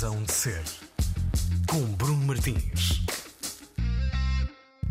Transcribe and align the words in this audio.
Razão 0.00 0.22
de 0.22 0.32
Ser, 0.32 0.62
com 1.66 1.80
Bruno 1.96 2.24
Martins. 2.24 2.97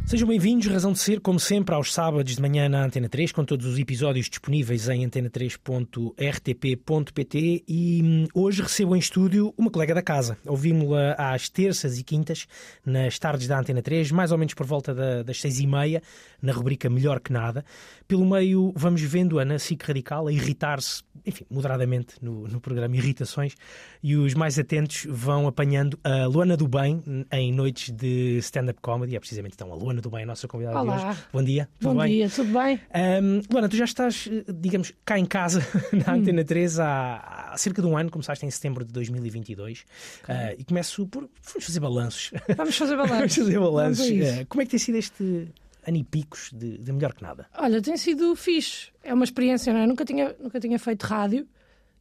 Sejam 0.07 0.27
bem-vindos, 0.29 0.65
Razão 0.67 0.93
de 0.93 0.99
Ser, 0.99 1.19
como 1.19 1.37
sempre, 1.37 1.75
aos 1.75 1.93
sábados 1.93 2.33
de 2.33 2.41
manhã 2.41 2.69
na 2.69 2.85
Antena 2.85 3.09
3, 3.09 3.33
com 3.33 3.43
todos 3.43 3.65
os 3.65 3.77
episódios 3.77 4.29
disponíveis 4.29 4.87
em 4.87 5.05
antena3.rtp.pt 5.05 7.63
e 7.67 8.01
hum, 8.01 8.25
hoje 8.33 8.61
recebo 8.61 8.95
em 8.95 8.99
estúdio 8.99 9.53
uma 9.57 9.69
colega 9.69 9.93
da 9.93 10.01
casa. 10.01 10.37
Ouvimos-la 10.45 11.11
às 11.17 11.49
terças 11.49 11.99
e 11.99 12.05
quintas, 12.05 12.47
nas 12.85 13.19
tardes 13.19 13.49
da 13.49 13.59
Antena 13.59 13.81
3, 13.81 14.09
mais 14.13 14.31
ou 14.31 14.37
menos 14.37 14.53
por 14.53 14.65
volta 14.65 14.95
da- 14.95 15.23
das 15.23 15.41
seis 15.41 15.59
e 15.59 15.67
meia, 15.67 16.01
na 16.41 16.53
rubrica 16.53 16.89
Melhor 16.89 17.19
Que 17.19 17.33
Nada. 17.33 17.65
Pelo 18.07 18.25
meio, 18.25 18.71
vamos 18.77 19.01
vendo-a 19.01 19.43
na 19.43 19.59
SIC 19.59 19.83
Radical 19.83 20.27
a 20.27 20.31
irritar-se, 20.31 21.03
enfim, 21.25 21.43
moderadamente 21.51 22.15
no, 22.21 22.47
no 22.47 22.61
programa 22.61 22.95
Irritações, 22.95 23.55
e 24.01 24.15
os 24.15 24.33
mais 24.33 24.57
atentos 24.57 25.05
vão 25.09 25.47
apanhando 25.47 25.99
a 26.01 26.25
Luana 26.27 26.55
do 26.55 26.65
Bem 26.65 27.03
em 27.29 27.51
noites 27.51 27.91
de 27.93 28.37
stand-up 28.37 28.79
comedy. 28.81 29.17
É 29.17 29.19
precisamente 29.19 29.55
então 29.55 29.69
a 29.73 29.75
Luana 29.75 29.96
do 30.01 30.09
Bem, 30.09 30.23
a 30.23 30.25
nossa 30.25 30.47
convidada 30.47 30.79
Olá. 30.81 30.97
de 30.97 31.05
hoje. 31.05 31.19
Bom 31.33 31.43
dia, 31.43 31.69
tudo 31.79 31.93
Bom 31.93 31.99
bem? 32.01 32.11
dia, 32.13 32.29
tudo 32.29 32.53
bem? 32.53 32.79
Ahm, 32.93 33.41
Luana, 33.51 33.69
tu 33.69 33.75
já 33.75 33.85
estás, 33.85 34.29
eh, 34.31 34.43
digamos, 34.53 34.93
cá 35.05 35.17
em 35.19 35.25
casa, 35.25 35.59
na 35.93 36.13
Hum. 36.13 36.19
Antena 36.19 36.43
3, 36.43 36.79
há, 36.79 37.49
há 37.53 37.57
cerca 37.57 37.81
de 37.81 37.87
um 37.87 37.97
ano, 37.97 38.09
começaste 38.11 38.45
em 38.45 38.51
setembro 38.51 38.83
de 38.85 38.91
2022, 38.93 39.85
Ah, 40.27 40.53
e 40.57 40.63
começo 40.63 41.05
por. 41.07 41.29
Vamos 41.43 41.65
fazer 41.65 41.79
balanços. 41.79 42.31
Vamos 42.55 42.77
fazer 42.77 42.95
Vamos 42.97 43.11
balanço. 43.11 43.39
fazer 43.41 43.59
balanços. 43.59 44.07
Vamos 44.07 44.23
isso. 44.27 44.41
Ah, 44.41 44.45
como 44.47 44.61
é 44.61 44.65
que 44.65 44.71
tem 44.71 44.79
sido 44.79 44.95
este 44.97 45.47
ano 45.85 45.97
e 45.97 46.03
picos 46.03 46.49
de, 46.53 46.77
de 46.77 46.91
melhor 46.91 47.13
que 47.13 47.23
nada? 47.23 47.47
Olha, 47.57 47.81
tem 47.81 47.95
sido 47.97 48.35
fixe. 48.35 48.89
É 49.03 49.13
uma 49.13 49.23
experiência, 49.23 49.71
não 49.73 49.79
é? 49.79 49.87
Nunca 49.87 50.03
tinha, 50.03 50.35
nunca 50.39 50.59
tinha 50.59 50.77
feito 50.77 51.03
rádio 51.03 51.47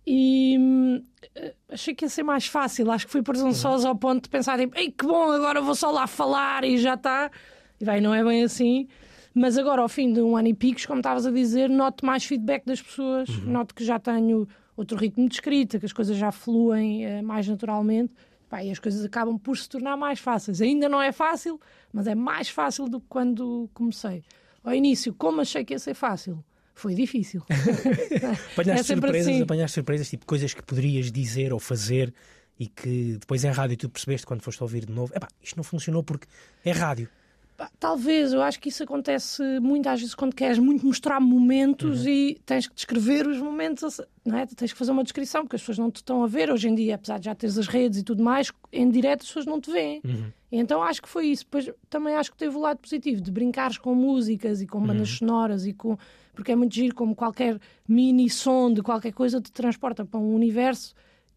e 0.08 0.56
hum, 0.58 1.02
eh, 1.34 1.54
achei 1.70 1.94
que 1.94 2.04
ia 2.04 2.08
ser 2.08 2.22
mais 2.22 2.46
fácil. 2.46 2.90
Acho 2.90 3.06
que 3.06 3.12
fui 3.12 3.22
presunçosa 3.22 3.88
ao 3.88 3.96
ponto 3.96 4.24
de 4.24 4.28
pensar, 4.28 4.58
tipo, 4.58 4.76
ei, 4.78 4.90
que 4.90 5.04
bom, 5.06 5.30
agora 5.32 5.60
vou 5.60 5.74
só 5.74 5.90
lá 5.90 6.06
falar 6.06 6.64
e 6.64 6.78
já 6.78 6.94
está. 6.94 7.30
E 7.80 7.84
vai, 7.84 8.00
não 8.00 8.14
é 8.14 8.22
bem 8.24 8.42
assim. 8.42 8.88
Mas 9.34 9.58
agora, 9.58 9.82
ao 9.82 9.88
fim 9.88 10.12
de 10.12 10.20
um 10.20 10.36
ano 10.36 10.48
e 10.48 10.54
picos, 10.54 10.86
como 10.86 11.00
estavas 11.00 11.26
a 11.26 11.30
dizer, 11.30 11.68
noto 11.68 12.06
mais 12.06 12.24
feedback 12.24 12.64
das 12.64 12.80
pessoas, 12.80 13.28
noto 13.44 13.74
que 13.74 13.84
já 13.84 13.98
tenho 13.98 14.48
outro 14.76 14.96
ritmo 14.96 15.28
de 15.28 15.34
escrita, 15.34 15.78
que 15.78 15.84
as 15.86 15.92
coisas 15.92 16.16
já 16.16 16.32
fluem 16.32 17.04
eh, 17.04 17.22
mais 17.22 17.46
naturalmente. 17.46 18.12
Pá, 18.48 18.62
e 18.62 18.70
as 18.70 18.78
coisas 18.78 19.04
acabam 19.04 19.36
por 19.38 19.58
se 19.58 19.68
tornar 19.68 19.96
mais 19.96 20.20
fáceis. 20.20 20.62
Ainda 20.62 20.88
não 20.88 21.02
é 21.02 21.10
fácil, 21.12 21.60
mas 21.92 22.06
é 22.06 22.14
mais 22.14 22.48
fácil 22.48 22.88
do 22.88 23.00
que 23.00 23.06
quando 23.08 23.68
comecei. 23.74 24.22
Ao 24.62 24.72
início, 24.72 25.12
como 25.12 25.40
achei 25.40 25.64
que 25.64 25.74
ia 25.74 25.78
ser 25.78 25.94
fácil, 25.94 26.42
foi 26.72 26.94
difícil. 26.94 27.42
Apanhaste 28.52 28.92
É 28.92 28.94
surpresas, 28.94 29.28
assim. 29.32 29.42
apanhaste 29.42 29.74
surpresas, 29.74 30.08
tipo 30.08 30.26
coisas 30.26 30.54
que 30.54 30.62
poderias 30.62 31.10
dizer 31.10 31.52
ou 31.52 31.58
fazer 31.58 32.12
e 32.58 32.66
que 32.66 33.16
depois 33.20 33.44
em 33.44 33.50
rádio 33.50 33.76
tu 33.76 33.88
percebeste 33.88 34.26
quando 34.26 34.42
foste 34.42 34.62
ouvir 34.62 34.86
de 34.86 34.92
novo. 34.92 35.12
Epá, 35.14 35.28
isto 35.42 35.56
não 35.56 35.64
funcionou 35.64 36.02
porque 36.02 36.26
é 36.64 36.70
rádio. 36.72 37.08
Talvez, 37.78 38.32
eu 38.32 38.42
acho 38.42 38.60
que 38.60 38.68
isso 38.68 38.82
acontece 38.82 39.42
muitas 39.60 40.00
vezes 40.00 40.14
quando 40.14 40.34
queres 40.34 40.58
muito 40.58 40.84
mostrar 40.84 41.20
momentos 41.20 42.06
e 42.06 42.38
tens 42.44 42.66
que 42.66 42.74
descrever 42.74 43.26
os 43.26 43.38
momentos, 43.38 44.00
não 44.24 44.36
é? 44.36 44.46
Tens 44.46 44.72
que 44.72 44.78
fazer 44.78 44.92
uma 44.92 45.02
descrição, 45.02 45.42
porque 45.42 45.56
as 45.56 45.62
pessoas 45.62 45.78
não 45.78 45.90
te 45.90 45.96
estão 45.96 46.22
a 46.22 46.26
ver 46.26 46.50
hoje 46.50 46.68
em 46.68 46.74
dia, 46.74 46.96
apesar 46.96 47.18
de 47.18 47.24
já 47.24 47.34
teres 47.34 47.56
as 47.56 47.66
redes 47.66 48.00
e 48.00 48.02
tudo 48.02 48.22
mais, 48.22 48.52
em 48.72 48.90
direto 48.90 49.22
as 49.22 49.28
pessoas 49.28 49.46
não 49.46 49.60
te 49.60 49.70
veem. 49.70 50.02
Então 50.52 50.82
acho 50.82 51.00
que 51.02 51.08
foi 51.08 51.26
isso. 51.28 51.44
Depois 51.44 51.70
também 51.88 52.14
acho 52.14 52.30
que 52.30 52.36
teve 52.36 52.56
o 52.56 52.60
lado 52.60 52.78
positivo 52.78 53.20
de 53.20 53.30
brincares 53.30 53.78
com 53.78 53.94
músicas 53.94 54.60
e 54.60 54.66
com 54.66 54.80
bandas 54.80 55.08
sonoras 55.18 55.66
e 55.66 55.72
com. 55.72 55.96
Porque 56.34 56.52
é 56.52 56.56
muito 56.56 56.74
giro 56.74 56.94
como 56.94 57.14
qualquer 57.16 57.58
mini 57.88 58.28
som 58.28 58.70
de 58.72 58.82
qualquer 58.82 59.12
coisa 59.12 59.40
te 59.40 59.50
transporta 59.50 60.04
para 60.04 60.20
um 60.20 60.34
universo 60.34 60.94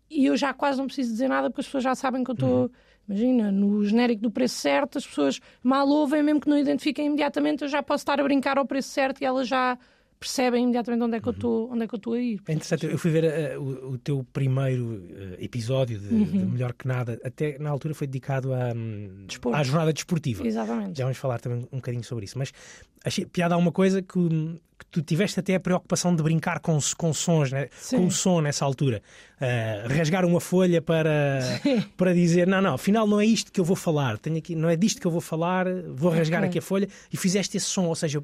e 0.09 0.25
eu 0.25 0.35
já 0.35 0.53
quase 0.53 0.77
não 0.77 0.85
preciso 0.87 1.11
dizer 1.11 1.29
nada 1.29 1.49
porque 1.49 1.61
as 1.61 1.67
pessoas 1.67 1.83
já 1.83 1.95
sabem 1.95 2.23
que 2.23 2.31
eu 2.31 2.33
estou. 2.33 2.71
Imagina, 3.09 3.51
no 3.51 3.83
genérico 3.83 4.21
do 4.21 4.29
preço 4.29 4.57
certo, 4.57 4.99
as 4.99 5.07
pessoas 5.07 5.39
mal 5.63 5.87
ouvem, 5.87 6.21
mesmo 6.21 6.39
que 6.39 6.47
não 6.47 6.59
identifiquem 6.59 7.07
imediatamente, 7.07 7.63
eu 7.63 7.67
já 7.67 7.81
posso 7.81 8.03
estar 8.03 8.19
a 8.19 8.23
brincar 8.23 8.59
ao 8.59 8.67
preço 8.67 8.89
certo 8.89 9.19
e 9.19 9.25
elas 9.25 9.47
já 9.47 9.75
percebem 10.19 10.63
imediatamente 10.63 11.03
onde 11.03 11.17
é 11.17 11.19
que 11.21 11.27
eu 11.27 11.31
estou, 11.31 11.71
onde 11.71 11.83
é 11.83 11.87
que 11.87 11.95
eu 11.95 11.97
estou 11.97 12.13
a 12.13 12.19
ir. 12.19 12.39
É 12.47 12.51
interessante, 12.53 12.85
eu 12.85 12.97
fui 12.97 13.09
ver 13.11 13.23
eh, 13.23 13.57
o, 13.57 13.91
o 13.93 13.97
teu 13.97 14.25
primeiro 14.33 15.01
eh, 15.09 15.37
episódio 15.43 15.97
de, 15.99 16.07
de 16.25 16.45
Melhor 16.45 16.73
Que 16.73 16.87
Nada, 16.87 17.19
até 17.23 17.57
na 17.57 17.69
altura 17.69 17.93
foi 17.93 18.05
dedicado 18.07 18.53
à, 18.53 18.73
Desporto. 19.27 19.57
à 19.57 19.63
jornada 19.63 19.93
desportiva. 19.93 20.45
Exatamente. 20.45 20.97
Já 20.97 21.05
vamos 21.05 21.17
falar 21.17 21.39
também 21.39 21.59
um 21.71 21.77
bocadinho 21.77 22.03
sobre 22.03 22.25
isso. 22.25 22.37
Mas 22.37 22.51
achei 23.03 23.25
piada 23.25 23.55
uma 23.57 23.71
coisa 23.71 24.01
que, 24.01 24.19
hum, 24.19 24.57
que 24.77 24.85
tu 24.91 25.01
tiveste 25.01 25.39
até 25.39 25.55
a 25.55 25.59
preocupação 25.59 26.13
de 26.15 26.21
brincar 26.23 26.59
com, 26.59 26.77
com 26.97 27.13
sons, 27.13 27.51
né? 27.51 27.69
Com 27.89 28.05
o 28.07 28.11
som 28.11 28.41
nessa 28.41 28.65
altura. 28.65 29.01
Ah, 29.39 29.85
rasgar 29.87 30.25
uma 30.25 30.39
folha 30.41 30.81
para, 30.81 31.39
para 31.97 32.13
dizer: 32.13 32.45
não, 32.47 32.61
não, 32.61 32.73
afinal 32.73 33.07
não 33.07 33.19
é 33.21 33.25
isto 33.25 33.51
que 33.51 33.59
eu 33.59 33.63
vou 33.65 33.75
falar, 33.75 34.17
Tenho 34.17 34.37
aqui, 34.37 34.53
não 34.55 34.69
é 34.69 34.75
disto 34.75 34.99
que 34.99 35.07
eu 35.07 35.11
vou 35.11 35.21
falar, 35.21 35.65
vou 35.93 36.11
rasgar 36.11 36.39
Ok. 36.41 36.49
aqui 36.49 36.59
a 36.59 36.61
folha. 36.61 36.87
E 37.11 37.15
fizeste 37.17 37.55
esse 37.57 37.65
som, 37.67 37.85
ou 37.87 37.95
seja, 37.95 38.21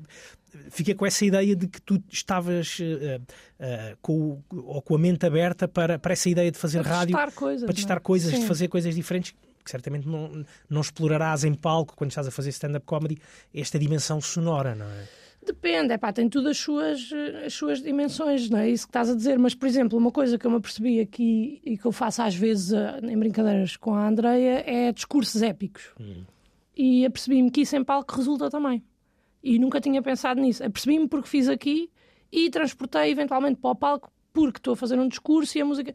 fiquei 0.70 0.94
com 0.94 1.06
essa 1.06 1.26
ideia 1.26 1.56
de 1.56 1.68
que 1.68 1.82
tu 1.82 2.02
estavas 2.10 2.78
eh, 2.82 3.20
eh, 3.60 3.96
com, 4.02 4.42
ou 4.52 4.82
com 4.82 4.96
a 4.96 4.98
mente 4.98 5.26
aberta 5.26 5.68
para, 5.68 6.00
para 6.00 6.14
essa 6.14 6.30
ideia 6.30 6.52
de 6.52 6.58
fazer 6.58 6.82
Para 6.82 6.96
rádio, 6.96 7.16
testar 7.16 7.32
coisas, 7.32 7.64
para 7.66 7.74
é? 7.74 7.76
testar 7.76 8.00
coisas, 8.00 8.32
de 8.32 8.40
Sim. 8.40 8.48
fazer 8.48 8.68
coisas 8.68 8.96
diferentes 8.96 9.34
que 9.64 9.72
certamente 9.72 10.08
não, 10.08 10.46
não 10.70 10.82
explorarás 10.82 11.44
em 11.44 11.54
palco 11.54 11.96
quando 11.96 12.12
estás 12.12 12.28
a 12.28 12.32
fazer 12.32 12.50
stand-up 12.50 12.86
comedy 12.86 13.18
esta 13.54 13.80
dimensão 13.80 14.22
sonora, 14.22 14.76
não 14.76 14.86
é? 14.86 15.08
Depende, 15.46 15.94
é 15.94 15.98
pá, 15.98 16.12
tem 16.12 16.28
tudo 16.28 16.50
as 16.50 16.58
suas, 16.58 17.12
as 17.46 17.54
suas 17.54 17.82
dimensões, 17.82 18.50
não 18.50 18.58
é 18.58 18.70
isso 18.70 18.86
que 18.86 18.90
estás 18.90 19.12
a 19.12 19.16
dizer. 19.16 19.38
Mas, 19.38 19.54
por 19.54 19.68
exemplo, 19.68 19.98
uma 19.98 20.12
coisa 20.12 20.40
que 20.40 20.46
eu 20.46 20.50
me 20.50 20.58
apercebi 20.58 21.00
aqui 21.00 21.62
e 21.64 21.78
que 21.78 21.86
eu 21.86 21.92
faço 21.92 22.24
às 22.24 22.34
vezes 22.34 22.72
em 23.04 23.18
brincadeiras 23.18 23.78
com 23.78 23.94
a 23.94 24.08
Andreia 24.08 24.64
é 24.66 24.92
discursos 24.92 25.44
épicos. 25.44 25.94
E 26.76 27.06
apercebi-me 27.06 27.52
que 27.52 27.62
isso 27.62 27.76
em 27.76 27.84
palco 27.84 28.16
resulta 28.16 28.50
também. 28.50 28.84
E 29.46 29.60
nunca 29.60 29.80
tinha 29.80 30.02
pensado 30.02 30.42
nisso. 30.42 30.64
Apercebi-me 30.64 31.08
porque 31.08 31.30
fiz 31.30 31.48
aqui 31.48 31.92
e 32.32 32.50
transportei 32.50 33.12
eventualmente 33.12 33.62
para 33.62 33.70
o 33.70 33.76
palco 33.76 34.12
porque 34.34 34.58
estou 34.58 34.74
a 34.74 34.76
fazer 34.76 35.00
um 35.00 35.08
discurso 35.08 35.56
e 35.56 35.62
a 35.62 35.66
música. 35.66 35.94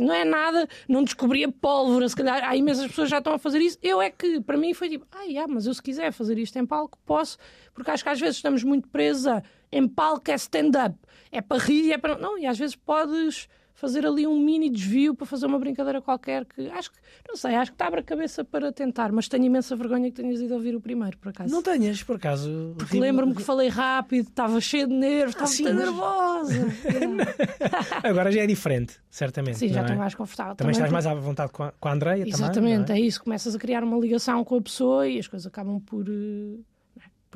Não 0.00 0.12
é 0.12 0.24
nada, 0.24 0.68
não 0.88 1.04
descobri 1.04 1.44
a 1.44 1.50
pólvora, 1.50 2.06
se 2.08 2.16
calhar 2.16 2.42
há 2.42 2.56
imensas 2.56 2.88
pessoas 2.88 3.08
já 3.08 3.18
estão 3.18 3.32
a 3.32 3.38
fazer 3.38 3.60
isso. 3.60 3.78
Eu 3.80 4.02
é 4.02 4.10
que, 4.10 4.40
para 4.40 4.58
mim, 4.58 4.74
foi 4.74 4.88
tipo, 4.88 5.06
ah, 5.12 5.22
yeah, 5.22 5.50
mas 5.50 5.64
eu 5.64 5.72
se 5.72 5.80
quiser 5.80 6.12
fazer 6.12 6.36
isto 6.38 6.58
em 6.58 6.66
palco, 6.66 6.98
posso, 7.06 7.38
porque 7.72 7.90
acho 7.90 8.02
que 8.02 8.10
às 8.10 8.20
vezes 8.20 8.36
estamos 8.36 8.64
muito 8.64 8.88
presos 8.88 9.28
a 9.28 9.42
em 9.70 9.86
palco 9.86 10.30
é 10.30 10.34
stand-up, 10.34 10.98
é 11.30 11.40
para 11.40 11.62
rir, 11.62 11.92
é 11.92 11.98
para. 11.98 12.18
Não, 12.18 12.38
e 12.38 12.46
às 12.46 12.58
vezes 12.58 12.74
podes 12.74 13.48
fazer 13.80 14.04
ali 14.04 14.26
um 14.26 14.38
mini 14.40 14.68
desvio 14.68 15.14
para 15.14 15.24
fazer 15.24 15.46
uma 15.46 15.58
brincadeira 15.58 16.02
qualquer 16.02 16.44
que 16.44 16.68
acho 16.70 16.90
que, 16.90 16.98
não 17.28 17.36
sei, 17.36 17.54
acho 17.54 17.70
que 17.70 17.76
te 17.78 17.84
abre 17.84 18.00
a 18.00 18.02
cabeça 18.02 18.44
para 18.44 18.72
tentar, 18.72 19.12
mas 19.12 19.28
tenho 19.28 19.44
imensa 19.44 19.76
vergonha 19.76 20.10
que 20.10 20.16
tenhas 20.20 20.40
ido 20.40 20.52
ouvir 20.54 20.74
o 20.74 20.80
primeiro, 20.80 21.16
por 21.18 21.28
acaso. 21.28 21.52
Não 21.54 21.62
tenhas, 21.62 22.02
por 22.02 22.16
acaso. 22.16 22.74
Porque 22.76 22.98
lembro-me 22.98 23.34
que 23.34 23.42
falei 23.42 23.68
rápido, 23.68 24.28
estava 24.28 24.60
cheio 24.60 24.88
de 24.88 24.94
nervos, 24.94 25.30
estava 25.34 25.46
sim, 25.46 25.62
mas- 25.62 25.76
nervosa. 25.76 26.54
Agora 28.02 28.30
já 28.32 28.42
é 28.42 28.46
diferente, 28.46 28.96
certamente. 29.10 29.58
Sim, 29.58 29.68
já 29.68 29.74
não 29.76 29.80
é? 29.80 29.84
estou 29.86 29.98
mais 29.98 30.14
confortável. 30.14 30.54
Também 30.56 30.72
estás 30.72 30.90
porque- 30.90 31.04
mais 31.04 31.06
à 31.06 31.14
vontade 31.20 31.52
com 31.52 31.62
a, 31.64 31.72
com 31.72 31.88
a 31.88 31.92
Andreia 31.92 32.24
Exatamente, 32.28 32.86
também. 32.86 33.02
é 33.02 33.06
isso. 33.06 33.22
Começas 33.22 33.54
a 33.54 33.58
criar 33.58 33.84
uma 33.84 33.98
ligação 33.98 34.44
com 34.44 34.56
a 34.56 34.60
pessoa 34.60 35.06
e 35.08 35.18
as 35.18 35.26
coisas 35.28 35.46
acabam 35.46 35.80
por, 35.80 36.06
eh, 36.08 36.58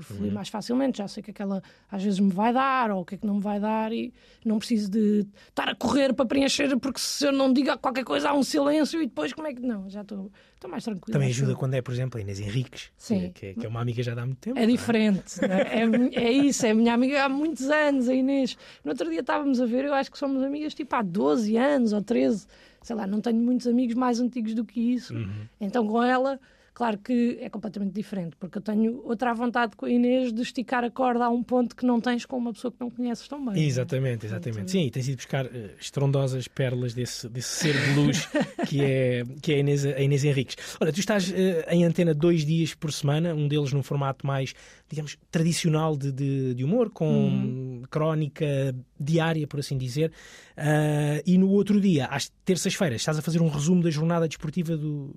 é, 0.00 0.02
fluir 0.02 0.28
Uhum. 0.28 0.34
mais 0.34 0.48
facilmente. 0.48 0.98
Já 0.98 1.08
sei 1.08 1.20
o 1.20 1.24
que 1.24 1.30
é 1.30 1.34
que 1.34 1.42
ela 1.42 1.62
às 1.90 2.02
vezes 2.02 2.18
me 2.20 2.30
vai 2.32 2.52
dar 2.52 2.90
ou 2.90 3.02
o 3.02 3.04
que 3.04 3.14
é 3.16 3.18
que 3.18 3.26
não 3.26 3.34
me 3.36 3.40
vai 3.42 3.60
dar 3.60 3.92
e 3.92 4.12
não 4.44 4.58
preciso 4.58 4.90
de 4.90 5.26
estar 5.48 5.68
a 5.68 5.74
correr 5.74 6.12
para 6.14 6.24
preencher, 6.26 6.76
porque 6.78 6.98
se 7.00 7.26
eu 7.26 7.32
não 7.32 7.52
digo 7.52 7.76
qualquer 7.78 8.04
coisa 8.04 8.30
há 8.30 8.34
um 8.34 8.42
silêncio 8.42 9.00
e 9.02 9.06
depois 9.06 9.32
como 9.32 9.46
é 9.48 9.54
que. 9.54 9.60
Não, 9.60 9.88
já 9.90 10.00
estou, 10.02 10.30
estou 10.54 10.70
mais 10.70 10.82
tranquila. 10.84 11.12
Também 11.12 11.28
ajuda 11.28 11.54
quando 11.54 11.74
é, 11.74 11.82
por 11.82 11.92
exemplo, 11.92 12.18
a 12.18 12.22
Inês 12.22 12.40
Henriques, 12.40 12.90
Sim. 12.96 13.30
Que, 13.34 13.52
que, 13.54 13.60
que 13.60 13.66
é 13.66 13.68
uma 13.68 13.80
amiga 13.80 14.02
já 14.02 14.14
dá 14.14 14.24
muito 14.24 14.38
tempo. 14.38 14.58
É 14.58 14.66
diferente, 14.66 15.44
é? 15.44 15.80
É, 15.82 16.24
é 16.24 16.32
isso, 16.32 16.64
é 16.64 16.72
minha 16.72 16.94
amiga 16.94 17.24
há 17.24 17.28
muitos 17.28 17.68
anos, 17.68 18.08
a 18.08 18.14
Inês. 18.14 18.56
No 18.84 18.90
outro 18.92 19.08
dia 19.10 19.20
estávamos 19.20 19.60
a 19.60 19.66
ver, 19.66 19.84
eu 19.84 19.94
acho 19.94 20.10
que 20.10 20.18
somos 20.18 20.42
amigas 20.42 20.74
tipo 20.74 20.94
há 20.96 21.02
12 21.02 21.56
anos 21.56 21.92
ou 21.92 22.02
13, 22.02 22.46
sei 22.82 22.96
lá, 22.96 23.06
não 23.06 23.20
tenho 23.20 23.36
muitos 23.38 23.66
amigos 23.66 23.94
mais 23.94 24.18
antigos 24.20 24.54
do 24.54 24.64
que 24.64 24.80
isso. 24.80 25.14
Então 25.60 25.86
com 25.86 26.02
ela, 26.02 26.40
claro 26.74 26.98
que 26.98 27.38
é 27.40 27.48
completamente 27.50 27.92
diferente, 27.92 28.34
porque 28.36 28.58
eu 28.58 28.62
tenho 28.62 29.02
outra 29.04 29.32
vontade 29.34 29.76
com 29.76 29.86
a 29.86 29.90
Inês 29.90 30.32
de 30.32 30.40
esticar 30.42 30.82
a 30.84 30.90
corda 30.90 31.24
a 31.24 31.28
um 31.30 31.42
ponto 31.42 31.76
que 31.76 31.84
não 31.84 32.00
tens 32.00 32.24
com 32.24 32.36
uma 32.38 32.52
pessoa 32.52 32.72
que 32.72 32.80
não 32.80 32.90
conheces 32.90 33.26
tão 33.28 33.44
bem. 33.44 33.62
é? 33.62 33.66
Exatamente, 33.66 34.26
exatamente. 34.26 34.70
Sim, 34.70 34.86
e 34.86 34.90
tens 34.90 35.06
ido 35.08 35.16
buscar 35.16 35.46
eh, 35.46 35.74
estrondosas 35.80 36.48
pérolas 36.48 36.94
desse, 36.94 37.28
desse 37.28 37.48
ser 37.48 37.74
de 37.74 37.94
luz 37.94 38.26
que 38.68 38.82
é, 38.82 39.22
que 39.42 39.52
é 39.52 39.56
a, 39.56 39.58
Inês, 39.58 39.84
a 39.86 40.00
Inês 40.00 40.24
Henriques. 40.24 40.56
Olha, 40.80 40.92
tu 40.92 41.00
estás 41.00 41.32
eh, 41.32 41.66
em 41.70 41.84
antena 41.84 42.14
dois 42.14 42.44
dias 42.44 42.74
por 42.74 42.92
semana, 42.92 43.34
um 43.34 43.46
deles 43.48 43.72
num 43.72 43.82
formato 43.82 44.26
mais, 44.26 44.54
digamos, 44.88 45.16
tradicional 45.30 45.96
de, 45.96 46.10
de, 46.10 46.54
de 46.54 46.64
humor, 46.64 46.90
com 46.90 47.04
Uhum. 47.12 47.82
crónica 47.90 48.74
diária, 48.98 49.46
por 49.46 49.60
assim 49.60 49.76
dizer, 49.76 50.12
Ah, 50.56 51.20
e 51.26 51.38
no 51.38 51.48
outro 51.48 51.80
dia, 51.80 52.06
às 52.06 52.30
terças-feiras, 52.44 53.00
estás 53.00 53.18
a 53.18 53.22
fazer 53.22 53.40
um 53.40 53.48
resumo 53.48 53.82
da 53.82 53.90
jornada 53.90 54.28
desportiva 54.28 54.76
do, 54.76 55.14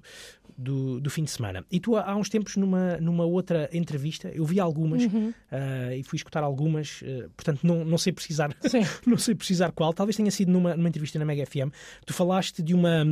do, 0.57 0.99
do 0.99 1.09
fim 1.09 1.23
de 1.23 1.31
semana. 1.31 1.65
E 1.71 1.79
tu, 1.79 1.95
há 1.95 2.15
uns 2.15 2.29
tempos, 2.29 2.55
numa, 2.55 2.97
numa 2.97 3.25
outra 3.25 3.69
entrevista, 3.73 4.29
eu 4.29 4.45
vi 4.45 4.59
algumas 4.59 5.03
Uhum. 5.05 5.33
ah, 5.51 5.95
e 5.95 6.03
fui 6.03 6.17
escutar 6.17 6.43
algumas, 6.43 7.03
ah, 7.03 7.29
portanto, 7.35 7.59
não, 7.63 7.83
não 7.83 7.97
sei 7.97 8.13
precisar 8.13 8.55
não 9.05 9.17
sei 9.17 9.35
precisar 9.35 9.71
qual, 9.71 9.93
talvez 9.93 10.15
tenha 10.15 10.31
sido 10.31 10.51
numa, 10.51 10.75
numa 10.75 10.87
entrevista 10.87 11.19
na 11.19 11.25
Mega 11.25 11.45
FM. 11.45 11.71
Tu 12.05 12.13
falaste 12.13 12.63
de 12.63 12.73
uma 12.73 13.05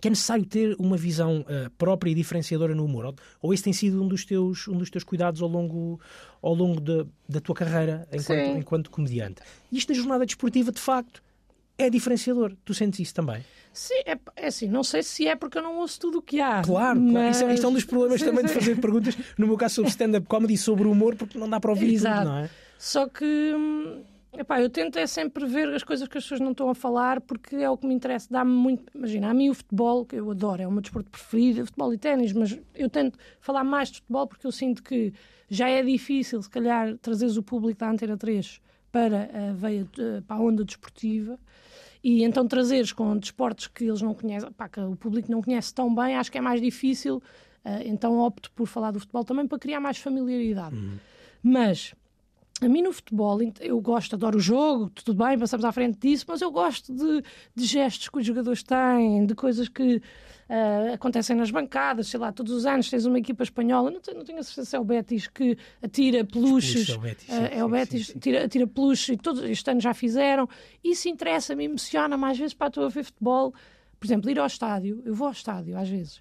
que 0.00 0.08
é 0.08 0.10
necessário 0.10 0.44
ter 0.44 0.74
uma 0.78 0.96
visão 0.96 1.42
uh, 1.42 1.70
própria 1.78 2.10
e 2.10 2.14
diferenciadora 2.14 2.74
no 2.74 2.84
humor? 2.84 3.04
Ou, 3.04 3.14
ou 3.40 3.54
esse 3.54 3.62
tem 3.62 3.72
sido 3.72 4.02
um 4.02 4.08
dos 4.08 4.24
teus, 4.24 4.66
um 4.66 4.76
dos 4.76 4.90
teus 4.90 5.04
cuidados 5.04 5.40
ao 5.42 5.48
longo, 5.48 6.00
ao 6.40 6.54
longo 6.54 6.80
de, 6.80 7.06
da 7.28 7.40
tua 7.40 7.54
carreira 7.54 8.08
enquanto, 8.10 8.58
enquanto 8.58 8.90
comediante? 8.90 9.42
E 9.70 9.78
isto 9.78 9.92
na 9.92 9.98
jornada 9.98 10.26
desportiva, 10.26 10.72
de 10.72 10.80
facto, 10.80 11.22
é 11.78 11.88
diferenciador. 11.88 12.52
Tu 12.64 12.74
sentes 12.74 13.00
isso 13.00 13.14
também? 13.14 13.44
Sim, 13.72 14.02
é, 14.04 14.18
é 14.36 14.46
assim, 14.46 14.68
não 14.68 14.82
sei 14.82 15.02
se 15.02 15.26
é 15.26 15.34
porque 15.34 15.58
eu 15.58 15.62
não 15.62 15.78
ouço 15.78 15.98
tudo 15.98 16.18
o 16.18 16.22
que 16.22 16.40
há. 16.40 16.62
Claro, 16.62 17.00
mas... 17.00 17.12
claro. 17.12 17.30
Isto, 17.30 17.44
é, 17.44 17.54
isto, 17.54 17.66
é, 17.66 17.68
um 17.68 17.72
dos 17.72 17.84
problemas 17.84 18.20
sim, 18.20 18.26
também 18.30 18.42
sim. 18.42 18.48
de 18.48 18.60
fazer 18.60 18.80
perguntas, 18.80 19.16
no 19.38 19.46
meu 19.46 19.56
caso 19.56 19.76
sobre 19.76 19.90
stand-up 19.90 20.26
comedy, 20.26 20.56
sobre 20.56 20.86
o 20.86 20.90
humor, 20.90 21.16
porque 21.16 21.38
não 21.38 21.48
dá 21.48 21.58
para 21.58 21.70
ouvir 21.70 21.94
Exato. 21.94 22.18
tudo, 22.18 22.30
não 22.30 22.38
é? 22.38 22.50
Só 22.78 23.08
que 23.08 23.24
hum, 23.24 24.02
epá, 24.36 24.60
eu 24.60 24.68
tento 24.68 24.98
é 24.98 25.06
sempre 25.06 25.46
ver 25.46 25.68
as 25.74 25.82
coisas 25.82 26.08
que 26.08 26.18
as 26.18 26.24
pessoas 26.24 26.40
não 26.40 26.50
estão 26.50 26.68
a 26.68 26.74
falar, 26.74 27.20
porque 27.20 27.56
é 27.56 27.70
o 27.70 27.76
que 27.76 27.86
me 27.86 27.94
interessa. 27.94 28.28
Dá-me 28.30 28.50
muito. 28.50 28.84
Imagina, 28.94 29.30
a 29.30 29.34
mim 29.34 29.50
o 29.50 29.54
futebol, 29.54 30.04
que 30.04 30.16
eu 30.16 30.30
adoro, 30.30 30.62
é 30.62 30.66
o 30.66 30.72
meu 30.72 30.80
desporto 30.80 31.10
preferido, 31.10 31.64
futebol 31.66 31.94
e 31.94 31.98
ténis, 31.98 32.32
mas 32.32 32.58
eu 32.74 32.90
tento 32.90 33.18
falar 33.40 33.64
mais 33.64 33.90
de 33.90 33.96
futebol 33.96 34.26
porque 34.26 34.46
eu 34.46 34.52
sinto 34.52 34.82
que 34.82 35.12
já 35.48 35.68
é 35.68 35.82
difícil, 35.82 36.42
se 36.42 36.48
calhar, 36.48 36.96
trazeres 36.98 37.36
o 37.36 37.42
público 37.42 37.78
da 37.78 37.90
Antena 37.90 38.16
3 38.16 38.60
para 38.90 39.30
a 39.32 39.52
veia, 39.52 39.86
para 40.26 40.36
a 40.36 40.40
onda 40.40 40.64
desportiva. 40.64 41.38
E 42.02 42.24
então 42.24 42.46
trazeres 42.46 42.92
com 42.92 43.16
desportos 43.16 43.68
que 43.68 43.84
eles 43.84 44.02
não 44.02 44.14
conhecem, 44.14 44.50
pá, 44.52 44.68
que 44.68 44.80
o 44.80 44.96
público 44.96 45.30
não 45.30 45.40
conhece 45.40 45.72
tão 45.72 45.94
bem, 45.94 46.16
acho 46.16 46.32
que 46.32 46.38
é 46.38 46.40
mais 46.40 46.60
difícil. 46.60 47.22
Uh, 47.64 47.82
então 47.84 48.18
opto 48.18 48.50
por 48.52 48.66
falar 48.66 48.90
do 48.90 48.98
futebol 48.98 49.24
também 49.24 49.46
para 49.46 49.58
criar 49.58 49.78
mais 49.78 49.98
familiaridade. 49.98 50.74
Uhum. 50.74 50.98
Mas 51.42 51.94
a 52.66 52.68
mim 52.68 52.82
no 52.82 52.92
futebol, 52.92 53.38
eu 53.60 53.80
gosto, 53.80 54.14
adoro 54.14 54.38
o 54.38 54.40
jogo, 54.40 54.90
tudo 54.90 55.24
bem, 55.24 55.38
passamos 55.38 55.64
à 55.64 55.72
frente 55.72 55.98
disso, 55.98 56.24
mas 56.28 56.40
eu 56.40 56.50
gosto 56.50 56.92
de, 56.92 57.22
de 57.54 57.64
gestos 57.64 58.08
que 58.08 58.18
os 58.18 58.26
jogadores 58.26 58.62
têm, 58.62 59.26
de 59.26 59.34
coisas 59.34 59.68
que 59.68 59.96
uh, 59.96 60.94
acontecem 60.94 61.36
nas 61.36 61.50
bancadas, 61.50 62.08
sei 62.08 62.20
lá, 62.20 62.32
todos 62.32 62.52
os 62.52 62.66
anos 62.66 62.88
tens 62.90 63.04
uma 63.06 63.18
equipa 63.18 63.42
espanhola, 63.42 63.90
não 63.90 64.00
tenho, 64.00 64.18
não 64.18 64.24
tenho 64.24 64.38
a 64.38 64.42
certeza 64.42 64.70
se 64.70 64.76
é 64.76 64.80
o 64.80 64.84
Betis 64.84 65.26
que 65.26 65.56
atira 65.82 66.24
peluches, 66.24 66.88
é 66.88 66.94
o 66.94 66.98
Betis, 66.98 67.28
uh, 67.28 67.32
é 67.50 67.64
o 67.64 67.68
Betis 67.68 68.06
sim, 68.06 68.12
sim. 68.12 68.18
Tira, 68.18 68.44
atira 68.44 68.66
peluches 68.66 69.08
e 69.08 69.16
todos 69.16 69.42
este 69.44 69.70
ano 69.70 69.80
já 69.80 69.94
fizeram. 69.94 70.48
Isso 70.82 71.08
interessa-me, 71.08 71.64
emociona 71.64 72.16
mais 72.16 72.38
vezes 72.38 72.54
para 72.54 72.70
a 72.84 72.88
ver 72.88 73.04
futebol. 73.04 73.54
Por 73.98 74.06
exemplo, 74.06 74.30
ir 74.30 74.38
ao 74.38 74.46
estádio, 74.46 75.00
eu 75.04 75.14
vou 75.14 75.28
ao 75.28 75.32
estádio 75.32 75.78
às 75.78 75.88
vezes 75.88 76.20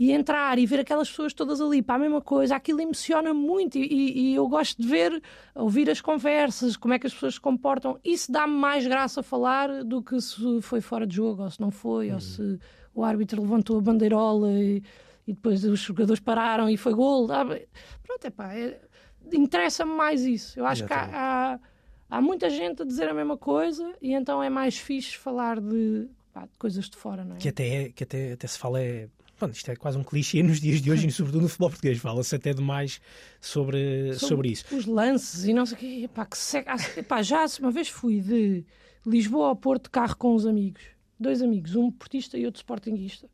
e 0.00 0.12
entrar 0.12 0.58
e 0.58 0.64
ver 0.64 0.80
aquelas 0.80 1.10
pessoas 1.10 1.34
todas 1.34 1.60
ali 1.60 1.82
para 1.82 1.96
a 1.96 1.98
mesma 1.98 2.22
coisa, 2.22 2.56
aquilo 2.56 2.80
emociona 2.80 3.34
muito 3.34 3.76
e, 3.76 4.30
e, 4.30 4.34
eu 4.34 4.48
gosto 4.48 4.80
de 4.80 4.88
ver, 4.88 5.22
ouvir 5.54 5.90
as 5.90 6.00
conversas, 6.00 6.74
como 6.74 6.94
é 6.94 6.98
que 6.98 7.06
as 7.06 7.12
pessoas 7.12 7.34
se 7.34 7.40
comportam. 7.40 8.00
Isso 8.02 8.32
dá-me 8.32 8.54
mais 8.54 8.86
graça 8.86 9.20
a 9.20 9.22
falar 9.22 9.84
do 9.84 10.02
que 10.02 10.18
se 10.18 10.62
foi 10.62 10.80
fora 10.80 11.06
de 11.06 11.16
jogo 11.16 11.42
ou 11.42 11.50
se 11.50 11.60
não 11.60 11.70
foi, 11.70 12.10
ou 12.10 12.18
se 12.18 12.58
o 12.94 13.04
árbitro 13.04 13.42
levantou 13.42 13.76
a 13.76 13.82
bandeirola 13.82 14.50
e, 14.52 14.82
e 15.26 15.34
depois 15.34 15.62
os 15.64 15.80
jogadores 15.80 16.18
pararam 16.18 16.66
e 16.70 16.78
foi 16.78 16.94
gol. 16.94 17.26
Pronto, 17.26 18.24
é 18.24 18.30
pá, 18.30 18.54
é, 18.54 18.80
interessa-me 19.30 19.92
mais 19.92 20.24
isso. 20.24 20.58
Eu 20.58 20.64
acho 20.64 20.84
Exatamente. 20.84 21.10
que 21.10 21.14
há, 21.14 21.52
há, 21.52 21.60
há, 22.08 22.22
muita 22.22 22.48
gente 22.48 22.80
a 22.80 22.86
dizer 22.86 23.06
a 23.06 23.12
mesma 23.12 23.36
coisa 23.36 23.94
e 24.00 24.14
então 24.14 24.42
é 24.42 24.48
mais 24.48 24.78
fixe 24.78 25.18
falar 25.18 25.60
de, 25.60 26.08
pá, 26.32 26.46
de 26.46 26.56
coisas 26.58 26.88
de 26.88 26.96
fora, 26.96 27.22
não 27.22 27.36
é? 27.36 27.38
Que 27.38 27.50
até, 27.50 27.68
é, 27.68 27.88
que 27.90 28.04
até, 28.04 28.32
até 28.32 28.46
se 28.46 28.58
fala 28.58 28.80
é. 28.80 29.06
Bom, 29.40 29.48
isto 29.48 29.70
é 29.70 29.76
quase 29.76 29.96
um 29.96 30.04
clichê 30.04 30.42
nos 30.42 30.60
dias 30.60 30.82
de 30.82 30.90
hoje 30.90 31.08
e 31.08 31.10
sobretudo 31.10 31.42
no 31.42 31.48
futebol 31.48 31.70
português. 31.70 31.98
Fala-se 31.98 32.36
até 32.36 32.52
demais 32.52 33.00
sobre, 33.40 34.12
sobre, 34.12 34.28
sobre, 34.28 34.48
isso. 34.50 34.76
Os 34.76 34.84
lances 34.84 35.44
e 35.44 35.54
não 35.54 35.64
sei 35.64 35.76
o 35.76 35.80
quê. 35.80 36.00
Epá, 36.04 36.26
que 36.26 36.36
se... 36.36 36.58
epá, 36.96 37.22
já 37.22 37.46
uma 37.58 37.70
vez 37.70 37.88
fui 37.88 38.20
de 38.20 38.64
Lisboa 39.06 39.48
ao 39.48 39.56
Porto 39.56 39.84
de 39.84 39.90
carro 39.90 40.16
com 40.16 40.34
os 40.34 40.46
amigos 40.46 40.82
dois 41.20 41.42
amigos, 41.42 41.76
um 41.76 41.90
portista 41.90 42.38
e 42.38 42.46
outro 42.46 42.60
sportinguista. 42.60 43.28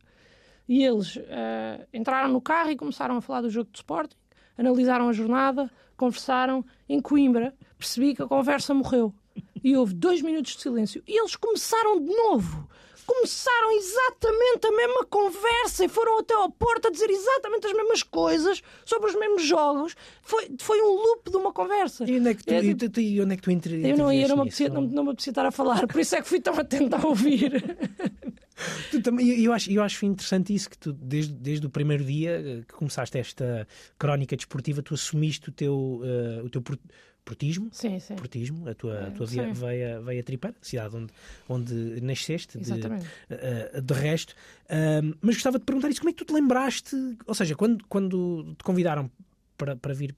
E 0.69 0.82
eles 0.82 1.14
uh, 1.14 1.87
entraram 1.94 2.29
no 2.29 2.41
carro 2.41 2.70
e 2.70 2.76
começaram 2.76 3.17
a 3.17 3.20
falar 3.20 3.43
do 3.43 3.49
jogo 3.49 3.70
de 3.70 3.79
Sporting, 3.79 4.17
analisaram 4.59 5.09
a 5.09 5.12
jornada, 5.12 5.70
conversaram. 5.97 6.64
Em 6.88 7.00
Coimbra, 7.00 7.55
percebi 7.79 8.14
que 8.14 8.23
a 8.23 8.26
conversa 8.26 8.75
morreu. 8.75 9.14
E 9.62 9.76
houve 9.76 9.94
dois 9.94 10.20
minutos 10.23 10.56
de 10.56 10.62
silêncio. 10.62 11.02
E 11.06 11.19
eles 11.19 11.37
começaram 11.37 12.00
de 12.00 12.12
novo 12.12 12.69
começaram 13.06 13.70
exatamente 13.73 14.67
a 14.67 14.73
mesma 14.73 15.05
conversa 15.06 15.85
e 15.85 15.88
foram 15.88 16.19
até 16.19 16.35
ao 16.35 16.50
Porto 16.50 16.88
a 16.88 16.91
dizer 16.91 17.08
exatamente 17.08 17.67
as 17.67 17.73
mesmas 17.73 18.03
coisas 18.03 18.62
sobre 18.85 19.11
os 19.11 19.17
mesmos 19.17 19.44
jogos. 19.44 19.94
Foi, 20.23 20.50
foi 20.58 20.82
um 20.82 20.94
loop 20.94 21.31
de 21.31 21.37
uma 21.37 21.53
conversa. 21.53 22.05
E 22.05 22.19
onde 22.19 22.31
é 22.31 22.35
que 22.35 22.44
tu, 22.44 22.53
é, 22.53 22.64
e, 22.64 22.75
tu, 22.75 23.00
e 23.00 23.20
onde 23.20 23.35
é 23.35 23.37
que 23.37 23.43
tu 23.43 23.50
entre, 23.50 23.88
Eu 23.88 23.97
não 23.97 24.12
ia, 24.12 24.29
não 24.29 24.37
me, 24.37 24.43
apetecia, 24.43 24.69
não, 24.69 24.82
não 24.82 25.05
me 25.05 25.11
apetecia 25.11 25.31
estar 25.31 25.47
a 25.47 25.50
falar, 25.50 25.87
por 25.87 26.00
isso 26.00 26.17
é 26.17 26.23
que 26.23 26.29
fui 26.29 26.41
tão 26.41 26.58
atento 26.58 26.94
a 26.97 27.06
ouvir. 27.06 27.53
tu 28.91 29.00
também, 29.03 29.29
eu, 29.43 29.52
acho, 29.52 29.70
eu 29.70 29.82
acho 29.82 30.05
interessante 30.06 30.55
isso 30.55 30.70
que 30.70 30.79
tu, 30.79 30.93
desde, 30.93 31.32
desde 31.32 31.67
o 31.67 31.70
primeiro 31.70 32.05
dia 32.05 32.31
eh, 32.31 32.62
que 32.67 32.75
começaste 32.75 33.19
esta 33.19 33.67
crónica 33.99 34.37
desportiva, 34.37 34.82
tu 34.82 34.94
assumiste 34.94 35.49
o 35.50 35.52
teu, 35.52 35.75
uh, 35.76 36.44
o 36.44 36.50
teu 36.50 36.62
portismo, 37.26 37.69
sim, 37.73 37.99
sim. 37.99 38.14
portismo 38.14 38.69
a 38.69 38.75
tua, 38.75 38.94
é, 38.94 39.06
a 39.08 39.11
tua 39.11 39.26
veia, 39.26 39.52
veia, 39.52 40.00
veia 40.00 40.23
tripeira, 40.23 40.56
cidade 40.62 40.96
onde, 40.96 41.12
onde 41.49 42.00
nasceste, 42.00 42.56
de, 42.56 42.73
uh, 42.73 43.82
de 43.82 43.94
resto. 43.94 44.32
Uh, 44.64 45.19
mas 45.20 45.34
gostava 45.34 45.58
de 45.58 45.64
perguntar 45.64 45.90
isso, 45.90 46.00
como 46.00 46.11
é 46.11 46.12
que 46.12 46.25
tu 46.25 46.25
te 46.25 46.32
lembraste, 46.32 46.96
ou 47.26 47.34
seja, 47.34 47.56
quando, 47.56 47.84
quando 47.88 48.55
te 48.56 48.62
convidaram 48.62 49.11
para, 49.58 49.75
para 49.75 49.93
vir 49.93 50.14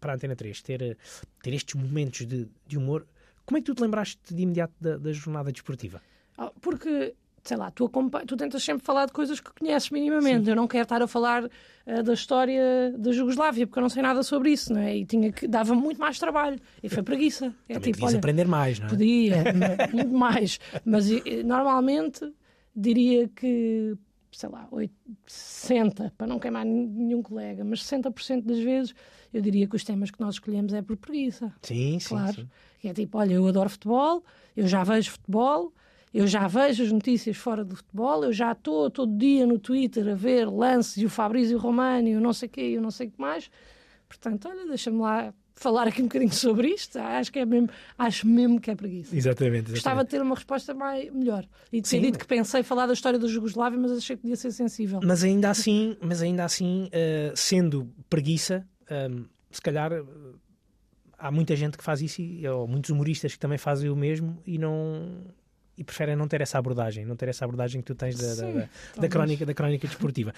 para 0.00 0.12
a 0.12 0.14
Antena 0.14 0.34
3 0.34 0.62
ter, 0.62 0.96
ter 1.42 1.54
estes 1.54 1.74
momentos 1.74 2.26
de, 2.26 2.48
de 2.66 2.78
humor, 2.78 3.06
como 3.44 3.58
é 3.58 3.60
que 3.60 3.66
tu 3.66 3.74
te 3.74 3.82
lembraste 3.82 4.34
de 4.34 4.42
imediato 4.42 4.74
da, 4.80 4.96
da 4.96 5.12
jornada 5.12 5.52
desportiva? 5.52 6.00
Ah, 6.38 6.50
porque 6.60 7.14
sei 7.46 7.56
lá, 7.56 7.70
tu, 7.70 7.90
tu 8.26 8.36
tentas 8.36 8.62
sempre 8.62 8.84
falar 8.84 9.06
de 9.06 9.12
coisas 9.12 9.40
que 9.40 9.50
conheces 9.52 9.90
minimamente. 9.90 10.44
Sim. 10.44 10.50
Eu 10.50 10.56
não 10.56 10.66
quero 10.66 10.82
estar 10.82 11.00
a 11.02 11.06
falar 11.06 11.44
uh, 11.44 12.02
da 12.02 12.12
história 12.12 12.92
da 12.98 13.12
Jugoslávia, 13.12 13.66
porque 13.66 13.78
eu 13.78 13.82
não 13.82 13.88
sei 13.88 14.02
nada 14.02 14.22
sobre 14.22 14.50
isso, 14.50 14.72
não 14.72 14.80
é? 14.80 14.96
E 14.96 15.04
tinha 15.04 15.32
que, 15.32 15.46
dava 15.46 15.74
muito 15.74 15.98
mais 15.98 16.18
trabalho. 16.18 16.58
E 16.82 16.88
foi 16.88 17.02
preguiça. 17.02 17.54
É 17.68 17.74
Também 17.74 17.92
tipo, 17.92 18.04
olha, 18.04 18.18
aprender 18.18 18.48
mais, 18.48 18.78
não 18.78 18.86
é? 18.86 18.90
Podia, 18.90 19.36
muito 19.92 20.14
mais. 20.14 20.58
Mas 20.84 21.06
normalmente 21.44 22.32
diria 22.74 23.28
que, 23.28 23.94
sei 24.32 24.48
lá, 24.48 24.68
60, 25.26 26.12
para 26.18 26.26
não 26.26 26.38
queimar 26.38 26.64
nenhum 26.64 27.22
colega, 27.22 27.64
mas 27.64 27.82
60% 27.82 28.42
das 28.42 28.58
vezes 28.58 28.94
eu 29.32 29.40
diria 29.40 29.66
que 29.66 29.76
os 29.76 29.84
temas 29.84 30.10
que 30.10 30.20
nós 30.20 30.34
escolhemos 30.34 30.72
é 30.72 30.82
por 30.82 30.96
preguiça. 30.96 31.52
Sim, 31.62 31.98
sim. 31.98 32.08
Claro. 32.08 32.34
Sim. 32.34 32.48
É 32.88 32.92
tipo, 32.92 33.18
olha, 33.18 33.34
eu 33.34 33.46
adoro 33.46 33.68
futebol, 33.68 34.24
eu 34.56 34.66
já 34.66 34.84
vejo 34.84 35.10
futebol 35.12 35.72
eu 36.16 36.26
já 36.26 36.46
vejo 36.46 36.82
as 36.82 36.90
notícias 36.90 37.36
fora 37.36 37.64
do 37.64 37.76
futebol, 37.76 38.24
eu 38.24 38.32
já 38.32 38.52
estou 38.52 38.90
todo 38.90 39.16
dia 39.16 39.46
no 39.46 39.58
Twitter 39.58 40.08
a 40.08 40.14
ver 40.14 40.46
lances 40.46 40.96
e 40.96 41.04
o 41.04 41.10
Fabrício 41.10 41.58
Romano 41.58 42.08
e 42.08 42.16
o 42.16 42.20
não 42.20 42.32
sei 42.32 42.48
o 42.48 42.50
quê 42.50 42.70
e 42.70 42.78
o 42.78 42.80
não 42.80 42.90
sei 42.90 43.08
o 43.08 43.10
que 43.10 43.20
mais. 43.20 43.50
Portanto, 44.08 44.48
olha, 44.48 44.66
deixa-me 44.66 44.98
lá 44.98 45.34
falar 45.54 45.88
aqui 45.88 46.00
um 46.00 46.04
bocadinho 46.04 46.32
sobre 46.32 46.68
isto. 46.68 46.98
Acho 46.98 47.32
que 47.32 47.38
é 47.38 47.44
mesmo, 47.44 47.68
acho 47.98 48.26
mesmo 48.26 48.60
que 48.60 48.70
é 48.70 48.74
preguiça. 48.74 49.16
Exatamente. 49.16 49.56
exatamente. 49.56 49.70
Gostava 49.72 50.04
de 50.04 50.10
ter 50.10 50.22
uma 50.22 50.34
resposta 50.34 50.72
mais, 50.72 51.12
melhor. 51.12 51.46
E 51.72 51.80
de 51.80 51.88
ter 51.88 52.00
dito 52.00 52.18
que 52.18 52.26
pensei 52.26 52.62
falar 52.62 52.86
da 52.86 52.92
história 52.92 53.18
da 53.18 53.26
Jugoslávia, 53.26 53.78
mas 53.78 53.92
achei 53.92 54.16
que 54.16 54.22
podia 54.22 54.36
ser 54.36 54.52
sensível. 54.52 55.00
Mas 55.02 55.24
ainda 55.24 55.50
assim, 55.50 55.96
mas 56.00 56.22
ainda 56.22 56.44
assim 56.44 56.84
uh, 56.86 57.36
sendo 57.36 57.92
preguiça, 58.08 58.66
um, 58.90 58.94
eh, 58.94 59.24
se 59.50 59.60
calhar. 59.60 59.92
Uh, 59.92 60.46
há 61.18 61.30
muita 61.30 61.56
gente 61.56 61.78
que 61.78 61.84
faz 61.84 62.02
isso, 62.02 62.20
e, 62.20 62.46
ou 62.46 62.68
muitos 62.68 62.90
humoristas 62.90 63.32
que 63.32 63.38
também 63.38 63.58
fazem 63.58 63.88
o 63.88 63.96
mesmo 63.96 64.38
e 64.46 64.58
não, 64.58 65.24
e 65.76 65.84
preferem 65.84 66.16
não 66.16 66.26
ter 66.26 66.40
essa 66.40 66.58
abordagem, 66.58 67.04
não 67.04 67.16
ter 67.16 67.28
essa 67.28 67.44
abordagem 67.44 67.80
que 67.80 67.86
tu 67.86 67.94
tens 67.94 68.16
da, 68.16 68.34
Sim, 68.34 68.54
da, 68.54 68.68
da 69.02 69.08
crónica, 69.08 69.44
da 69.44 69.54
crónica 69.54 69.86
desportiva. 69.86 70.32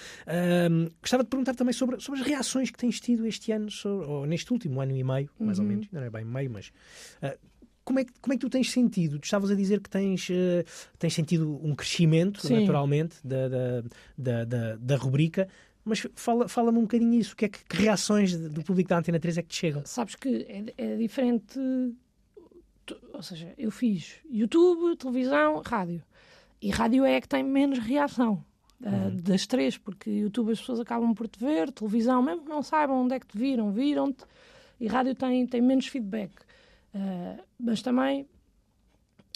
Um, 0.71 0.89
gostava 1.01 1.23
de 1.23 1.29
perguntar 1.29 1.55
também 1.55 1.73
sobre, 1.73 2.01
sobre 2.01 2.21
as 2.21 2.27
reações 2.27 2.71
que 2.71 2.79
tens 2.79 3.01
tido 3.01 3.27
este 3.27 3.53
ano, 3.53 3.71
sobre, 3.71 4.07
ou 4.07 4.27
neste 4.27 4.53
último 4.53 4.81
ano 4.81 4.97
e 4.97 5.05
meio, 5.05 5.31
mais 5.39 5.59
uhum. 5.59 5.65
ou 5.65 5.71
menos, 5.71 5.89
não 5.93 6.03
é 6.03 6.11
bem 6.11 6.25
meio, 6.25 6.51
mas. 6.51 6.69
Uh, 7.23 7.39
como 7.85 8.01
é, 8.01 8.05
que, 8.05 8.13
como 8.21 8.35
é 8.35 8.37
que 8.37 8.41
tu 8.43 8.51
tens 8.51 8.71
sentido? 8.71 9.19
Tu 9.19 9.25
estavas 9.25 9.51
a 9.51 9.55
dizer 9.55 9.81
que 9.81 9.89
tens, 9.89 10.29
uh, 10.29 10.63
tens 10.99 11.15
sentido 11.15 11.59
um 11.65 11.75
crescimento, 11.75 12.47
Sim. 12.47 12.61
naturalmente, 12.61 13.17
da, 13.25 13.49
da, 13.49 13.83
da, 14.19 14.45
da, 14.45 14.77
da 14.77 14.97
rubrica, 14.97 15.49
mas 15.89 16.07
fala-me 16.15 16.51
fala 16.51 16.71
um 16.71 16.83
bocadinho 16.83 17.15
isso. 17.15 17.35
Que, 17.35 17.47
é 17.47 17.49
que, 17.49 17.65
que 17.65 17.77
reações 17.77 18.37
do 18.37 18.63
público 18.63 18.91
da 18.91 18.99
Antena 18.99 19.19
3 19.19 19.39
é 19.39 19.43
que 19.43 19.49
te 19.49 19.57
chegam? 19.57 19.83
Sabes 19.87 20.17
que 20.17 20.47
é, 20.49 20.75
é 20.77 20.97
diferente 20.97 21.59
ou 23.13 23.23
seja, 23.23 23.53
eu 23.59 23.71
fiz 23.71 24.17
YouTube, 24.31 24.97
televisão, 24.97 25.63
rádio. 25.65 26.03
E 26.61 26.71
rádio 26.71 27.05
é 27.05 27.17
a 27.17 27.21
que 27.21 27.29
tem 27.29 27.43
menos 27.43 27.79
reação 27.79 28.45
uh, 28.81 28.89
uhum. 28.89 29.17
das 29.17 29.47
três, 29.47 29.77
porque 29.77 30.11
YouTube 30.11 30.53
as 30.53 30.61
pessoas 30.61 30.81
acabam 30.81 31.15
por 31.15 31.29
te 31.29 31.39
ver, 31.39 31.71
televisão, 31.73 32.23
mesmo 32.23 32.43
que 32.43 32.49
não 32.49 32.63
saibam 32.63 33.05
onde 33.05 33.15
é 33.15 33.21
que 33.21 33.27
te 33.27 33.39
viram, 33.39 33.71
viram-te, 33.71 34.25
e 34.81 34.87
rádio 34.87 35.15
tem, 35.15 35.47
tem 35.47 35.61
menos 35.61 35.87
feedback. 35.87 36.33
Uh, 36.95 37.43
mas 37.59 37.83
também, 37.83 38.27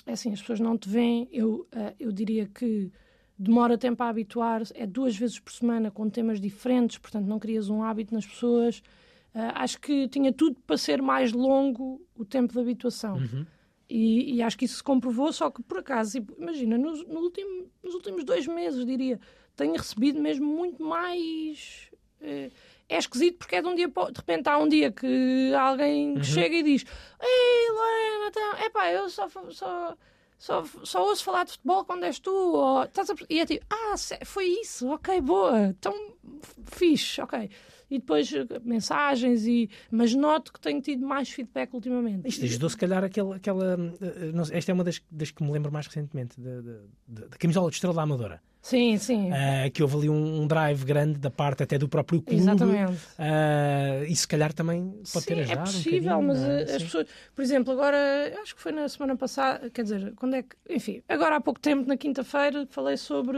é 0.07 0.13
assim, 0.13 0.33
as 0.33 0.41
pessoas 0.41 0.61
não 0.61 0.77
te 0.77 0.89
veem, 0.89 1.29
eu, 1.33 1.67
uh, 1.75 1.95
eu 1.99 2.11
diria 2.11 2.47
que 2.47 2.91
demora 3.39 3.77
tempo 3.77 4.03
a 4.03 4.09
habituar, 4.09 4.63
é 4.75 4.87
duas 4.87 5.17
vezes 5.17 5.39
por 5.39 5.53
semana 5.53 5.91
com 5.91 6.09
temas 6.09 6.41
diferentes, 6.41 6.99
portanto 6.99 7.27
não 7.27 7.39
crias 7.39 7.69
um 7.69 7.83
hábito 7.83 8.15
nas 8.15 8.27
pessoas. 8.27 8.83
Uh, 9.35 9.53
acho 9.55 9.81
que 9.81 10.09
tinha 10.09 10.33
tudo 10.33 10.61
para 10.67 10.77
ser 10.77 11.01
mais 11.01 11.33
longo 11.33 12.01
o 12.15 12.25
tempo 12.25 12.53
de 12.53 12.61
habituação. 12.61 13.17
Uhum. 13.17 13.47
E, 13.89 14.37
e 14.37 14.43
acho 14.43 14.57
que 14.59 14.65
isso 14.65 14.77
se 14.77 14.83
comprovou, 14.83 15.33
só 15.33 15.51
que 15.51 15.63
por 15.63 15.79
acaso, 15.79 16.13
tipo, 16.13 16.35
imagina, 16.41 16.79
nos, 16.79 17.07
no 17.07 17.21
último, 17.21 17.71
nos 17.83 17.95
últimos 17.95 18.25
dois 18.25 18.47
meses, 18.47 18.85
diria, 18.87 19.19
tenho 19.57 19.73
recebido 19.75 20.21
mesmo 20.21 20.47
muito 20.47 20.83
mais. 20.83 21.91
Eh, 22.21 22.51
é 22.89 22.99
esquisito 22.99 23.39
porque 23.39 23.57
é 23.57 23.63
de 23.63 23.69
um 23.69 23.75
dia 23.75 23.89
para 23.89 24.11
De 24.11 24.19
repente 24.19 24.49
há 24.49 24.59
um 24.59 24.69
dia 24.69 24.91
que 24.93 25.53
alguém 25.55 26.17
Uhum. 26.17 26.23
chega 26.23 26.57
e 26.57 26.63
diz: 26.63 26.85
Ei, 27.21 27.71
Lorena, 27.71 28.29
então, 28.29 28.67
epá, 28.67 28.91
eu 28.93 29.09
só, 29.09 29.29
só, 29.51 29.97
só, 30.39 30.65
só 30.83 31.07
ouço 31.07 31.25
falar 31.25 31.45
de 31.45 31.53
futebol 31.53 31.85
quando 31.85 32.05
és 32.05 32.19
tu. 32.19 32.31
Ou, 32.31 32.85
estás 32.85 33.11
a 33.11 33.15
e 33.29 33.41
é 33.41 33.47
tipo: 33.47 33.65
Ah, 33.71 33.95
foi 34.25 34.47
isso, 34.47 34.89
ok, 34.89 35.21
boa, 35.21 35.69
então 35.69 35.95
fixe, 36.67 37.21
ok. 37.21 37.51
E 37.93 37.99
depois 37.99 38.33
eh, 38.33 38.47
mensagens, 38.65 39.47
e... 39.47 39.69
mas 39.91 40.15
noto 40.15 40.51
que 40.51 40.59
tenho 40.59 40.81
tido 40.81 41.07
mais 41.07 41.29
feedback 41.29 41.75
ultimamente. 41.75 42.27
Isto 42.27 42.47
ajudou, 42.47 42.71
se 42.71 42.77
calhar, 42.79 43.05
aquele, 43.05 43.35
aquela. 43.35 43.75
eh, 44.01 44.33
não 44.33 44.47
sei, 44.47 44.57
esta 44.57 44.73
é 44.73 44.75
uma 44.75 44.83
das, 44.83 45.03
das 45.11 45.31
que 45.31 45.45
me 45.45 45.53
lembro 45.53 45.71
mais 45.71 45.87
recentemente, 45.87 46.41
da, 46.41 47.29
camisola 47.39 47.69
de 47.69 47.75
estrela 47.75 47.95
da 47.95 48.01
Amadora. 48.01 48.41
Sim, 48.63 48.97
sim. 48.97 49.31
Ah, 49.31 49.69
que 49.69 49.83
houve 49.83 49.97
ali 49.97 50.09
um, 50.09 50.43
um 50.43 50.47
drive 50.47 50.85
grande 50.87 51.19
da 51.19 51.31
parte 51.31 51.65
até 51.65 51.77
do 51.77 51.87
próprio 51.87 52.23
clube. 52.23 52.41
Exatamente. 52.41 52.99
Ah, 53.19 54.05
e 54.09 54.17
se 54.17 54.27
calhar 54.27 54.55
também 54.55 55.03
pode 55.13 55.27
ter 55.27 55.35
Sim, 55.35 55.41
ajudado. 55.43 55.59
é 55.59 55.63
um 55.63 55.75
possível, 55.75 56.01
bocadinho, 56.01 56.29
mas 56.29 56.41
não 56.41 56.47
é? 56.47 56.61
eh, 56.61 56.63
as 56.63 56.71
Sim. 56.71 56.79
pessoas, 56.79 57.07
por 57.35 57.43
exemplo, 57.43 57.73
agora, 57.75 57.99
acho 58.43 58.55
que 58.57 58.63
foi 58.63 58.73
na 58.73 58.89
semana 58.89 59.17
passada, 59.17 59.69
quer 59.69 59.83
dizer, 59.83 60.15
quando 60.17 60.37
é 60.37 60.43
que, 60.43 60.57
enfim, 60.71 61.03
agora 61.11 61.37
há 61.37 61.41
pouco 61.43 61.61
tempo, 61.61 61.87
na 61.87 61.97
quinta-feira, 61.99 62.67
falei 62.71 62.97
sobre 62.97 63.37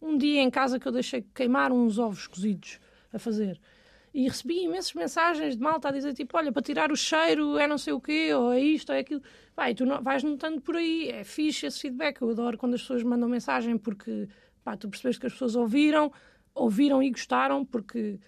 um 0.00 0.16
dia 0.16 0.42
em 0.42 0.50
casa 0.50 0.78
que 0.78 0.86
eu 0.86 0.92
deixei 0.92 1.26
queimar 1.34 1.72
uns 1.72 1.98
ovos 1.98 2.28
cozidos 2.28 2.78
a 3.16 3.18
fazer. 3.18 3.60
E 4.12 4.28
recebi 4.28 4.62
imensas 4.62 4.94
mensagens 4.94 5.56
de 5.56 5.62
malta 5.62 5.88
a 5.88 5.90
dizer 5.90 6.14
tipo, 6.14 6.36
olha, 6.36 6.52
para 6.52 6.62
tirar 6.62 6.92
o 6.92 6.96
cheiro 6.96 7.58
é 7.58 7.66
não 7.66 7.76
sei 7.76 7.92
o 7.92 8.00
quê, 8.00 8.32
ou 8.32 8.52
é 8.52 8.60
isto, 8.60 8.90
ou 8.90 8.96
é 8.96 9.00
aquilo. 9.00 9.20
Vai, 9.56 9.74
tu 9.74 9.84
não, 9.84 10.00
vais 10.00 10.22
notando 10.22 10.60
por 10.60 10.76
aí, 10.76 11.08
é 11.08 11.24
fixe 11.24 11.66
esse 11.66 11.80
feedback. 11.80 12.20
Eu 12.20 12.30
adoro 12.30 12.56
quando 12.56 12.74
as 12.74 12.80
pessoas 12.80 13.02
mandam 13.02 13.28
mensagem 13.28 13.76
porque 13.76 14.28
pá, 14.62 14.76
tu 14.76 14.88
percebes 14.88 15.18
que 15.18 15.26
as 15.26 15.32
pessoas 15.32 15.56
ouviram, 15.56 16.12
ouviram 16.54 17.02
e 17.02 17.10
gostaram, 17.10 17.64
porque 17.64 18.20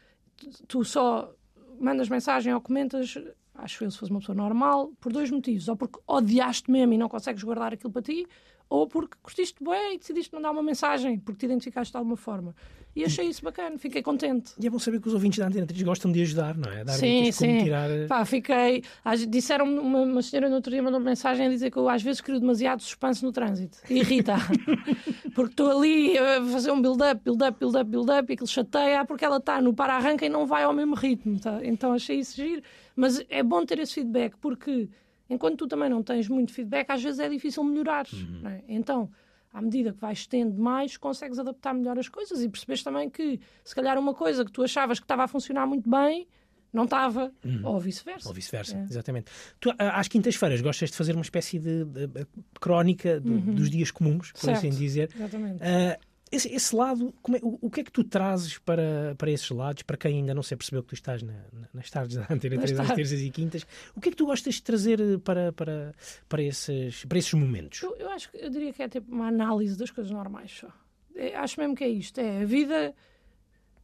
tu- 0.67 0.85
só 0.85 1.33
mandas 1.79 2.09
mensagem 2.09 2.53
ou 2.53 2.61
comentas, 2.61 3.17
acho 3.55 3.85
eu, 3.85 3.91
se 3.91 3.99
fosse 3.99 4.11
uma 4.11 4.19
pessoa 4.19 4.35
normal, 4.35 4.93
por 5.01 5.13
dois 5.13 5.31
motivos. 5.31 5.69
Ou 5.69 5.77
porque 5.77 6.01
odiaste 6.07 6.69
mesmo 6.69 6.95
e 6.95 6.99
não 6.99 7.09
consegues 7.09 7.45
guardar 7.45 7.73
aquilo 7.73 7.93
para 7.93 8.03
ti, 8.03 8.27
ou 8.69 8.89
porque 8.89 9.17
curtiste 9.23 9.63
bem 9.63 9.95
e 9.95 9.99
decidiste 9.99 10.35
mandar 10.35 10.51
uma 10.51 10.65
mensagem, 10.65 11.17
porque 11.19 11.39
te 11.39 11.47
identificaste 11.47 11.93
de 11.93 11.97
alguma 11.97 12.17
forma. 12.17 12.57
E 12.97 13.05
achei 13.05 13.27
isso 13.27 13.45
bacana, 13.45 13.77
fiquei 13.79 14.03
contente. 14.03 14.53
E 14.59 14.67
é 14.67 14.71
bom 14.71 14.79
saber 14.79 15.01
que 15.03 15.07
os 15.07 15.13
ouvintes 15.13 15.39
da 15.39 15.47
Antena 15.47 15.67
3 15.67 15.83
gostam 15.83 16.11
de 16.11 16.23
ajudar, 16.23 16.57
não 16.57 16.73
é? 16.73 16.83
Dar 16.83 16.95
Sim, 16.95 17.31
sim. 17.31 17.59
tirar. 17.63 17.91
eh, 17.91 18.07
Pá, 18.07 18.25
fiquei. 18.25 18.83
Disseram-me, 19.29 19.79
uma, 19.79 20.01
uma 20.01 20.23
senhora 20.23 20.49
no 20.49 20.55
outro 20.57 20.73
dia 20.73 20.83
mandou 20.83 20.99
mensagem 20.99 21.47
a 21.47 21.51
dizer 21.51 21.71
que 21.71 21.77
eu 21.77 21.89
às 21.91 22.03
vezes 22.03 22.23
crio 22.23 22.41
demasiado 22.41 22.81
suspense 22.83 23.23
no 23.23 23.31
trânsito. 23.33 23.77
Irrita. 23.91 24.37
porque 25.35 25.51
estou 25.53 25.79
ali 25.79 26.17
a 26.17 26.43
fazer 26.47 26.71
um 26.71 26.81
build-up, 26.81 27.21
build-up, 27.23 27.59
build-up, 27.59 27.91
build-up 27.91 28.33
e 28.33 28.35
aquilo 28.35 28.47
chateia 28.49 29.05
porque 29.05 29.25
ela 29.25 29.37
está 29.37 29.61
no 29.61 29.75
para-arranca 29.75 30.25
e 30.25 30.29
não 30.31 30.47
vai 30.47 30.63
ao 30.65 30.73
mesmo 30.73 30.95
ritmo. 30.95 31.39
tá? 31.39 31.61
Então 31.63 31.93
achei 31.93 32.19
isso 32.21 32.35
giro. 32.37 32.63
Mas 32.95 33.23
é 33.29 33.43
bom 33.43 33.65
ter 33.67 33.79
esse 33.79 33.93
feedback 33.93 34.35
porque 34.41 34.89
enquanto 35.29 35.59
tu 35.59 35.67
também 35.67 35.91
não 35.91 36.03
tens 36.03 36.29
muito 36.31 36.51
feedback, 36.53 36.89
às 36.91 37.03
vezes 37.03 37.21
é 37.21 37.29
difícil 37.29 37.63
melhorar. 37.63 38.07
não 38.43 38.51
é? 38.51 38.63
Então. 38.69 39.11
À 39.57 39.63
medida 39.63 39.91
que 39.91 40.01
vais 40.01 40.27
tendo 40.27 40.61
mais, 40.61 40.99
consegues 40.99 41.39
adaptar 41.39 41.73
melhor 41.73 41.99
as 41.99 42.11
coisas 42.11 42.43
e 42.43 42.49
percebes 42.49 42.83
também 42.83 43.09
que, 43.09 43.41
se 43.65 43.75
calhar, 43.75 43.99
uma 43.99 44.13
coisa 44.13 44.45
que 44.45 44.53
tu 44.53 44.63
achavas 44.63 44.99
que 44.99 45.05
estava 45.05 45.25
a 45.25 45.29
funcionar 45.29 45.67
muito 45.67 45.89
bem, 45.89 46.29
não 46.71 46.85
estava, 46.85 47.33
ou 47.65 47.81
vice-versa. 47.81 48.29
Ou 48.29 48.35
vice-versa, 48.35 48.77
É. 48.77 48.83
exatamente. 48.83 49.31
Tu, 49.59 49.71
a- 49.79 49.99
às 49.99 50.09
quintas-feiras, 50.09 50.61
gostas 50.61 50.91
de 50.91 50.97
fazer 50.97 51.15
uma 51.15 51.23
espécie 51.23 51.59
de, 51.59 51.87
de- 51.87 52.07
de 52.07 52.27
crónica 52.61 53.19
do- 53.19 53.39
dos 53.41 53.71
dias 53.71 53.91
comuns, 53.91 54.31
por 54.33 54.41
Uhum. 54.41 54.55
Certo. 54.55 54.59
assim 54.59 54.69
dizer. 54.79 55.09
Exatamente. 55.17 55.63
Ah, 55.63 55.99
esse, 56.31 56.49
esse 56.53 56.75
lado, 56.75 57.15
é- 57.31 57.41
o, 57.43 57.59
o 57.63 57.71
que 57.71 57.81
é 57.81 57.85
que 57.85 57.93
tu 57.93 58.03
trazes 58.03 58.59
para, 58.59 59.15
para 59.17 59.31
esses 59.31 59.49
lados, 59.51 59.83
para 59.83 59.97
quem 59.97 60.19
ainda 60.19 60.35
não 60.35 60.43
se 60.43 60.55
percebeu 60.57 60.83
que 60.83 60.89
tu 60.89 60.95
estás 60.95 61.23
na- 61.23 61.33
na- 61.53 61.69
nas 61.73 61.89
tardes 61.91 62.17
da 62.17 62.27
Antena 62.31 62.57
Nas 62.57 62.65
3, 62.65 62.81
às 62.81 62.87
tardes. 62.89 63.09
terças 63.11 63.25
e 63.27 63.31
quintas, 63.31 63.67
o 63.95 64.01
que 64.01 64.09
é 64.09 64.11
que 64.11 64.17
tu 64.17 64.27
gostas 64.27 64.55
de 64.57 64.63
trazer 64.63 65.19
para, 65.21 65.53
para, 65.53 65.95
para, 66.29 66.43
esses, 66.43 67.05
para 67.05 67.19
esses 67.19 67.33
momentos? 67.35 67.83
Eu, 67.83 67.95
eu 67.97 68.11
acho 68.11 68.31
que 68.31 68.39
eu 68.39 68.51
diria 68.51 68.73
que 68.73 68.83
é 68.83 68.89
tipo 68.89 69.11
uma 69.13 69.29
análise 69.29 69.77
das 69.79 69.91
coisas 69.91 70.11
normais 70.13 70.51
só. 70.51 70.69
É, 71.15 71.35
acho 71.37 71.59
mesmo 71.61 71.75
que 71.75 71.85
é 71.85 71.89
isto. 71.89 72.19
É 72.21 72.43
a 72.43 72.45
vida. 72.45 72.95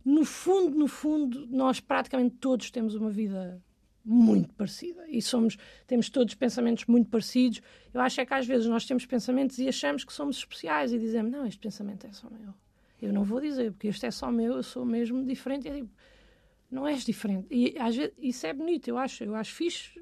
No 0.04 0.24
fundo, 0.24 0.76
no 0.76 0.88
fundo, 0.88 1.46
nós 1.46 1.78
praticamente 1.78 2.34
todos 2.40 2.70
temos 2.72 2.94
uma 2.96 3.08
vida 3.10 3.62
muito 4.04 4.52
parecida 4.54 5.04
e 5.08 5.22
somos 5.22 5.56
temos 5.86 6.10
todos 6.10 6.34
pensamentos 6.34 6.86
muito 6.86 7.08
parecidos. 7.08 7.60
Eu 7.94 8.00
acho 8.00 8.20
é 8.20 8.26
que 8.26 8.34
às 8.34 8.46
vezes 8.46 8.66
nós 8.66 8.84
temos 8.84 9.06
pensamentos 9.06 9.58
e 9.58 9.68
achamos 9.68 10.04
que 10.04 10.12
somos 10.12 10.36
especiais 10.38 10.92
e 10.92 10.98
dizemos 10.98 11.30
não, 11.30 11.46
este 11.46 11.60
pensamento 11.60 12.06
é 12.06 12.12
só 12.12 12.28
meu. 12.30 12.52
Eu 13.00 13.12
não 13.12 13.24
vou 13.24 13.40
dizer 13.40 13.72
porque 13.72 13.88
este 13.88 14.06
é 14.06 14.10
só 14.10 14.30
meu, 14.30 14.54
eu 14.54 14.62
sou 14.62 14.84
mesmo 14.84 15.24
diferente. 15.24 15.66
E 15.66 15.70
é 15.70 15.74
tipo, 15.74 15.90
não 16.70 16.86
és 16.86 17.04
diferente. 17.04 17.46
E 17.50 17.76
às 17.78 17.94
vezes 17.96 18.12
isso 18.18 18.46
é 18.46 18.52
bonito, 18.52 18.88
eu 18.88 18.96
acho. 18.96 19.24
Eu 19.24 19.34
acho 19.34 19.52
fixe 19.54 20.00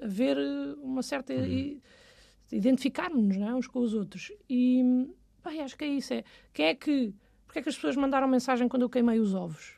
haver 0.00 0.36
eh, 0.36 0.74
uma 0.82 1.02
certa 1.02 1.32
i- 1.34 1.80
identificar-nos 2.50 3.36
não 3.36 3.48
é? 3.48 3.54
uns 3.54 3.66
com 3.66 3.80
os 3.80 3.94
outros. 3.94 4.32
E 4.48 4.82
pá, 5.42 5.50
acho 5.50 5.76
que 5.76 5.84
é 5.84 5.88
isso. 5.88 6.12
É, 6.14 6.24
quem 6.52 6.66
é 6.66 6.74
que. 6.74 7.14
Porque 7.46 7.58
é 7.58 7.62
que 7.62 7.68
as 7.68 7.74
pessoas 7.74 7.96
mandaram 7.96 8.26
mensagem 8.28 8.66
quando 8.68 8.82
eu 8.82 8.88
queimei 8.90 9.18
os 9.18 9.34
ovos? 9.34 9.74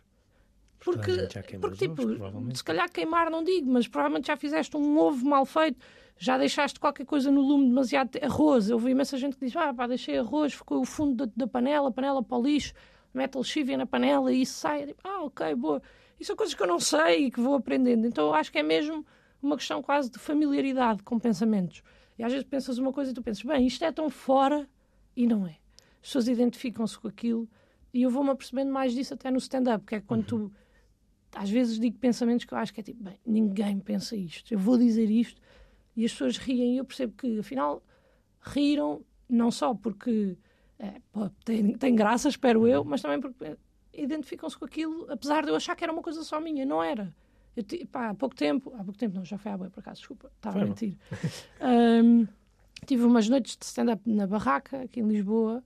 Porque, 0.85 1.13
porque 1.59 1.89
tipo, 1.89 2.03
ovos, 2.03 2.59
se 2.59 2.63
calhar 2.63 2.91
queimar 2.91 3.31
não 3.31 3.43
digo, 3.43 3.73
mas 3.73 3.89
provavelmente 3.89 4.27
já 4.27 4.37
fizeste 4.37 4.77
um 4.77 4.99
ovo 4.99 5.25
mal 5.25 5.47
feito, 5.47 5.79
já 6.19 6.37
deixaste 6.37 6.79
qualquer 6.79 7.07
coisa 7.07 7.31
no 7.31 7.41
lume 7.41 7.69
demasiado. 7.69 8.19
Arroz, 8.23 8.69
eu 8.69 8.79
vi 8.79 8.91
imensa 8.91 9.17
gente 9.17 9.35
que 9.35 9.47
diz: 9.47 9.57
ah, 9.57 9.73
pá, 9.73 9.87
deixei 9.87 10.19
arroz, 10.19 10.53
ficou 10.53 10.83
o 10.83 10.85
fundo 10.85 11.27
da, 11.27 11.33
da 11.35 11.47
panela, 11.47 11.91
panela 11.91 12.23
para 12.23 12.37
o 12.37 12.43
lixo, 12.43 12.75
mete 13.15 13.37
lexívia 13.37 13.79
na 13.79 13.87
panela 13.87 14.31
e 14.31 14.43
isso 14.43 14.59
sai. 14.59 14.85
Digo, 14.85 14.99
ah, 15.03 15.23
ok, 15.23 15.55
boa. 15.55 15.83
Isso 16.21 16.29
são 16.29 16.37
coisas 16.37 16.55
que 16.55 16.63
eu 16.63 16.67
não 16.67 16.79
sei 16.79 17.27
e 17.27 17.31
que 17.31 17.41
vou 17.41 17.55
aprendendo. 17.55 18.07
Então 18.07 18.27
eu 18.27 18.35
acho 18.35 18.53
que 18.53 18.59
é 18.59 18.63
mesmo 18.63 19.07
uma 19.43 19.57
questão 19.57 19.83
quase 19.83 20.11
de 20.11 20.19
familiaridade 20.19 21.03
com 21.03 21.19
pensamentos. 21.19 21.83
E 22.19 22.23
às 22.23 22.31
vezes 22.31 22.47
pensas 22.47 22.77
uma 22.77 22.93
coisa 22.93 23.11
e 23.11 23.15
tu 23.15 23.23
pensas: 23.23 23.43
bem, 23.43 23.67
isto 23.67 23.83
é 23.83 23.91
tão 23.91 24.11
fora 24.11 24.69
e 25.17 25.27
não 25.27 25.47
é. 25.47 25.57
As 26.03 26.09
pessoas 26.09 26.29
identificam-se 26.29 26.99
com 26.99 27.09
aquilo 27.09 27.49
e 27.91 28.03
eu 28.03 28.11
vou-me 28.11 28.29
apercebendo 28.29 28.71
mais 28.71 28.93
disso 28.93 29.15
até 29.15 29.31
no 29.31 29.39
stand-up, 29.39 29.87
que 29.87 29.95
é 29.95 30.01
quando 30.01 30.25
tu 30.25 30.53
às 31.35 31.51
vezes 31.51 31.79
digo 31.79 31.99
pensamentos 31.99 32.45
que 32.45 32.53
eu 32.53 32.59
acho 32.59 32.73
que 32.73 32.81
é 32.81 32.83
tipo, 32.83 33.03
bem, 33.03 33.19
ninguém 33.27 33.79
pensa 33.79 34.17
isto, 34.17 34.53
eu 34.53 34.59
vou 34.59 34.79
dizer 34.79 35.11
isto 35.11 35.41
e 35.97 36.05
as 36.05 36.13
pessoas 36.13 36.37
riem 36.37 36.75
e 36.75 36.79
eu 36.79 36.85
percebo 36.85 37.15
que 37.17 37.39
afinal 37.39 37.83
riram 38.41 39.03
não 39.29 39.51
só 39.51 39.75
porque 39.75 40.37
é, 40.79 41.01
pô, 41.13 41.29
tem, 41.45 41.73
tem 41.75 41.95
graça, 41.95 42.29
espero 42.29 42.67
eu, 42.67 42.85
mas 42.85 43.01
também 43.01 43.21
porque 43.21 43.57
identificam-se 43.93 44.59
com 44.59 44.65
aquilo, 44.65 45.07
apesar 45.11 45.45
de 45.45 45.51
eu 45.51 45.57
achar 45.57 45.77
que 45.77 45.85
era 45.85 45.93
uma 45.93 46.03
coisa 46.03 46.23
só 46.25 46.41
minha, 46.41 46.67
não 46.67 46.83
era. 46.83 47.15
Eu, 47.57 47.65
pá, 47.87 48.11
há 48.11 48.15
pouco 48.15 48.35
tempo, 48.35 48.73
há 48.75 48.83
pouco 48.83 48.99
tempo, 48.99 49.15
não, 49.15 49.25
já 49.25 49.39
foi 49.39 49.53
há 49.53 49.57
bem 49.57 49.71
por 49.71 49.81
acaso, 49.81 50.01
desculpa, 50.01 50.31
estava 50.37 50.61
a 50.61 50.65
mentir. 50.65 50.97
Ahm, 51.61 52.27
tive 52.85 53.05
umas 53.05 53.29
noites 53.29 53.57
de 53.57 53.65
stand-up 53.65 54.03
na 54.11 54.27
Barraca, 54.27 54.83
aqui 54.83 55.01
em 55.01 55.09
Lisboa, 55.09 55.63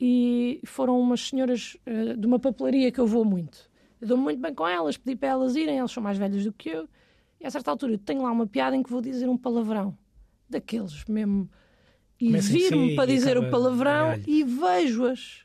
e 0.00 0.60
foram 0.64 1.00
umas 1.00 1.28
senhoras 1.28 1.76
eh, 1.84 2.14
de 2.14 2.26
uma 2.26 2.38
papelaria 2.38 2.92
que 2.92 3.00
eu 3.00 3.06
vou 3.06 3.24
muito. 3.24 3.68
Eu 4.00 4.08
dou-me 4.08 4.24
muito 4.24 4.40
bem 4.40 4.54
com 4.54 4.66
elas, 4.66 4.96
pedi 4.96 5.16
para 5.16 5.28
elas 5.30 5.56
irem, 5.56 5.78
elas 5.78 5.90
são 5.90 6.02
mais 6.02 6.18
velhas 6.18 6.44
do 6.44 6.52
que 6.52 6.68
eu. 6.70 6.88
E 7.40 7.46
a 7.46 7.50
certa 7.50 7.70
altura 7.70 7.92
eu 7.92 7.98
tenho 7.98 8.22
lá 8.22 8.30
uma 8.30 8.46
piada 8.46 8.76
em 8.76 8.82
que 8.82 8.90
vou 8.90 9.00
dizer 9.00 9.28
um 9.28 9.36
palavrão, 9.36 9.96
daqueles 10.48 11.04
mesmo. 11.06 11.48
E 12.18 12.32
viro-me 12.38 12.94
para 12.94 13.06
dizer 13.06 13.36
o 13.36 13.50
palavrão 13.50 14.14
e 14.26 14.42
vejo-as. 14.42 15.44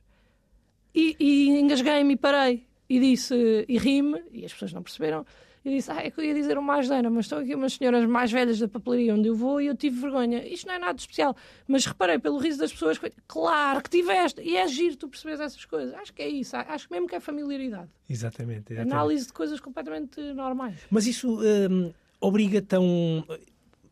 E, 0.96 1.16
e 1.20 1.50
engasguei-me 1.60 2.14
e 2.14 2.18
parei. 2.18 2.68
E 2.90 3.00
disse, 3.00 3.66
e 3.68 3.78
ri-me, 3.78 4.22
e 4.32 4.46
as 4.46 4.52
pessoas 4.52 4.74
não 4.74 4.84
perceberam. 4.84 5.26
E 5.64 5.70
disse, 5.70 5.92
ah, 5.92 6.02
é 6.02 6.10
que 6.10 6.20
eu 6.20 6.26
ia 6.26 6.34
dizer 6.34 6.58
uma 6.58 6.80
asneira, 6.80 7.08
mas 7.10 7.26
estão 7.26 7.38
aqui 7.38 7.54
umas 7.54 7.74
senhoras 7.74 8.04
mais 8.06 8.32
velhas 8.32 8.58
da 8.58 8.68
papelaria 8.68 9.14
onde 9.14 9.28
eu 9.28 9.36
vou 9.36 9.62
e 9.62 9.68
eu 9.68 9.76
tive 9.76 10.00
vergonha. 10.02 10.44
Isto 10.48 10.68
não 10.68 10.74
é 10.74 10.80
nada 10.80 10.98
especial. 10.98 11.36
Mas 11.68 11.86
reparei 11.86 12.18
pelo 12.18 12.40
riso 12.40 12.58
das 12.58 12.72
pessoas, 12.72 13.00
claro 13.28 13.82
que 13.84 13.90
tiveste. 13.90 14.42
E 14.42 14.58
é 14.58 14.68
giro 14.68 14.96
tu 14.96 15.08
percebes 15.08 15.40
essas 15.40 15.64
coisas. 15.66 15.94
Acho 15.94 16.12
que 16.14 16.22
é 16.24 16.28
isso. 16.28 16.56
Acho 16.56 16.88
mesmo 16.90 17.08
que 17.08 17.14
é 17.14 17.20
familiaridade. 17.20 17.90
Exatamente. 18.10 18.74
exatamente. 18.74 18.92
Análise 18.92 19.28
de 19.28 19.34
coisas 19.34 19.60
completamente 19.60 20.20
normais. 20.34 20.80
Mas 20.90 21.06
isso 21.06 21.40
hum, 21.40 21.94
obriga-te 22.20 22.76
a 22.76 22.80
um. 22.80 23.24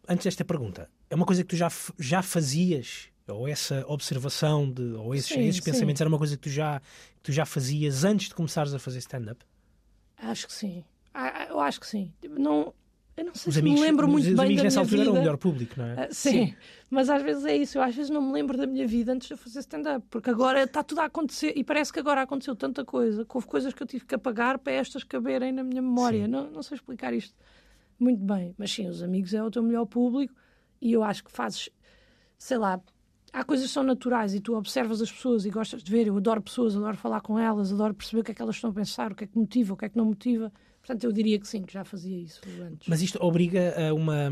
Antes 0.07 0.23
desta 0.23 0.43
pergunta, 0.43 0.89
é 1.07 1.13
uma 1.13 1.25
coisa 1.25 1.43
que 1.43 1.49
tu 1.49 1.55
já, 1.55 1.69
já 1.99 2.23
fazias? 2.23 3.09
Ou 3.27 3.47
essa 3.47 3.85
observação 3.88 4.67
de, 4.71 4.81
ou 4.93 5.13
esses, 5.13 5.27
Sim, 5.27 5.41
esses 5.41 5.57
sim. 5.57 5.71
pensamentos 5.71 6.01
era 6.01 6.07
uma 6.07 6.17
coisa 6.17 6.35
que 6.35 6.41
tu 6.41 6.49
já, 6.49 6.79
que 7.17 7.21
tu 7.21 7.31
já 7.31 7.45
fazias 7.45 8.03
antes 8.03 8.29
de 8.29 8.33
começares 8.33 8.73
a 8.73 8.79
fazer 8.79 8.97
stand-up? 8.97 9.45
Acho 10.17 10.47
que 10.47 10.53
sim. 10.53 10.83
Ah, 11.21 11.33
ah, 11.35 11.45
Eu 11.49 11.59
acho 11.59 11.79
que 11.79 11.88
sim. 11.88 12.13
Não, 12.29 12.73
eu 13.17 13.25
não 13.25 13.35
sei 13.35 13.49
Os 13.49 13.53
se 13.55 13.59
amigos, 13.59 13.79
me 13.81 13.85
lembro 13.85 14.07
muito 14.07 14.27
os 14.27 14.33
bem 14.33 14.45
amigos 14.45 14.57
da 14.57 14.63
nessa 14.63 14.79
minha 14.79 14.85
altura 14.85 14.97
vida. 14.99 15.09
eram 15.09 15.13
o 15.13 15.19
melhor 15.19 15.38
público, 15.38 15.73
não 15.77 15.85
é? 15.85 16.03
Ah, 16.05 16.07
sim. 16.11 16.55
mas 16.89 17.09
às 17.09 17.21
vezes 17.21 17.43
é 17.45 17.57
isso. 17.57 17.77
Eu 17.77 17.81
às 17.81 17.93
vezes 17.93 18.09
não 18.09 18.21
me 18.21 18.31
lembro 18.31 18.57
da 18.57 18.65
minha 18.65 18.88
vida 18.88 19.11
antes 19.11 19.27
de 19.27 19.33
eu 19.33 19.38
fazer 19.38 19.59
stand-up, 19.59 20.05
porque 20.09 20.29
agora 20.29 20.63
está 20.63 20.81
tudo 20.83 20.99
a 21.01 21.05
acontecer 21.05 21.53
e 21.57 21.63
parece 21.63 21.91
que 21.91 21.99
agora 21.99 22.21
aconteceu 22.21 22.55
tanta 22.55 22.85
coisa, 22.85 23.25
que 23.25 23.31
houve 23.35 23.47
coisas 23.47 23.73
que 23.73 23.83
eu 23.83 23.88
tive 23.88 24.05
que 24.05 24.15
apagar 24.15 24.57
para 24.59 24.71
estas 24.73 25.03
caberem 25.03 25.51
na 25.51 25.63
minha 25.63 25.81
memória. 25.81 26.27
Não, 26.27 26.49
não 26.49 26.63
sei 26.63 26.75
explicar 26.75 27.13
isto 27.13 27.35
muito 27.99 28.23
bem, 28.23 28.55
mas 28.57 28.71
sim, 28.71 28.88
os 28.88 29.03
amigos 29.03 29.33
é 29.33 29.43
o 29.43 29.51
teu 29.51 29.61
melhor 29.61 29.85
público 29.85 30.33
e 30.81 30.93
eu 30.93 31.03
acho 31.03 31.21
que 31.25 31.31
fazes, 31.31 31.69
sei 32.38 32.57
lá, 32.57 32.79
há 33.33 33.43
coisas 33.43 33.67
que 33.67 33.73
são 33.73 33.83
naturais 33.83 34.33
e 34.33 34.39
tu 34.39 34.55
observas 34.55 35.01
as 35.01 35.11
pessoas 35.11 35.43
e 35.45 35.49
gostas 35.49 35.83
de 35.83 35.91
ver. 35.91 36.07
Eu 36.07 36.15
adoro 36.15 36.41
pessoas, 36.41 36.77
adoro 36.77 36.95
falar 36.95 37.19
com 37.19 37.38
elas, 37.38 37.73
adoro 37.73 37.93
perceber 37.93 38.21
o 38.21 38.23
que 38.23 38.31
é 38.31 38.33
que 38.33 38.41
elas 38.41 38.55
estão 38.55 38.69
a 38.69 38.73
pensar, 38.73 39.11
o 39.11 39.15
que 39.15 39.25
é 39.25 39.27
que 39.27 39.38
motiva, 39.38 39.73
o 39.73 39.77
que 39.77 39.83
é 39.83 39.89
que 39.89 39.97
não 39.97 40.05
motiva. 40.05 40.49
Portanto, 40.89 41.03
eu 41.03 41.12
diria 41.12 41.39
que 41.39 41.48
sim, 41.48 41.62
que 41.62 41.72
já 41.72 41.86
fazia 41.86 42.17
isso 42.17 42.41
antes. 42.63 42.88
Mas 42.88 43.03
isto 43.03 43.24
obriga 43.24 43.75
a 43.77 43.93
uma, 43.93 44.27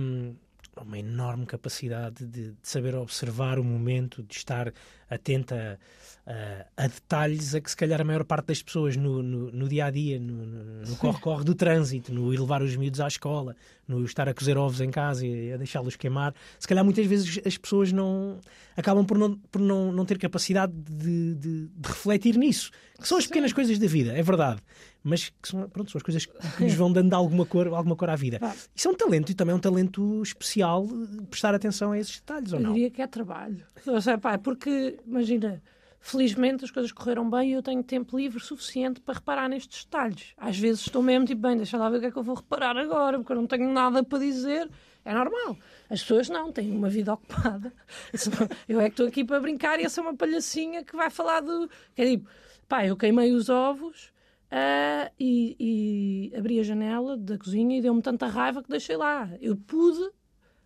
uma 0.76 0.98
enorme 0.98 1.46
capacidade 1.46 2.26
de, 2.26 2.50
de 2.50 2.58
saber 2.64 2.96
observar 2.96 3.60
o 3.60 3.64
momento, 3.64 4.24
de 4.24 4.34
estar 4.34 4.74
atenta 5.08 5.80
a, 6.26 6.66
a, 6.84 6.88
detalhes 6.88 7.54
a 7.54 7.62
que 7.62 7.70
se 7.70 7.78
calhar 7.78 8.02
a 8.02 8.04
maior 8.04 8.24
parte 8.24 8.48
das 8.48 8.64
pessoas 8.64 8.98
no, 8.98 9.22
no, 9.22 9.52
no 9.52 9.70
dia 9.70 9.86
a 9.86 9.92
dia, 9.92 10.20
no 10.20 10.96
corre-corre 10.96 11.44
do 11.44 11.54
trânsito, 11.54 12.12
no 12.12 12.34
ir 12.34 12.40
levar 12.40 12.64
os 12.64 12.76
miúdos 12.76 13.02
à 13.02 13.08
escola, 13.08 13.56
no 13.88 14.04
estar 14.04 14.28
a 14.28 14.34
cozer 14.34 14.58
ovos 14.58 14.82
em 14.82 14.90
casa 14.90 15.28
e 15.28 15.54
a 15.54 15.58
deixá-los 15.58 15.96
queimar, 15.96 16.34
se 16.58 16.68
calhar 16.68 16.84
muitas 16.84 17.06
vezes 17.06 17.40
as 17.46 17.56
pessoas 17.56 17.92
não 17.92 18.40
acabam 18.76 19.06
por 19.06 19.20
não, 19.20 19.38
por 19.52 19.62
não, 19.62 19.92
não 19.92 20.06
ter 20.06 20.18
capacidade 20.18 20.74
de, 20.74 21.36
de, 21.36 21.68
de 21.68 21.88
refletir 21.88 22.36
nisso. 22.36 22.72
Que 23.00 23.08
são 23.08 23.20
as 23.20 23.28
pequenas 23.28 23.52
Sim. 23.52 23.56
coisas 23.56 23.78
da 23.78 23.86
vida, 23.86 24.12
é 24.12 24.24
verdade 24.24 24.60
mas 25.08 25.30
que 25.30 25.48
são, 25.48 25.70
pronto, 25.70 25.90
são 25.90 26.00
as 26.00 26.04
coisas 26.04 26.26
que 26.26 26.64
nos 26.64 26.74
vão 26.76 26.92
dando 26.92 27.14
alguma 27.14 27.46
cor, 27.46 27.68
alguma 27.68 27.96
cor 27.96 28.10
à 28.10 28.16
vida. 28.16 28.40
Isso 28.76 28.88
é 28.88 28.92
um 28.92 28.96
talento 28.96 29.32
e 29.32 29.36
também 29.36 29.54
é 29.54 29.56
um 29.56 29.60
talento 29.60 30.22
especial 30.22 30.86
prestar 31.30 31.56
atenção 31.56 31.94
a 31.94 31.98
esses 31.98 32.18
detalhes, 32.18 32.52
ou 32.52 32.60
não? 32.60 32.72
Eu 32.72 32.74
diria 32.74 32.90
que 32.92 33.02
é 33.02 33.08
trabalho. 33.08 33.66
Seja, 33.84 34.18
pá, 34.18 34.38
porque, 34.38 35.00
imagina, 35.08 35.64
felizmente 36.02 36.66
as 36.66 36.72
coisas 36.72 36.92
correram 36.92 37.30
bem 37.30 37.52
e 37.52 37.54
eu 37.54 37.64
tenho 37.64 37.82
tempo 37.84 38.18
livre 38.18 38.42
suficiente 38.42 39.00
para 39.00 39.16
reparar 39.16 39.48
nestes 39.48 39.86
detalhes. 39.86 40.34
Às 40.38 40.58
vezes 40.58 40.82
estou 40.82 41.02
mesmo 41.02 41.26
tipo, 41.26 41.42
bem, 41.42 41.56
deixa 41.56 41.78
lá 41.78 41.90
ver 41.90 41.98
o 41.98 42.00
que 42.02 42.06
é 42.08 42.12
que 42.12 42.18
eu 42.18 42.24
vou 42.24 42.36
reparar 42.36 42.78
agora, 42.78 43.18
porque 43.18 43.32
eu 43.32 43.38
não 43.38 43.48
tenho 43.48 43.72
nada 43.72 44.04
para 44.04 44.20
dizer. 44.20 44.70
É 45.06 45.14
normal. 45.14 45.58
As 45.90 46.02
pessoas 46.02 46.28
não, 46.28 46.52
têm 46.52 46.70
uma 46.70 46.90
vida 46.90 47.14
ocupada. 47.14 47.72
Eu 48.68 48.82
é 48.82 48.90
que 48.90 48.90
estou 48.90 49.08
aqui 49.08 49.24
para 49.24 49.40
brincar 49.40 49.80
e 49.80 49.84
essa 49.84 50.02
é 50.02 50.04
uma 50.04 50.14
palhacinha 50.14 50.84
que 50.84 50.98
vai 50.98 51.10
falar 51.10 51.40
do. 51.40 51.70
Que 51.96 52.02
é 52.02 52.06
tipo, 52.08 52.30
pá, 52.68 52.86
eu 52.86 52.98
queimei 52.98 53.32
os 53.32 53.48
ovos 53.48 54.12
Uh, 54.50 55.12
e, 55.20 56.32
e, 56.32 56.38
abri 56.38 56.58
a 56.60 56.63
janela 56.63 57.18
da 57.18 57.38
cozinha 57.38 57.77
e 57.77 57.82
deu-me 57.82 58.01
tanta 58.01 58.27
raiva 58.27 58.63
que 58.63 58.70
deixei 58.70 58.96
lá. 58.96 59.30
Eu 59.42 59.58
pude, 59.58 60.01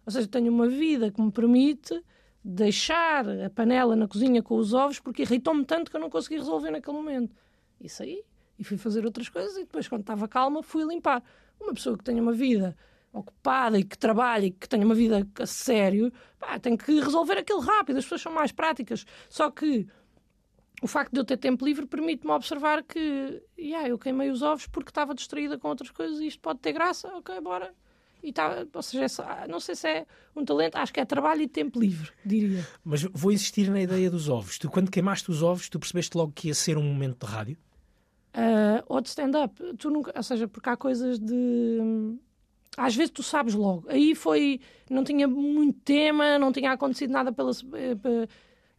ou 0.05 0.11
seja, 0.11 0.27
tenho 0.27 0.51
uma 0.51 0.67
vida 0.67 1.11
que 1.11 1.19
me 1.19 1.31
permite 1.31 2.03
deixar 2.43 3.27
a 3.27 3.49
panela 3.49 3.95
na 3.95 4.07
cozinha 4.07 4.41
com 4.43 4.55
os 4.55 4.73
ovos 4.73 4.99
porque 4.99 5.23
irritou-me 5.23 5.65
tanto 5.65 5.89
que 5.89 5.97
eu 5.97 6.01
não 6.01 6.09
consegui 6.09 6.37
resolver 6.37 6.69
naquele 6.69 6.95
momento. 6.95 7.35
E 7.79 7.89
saí 7.89 8.23
e 8.57 8.63
fui 8.63 8.77
fazer 8.77 9.03
outras 9.03 9.27
coisas 9.29 9.55
e 9.57 9.61
depois, 9.61 9.87
quando 9.87 10.01
estava 10.01 10.27
calma, 10.27 10.61
fui 10.61 10.83
limpar. 10.83 11.23
Uma 11.59 11.73
pessoa 11.73 11.97
que 11.97 12.03
tenha 12.03 12.21
uma 12.21 12.33
vida 12.33 12.75
ocupada 13.11 13.77
e 13.77 13.83
que 13.83 13.97
trabalha 13.97 14.45
e 14.45 14.51
que 14.51 14.69
tenha 14.69 14.85
uma 14.85 14.95
vida 14.95 15.27
a 15.39 15.45
sério, 15.45 16.13
pá, 16.39 16.59
tem 16.59 16.77
que 16.77 16.99
resolver 16.99 17.37
aquilo 17.39 17.59
rápido. 17.59 17.97
As 17.97 18.05
pessoas 18.05 18.21
são 18.21 18.31
mais 18.31 18.51
práticas. 18.51 19.05
Só 19.27 19.49
que 19.49 19.87
o 20.81 20.87
facto 20.87 21.13
de 21.13 21.19
eu 21.19 21.23
ter 21.23 21.37
tempo 21.37 21.63
livre 21.63 21.85
permite-me 21.85 22.31
observar 22.31 22.83
que 22.83 23.41
yeah, 23.57 23.87
eu 23.87 23.99
queimei 23.99 24.31
os 24.31 24.41
ovos 24.41 24.65
porque 24.65 24.89
estava 24.89 25.13
distraída 25.13 25.57
com 25.57 25.67
outras 25.67 25.91
coisas 25.91 26.19
e 26.19 26.27
isto 26.27 26.39
pode 26.41 26.59
ter 26.59 26.73
graça, 26.73 27.07
ok, 27.15 27.39
bora. 27.39 27.73
E 28.23 28.31
tá, 28.31 28.65
ou 28.73 28.81
seja, 28.81 29.23
é, 29.23 29.47
não 29.47 29.59
sei 29.59 29.75
se 29.75 29.87
é 29.87 30.05
um 30.35 30.45
talento, 30.45 30.75
acho 30.75 30.93
que 30.93 30.99
é 30.99 31.05
trabalho 31.05 31.41
e 31.41 31.47
tempo 31.47 31.79
livre, 31.79 32.11
diria. 32.23 32.67
Mas 32.83 33.03
vou 33.03 33.31
insistir 33.31 33.69
na 33.69 33.81
ideia 33.81 34.11
dos 34.11 34.29
ovos. 34.29 34.59
Tu, 34.59 34.69
quando 34.69 34.91
queimaste 34.91 35.31
os 35.31 35.41
ovos, 35.41 35.69
tu 35.69 35.79
percebeste 35.79 36.15
logo 36.15 36.31
que 36.31 36.47
ia 36.47 36.53
ser 36.53 36.77
um 36.77 36.83
momento 36.83 37.25
de 37.25 37.31
rádio? 37.31 37.57
Uh, 38.35 38.83
ou 38.87 39.01
de 39.01 39.09
stand-up. 39.09 39.55
Tu 39.77 39.89
nunca, 39.89 40.13
ou 40.15 40.23
seja, 40.23 40.47
porque 40.47 40.69
há 40.69 40.77
coisas 40.77 41.19
de. 41.19 42.15
Às 42.77 42.95
vezes 42.95 43.11
tu 43.11 43.23
sabes 43.23 43.55
logo. 43.55 43.89
Aí 43.89 44.13
foi. 44.13 44.61
Não 44.89 45.03
tinha 45.03 45.27
muito 45.27 45.79
tema, 45.81 46.37
não 46.37 46.51
tinha 46.51 46.71
acontecido 46.71 47.11
nada 47.11 47.31
pela 47.31 47.51
eh, 47.51 48.27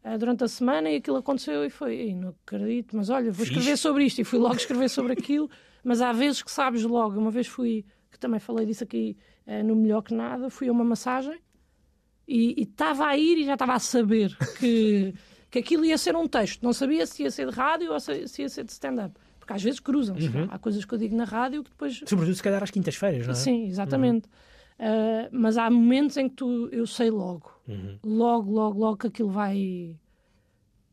uh, 0.04 0.18
durante 0.18 0.44
a 0.44 0.48
semana 0.48 0.90
e 0.90 0.96
aquilo 0.96 1.16
aconteceu 1.16 1.64
e 1.64 1.70
foi, 1.70 2.14
não 2.14 2.34
acredito, 2.46 2.96
mas 2.96 3.10
olha, 3.10 3.32
vou 3.32 3.44
escrever 3.44 3.76
sobre 3.76 4.04
isto 4.04 4.20
e 4.20 4.24
fui 4.24 4.38
logo 4.38 4.56
escrever 4.56 4.88
sobre 4.88 5.12
aquilo, 5.18 5.50
mas 5.82 6.00
há 6.00 6.12
vezes 6.12 6.42
que 6.42 6.50
sabes 6.50 6.82
logo, 6.82 7.18
uma 7.18 7.30
vez 7.30 7.46
fui, 7.46 7.84
que 8.10 8.18
também 8.18 8.40
falei 8.40 8.66
disso 8.66 8.84
aqui 8.84 9.16
uh, 9.46 9.64
no 9.64 9.76
Melhor 9.76 10.02
Que 10.02 10.14
Nada, 10.14 10.50
fui 10.50 10.68
a 10.68 10.72
uma 10.72 10.84
massagem 10.84 11.38
e 12.26 12.62
estava 12.62 13.06
a 13.06 13.16
ir 13.16 13.38
e 13.38 13.44
já 13.44 13.54
estava 13.54 13.74
a 13.74 13.78
saber 13.78 14.36
que, 14.58 15.14
que 15.50 15.58
aquilo 15.58 15.84
ia 15.84 15.98
ser 15.98 16.16
um 16.16 16.26
texto, 16.26 16.62
não 16.62 16.72
sabia 16.72 17.06
se 17.06 17.22
ia 17.22 17.30
ser 17.30 17.50
de 17.50 17.54
rádio 17.54 17.92
ou 17.92 18.00
se, 18.00 18.28
se 18.28 18.42
ia 18.42 18.48
ser 18.48 18.64
de 18.64 18.72
stand-up. 18.72 19.14
Porque 19.38 19.54
às 19.54 19.62
vezes 19.62 19.80
cruzam-se. 19.80 20.28
Uhum. 20.28 20.46
Há 20.48 20.56
coisas 20.56 20.84
que 20.84 20.94
eu 20.94 20.98
digo 20.98 21.16
na 21.16 21.24
rádio 21.24 21.64
que 21.64 21.70
depois. 21.70 22.00
Sobretudo, 22.06 22.34
se 22.36 22.42
calhar, 22.42 22.62
às 22.62 22.70
quintas-feiras, 22.70 23.26
não 23.26 23.32
é? 23.32 23.36
Sim, 23.36 23.66
exatamente. 23.66 24.26
Uhum. 24.26 24.52
Uh, 24.82 25.28
mas 25.32 25.56
há 25.56 25.68
momentos 25.68 26.16
em 26.16 26.28
que 26.28 26.36
tu, 26.36 26.68
eu 26.72 26.86
sei 26.86 27.10
logo, 27.10 27.52
uhum. 27.68 27.98
logo, 28.04 28.52
logo, 28.52 28.78
logo 28.78 28.96
que 28.96 29.06
aquilo 29.08 29.30
vai, 29.30 29.96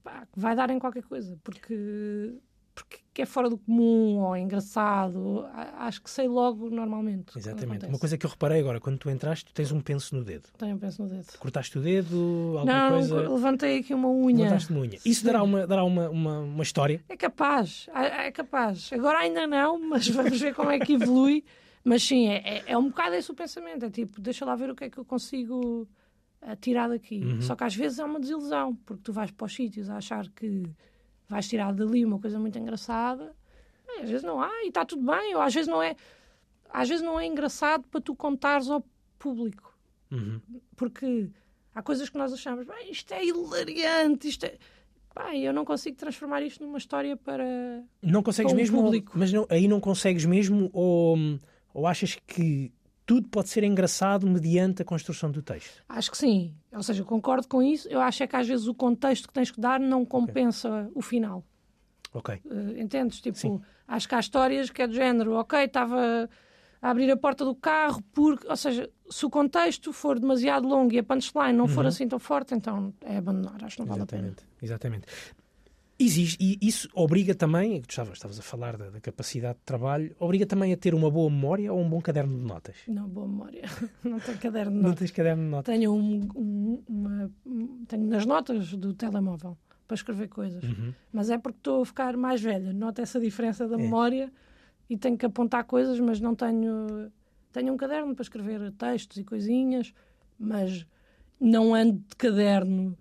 pá, 0.10 0.28
vai 0.36 0.56
dar 0.56 0.70
em 0.70 0.80
qualquer 0.80 1.04
coisa, 1.04 1.38
porque, 1.44 2.34
porque 2.74 3.22
é 3.22 3.26
fora 3.26 3.50
do 3.50 3.58
comum 3.58 4.20
ou 4.20 4.36
é 4.36 4.40
engraçado. 4.40 5.46
Acho 5.78 6.02
que 6.02 6.10
sei 6.10 6.28
logo 6.28 6.70
normalmente. 6.70 7.38
Exatamente. 7.38 7.86
Uma 7.86 8.00
coisa 8.00 8.18
que 8.18 8.26
eu 8.26 8.30
reparei 8.30 8.60
agora, 8.60 8.80
quando 8.80 8.98
tu 8.98 9.10
entraste, 9.10 9.46
tu 9.46 9.54
tens 9.54 9.72
um 9.72 9.82
penso 9.82 10.16
no 10.16 10.24
dedo. 10.24 10.50
Tenho 10.58 10.76
um 10.76 10.80
penso 10.80 11.04
no 11.04 11.10
dedo. 11.10 11.26
Cortaste 11.38 11.78
o 11.78 11.82
dedo? 11.82 12.56
Alguma 12.58 12.90
não, 12.90 12.98
coisa? 12.98 13.30
levantei 13.30 13.80
aqui 13.80 13.94
uma 13.94 14.10
unha. 14.10 14.46
Levantaste 14.46 14.72
uma 14.72 14.82
unha. 14.82 15.00
Isso 15.06 15.26
dará, 15.26 15.44
uma, 15.44 15.68
dará 15.68 15.84
uma, 15.84 16.10
uma, 16.10 16.40
uma 16.40 16.64
história? 16.64 17.04
É 17.10 17.18
capaz, 17.18 17.88
é, 17.94 18.32
capaz. 18.32 18.92
Agora 18.94 19.20
ainda 19.20 19.46
não, 19.46 19.80
mas 19.80 20.08
vamos 20.10 20.40
ver 20.40 20.54
como 20.56 20.72
é 20.72 20.80
que 20.80 20.94
evolui. 20.94 21.44
Mas 21.84 22.04
sim, 22.04 22.28
é, 22.28 22.38
é, 22.38 22.64
é, 22.68 22.78
um 22.78 22.90
bocado 22.90 23.16
esse 23.16 23.32
o 23.32 23.34
pensamento. 23.34 23.86
É 23.86 23.90
tipo, 23.90 24.20
deixa 24.20 24.46
lá 24.46 24.56
ver 24.56 24.70
o 24.70 24.76
que 24.76 24.86
é 24.86 24.90
que 24.90 24.98
eu 24.98 25.06
consigo 25.06 25.88
uh, 26.42 26.56
tirar 26.56 26.88
daqui. 26.90 27.24
Uhum. 27.24 27.42
Só 27.42 27.56
que 27.56 27.64
às 27.64 27.76
vezes 27.76 28.00
é 28.00 28.04
uma 28.04 28.20
desilusão, 28.20 28.76
porque 28.86 29.04
tu 29.04 29.14
vais 29.14 29.32
para 29.32 29.46
os 29.46 29.54
sítios 29.54 29.90
a 29.90 29.98
achar 29.98 30.28
que 30.30 30.64
vais 31.28 31.48
tirar 31.48 31.74
dali 31.74 32.04
uma 32.04 32.20
coisa 32.20 32.40
muito 32.40 32.58
engraçada. 32.58 33.36
Às 34.02 34.10
vezes 34.10 34.24
não 34.24 34.42
há, 34.42 34.64
e 34.64 34.70
está 34.70 34.86
tudo 34.86 35.06
bem. 35.06 35.36
Ou 35.36 35.42
às 35.42 35.54
vezes 35.54 35.68
não 35.68 35.82
é. 35.82 35.96
Às 36.72 36.88
vezes 36.88 37.04
não 37.04 37.20
é 37.20 37.26
engraçado 37.26 37.88
para 37.88 38.02
tu 38.02 38.16
contares 38.16 38.70
ao 38.70 38.86
público. 39.18 39.78
Uhum. 40.12 40.40
Porque 40.76 41.30
há 41.74 41.82
coisas 41.82 42.10
que 42.10 42.18
nós 42.18 42.32
achamos, 42.32 42.66
bem, 42.66 42.92
isto 42.92 43.12
é 43.14 43.26
hilariante, 43.26 44.28
isto 44.28 44.46
é. 44.46 44.58
Bem, 45.16 45.44
eu 45.44 45.52
não 45.52 45.66
consigo 45.66 45.98
transformar 45.98 46.42
isto 46.44 46.64
numa 46.64 46.78
história 46.78 47.18
para. 47.18 47.84
Não 48.02 48.24
consegues 48.24 48.52
para 48.52 48.58
um 48.58 48.62
mesmo? 48.62 48.82
Público. 48.82 49.12
Mas 49.16 49.34
não, 49.34 49.46
aí 49.50 49.68
não 49.68 49.80
consegues 49.80 50.24
mesmo, 50.24 50.70
ou 50.72 51.18
ou 51.74 51.88
achas 51.88 52.16
que 52.28 52.72
tudo 53.10 53.28
pode 53.28 53.50
ser 53.50 53.64
engraçado 53.64 54.28
mediante 54.28 54.84
a 54.84 54.86
construção 54.86 55.32
do 55.32 55.42
texto? 55.42 55.84
Acho 55.90 56.12
que 56.12 56.18
sim. 56.20 56.54
Ou 56.72 56.84
seja, 56.84 57.04
concordo 57.04 57.48
com 57.48 57.60
isso. 57.60 57.90
Eu 57.90 58.02
acho 58.02 58.22
é 58.22 58.28
que 58.28 58.36
às 58.36 58.48
vezes 58.48 58.68
o 58.68 58.74
contexto 58.76 59.28
que 59.28 59.34
tens 59.34 59.50
que 59.50 59.60
dar 59.60 59.80
não 59.80 60.06
compensa 60.06 60.70
okay. 60.70 60.92
o 60.94 61.02
final. 61.02 61.44
Ok. 62.14 62.40
Uh, 62.46 62.78
entendes? 62.78 63.20
Tipo, 63.20 63.36
sim. 63.36 63.60
acho 63.88 64.08
que 64.08 64.14
há 64.14 64.20
histórias 64.20 64.70
que 64.70 64.84
é 64.84 64.88
do 64.88 64.94
género, 64.94 65.34
ok, 65.34 65.64
estava 65.64 66.30
a 66.80 66.90
abrir 66.92 67.10
a 67.10 67.18
porta 67.18 67.44
do 67.44 67.56
carro 67.56 68.00
porque, 68.14 68.48
ou 68.48 68.56
seja, 68.56 68.88
se 69.10 69.26
o 69.26 69.30
contexto 69.32 69.92
for 69.92 70.20
demasiado 70.20 70.68
longo 70.68 70.94
e 70.94 71.00
a 71.00 71.04
punchline 71.04 71.54
não 71.54 71.66
uhum. 71.66 71.72
for 71.72 71.88
assim 71.88 72.08
tão 72.08 72.20
forte, 72.20 72.54
então 72.54 72.94
é 73.02 73.18
abandonar, 73.18 73.56
acho 73.64 73.78
que 73.78 73.82
não 73.82 73.96
Exatamente. 73.96 74.06
vale 74.12 74.28
a 74.28 74.36
pena. 74.36 74.50
Exatamente. 74.62 75.08
Exige, 76.02 76.38
e 76.40 76.58
isso 76.62 76.88
obriga 76.94 77.36
também, 77.36 77.82
tu 77.82 77.90
estavas, 77.90 78.14
estavas 78.14 78.40
a 78.40 78.42
falar 78.42 78.78
da, 78.78 78.90
da, 78.90 79.02
capacidade 79.02 79.60
de 79.60 79.66
trabalho, 79.66 80.16
obriga 80.18 80.46
também 80.46 80.72
a 80.72 80.78
ter 80.78 80.96
uma 80.96 81.12
boa 81.12 81.30
memória 81.30 81.74
ou 81.74 81.82
um 81.82 81.90
bom 81.90 82.00
caderno 82.00 82.38
de 82.38 82.46
notas? 82.46 82.78
Não, 82.88 83.06
boa 83.06 83.28
memória. 83.28 83.64
Não 84.02 84.18
tenho 84.18 84.38
caderno 84.38 84.72
de 84.72 84.78
notas. 84.78 84.92
Não 84.92 84.94
tens 84.96 85.12
caderno 85.12 85.44
de 85.44 85.50
notas? 85.50 85.76
Tenho, 85.76 85.94
um, 85.94 86.30
um, 86.36 86.84
uma, 86.88 87.32
tenho 87.86 88.08
nas 88.08 88.26
notas 88.26 88.74
do 88.74 88.94
telemóvel 88.94 89.58
para 89.86 89.96
escrever 89.96 90.30
coisas. 90.30 90.64
Uhum. 90.64 90.94
Mas 91.12 91.30
é 91.30 91.38
porque 91.38 91.58
estou 91.58 91.82
a 91.82 91.86
ficar 91.86 92.16
mais 92.16 92.40
velha. 92.40 92.72
Nota 92.72 93.02
essa 93.02 93.20
diferença 93.20 93.68
da 93.68 93.76
é. 93.76 93.80
memória 93.80 94.32
e 94.90 94.96
tenho 94.96 95.18
que 95.18 95.26
apontar 95.26 95.66
coisas, 95.66 96.00
mas 96.00 96.22
não 96.22 96.34
tenho. 96.34 97.12
Tenho 97.52 97.74
um 97.74 97.78
caderno 97.78 98.16
para 98.16 98.22
escrever 98.22 98.72
textos 98.74 99.18
e 99.18 99.24
coisinhas, 99.24 99.94
mas 100.40 100.86
não 101.42 101.74
ando 101.74 102.04
de 102.08 102.16
caderno 102.16 102.98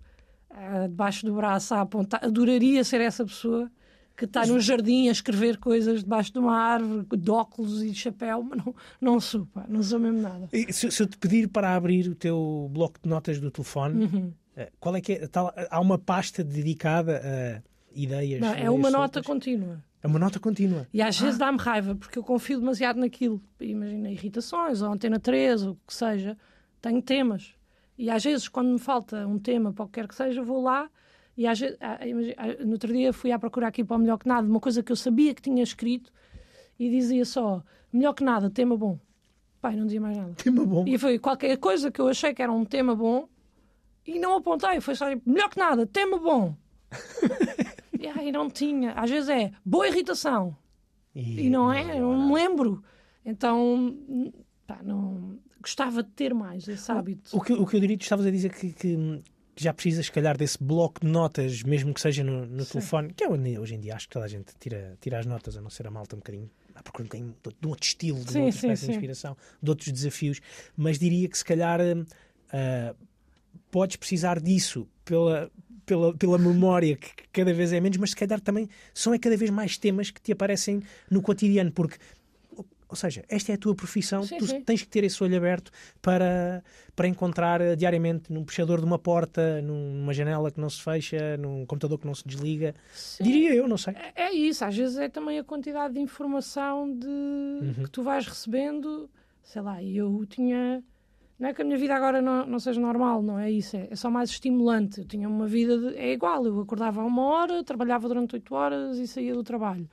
uh, 0.51 0.87
debaixo 0.87 1.25
do 1.25 1.33
braço 1.33 1.73
a 1.73 1.81
apontar. 1.81 2.23
Adoraria 2.23 2.83
ser 2.83 3.01
essa 3.01 3.25
pessoa 3.25 3.71
que 4.15 4.25
está 4.25 4.45
no 4.45 4.59
jardim 4.59 5.07
a 5.07 5.11
escrever 5.11 5.57
coisas 5.57 6.03
debaixo 6.03 6.33
de 6.33 6.39
uma 6.39 6.53
árvore, 6.53 7.05
de 7.17 7.31
óculos 7.31 7.81
e 7.81 7.91
de 7.91 7.95
chapéu, 7.95 8.43
mas 8.43 8.65
não, 8.65 8.75
não 8.99 9.19
sou, 9.19 9.45
pá, 9.45 9.65
não 9.69 9.81
sou 9.81 9.97
mesmo 9.97 10.21
nada. 10.21 10.49
E 10.51 10.73
se, 10.73 10.91
se, 10.91 11.01
eu 11.01 11.07
te 11.07 11.17
pedir 11.17 11.47
para 11.47 11.73
abrir 11.73 12.09
o 12.09 12.15
teu 12.15 12.69
bloco 12.69 12.99
de 13.01 13.07
notas 13.07 13.39
do 13.39 13.49
telefone, 13.49 14.03
uhum. 14.03 14.33
Eh, 14.59 14.71
qual 14.77 14.93
é 14.95 15.01
que 15.01 15.13
é? 15.13 15.27
Tal, 15.27 15.53
há 15.69 15.79
uma 15.79 15.97
pasta 15.97 16.43
dedicada 16.43 17.21
a 17.23 17.61
ideias? 17.95 18.41
Não, 18.41 18.53
é 18.53 18.69
uma 18.69 18.91
nota 18.91 19.23
contínua. 19.23 19.81
É 20.03 20.07
uma 20.07 20.19
nota 20.19 20.37
contínua. 20.37 20.85
E 20.93 21.01
às 21.01 21.19
ah. 21.21 21.23
vezes 21.23 21.39
dá-me 21.39 21.57
raiva, 21.57 21.95
porque 21.95 22.19
eu 22.19 22.23
confio 22.23 22.59
demasiado 22.59 22.99
naquilo. 22.99 23.41
Imagina 23.59 24.11
irritações, 24.11 24.81
ou 24.81 24.91
antena 24.91 25.17
3, 25.17 25.63
ou 25.63 25.71
o 25.71 25.77
que 25.87 25.93
seja. 25.93 26.37
Tenho 26.81 27.01
temas. 27.01 27.53
E 27.99 28.09
às 28.09 28.23
vezes, 28.23 28.47
quando 28.47 28.69
me 28.69 28.79
falta 28.79 29.27
um 29.27 29.37
tema, 29.37 29.73
para 29.73 29.83
o 29.83 29.87
que 29.87 29.99
quer 29.99 30.07
que 30.07 30.15
seja, 30.15 30.41
vou 30.41 30.63
lá 30.63 30.89
e 31.37 31.45
às 31.45 31.59
vezes, 31.59 31.77
no 32.65 32.71
outro 32.71 32.91
dia 32.91 33.13
fui 33.13 33.31
à 33.31 33.37
procurar 33.37 33.67
aqui 33.67 33.83
para 33.83 33.95
o 33.95 33.99
Melhor 33.99 34.17
Que 34.17 34.27
Nada, 34.27 34.47
uma 34.47 34.59
coisa 34.59 34.81
que 34.81 34.91
eu 34.91 34.95
sabia 34.95 35.33
que 35.33 35.41
tinha 35.41 35.61
escrito 35.61 36.11
e 36.79 36.89
dizia 36.89 37.25
só, 37.25 37.61
Melhor 37.93 38.13
Que 38.13 38.23
Nada, 38.23 38.49
tema 38.49 38.75
bom. 38.77 38.97
Pai, 39.61 39.75
não 39.75 39.85
dizia 39.85 39.99
mais 39.99 40.15
nada. 40.15 40.33
Tema 40.35 40.65
bom. 40.65 40.85
E 40.87 40.97
foi 40.97 41.19
qualquer 41.19 41.57
coisa 41.57 41.91
que 41.91 41.99
eu 41.99 42.07
achei 42.07 42.33
que 42.33 42.41
era 42.41 42.51
um 42.51 42.63
tema 42.63 42.95
bom 42.95 43.27
e 44.07 44.17
não 44.17 44.37
apontei. 44.37 44.79
Foi 44.79 44.95
só 44.95 45.05
melhor 45.25 45.49
que 45.49 45.59
nada, 45.59 45.85
tema 45.85 46.17
bom. 46.17 46.55
e 47.99 48.07
aí 48.07 48.31
não 48.31 48.49
tinha. 48.49 48.93
Às 48.93 49.09
vezes 49.09 49.29
é 49.29 49.51
boa 49.65 49.87
irritação. 49.87 50.55
E 51.13 51.49
não 51.49 51.71
é, 51.71 51.99
eu 51.99 52.13
não 52.13 52.27
me 52.27 52.33
lembro. 52.33 52.81
Então, 53.25 53.97
pá, 54.65 54.79
não. 54.81 55.37
Gostava 55.69 56.01
de 56.01 56.09
ter 56.09 56.33
mais 56.33 56.67
esse 56.67 56.91
hábito. 56.91 57.37
O 57.37 57.41
que, 57.41 57.53
o 57.53 57.63
que 57.63 57.75
eu 57.75 57.79
diria, 57.79 57.95
tu 57.95 58.01
estavas 58.01 58.25
a 58.25 58.31
dizer 58.31 58.51
que, 58.51 58.71
que, 58.71 59.21
já 59.55 59.71
precisas, 59.71 60.07
se 60.07 60.11
calhar, 60.11 60.35
desse 60.35 60.57
bloco 60.59 61.01
de 61.01 61.07
notas, 61.07 61.61
mesmo 61.61 61.93
que 61.93 62.01
seja 62.01 62.23
no, 62.23 62.43
no 62.47 62.65
telefone, 62.65 63.13
que 63.13 63.23
é 63.23 63.29
onde 63.29 63.59
hoje 63.59 63.75
em 63.75 63.79
dia 63.79 63.95
acho 63.95 64.07
que 64.07 64.13
toda 64.13 64.25
a 64.25 64.27
gente 64.27 64.51
tira, 64.59 64.97
tira 64.99 65.19
as 65.19 65.27
notas, 65.27 65.55
a 65.55 65.61
não 65.61 65.69
ser 65.69 65.85
a 65.85 65.91
malta 65.91 66.15
um 66.15 66.19
bocadinho. 66.19 66.49
à 66.73 66.81
procura 66.81 67.03
um 67.03 67.07
bocadinho 67.07 67.35
de, 67.43 67.55
de 67.61 67.67
um 67.67 67.69
outro 67.69 67.85
estilo, 67.85 68.17
de 68.23 68.31
Sim, 68.31 68.39
outra 68.39 68.51
sim, 68.51 68.57
espécie 68.57 68.81
de 68.81 68.85
sim. 68.87 68.91
inspiração, 68.93 69.37
de 69.61 69.69
outros 69.69 69.91
desafios. 69.91 70.41
Mas 70.75 70.97
diria 70.97 71.29
que, 71.29 71.37
se 71.37 71.45
calhar, 71.45 71.79
ah, 72.51 72.95
podes 73.69 73.95
precisar 73.97 74.39
disso 74.39 74.87
pela, 75.05 75.51
pela, 75.85 76.15
pela 76.15 76.37
memória 76.37 76.95
que 76.95 77.09
que 77.15 77.41
cada 77.41 77.53
vez 77.53 77.71
é 77.71 77.79
menos, 77.79 77.97
mas 77.97 78.09
se 78.11 78.15
calhar 78.15 78.39
também 78.39 78.67
são 78.93 79.13
é 79.13 79.19
cada 79.19 79.37
vez 79.37 79.51
mais 79.51 79.77
temas 79.77 80.09
que 80.09 80.21
te 80.21 80.31
aparecem 80.31 80.81
no 81.09 81.21
cotidiano, 81.21 81.71
porque 81.71 81.97
ou 82.89 82.95
seja, 82.95 83.23
esta 83.29 83.51
é 83.51 83.55
a 83.55 83.57
tua 83.57 83.75
profissão, 83.75 84.23
Sim, 84.23 84.37
tu 84.37 84.47
sim. 84.47 84.61
tens 84.61 84.81
que 84.81 84.87
ter 84.89 85.03
esse 85.03 85.23
olho 85.23 85.37
aberto 85.37 85.71
para, 86.01 86.63
para 86.95 87.07
encontrar 87.07 87.61
eh, 87.61 87.75
diariamente 87.75 88.33
num 88.33 88.43
puxador 88.43 88.79
de 88.79 88.85
uma 88.85 88.97
porta, 88.97 89.61
numa 89.61 90.11
janela 90.13 90.49
que 90.51 90.59
não 90.59 90.69
se 90.69 90.81
fecha, 90.81 91.37
num 91.37 91.65
computador 91.65 91.99
que 91.99 92.07
não 92.07 92.15
se 92.15 92.27
desliga. 92.27 92.73
Sim. 92.91 93.23
Diria 93.23 93.53
eu, 93.53 93.67
não 93.67 93.77
sei. 93.77 93.93
É- 94.15 94.23
É 94.29 94.33
isso, 94.33 94.65
às 94.65 94.75
vezes 94.75 94.97
é 94.97 95.07
também 95.07 95.37
a 95.39 95.43
quantidade 95.43 95.93
de 95.93 95.99
informação 95.99 96.91
de... 96.91 97.07
Uhum. 97.07 97.83
que 97.85 97.89
tu 97.91 98.01
vais 98.03 98.25
recebendo. 98.27 99.09
Sei 99.43 99.61
lá, 99.61 99.81
e 99.81 99.97
eu 99.97 100.25
tinha. 100.27 100.83
Não 101.39 101.49
é 101.49 101.53
que 101.53 101.61
a 101.61 101.65
minha 101.65 101.77
vida 101.77 101.95
agora 101.95 102.21
não, 102.21 102.45
não 102.45 102.59
seja 102.59 102.79
normal, 102.81 103.21
não 103.23 103.39
é 103.39 103.49
isso, 103.49 103.77
é, 103.77 103.87
é 103.89 103.95
só 103.95 104.09
mais 104.11 104.29
estimulante. 104.29 104.99
Eu 104.99 105.05
tinha 105.05 105.27
uma 105.29 105.47
vida. 105.47 105.77
De, 105.77 105.97
é 105.97 106.11
igual, 106.11 106.45
eu 106.45 106.59
acordava 106.59 107.01
a 107.01 107.05
uma 107.05 107.23
hora, 107.23 107.63
trabalhava 107.63 108.07
durante 108.07 108.35
oito 108.35 108.53
horas 108.53 108.97
e 108.97 109.07
saía 109.07 109.33
do 109.33 109.41
trabalho. 109.43 109.89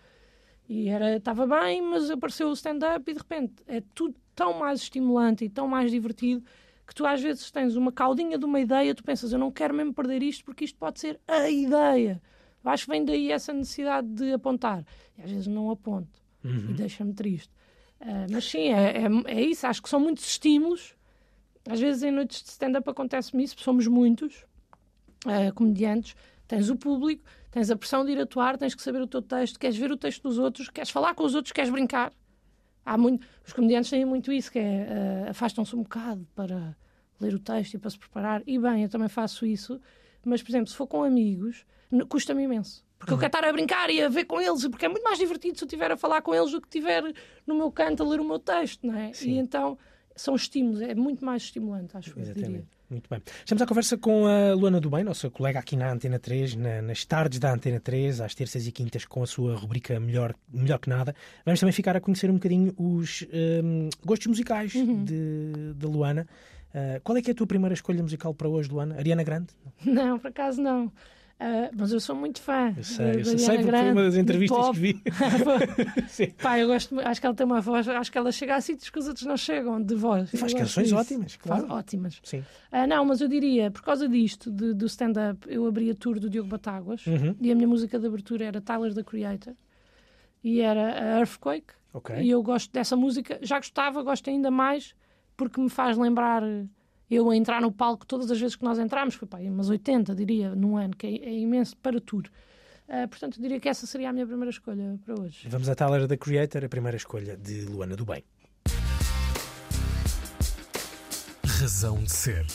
E 0.69 0.89
era 0.89 1.17
estava 1.17 1.47
bem, 1.47 1.81
mas 1.81 2.11
apareceu 2.11 2.49
o 2.49 2.53
stand-up 2.53 3.09
e 3.09 3.15
de 3.15 3.19
repente 3.19 3.55
é 3.67 3.83
tudo 3.95 4.17
tão 4.35 4.59
mais 4.59 4.81
estimulante 4.81 5.45
e 5.45 5.49
tão 5.49 5.69
mais 5.69 5.91
divertido 5.91 6.45
que 6.87 6.95
tu 6.95 7.05
às 7.05 7.21
vezes 7.21 7.51
tens 7.51 7.75
uma 7.75 7.91
caudinha 7.91 8.39
de 8.39 8.45
uma 8.45 8.61
ideia, 8.61 8.95
tu 8.95 9.03
pensas, 9.03 9.33
eu 9.33 9.39
não 9.39 9.51
quero 9.51 9.75
mesmo 9.75 9.93
perder 9.93 10.23
isto 10.23 10.45
porque 10.45 10.65
isto 10.65 10.79
pode 10.79 11.01
ser 11.01 11.21
a 11.27 11.49
ideia. 11.51 12.21
Eu 12.65 12.71
acho 12.71 12.85
que 12.85 12.91
vem 12.91 13.05
daí 13.05 13.33
essa 13.33 13.53
necessidade 13.53 14.09
de 14.09 14.33
apontar. 14.33 14.85
E 15.17 15.23
às 15.23 15.31
vezes 15.31 15.47
não 15.47 15.71
aponto 15.71 16.21
e 16.45 16.73
deixa-me 16.75 17.13
triste. 17.13 17.51
Ah, 18.01 18.27
mas 18.31 18.45
sim, 18.49 18.69
é, 18.73 19.03
é, 19.03 19.09
é 19.27 19.41
isso. 19.41 19.67
Acho 19.67 19.83
que 19.83 19.89
são 19.89 19.99
muitos 19.99 20.27
estímulos. 20.27 20.95
Às 21.69 21.81
vezes 21.81 22.03
em 22.03 22.11
noites 22.11 22.43
de 22.43 22.51
stand-up 22.51 22.89
acontece-me 22.89 23.43
isso, 23.43 23.57
somos 23.59 23.87
muitos 23.87 24.45
ah, 25.25 25.51
comediantes. 25.53 26.15
Tens 26.47 26.71
o 26.71 26.77
público, 26.77 27.25
tens 27.51 27.71
a 27.71 27.77
pressão 27.77 28.05
de 28.05 28.13
ir 28.13 28.21
atuar, 28.21 28.57
tens 28.57 28.75
que 28.75 28.83
saber 28.83 29.01
o 29.01 29.07
teu 29.07 29.23
texto, 29.23 29.59
queres 29.59 29.77
ver 29.77 29.91
o 29.91 29.97
texto 29.97 30.23
dos 30.23 30.39
outros, 30.39 30.69
queres 30.69 30.91
falar 30.91 31.15
com 31.15 31.25
os 31.25 31.35
outros, 31.35 31.53
queres 31.53 31.71
brincar. 31.71 32.13
Há 32.85 32.97
muito, 32.97 33.27
os 33.45 33.53
comediantes 33.53 33.91
têm 33.91 34.05
muito 34.05 34.33
isso, 34.33 34.51
que 34.51 34.59
é 34.59 35.25
ah, 35.27 35.31
afastam-se 35.31 35.75
um 35.75 35.83
bocado 35.83 36.27
para 36.35 36.77
ler 37.21 37.35
o 37.35 37.39
texto 37.39 37.75
e 37.75 37.79
para 37.79 37.91
se 37.91 37.99
preparar. 37.99 38.43
E 38.47 38.59
bem, 38.59 38.85
eu 38.85 38.89
também 38.89 39.09
faço 39.09 39.45
isso. 39.45 39.81
Mas, 40.25 40.43
por 40.43 40.51
exemplo, 40.51 40.69
se 40.69 40.77
for 40.77 40.87
com 40.87 41.03
amigos, 41.03 41.65
custa-me 42.09 42.43
imenso. 42.43 42.85
Porque 42.99 43.13
eu 43.13 43.19
quero 43.19 43.29
estar 43.29 43.45
a 43.45 43.53
brincar 43.53 43.91
e 43.91 44.03
a 44.03 44.09
ver 44.09 44.25
com 44.25 44.41
eles, 44.41 44.67
porque 44.69 44.87
é 44.87 44.89
muito 44.89 45.03
mais 45.03 45.19
divertido 45.19 45.59
se 45.59 45.65
eu 45.65 45.67
estiver 45.67 45.93
a 45.93 45.97
falar 45.97 46.23
com 46.23 46.35
eles 46.35 46.51
do 46.51 46.61
que 46.61 46.67
estiver 46.67 47.03
no 47.47 47.55
meu 47.55 47.71
canto 47.71 48.03
a 48.03 48.07
ler 48.07 48.21
o 48.21 48.25
meu 48.25 48.39
texto, 48.39 48.87
não 48.87 48.97
é? 48.97 49.13
Sim. 49.13 49.33
E 49.33 49.39
então 49.39 49.79
são 50.15 50.35
estímulos, 50.35 50.81
é 50.81 50.95
muito 50.95 51.25
mais 51.25 51.43
estimulante, 51.43 51.97
acho 51.97 52.19
eu, 52.19 52.33
diria. 52.33 52.67
Muito 52.89 53.09
bem. 53.11 53.21
Estamos 53.41 53.61
à 53.63 53.67
conversa 53.67 53.99
com 53.99 54.27
a 54.27 54.55
Luana 54.55 54.81
do 54.81 54.89
Bem, 54.89 55.03
nossa 55.03 55.29
colega 55.29 55.59
aqui 55.59 55.75
na 55.77 55.91
Antena 55.91 56.21
3, 56.21 56.55
na- 56.55 56.81
nas 56.83 57.05
tardes 57.05 57.41
da 57.41 57.53
Antena 57.53 57.81
3, 57.81 58.21
às 58.21 58.33
terças 58.35 58.65
e 58.67 58.71
quintas, 58.71 59.05
com 59.05 59.23
a 59.25 59.27
sua 59.27 59.57
rubrica 59.57 59.99
Melhor, 59.99 60.35
Melhor 60.53 60.79
que 60.79 60.89
Nada. 60.89 61.13
Vamos 61.45 61.59
também 61.59 61.73
ficar 61.73 61.97
a 61.97 62.01
conhecer 62.01 62.31
um 62.31 62.35
bocadinho 62.35 62.73
os 62.79 63.27
hum, 63.65 63.89
gostos 64.05 64.29
musicais 64.29 64.73
Uhum. 64.75 65.05
de, 65.05 65.75
de 65.75 65.87
Luana. 65.87 66.29
Ah, 66.73 67.01
qual 67.03 67.19
é 67.19 67.23
que 67.23 67.31
é 67.31 67.33
a 67.33 67.35
tua 67.35 67.47
primeira 67.47 67.75
escolha 67.75 68.01
musical 68.03 68.33
para 68.33 68.49
hoje, 68.49 68.69
Luana? 68.71 68.95
Ariana 68.97 69.25
Grande? 69.25 69.49
Não, 69.85 70.17
por 70.19 70.29
acaso 70.29 70.63
não. 70.63 70.93
Ah, 71.39 71.71
mas 71.77 71.93
eu 71.93 72.01
sou 72.01 72.17
muito 72.17 72.41
fã. 72.41 72.73
Eu 72.77 72.83
sei, 72.83 73.07
da- 73.13 73.13
eu 73.19 73.25
sei, 73.25 73.39
porque 73.39 73.63
foi 73.63 73.65
Grande, 73.67 73.91
uma 73.93 74.03
das 74.05 74.17
entrevistas 74.17 74.71
que 74.71 74.79
vi. 74.79 75.03
Sim. 76.09 76.31
Pá, 76.43 76.59
eu 76.59 76.67
gosto, 76.67 76.99
acho 77.01 77.21
que 77.21 77.27
ela 77.27 77.37
tem 77.37 77.45
uma 77.47 77.61
voz, 77.61 77.87
acho 77.87 78.11
que 78.11 78.17
ela 78.17 78.33
chega 78.33 78.55
a 78.57 78.61
sítios 78.61 78.89
que 78.89 78.99
os 78.99 79.07
outros 79.07 79.27
não 79.27 79.37
chegam, 79.37 79.83
de 79.83 79.95
voz. 79.95 80.33
E 80.33 80.37
faz 80.39 80.55
canções 80.55 80.85
disso. 80.89 80.97
ótimas, 80.99 81.35
Faz 81.35 81.61
claro. 81.61 81.73
ótimas. 81.79 82.21
Sim. 82.25 82.43
Ah, 82.73 82.87
não, 82.87 83.05
mas 83.05 83.21
eu 83.21 83.29
diria, 83.29 83.71
por 83.71 83.83
causa 83.83 84.09
disto, 84.09 84.51
de- 84.51 84.73
do 84.73 84.87
stand-up, 84.87 85.47
eu 85.47 85.67
abri 85.67 85.91
a 85.91 85.95
tour 85.95 86.19
do 86.19 86.31
Diogo 86.31 86.49
Batáguas 86.49 87.07
Uhum. 87.07 87.37
e 87.41 87.53
a 87.53 87.55
minha 87.55 87.69
música 87.69 87.99
de 87.99 88.07
abertura 88.07 88.45
era 88.47 88.61
Tyler, 88.63 88.95
the 88.95 89.03
Creator, 89.03 89.53
e 90.43 90.61
era 90.61 90.99
a 91.17 91.19
Earthquake. 91.21 91.75
Ok. 91.93 92.17
E 92.19 92.31
eu 92.31 92.43
gosto 92.43 92.73
dessa 92.73 92.97
música, 92.97 93.39
já 93.43 93.59
gostava, 93.59 94.03
gosto 94.03 94.31
ainda 94.31 94.51
mais, 94.51 94.95
porque 95.37 95.61
me 95.61 95.69
faz 95.69 95.99
lembrar 95.99 96.43
eu 97.11 97.31
a 97.31 97.37
entrar 97.37 97.61
no 97.61 97.71
palco 97.71 98.05
todas 98.07 98.31
as 98.31 98.39
vezes 98.41 98.57
que 98.57 98.65
nós 98.65 98.79
entramos, 98.79 99.15
foi 99.15 99.29
pá, 99.29 99.39
umas 99.39 99.69
80, 99.69 100.15
diria, 100.15 100.55
num 100.55 100.77
ano, 100.77 100.97
que 100.97 101.07
é, 101.07 101.11
é 101.11 101.39
imenso 101.39 101.77
para 101.77 102.01
tour. 102.01 102.25
Ah, 102.89 103.07
portanto, 103.09 103.37
eu 103.39 103.43
diria 103.43 103.59
que 103.59 103.69
essa 103.69 103.87
seria 103.87 104.11
a 104.11 104.13
minha 104.13 104.27
primeira 104.27 104.51
escolha 104.51 104.99
para 105.05 105.21
hoje. 105.21 105.49
Vamos 105.49 105.69
a 105.69 105.75
Tyler 105.75 106.07
da 106.07 106.17
Creator, 106.17 106.65
a 106.65 106.69
primeira 106.69 106.97
escolha 106.97 107.37
de 107.37 107.63
Luana 107.63 107.97
do 107.97 108.05
Bem. 108.05 108.25
Razão 111.45 112.03
de 112.03 112.13
ser. 112.13 112.47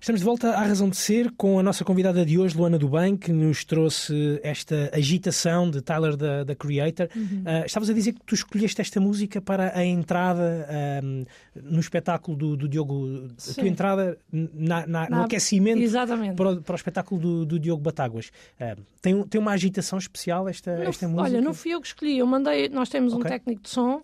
Estamos 0.00 0.20
de 0.22 0.24
volta 0.24 0.52
à 0.52 0.62
razão 0.64 0.88
de 0.88 0.96
ser 0.96 1.30
com 1.32 1.58
a 1.58 1.62
nossa 1.62 1.84
convidada 1.84 2.24
de 2.24 2.38
hoje, 2.38 2.56
Luana 2.56 2.78
Bem, 2.78 3.18
que 3.18 3.30
nos 3.32 3.66
trouxe 3.66 4.40
esta 4.42 4.88
agitação 4.94 5.70
de 5.70 5.82
Tyler 5.82 6.16
da, 6.16 6.42
da 6.42 6.54
Creator. 6.54 7.06
Ah, 7.44 7.66
estavas 7.66 7.90
a 7.90 7.92
dizer 7.92 8.14
que 8.14 8.20
tu 8.24 8.34
escolheste 8.34 8.80
esta 8.80 8.98
música 8.98 9.42
para 9.42 9.76
a 9.78 9.84
entrada 9.84 10.66
ahm, 11.02 11.24
no 11.54 11.78
espetáculo 11.80 12.34
do, 12.34 12.56
do 12.56 12.66
Diogo, 12.66 13.26
a 13.26 13.40
Sim. 13.40 13.54
tua 13.60 13.68
entrada 13.68 14.18
na- 14.32 14.86
na- 14.86 15.04
no 15.10 15.16
Na- 15.16 15.24
aquecimento 15.26 15.82
Exatamente. 15.82 16.34
para 16.34 16.50
o, 16.52 16.62
para 16.62 16.72
o 16.72 16.76
espetáculo 16.76 17.20
do, 17.20 17.44
do 17.44 17.58
Diogo 17.60 17.82
Batáguas. 17.82 18.30
Ah, 18.58 18.76
tem, 19.02 19.14
um- 19.14 19.24
tem 19.28 19.38
uma 19.38 19.52
agitação 19.52 19.98
especial 19.98 20.48
esta, 20.48 20.78
Não 20.78 20.84
esta 20.84 21.06
música? 21.08 21.24
Olha, 21.28 21.42
não 21.42 21.52
fui 21.52 21.72
eu 21.74 21.80
que 21.80 21.88
escolhi. 21.88 22.16
Eu 22.18 22.26
mandei, 22.26 22.70
nós 22.70 22.88
temos 22.88 23.12
um 23.12 23.18
Ok. 23.18 23.30
técnico 23.30 23.60
de 23.64 23.68
som 23.68 24.00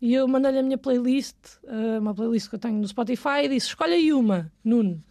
e 0.00 0.14
eu 0.14 0.28
mandei-lhe 0.28 0.58
a 0.60 0.62
minha 0.62 0.78
playlist, 0.78 1.34
eh, 1.66 1.98
uma 1.98 2.14
playlist 2.14 2.48
que 2.48 2.54
eu 2.54 2.60
tenho 2.60 2.78
no 2.78 2.86
Spotify, 2.86 3.42
e 3.44 3.48
disse: 3.48 3.66
Escolhe 3.68 3.94
aí 3.94 4.12
uma, 4.12 4.48
Nuno. 4.64 5.02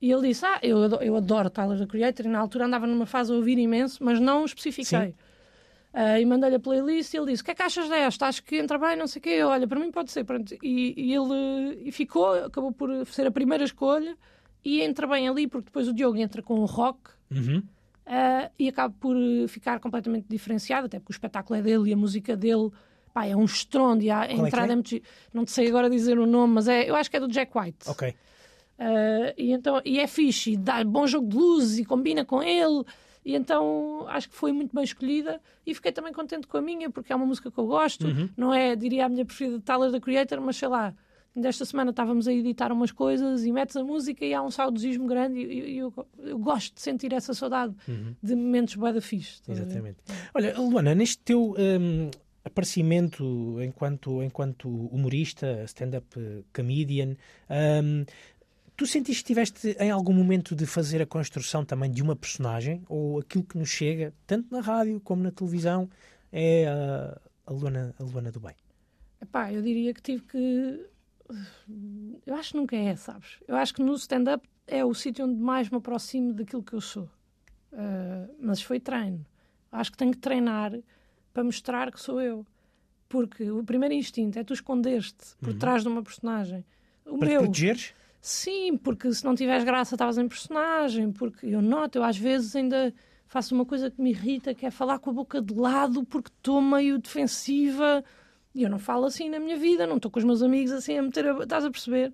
E 0.00 0.10
ele 0.10 0.28
disse: 0.28 0.44
Ah, 0.46 0.58
eu 0.62 0.82
adoro, 0.82 1.02
eu 1.04 1.16
adoro 1.16 1.50
Tyler 1.50 1.78
the 1.78 1.86
Creator, 1.86 2.26
e 2.26 2.28
na 2.28 2.38
altura 2.38 2.66
andava 2.66 2.86
numa 2.86 3.06
fase 3.06 3.32
a 3.32 3.34
ouvir 3.36 3.58
imenso, 3.58 4.02
mas 4.02 4.18
não 4.20 4.44
especifiquei. 4.44 5.14
Eh, 5.92 6.20
e 6.20 6.24
mandei-lhe 6.24 6.54
a 6.56 6.60
playlist 6.60 7.12
e 7.12 7.16
ele 7.18 7.32
disse: 7.32 7.42
O 7.42 7.44
que 7.44 7.50
é 7.50 7.54
que 7.54 7.62
achas 7.62 7.88
desta? 7.88 8.26
Acho 8.26 8.42
que 8.44 8.56
entra 8.56 8.78
bem, 8.78 8.96
não 8.96 9.06
sei 9.06 9.18
o 9.20 9.22
quê. 9.22 9.30
Eu, 9.30 9.48
Olha, 9.48 9.66
para 9.66 9.78
mim 9.80 9.90
pode 9.90 10.10
ser. 10.10 10.24
Pronto. 10.24 10.54
E, 10.62 10.94
e 10.96 11.12
ele 11.14 11.82
e 11.88 11.92
ficou, 11.92 12.32
acabou 12.44 12.72
por 12.72 13.04
ser 13.06 13.26
a 13.26 13.30
primeira 13.30 13.64
escolha 13.64 14.16
e 14.64 14.80
entra 14.82 15.06
bem 15.06 15.28
ali, 15.28 15.46
porque 15.46 15.66
depois 15.66 15.88
o 15.88 15.92
Diogo 15.92 16.16
entra 16.16 16.42
com 16.42 16.54
o 16.60 16.64
rock. 16.64 17.00
Uhum. 17.30 17.58
Uh, 18.06 18.50
e 18.58 18.68
acaba 18.68 18.92
por 18.98 19.14
uh, 19.16 19.46
ficar 19.48 19.78
completamente 19.78 20.26
diferenciado, 20.28 20.86
até 20.86 20.98
porque 20.98 21.12
o 21.12 21.14
espetáculo 21.14 21.58
é 21.58 21.62
dele 21.62 21.90
e 21.90 21.92
a 21.92 21.96
música 21.96 22.36
dele 22.36 22.70
pá, 23.14 23.24
é 23.26 23.36
um 23.36 23.44
estrondo 23.44 24.02
e 24.02 24.10
a, 24.10 24.26
Qual 24.26 24.44
é 24.44 24.48
entrada 24.48 24.68
é? 24.68 24.72
é? 24.72 24.74
muito. 24.74 24.88
gi- 24.90 25.02
Não 25.32 25.44
te 25.44 25.50
sei 25.52 25.68
agora 25.68 25.88
dizer 25.90 26.18
o 26.18 26.26
nome, 26.26 26.54
mas 26.54 26.66
é, 26.68 26.88
eu 26.90 26.96
acho 26.96 27.08
que 27.10 27.16
é 27.16 27.20
do 27.20 27.28
Jack 27.28 27.56
White. 27.56 27.88
Ok. 27.88 28.14
Uh, 28.80 29.34
e, 29.36 29.52
então, 29.52 29.82
e 29.84 30.00
é 30.00 30.06
fixe, 30.06 30.52
e 30.52 30.56
dá 30.56 30.82
bom 30.82 31.06
jogo 31.06 31.28
de 31.28 31.36
luzes 31.36 31.78
e 31.78 31.84
combina 31.84 32.24
com 32.24 32.42
ele. 32.42 32.82
E 33.22 33.36
então 33.36 34.06
acho 34.08 34.30
que 34.30 34.34
foi 34.34 34.50
muito 34.50 34.74
bem 34.74 34.82
escolhida 34.82 35.38
e 35.66 35.74
fiquei 35.74 35.92
também 35.92 36.10
contente 36.10 36.46
com 36.46 36.56
a 36.56 36.62
minha, 36.62 36.88
porque 36.88 37.12
é 37.12 37.16
uma 37.16 37.26
música 37.26 37.50
que 37.50 37.58
eu 37.58 37.66
gosto. 37.66 38.06
Não 38.34 38.54
é, 38.54 38.74
diria, 38.74 39.04
a 39.04 39.08
minha 39.10 39.26
preferida 39.26 39.58
de 39.58 39.64
Tyler 39.64 39.92
the 39.92 40.00
Creator, 40.00 40.40
mas 40.40 40.56
sei 40.56 40.68
lá. 40.68 40.94
Desta 41.36 41.64
semana 41.64 41.90
estávamos 41.90 42.26
a 42.26 42.32
editar 42.32 42.72
umas 42.72 42.90
coisas 42.90 43.44
e 43.44 43.52
metes 43.52 43.76
a 43.76 43.84
música 43.84 44.24
e 44.24 44.34
há 44.34 44.42
um 44.42 44.50
saudosismo 44.50 45.06
grande 45.06 45.38
e, 45.38 45.74
e 45.74 45.78
eu, 45.78 45.94
eu 46.18 46.36
gosto 46.36 46.74
de 46.74 46.80
sentir 46.80 47.12
essa 47.12 47.32
saudade 47.32 47.72
de 48.20 48.34
momentos 48.34 48.74
bué 48.74 48.92
da 48.92 49.00
fixe. 49.00 49.40
Exatamente. 49.48 49.98
Olha, 50.34 50.58
Luana, 50.58 50.92
neste 50.92 51.18
teu 51.18 51.54
hum, 51.56 52.10
aparecimento 52.44 53.58
enquanto, 53.62 54.22
enquanto 54.22 54.68
humorista, 54.68 55.62
stand-up 55.66 56.08
comedian, 56.52 57.16
hum, 57.48 58.04
tu 58.80 58.86
sentiste 58.86 59.22
que 59.22 59.26
tiveste 59.26 59.76
em 59.78 59.90
algum 59.90 60.14
momento 60.14 60.56
de 60.56 60.64
fazer 60.64 61.02
a 61.02 61.06
construção 61.06 61.66
também 61.66 61.90
de 61.90 62.02
uma 62.02 62.16
personagem? 62.16 62.82
Ou 62.88 63.18
aquilo 63.18 63.44
que 63.44 63.58
nos 63.58 63.68
chega, 63.68 64.14
tanto 64.26 64.50
na 64.50 64.62
rádio 64.62 64.98
como 65.00 65.22
na 65.22 65.30
televisão, 65.30 65.86
é 66.32 66.66
a, 66.66 67.20
a, 67.46 67.52
Luana, 67.52 67.94
a 67.98 68.02
Luana 68.02 68.32
do 68.32 68.40
Bem? 68.40 68.54
Epá, 69.20 69.52
eu 69.52 69.60
diria 69.60 69.92
que 69.92 70.00
tive 70.00 70.22
que. 70.22 70.86
Eu 72.24 72.34
acho 72.34 72.52
que 72.52 72.56
nunca 72.56 72.74
é, 72.74 72.96
sabes? 72.96 73.36
Eu 73.46 73.54
acho 73.54 73.74
que 73.74 73.82
no 73.82 73.94
stand-up 73.96 74.48
é 74.66 74.82
o 74.82 74.94
sítio 74.94 75.26
onde 75.26 75.38
mais 75.38 75.68
me 75.68 75.76
aproximo 75.76 76.32
daquilo 76.32 76.62
que 76.62 76.72
eu 76.72 76.80
sou. 76.80 77.10
Uh, 77.70 78.34
mas 78.40 78.62
foi 78.62 78.80
treino. 78.80 79.26
Acho 79.70 79.92
que 79.92 79.98
tenho 79.98 80.12
que 80.12 80.18
treinar 80.18 80.72
para 81.34 81.44
mostrar 81.44 81.92
que 81.92 82.00
sou 82.00 82.18
eu. 82.18 82.46
Porque 83.10 83.50
o 83.50 83.62
primeiro 83.62 83.94
instinto 83.94 84.38
é 84.38 84.42
tu 84.42 84.54
esconder-te 84.54 85.36
por 85.38 85.52
trás 85.52 85.82
de 85.82 85.88
uma 85.88 86.02
personagem. 86.02 86.64
O 87.04 87.18
Para 87.18 87.28
te 87.28 87.30
meu, 87.30 87.42
protegeres? 87.42 87.92
Sim, 88.20 88.76
porque 88.76 89.12
se 89.12 89.24
não 89.24 89.34
tiveres 89.34 89.64
graça 89.64 89.94
estavas 89.94 90.18
em 90.18 90.28
personagem. 90.28 91.12
Porque 91.12 91.46
eu 91.46 91.62
noto, 91.62 91.96
eu 91.96 92.04
às 92.04 92.16
vezes 92.16 92.54
ainda 92.56 92.92
faço 93.26 93.54
uma 93.54 93.64
coisa 93.64 93.90
que 93.90 94.00
me 94.00 94.10
irrita, 94.10 94.54
que 94.54 94.66
é 94.66 94.70
falar 94.70 94.98
com 94.98 95.10
a 95.10 95.12
boca 95.12 95.40
de 95.40 95.54
lado 95.54 96.04
porque 96.04 96.30
estou 96.30 96.60
meio 96.60 96.98
defensiva. 96.98 98.04
E 98.54 98.62
eu 98.62 98.70
não 98.70 98.78
falo 98.78 99.06
assim 99.06 99.28
na 99.30 99.38
minha 99.38 99.56
vida, 99.56 99.86
não 99.86 99.96
estou 99.96 100.10
com 100.10 100.18
os 100.18 100.24
meus 100.24 100.42
amigos 100.42 100.72
assim 100.72 100.98
a 100.98 101.02
meter 101.02 101.26
a... 101.28 101.38
Estás 101.42 101.64
a 101.64 101.70
perceber? 101.70 102.12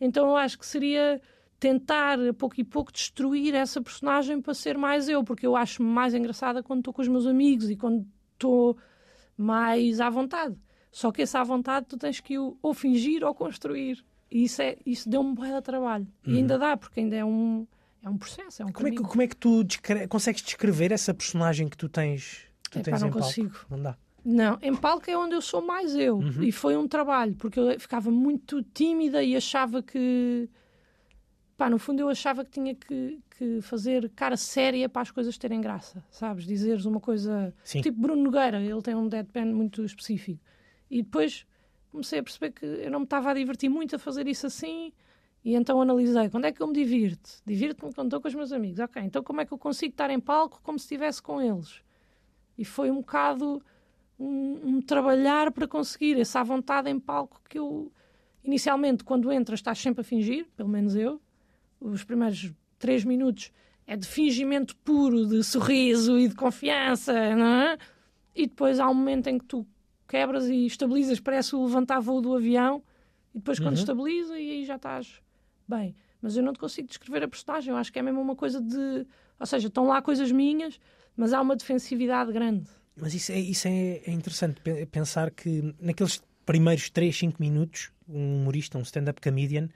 Então 0.00 0.28
eu 0.28 0.36
acho 0.36 0.58
que 0.58 0.66
seria 0.66 1.20
tentar, 1.58 2.18
a 2.20 2.34
pouco 2.34 2.60
e 2.60 2.64
pouco, 2.64 2.92
destruir 2.92 3.54
essa 3.54 3.80
personagem 3.80 4.40
para 4.40 4.52
ser 4.52 4.76
mais 4.76 5.08
eu, 5.08 5.22
porque 5.22 5.46
eu 5.46 5.54
acho-me 5.56 5.88
mais 5.88 6.12
engraçada 6.12 6.62
quando 6.62 6.80
estou 6.80 6.92
com 6.92 7.00
os 7.00 7.08
meus 7.08 7.24
amigos 7.24 7.70
e 7.70 7.76
quando 7.76 8.04
estou 8.32 8.76
mais 9.36 10.00
à 10.00 10.10
vontade. 10.10 10.56
Só 10.90 11.10
que 11.12 11.22
essa 11.22 11.40
à 11.40 11.44
vontade 11.44 11.86
tu 11.88 11.96
tens 11.96 12.20
que 12.20 12.36
ou 12.36 12.74
fingir 12.74 13.24
ou 13.24 13.34
construir. 13.34 14.04
E 14.32 14.44
isso, 14.44 14.62
é, 14.62 14.76
isso 14.86 15.08
deu-me 15.10 15.30
um 15.30 15.34
de 15.34 15.60
trabalho. 15.62 16.06
E 16.26 16.38
ainda 16.38 16.58
dá, 16.58 16.74
porque 16.76 17.00
ainda 17.00 17.14
é 17.16 17.24
um, 17.24 17.66
é 18.02 18.08
um 18.08 18.16
processo, 18.16 18.62
é 18.62 18.64
um 18.64 18.72
Como 18.72 18.88
é 18.88 18.90
que, 18.90 18.96
caminho. 18.96 19.10
como 19.10 19.22
é 19.22 19.26
que 19.26 19.36
tu 19.36 19.62
descre- 19.62 20.08
consegues 20.08 20.40
descrever 20.42 20.90
essa 20.90 21.12
personagem 21.12 21.68
que 21.68 21.76
tu 21.76 21.88
tens, 21.88 22.46
tu 22.70 22.78
Epá, 22.78 22.84
tens 22.84 23.00
não 23.02 23.08
em 23.08 23.12
palco? 23.12 23.26
consigo. 23.26 23.56
Não 23.70 23.82
dá. 23.82 23.96
Não, 24.24 24.58
em 24.62 24.74
palco 24.74 25.10
é 25.10 25.18
onde 25.18 25.34
eu 25.34 25.42
sou 25.42 25.60
mais 25.60 25.94
eu. 25.94 26.16
Uhum. 26.18 26.42
E 26.42 26.50
foi 26.50 26.76
um 26.76 26.88
trabalho, 26.88 27.34
porque 27.34 27.60
eu 27.60 27.78
ficava 27.78 28.10
muito 28.10 28.62
tímida 28.62 29.22
e 29.22 29.36
achava 29.36 29.82
que. 29.82 30.48
Pá, 31.56 31.68
no 31.68 31.78
fundo 31.78 32.00
eu 32.00 32.08
achava 32.08 32.44
que 32.44 32.50
tinha 32.50 32.74
que, 32.74 33.20
que 33.38 33.60
fazer 33.60 34.10
cara 34.16 34.36
séria 34.36 34.88
para 34.88 35.02
as 35.02 35.10
coisas 35.10 35.36
terem 35.36 35.60
graça, 35.60 36.02
sabes? 36.10 36.46
Dizeres 36.46 36.86
uma 36.86 37.00
coisa. 37.00 37.52
Sim. 37.62 37.82
Tipo 37.82 38.00
Bruno 38.00 38.22
Nogueira, 38.22 38.60
ele 38.60 38.80
tem 38.80 38.94
um 38.94 39.06
deadpan 39.08 39.44
muito 39.46 39.84
específico. 39.84 40.40
E 40.90 41.02
depois 41.02 41.44
comecei 41.92 42.18
a 42.18 42.22
perceber 42.22 42.52
que 42.52 42.64
eu 42.64 42.90
não 42.90 43.00
me 43.00 43.04
estava 43.04 43.30
a 43.30 43.34
divertir 43.34 43.68
muito 43.68 43.94
a 43.94 43.98
fazer 43.98 44.26
isso 44.26 44.46
assim. 44.46 44.92
E 45.44 45.54
então 45.54 45.80
analisei, 45.80 46.30
quando 46.30 46.46
é 46.46 46.52
que 46.52 46.62
eu 46.62 46.66
me 46.66 46.72
divirto? 46.72 47.30
Divirto-me 47.44 47.92
quando 47.92 48.08
estou 48.08 48.20
com 48.20 48.28
os 48.28 48.34
meus 48.34 48.52
amigos. 48.52 48.80
Ok, 48.80 49.02
então 49.02 49.22
como 49.22 49.40
é 49.40 49.44
que 49.44 49.52
eu 49.52 49.58
consigo 49.58 49.92
estar 49.92 50.08
em 50.10 50.18
palco 50.18 50.60
como 50.62 50.78
se 50.78 50.86
estivesse 50.86 51.22
com 51.22 51.40
eles? 51.40 51.82
E 52.56 52.64
foi 52.64 52.90
um 52.90 52.96
bocado 52.96 53.62
um, 54.18 54.60
um 54.64 54.80
trabalhar 54.80 55.50
para 55.52 55.68
conseguir 55.68 56.18
essa 56.18 56.42
vontade 56.42 56.88
em 56.88 56.98
palco 56.98 57.40
que 57.48 57.58
eu 57.58 57.92
inicialmente 58.44 59.04
quando 59.04 59.32
entras 59.32 59.60
estás 59.60 59.78
sempre 59.78 60.00
a 60.00 60.04
fingir, 60.04 60.46
pelo 60.56 60.68
menos 60.68 60.96
eu. 60.96 61.20
Os 61.80 62.04
primeiros 62.04 62.52
três 62.78 63.04
minutos 63.04 63.52
é 63.86 63.96
de 63.96 64.06
fingimento 64.06 64.76
puro, 64.76 65.26
de 65.26 65.42
sorriso 65.42 66.18
e 66.18 66.28
de 66.28 66.34
confiança, 66.34 67.12
não 67.36 67.46
é? 67.46 67.78
E 68.34 68.46
depois 68.46 68.80
há 68.80 68.88
um 68.88 68.94
momento 68.94 69.26
em 69.26 69.38
que 69.38 69.44
tu 69.44 69.66
quebras 70.12 70.46
e 70.46 70.66
estabilizas, 70.66 71.18
parece 71.20 71.56
o 71.56 71.64
levantar 71.64 71.98
voo 72.00 72.20
do 72.20 72.36
avião, 72.36 72.82
e 73.34 73.38
depois 73.38 73.58
quando 73.58 73.74
Uhum. 73.76 73.80
estabiliza 73.80 74.38
e 74.38 74.50
aí 74.50 74.64
já 74.66 74.76
estás 74.76 75.20
bem. 75.66 75.94
Mas 76.20 76.36
eu 76.36 76.42
não 76.42 76.52
te 76.52 76.58
consigo 76.58 76.86
descrever 76.86 77.24
a 77.24 77.28
personagem, 77.28 77.70
eu 77.70 77.76
acho 77.78 77.90
que 77.90 77.98
é 77.98 78.02
mesmo 78.02 78.20
uma 78.20 78.36
coisa 78.36 78.60
de. 78.60 79.06
Ou 79.40 79.46
seja, 79.46 79.68
estão 79.68 79.86
lá 79.86 80.02
coisas 80.02 80.30
minhas, 80.30 80.78
mas 81.16 81.32
há 81.32 81.40
uma 81.40 81.56
defensividade 81.56 82.30
grande. 82.30 82.68
Mas 82.94 83.14
isso 83.14 83.32
é, 83.32 83.40
isso 83.40 83.66
é, 83.66 84.02
é 84.06 84.10
interessante 84.12 84.60
pe- 84.60 84.84
pensar 84.84 85.30
que 85.30 85.74
naqueles 85.80 86.22
primeiros 86.44 86.90
3, 86.90 87.16
5 87.16 87.40
minutos, 87.40 87.90
um 88.06 88.36
humorista, 88.42 88.76
um 88.76 88.82
stand-up 88.82 89.18
comedian, 89.20 89.68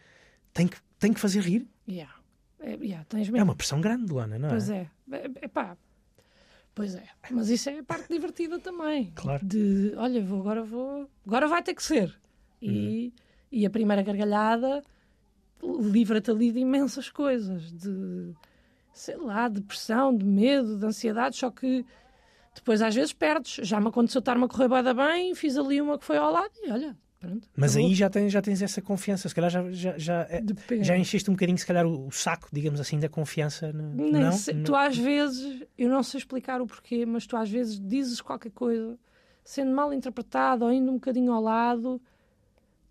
tem 0.52 0.68
que, 0.68 0.76
tem 0.98 1.12
que 1.14 1.18
fazer 1.18 1.40
rir. 1.40 1.66
Yeah. 1.88 2.14
É, 2.60 2.74
yeah, 2.74 3.06
É 3.34 3.42
uma 3.42 3.54
pressão 3.56 3.80
grande, 3.80 4.12
Luana, 4.12 4.38
não 4.38 4.48
é? 4.48 4.50
Pois 4.50 4.68
é. 4.70 4.90
É, 5.12 5.30
é 5.42 5.48
pá. 5.48 5.76
Pois 6.76 6.94
é. 6.94 7.04
Mas 7.30 7.48
isso 7.48 7.70
é 7.70 7.78
a 7.78 7.82
parte 7.82 8.12
divertida 8.12 8.58
também. 8.58 9.10
Claro. 9.14 9.44
De, 9.46 9.94
olha, 9.96 10.22
vou, 10.22 10.40
agora 10.40 10.62
vou. 10.62 11.08
Agora 11.26 11.48
vai 11.48 11.62
ter 11.62 11.74
que 11.74 11.82
ser. 11.82 12.14
E, 12.60 13.14
e 13.50 13.64
a 13.64 13.70
primeira 13.70 14.02
gargalhada 14.02 14.82
livra-te 15.62 16.30
ali 16.30 16.52
de 16.52 16.58
imensas 16.58 17.08
coisas. 17.08 17.72
De, 17.72 18.34
sei 18.92 19.16
lá, 19.16 19.48
de 19.48 19.62
pressão, 19.62 20.14
de 20.14 20.26
medo, 20.26 20.78
de 20.78 20.84
ansiedade. 20.84 21.36
Só 21.36 21.50
que 21.50 21.82
depois 22.54 22.82
às 22.82 22.94
vezes 22.94 23.14
perdes. 23.14 23.66
Já 23.66 23.80
me 23.80 23.88
aconteceu 23.88 24.18
estar-me 24.18 24.44
a 24.44 24.48
correr 24.48 24.68
bem, 24.92 25.34
fiz 25.34 25.56
ali 25.56 25.80
uma 25.80 25.98
que 25.98 26.04
foi 26.04 26.18
ao 26.18 26.30
lado 26.30 26.52
e 26.62 26.70
olha, 26.70 26.94
pronto. 27.18 27.48
Mas 27.56 27.76
aí 27.76 27.94
já 27.94 28.08
tens, 28.10 28.32
já 28.32 28.40
tens 28.42 28.62
essa 28.62 28.80
confiança. 28.82 29.28
Se 29.28 29.34
calhar 29.34 29.50
já, 29.50 29.70
já, 29.72 29.98
já, 29.98 30.20
é- 30.30 30.42
já 30.82 30.96
encheste 30.96 31.30
um 31.30 31.34
bocadinho, 31.34 31.58
se 31.58 31.66
calhar, 31.66 31.86
o, 31.86 32.06
o 32.08 32.10
saco, 32.12 32.48
digamos 32.52 32.80
assim, 32.80 32.98
da 32.98 33.08
confiança. 33.08 33.72
no- 33.72 33.94
Nem 33.94 34.12
não? 34.24 34.32
sei. 34.32 34.62
Tu 34.62 34.74
às 34.74 34.96
vezes, 34.96 35.62
eu 35.76 35.88
não 35.88 36.02
sei 36.02 36.18
explicar 36.18 36.60
o 36.60 36.66
porquê, 36.66 37.04
mas 37.06 37.26
tu 37.26 37.36
às 37.36 37.50
vezes 37.50 37.80
dizes 37.80 38.20
qualquer 38.20 38.50
coisa 38.52 38.98
sendo 39.44 39.72
mal 39.74 39.92
interpretado 39.92 40.64
ou 40.64 40.72
indo 40.72 40.90
um 40.90 40.94
bocadinho 40.94 41.32
ao 41.32 41.40
lado 41.42 42.00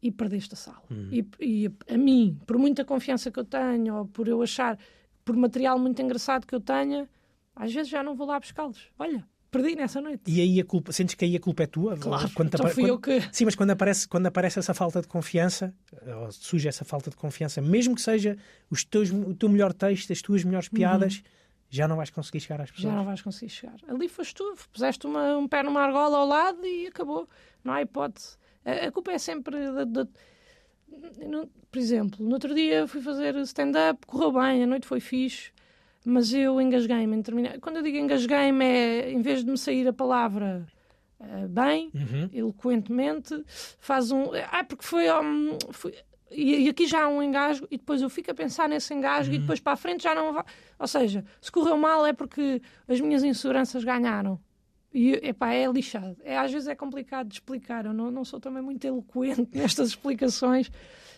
e 0.01 0.11
perdeste 0.11 0.53
a 0.53 0.57
sala. 0.57 0.83
Hum. 0.91 1.09
E, 1.11 1.25
e 1.39 1.71
a 1.93 1.97
mim, 1.97 2.39
por 2.45 2.57
muita 2.57 2.85
confiança 2.85 3.31
que 3.31 3.39
eu 3.39 3.45
tenho, 3.45 3.95
ou 3.95 4.05
por 4.05 4.27
eu 4.27 4.41
achar, 4.41 4.77
por 5.23 5.35
material 5.35 5.77
muito 5.79 6.01
engraçado 6.01 6.45
que 6.45 6.53
eu 6.55 6.59
tenha, 6.61 7.09
às 7.55 7.73
vezes 7.73 7.89
já 7.89 8.03
não 8.03 8.15
vou 8.15 8.27
lá 8.27 8.39
buscá-los. 8.39 8.89
Olha, 8.99 9.25
perdi 9.61 9.75
nessa 9.75 9.99
noite. 10.01 10.21
E 10.27 10.41
aí 10.41 10.59
a 10.59 10.65
culpa, 10.65 10.91
sentes 10.91 11.15
que 11.15 11.25
aí 11.25 11.35
a 11.35 11.39
culpa 11.39 11.63
é 11.63 11.67
tua? 11.67 11.97
Claro, 11.97 12.29
Quando 12.33 12.47
então 12.53 12.67
fui 12.69 12.83
eu 12.89 12.99
quando- 12.99 13.21
que. 13.21 13.35
Sim, 13.35 13.45
mas 13.45 13.55
quando 13.55 13.71
aparece, 13.71 14.07
quando 14.07 14.25
aparece 14.27 14.59
essa 14.59 14.73
falta 14.73 15.01
de 15.01 15.07
confiança, 15.07 15.73
ou 16.21 16.31
surge 16.31 16.67
essa 16.67 16.83
falta 16.85 17.09
de 17.09 17.15
confiança, 17.15 17.61
mesmo 17.61 17.95
que 17.95 18.01
seja 18.01 18.37
os 18.69 18.83
teus, 18.83 19.09
o 19.11 19.33
teu 19.33 19.49
melhor 19.49 19.73
texto, 19.73 20.11
as 20.13 20.21
tuas 20.21 20.43
melhores 20.43 20.69
piadas, 20.69 21.21
já 21.69 21.87
não 21.87 21.95
vais 21.97 22.09
conseguir 22.09 22.39
chegar 22.39 22.61
às 22.61 22.69
pessoas. 22.71 22.85
Uhum. 22.85 22.91
Já 22.91 22.97
não 22.97 23.05
vais 23.05 23.21
conseguir 23.21 23.51
chegar. 23.51 23.75
Ali 23.87 24.07
foste 24.07 24.33
tu, 24.35 24.55
puseste 24.71 25.05
uma- 25.07 25.37
um 25.37 25.47
pé 25.47 25.63
numa 25.63 25.81
argola 25.81 26.17
ao 26.19 26.25
lado 26.27 26.65
e 26.65 26.87
acabou. 26.87 27.27
Não 27.63 27.73
há 27.73 27.81
hipótese. 27.81 28.37
A, 28.63 28.87
a 28.87 28.91
culpa 28.91 29.11
é 29.11 29.17
sempre 29.17 29.71
da. 29.71 29.83
da- 29.83 30.07
no- 31.27 31.47
por 31.71 31.79
exemplo, 31.79 32.25
no 32.25 32.33
outro 32.33 32.53
dia 32.55 32.87
fui 32.87 33.01
fazer 33.01 33.35
stand-up, 33.37 34.05
correu 34.07 34.31
bem, 34.31 34.63
a 34.63 34.67
noite 34.67 34.87
foi 34.87 34.99
fixe, 35.01 35.51
mas 36.05 36.33
eu 36.33 36.59
engasguei-me 36.61 37.15
em 37.17 37.21
terminar. 37.21 37.59
Quando 37.59 37.77
eu 37.77 37.83
digo 37.83 37.97
engasguei-me, 37.97 38.63
é 38.65 39.11
em 39.11 39.21
vez 39.21 39.43
de 39.43 39.49
me 39.51 39.57
sair 39.57 39.87
a 39.87 39.93
palavra 39.93 40.65
eh, 41.19 41.47
bem, 41.47 41.91
Uhum. 41.93 42.29
eloquentemente, 42.31 43.43
faz 43.79 44.11
um. 44.11 44.25
Ah, 44.51 44.63
porque 44.63 44.83
foi. 44.85 45.09
hum, 45.11 45.57
foi- 45.71 45.95
e, 46.31 46.65
e 46.65 46.69
aqui 46.69 46.85
já 46.87 47.03
há 47.03 47.07
um 47.07 47.21
engasgo, 47.23 47.67
e 47.71 47.77
depois 47.77 48.01
eu 48.01 48.09
fico 48.09 48.29
a 48.31 48.33
pensar 48.33 48.67
nesse 48.67 48.93
engasgo, 48.93 49.33
e 49.33 49.37
depois 49.39 49.59
para 49.59 49.73
a 49.73 49.77
frente 49.77 50.03
já 50.03 50.13
não 50.13 50.33
vai. 50.33 50.43
Ou 50.77 50.87
seja, 50.87 51.23
se 51.39 51.51
correu 51.51 51.77
mal 51.77 52.05
é 52.05 52.11
porque 52.13 52.61
as 52.87 52.99
minhas 52.99 53.23
inseguranças 53.23 53.83
ganharam. 53.83 54.39
E 54.93 55.11
epá, 55.23 55.53
é 55.53 55.65
lixado. 55.71 56.17
É, 56.23 56.37
às 56.37 56.51
vezes 56.51 56.67
é 56.67 56.75
complicado 56.75 57.27
de 57.27 57.35
explicar. 57.35 57.85
Eu 57.85 57.93
não, 57.93 58.09
não 58.11 58.25
sou 58.25 58.39
também 58.39 58.61
muito 58.63 58.83
eloquente 58.85 59.47
nestas 59.55 59.89
explicações, 59.89 60.71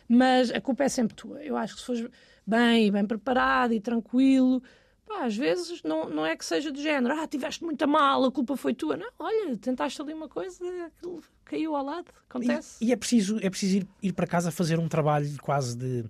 mas 0.10 0.52
a 0.52 0.60
culpa 0.62 0.84
é 0.84 0.90
sempre 0.90 1.16
tua. 1.16 1.42
Eu 1.44 1.56
acho 1.58 1.74
que 1.76 1.80
se 1.82 1.86
fores 1.86 2.08
bem, 2.48 2.92
bem 2.92 3.06
preparado 3.06 3.74
e 3.74 3.80
tranquilo, 3.82 4.64
pá, 5.06 5.26
às 5.26 5.36
vezes 5.36 5.84
não, 5.84 6.10
não 6.10 6.26
é 6.26 6.36
que 6.36 6.46
seja 6.46 6.72
do 6.72 6.82
género, 6.82 7.20
ah, 7.20 7.28
tiveste 7.28 7.64
muito 7.64 7.88
mal, 7.88 8.24
a 8.24 8.32
culpa 8.32 8.56
foi 8.56 8.74
tua. 8.74 8.96
Não, 8.96 9.08
olha, 9.20 9.58
tentaste 9.58 10.02
ali 10.02 10.14
uma 10.14 10.30
coisa, 10.30 10.64
aquilo 10.86 11.22
caiu 11.44 11.76
ao 11.76 11.84
lado, 11.84 12.08
acontece. 12.30 12.84
E, 12.84 12.88
e 12.88 12.92
é 12.94 12.96
preciso, 12.96 13.38
é 13.42 13.50
preciso 13.50 13.78
ir, 13.78 13.88
ir 14.02 14.14
para 14.14 14.26
casa 14.26 14.52
fazer 14.52 14.80
um 14.80 14.88
trabalho 14.88 15.30
quase 15.42 15.78
de 15.78 16.06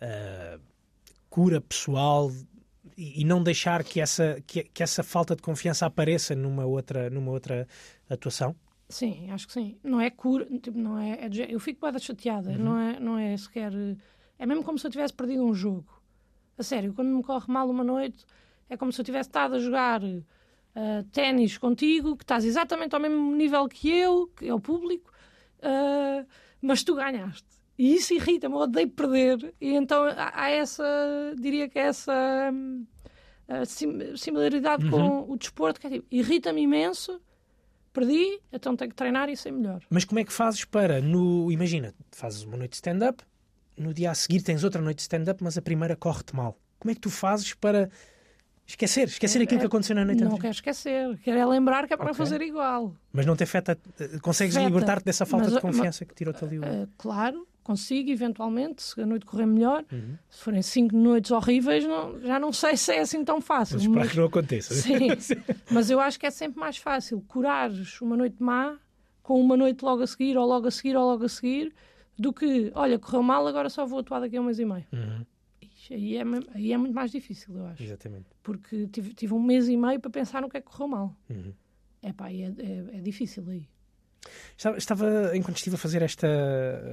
ah, 0.00 0.58
cura 1.28 1.60
pessoal 1.60 2.30
e, 2.96 3.22
e 3.22 3.24
não 3.24 3.42
deixar 3.42 3.82
que 3.82 4.00
essa, 4.00 4.42
que, 4.46 4.64
que 4.64 4.82
essa 4.82 5.02
falta 5.02 5.34
de 5.34 5.42
confiança 5.42 5.86
apareça 5.86 6.34
numa 6.34 6.64
outra, 6.64 7.10
numa 7.10 7.30
outra 7.30 7.66
atuação. 8.08 8.54
Sim, 8.88 9.30
acho 9.30 9.46
que 9.46 9.52
sim. 9.52 9.76
Não 9.82 10.00
é 10.00 10.10
cura, 10.10 10.44
tipo, 10.44 10.78
não 10.78 10.98
é, 10.98 11.26
é 11.26 11.28
eu 11.48 11.58
fico 11.58 11.80
bada 11.80 11.98
chateada, 11.98 12.56
não, 12.56 12.78
é, 12.78 13.00
não 13.00 13.18
é 13.18 13.36
sequer. 13.36 13.72
É 14.44 14.46
mesmo 14.46 14.62
como 14.62 14.78
se 14.78 14.86
eu 14.86 14.90
tivesse 14.90 15.14
perdido 15.14 15.42
um 15.42 15.54
jogo. 15.54 15.86
A 16.58 16.62
sério, 16.62 16.92
quando 16.92 17.08
me 17.08 17.22
corre 17.22 17.50
mal 17.50 17.66
uma 17.70 17.82
noite, 17.82 18.26
é 18.68 18.76
como 18.76 18.92
se 18.92 19.00
eu 19.00 19.04
tivesse 19.04 19.30
estado 19.30 19.54
a 19.54 19.58
jogar 19.58 20.02
ah, 20.76 21.02
ténis 21.10 21.56
contigo, 21.56 22.14
que 22.14 22.24
estás 22.24 22.44
exatamente 22.44 22.94
ao 22.94 23.00
mesmo 23.00 23.34
nível 23.34 23.66
que 23.66 23.88
eu, 23.88 24.26
que 24.36 24.46
é 24.46 24.52
o 24.52 24.60
público, 24.60 25.10
ah, 25.62 26.26
mas 26.60 26.84
tu 26.84 26.94
ganhaste. 26.94 27.46
E 27.78 27.94
isso 27.94 28.12
irrita-me, 28.12 28.54
eu 28.54 28.60
odeio 28.60 28.90
perder. 28.90 29.54
E 29.58 29.72
então 29.72 30.04
há, 30.14 30.50
essa, 30.50 30.84
diria 31.40 31.66
que 31.66 31.78
é 31.78 31.86
essa 31.86 32.50
hum, 32.52 32.84
sim- 33.64 34.14
similaridade 34.14 34.90
com 34.90 35.22
o 35.26 35.38
desporto, 35.38 35.80
que 35.80 35.86
é 35.86 35.90
tipo, 35.90 36.06
irrita-me 36.10 36.60
imenso, 36.60 37.18
perdi, 37.94 38.38
então 38.52 38.76
tenho 38.76 38.90
que 38.90 38.94
treinar 38.94 39.30
e 39.30 39.36
ser 39.38 39.52
melhor. 39.52 39.80
Mas 39.88 40.04
como 40.04 40.18
é 40.20 40.24
que 40.24 40.32
fazes 40.34 40.66
para, 40.66 41.00
no, 41.00 41.50
imagina, 41.50 41.94
fazes 42.12 42.42
uma 42.42 42.58
noite 42.58 42.72
de 42.72 42.76
stand-up, 42.76 43.24
no 43.76 43.92
dia 43.94 44.10
a 44.10 44.14
seguir 44.14 44.42
tens 44.42 44.62
outra 44.64 44.80
noite 44.80 44.96
de 44.98 45.02
stand-up, 45.02 45.42
mas 45.42 45.56
a 45.58 45.62
primeira 45.62 45.96
corre-te 45.96 46.34
mal. 46.34 46.58
Como 46.78 46.90
é 46.90 46.94
que 46.94 47.00
tu 47.00 47.10
fazes 47.10 47.54
para 47.54 47.88
esquecer, 48.66 49.08
esquecer 49.08 49.42
aquilo 49.42 49.60
que 49.60 49.66
aconteceu 49.66 49.94
na 49.96 50.04
noite 50.04 50.18
Não 50.20 50.26
anterior? 50.28 50.40
quero 50.42 50.54
esquecer, 50.54 51.18
quero 51.22 51.38
é 51.38 51.46
lembrar 51.46 51.86
que 51.86 51.94
é 51.94 51.96
para 51.96 52.06
não 52.06 52.12
Ok. 52.12 52.24
fazer 52.24 52.40
igual. 52.42 52.94
Mas 53.12 53.26
não 53.26 53.36
te 53.36 53.42
afeta, 53.44 53.78
consegues 54.22 54.56
Afeta. 54.56 54.68
libertar-te 54.70 55.04
dessa 55.04 55.26
falta 55.26 55.46
Mas, 55.46 55.54
de 55.54 55.60
confiança 55.60 56.04
que 56.04 56.14
tirou-te 56.14 56.44
ali 56.44 56.58
o... 56.58 56.64
Ah, 56.64 56.86
claro, 56.96 57.46
consigo 57.62 58.10
eventualmente, 58.10 58.82
se 58.82 59.00
a 59.00 59.06
noite 59.06 59.24
correr 59.26 59.46
melhor. 59.46 59.84
Uhum. 59.90 60.16
Se 60.30 60.40
forem 60.42 60.62
cinco 60.62 60.96
noites 60.96 61.30
horríveis, 61.30 61.84
não- 61.86 62.20
já 62.20 62.38
não 62.38 62.52
sei 62.52 62.76
se 62.76 62.92
é 62.92 63.00
assim 63.00 63.24
tão 63.24 63.40
fácil. 63.40 63.76
Mas 63.76 63.86
mas- 63.86 64.10
que 64.12 64.16
não 64.18 64.24
aconteça. 64.26 64.72
Sim, 64.74 65.08
mas 65.70 65.90
eu 65.90 66.00
acho 66.00 66.18
que 66.20 66.26
é 66.26 66.30
sempre 66.30 66.60
mais 66.60 66.76
fácil 66.76 67.22
curares 67.26 68.00
uma 68.00 68.16
noite 68.16 68.36
má 68.42 68.76
com 69.22 69.40
uma 69.40 69.56
noite 69.56 69.82
logo 69.82 70.02
a 70.02 70.06
seguir, 70.06 70.36
ou 70.36 70.46
logo 70.46 70.66
a 70.68 70.70
seguir, 70.70 70.94
ou 70.96 71.04
logo 71.06 71.24
a 71.24 71.28
seguir, 71.30 71.72
do 72.18 72.32
que, 72.32 72.70
olha, 72.74 72.98
correu 72.98 73.22
mal, 73.22 73.46
agora 73.46 73.68
só 73.68 73.84
vou 73.84 73.98
atuar 73.98 74.20
daqui 74.20 74.36
a 74.36 74.40
um 74.40 74.44
mês 74.44 74.58
e 74.58 74.64
meio. 74.64 74.86
Uhum. 74.92 75.24
Ixi, 75.62 75.94
Aí 75.94 76.16
é, 76.16 76.22
aí 76.54 76.72
é 76.72 76.76
muito 76.76 76.94
mais 76.94 77.10
difícil, 77.10 77.56
eu 77.56 77.66
acho. 77.66 77.82
Exatamente. 77.82 78.26
Porque 78.42 78.86
tive, 78.88 79.14
tive 79.14 79.34
um 79.34 79.42
mês 79.42 79.68
e 79.68 79.76
meio 79.76 80.00
para 80.00 80.10
pensar 80.10 80.40
no 80.42 80.48
que 80.48 80.56
é 80.56 80.60
que 80.60 80.66
correu 80.66 80.88
mal. 80.88 81.16
Uhum. 81.28 81.52
Epá, 82.02 82.30
é, 82.30 82.42
é, 82.42 82.98
é 82.98 83.00
difícil 83.00 83.44
aí. 83.48 83.68
Estava, 84.76 85.36
enquanto 85.36 85.56
estive 85.56 85.76
a 85.76 85.78
fazer 85.78 86.02
esta. 86.02 86.26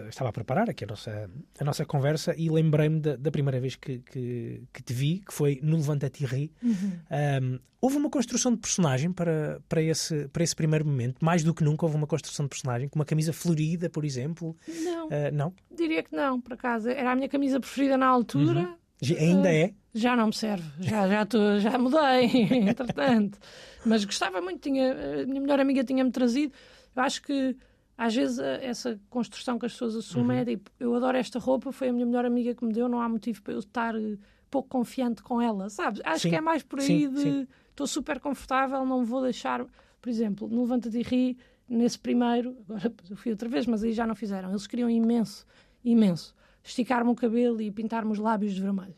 Estava 0.10 0.30
a 0.30 0.34
preparar 0.34 0.70
aqui 0.70 0.84
a 0.84 0.88
nossa, 0.88 1.30
a 1.60 1.64
nossa 1.64 1.86
conversa 1.86 2.34
e 2.38 2.50
lembrei-me 2.50 3.00
da, 3.00 3.16
da 3.16 3.32
primeira 3.32 3.60
vez 3.60 3.76
que, 3.76 4.00
que, 4.00 4.64
que 4.74 4.84
te 4.84 4.94
vi, 4.94 5.20
que 5.26 5.34
foi 5.34 5.60
no 5.62 5.78
Levanta-te 5.78 6.24
e 6.24 6.28
Ri. 6.28 6.52
Um, 6.64 7.60
houve 7.80 7.98
uma 7.98 8.10
construção 8.10 8.52
de 8.54 8.60
personagem 8.60 9.12
para, 9.12 9.62
para, 9.70 9.82
esse, 9.82 10.28
para 10.30 10.44
esse 10.44 10.56
primeiro 10.56 10.86
momento, 10.86 11.24
mais 11.24 11.44
do 11.44 11.54
que 11.54 11.64
nunca 11.64 11.86
houve 11.86 11.96
uma 11.98 12.08
construção 12.08 12.46
de 12.46 12.50
personagem, 12.50 12.88
com 12.90 12.98
uma 13.00 13.06
camisa 13.06 13.32
florida, 13.34 13.90
por 13.90 14.04
exemplo. 14.06 14.56
Não, 14.68 15.02
Uh, 15.08 15.32
não? 15.34 15.54
diria 15.76 16.02
que 16.04 16.16
não, 16.16 16.40
por 16.40 16.54
acaso. 16.54 16.90
Era 16.90 17.12
a 17.12 17.16
minha 17.16 17.28
camisa 17.30 17.60
preferida 17.60 17.98
na 17.98 18.08
altura. 18.08 18.76
Já- 19.02 19.16
Ainda 19.18 19.52
é? 19.54 19.74
Já 19.94 20.16
não 20.16 20.28
me 20.28 20.34
serve, 20.34 20.64
já, 20.80 21.06
já, 21.08 21.26
tô, 21.26 21.60
já 21.60 21.78
mudei, 21.78 22.28
entretanto. 22.70 23.38
Mas 23.86 24.06
gostava 24.06 24.40
muito, 24.40 24.62
tinha, 24.62 24.94
a 25.24 25.26
minha 25.26 25.42
melhor 25.42 25.60
amiga 25.60 25.84
tinha-me 25.84 26.12
trazido. 26.12 26.54
Eu 26.96 27.04
acho 27.04 27.22
que 27.22 27.56
às 27.98 28.16
vezes 28.16 28.40
essa 28.40 29.00
construção 29.10 29.60
que 29.60 29.66
as 29.66 29.74
pessoas 29.74 29.96
assumem 29.96 30.38
Uhum. 30.38 30.42
é 30.42 30.46
tipo, 30.46 30.72
eu 30.80 30.96
adoro 30.96 31.18
esta 31.18 31.38
roupa, 31.40 31.72
foi 31.72 31.90
a 31.90 31.94
minha 31.94 32.06
melhor 32.06 32.26
amiga 32.26 32.54
que 32.56 32.66
me 32.66 32.74
deu, 32.74 32.88
não 32.90 33.00
há 33.02 33.08
motivo 33.08 33.42
para 33.44 33.54
eu 33.54 33.60
estar 33.60 33.96
eh, 33.96 34.18
pouco 34.50 34.68
confiante 34.70 35.22
com 35.22 35.42
ela, 35.42 35.70
sabes? 35.70 36.02
Acho 36.04 36.22
Sim, 36.24 36.30
que 36.30 36.36
é 36.36 36.42
mais 36.42 36.64
por 36.64 36.80
aí 36.80 37.08
sim, 37.08 37.10
de 37.14 37.48
estou 37.70 37.86
super 37.88 38.20
confortável, 38.20 38.84
não 38.86 39.06
vou 39.06 39.22
deixar, 39.22 39.64
por 40.02 40.10
exemplo, 40.10 40.48
no 40.50 40.62
Levanta-te 40.62 40.98
e 40.98 41.02
Ri, 41.04 41.38
nesse 41.70 41.98
primeiro, 42.00 42.58
agora 42.68 42.92
eu 43.10 43.16
fui 43.16 43.32
outra 43.32 43.48
vez, 43.48 43.66
mas 43.68 43.84
aí 43.84 43.94
já 43.94 44.06
não 44.08 44.16
fizeram, 44.16 44.50
eles 44.50 44.68
queriam 44.68 44.90
imenso, 44.90 45.46
imenso, 45.86 46.36
esticar-me 46.64 47.12
o 47.12 47.16
cabelo 47.16 47.62
e 47.62 47.72
pintar-me 47.72 48.12
os 48.12 48.20
lábios 48.20 48.54
de 48.54 48.62
vermelho. 48.62 48.96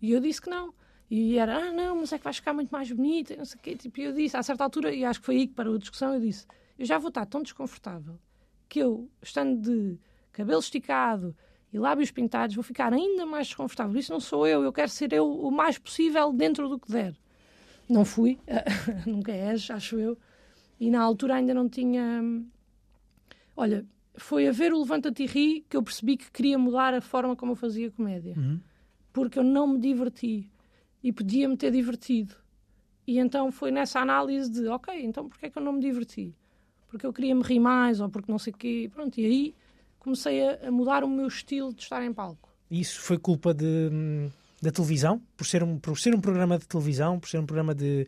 E 0.00 0.12
eu 0.12 0.20
disse 0.20 0.40
que 0.40 0.48
não. 0.50 0.72
E 1.10 1.36
era, 1.38 1.56
ah, 1.56 1.72
não, 1.72 1.96
mas 1.96 2.12
é 2.12 2.18
que 2.18 2.24
vais 2.24 2.36
ficar 2.36 2.52
muito 2.54 2.70
mais 2.70 2.90
bonita, 2.92 3.34
não 3.36 3.44
sei 3.44 3.58
o 3.58 3.62
quê. 3.62 3.74
Tipo, 3.74 4.00
eu 4.00 4.12
disse, 4.12 4.36
a 4.36 4.42
certa 4.44 4.62
altura, 4.62 4.94
e 4.94 5.04
acho 5.04 5.18
que 5.20 5.26
foi 5.26 5.36
aí 5.36 5.46
que 5.48 5.54
parou 5.54 5.74
a 5.74 5.78
discussão, 5.78 6.14
eu 6.14 6.20
disse, 6.20 6.46
eu 6.80 6.86
já 6.86 6.96
vou 6.96 7.08
estar 7.08 7.26
tão 7.26 7.42
desconfortável 7.42 8.18
que 8.66 8.78
eu, 8.78 9.06
estando 9.20 9.60
de 9.60 9.98
cabelo 10.32 10.60
esticado 10.60 11.36
e 11.70 11.78
lábios 11.78 12.10
pintados, 12.10 12.56
vou 12.56 12.64
ficar 12.64 12.90
ainda 12.90 13.26
mais 13.26 13.48
desconfortável. 13.48 14.00
Isso 14.00 14.10
não 14.10 14.18
sou 14.18 14.46
eu, 14.46 14.62
eu 14.64 14.72
quero 14.72 14.90
ser 14.90 15.12
eu 15.12 15.30
o 15.30 15.50
mais 15.50 15.76
possível 15.76 16.32
dentro 16.32 16.70
do 16.70 16.78
que 16.78 16.90
der. 16.90 17.14
Não 17.86 18.02
fui, 18.02 18.38
nunca 19.06 19.30
és, 19.30 19.70
acho 19.70 19.98
eu. 19.98 20.16
E 20.80 20.90
na 20.90 21.02
altura 21.02 21.34
ainda 21.34 21.52
não 21.52 21.68
tinha. 21.68 22.22
Olha, 23.54 23.84
foi 24.14 24.48
a 24.48 24.52
ver 24.52 24.72
o 24.72 24.78
Levanta-te 24.78 25.24
e 25.24 25.26
Ri 25.26 25.66
que 25.68 25.76
eu 25.76 25.82
percebi 25.82 26.16
que 26.16 26.30
queria 26.30 26.56
mudar 26.56 26.94
a 26.94 27.02
forma 27.02 27.36
como 27.36 27.52
eu 27.52 27.56
fazia 27.56 27.90
comédia. 27.90 28.34
Porque 29.12 29.38
eu 29.38 29.44
não 29.44 29.66
me 29.66 29.78
diverti 29.78 30.50
e 31.02 31.12
podia-me 31.12 31.58
ter 31.58 31.72
divertido. 31.72 32.34
E 33.06 33.18
então 33.18 33.52
foi 33.52 33.70
nessa 33.70 34.00
análise 34.00 34.50
de, 34.50 34.66
ok, 34.68 35.04
então 35.04 35.28
porquê 35.28 35.46
é 35.46 35.50
que 35.50 35.58
eu 35.58 35.62
não 35.62 35.74
me 35.74 35.80
diverti? 35.80 36.34
Porque 36.90 37.06
eu 37.06 37.12
queria 37.12 37.34
me 37.34 37.42
rir 37.42 37.60
mais 37.60 38.00
ou 38.00 38.08
porque 38.08 38.30
não 38.30 38.38
sei 38.38 38.52
o 38.52 38.56
quê. 38.56 38.90
Pronto, 38.92 39.18
e 39.18 39.24
aí 39.24 39.54
comecei 39.98 40.46
a, 40.46 40.68
a 40.68 40.70
mudar 40.70 41.04
o 41.04 41.08
meu 41.08 41.28
estilo 41.28 41.72
de 41.72 41.82
estar 41.82 42.04
em 42.04 42.12
palco. 42.12 42.48
Isso 42.70 43.00
foi 43.00 43.18
culpa 43.18 43.54
de, 43.54 43.90
da 44.60 44.70
televisão? 44.70 45.20
Por 45.36 45.46
ser, 45.46 45.62
um, 45.62 45.78
por 45.78 45.98
ser 45.98 46.14
um 46.14 46.20
programa 46.20 46.58
de 46.58 46.66
televisão, 46.66 47.18
por 47.18 47.28
ser 47.28 47.38
um 47.38 47.46
programa 47.46 47.74
de 47.74 48.06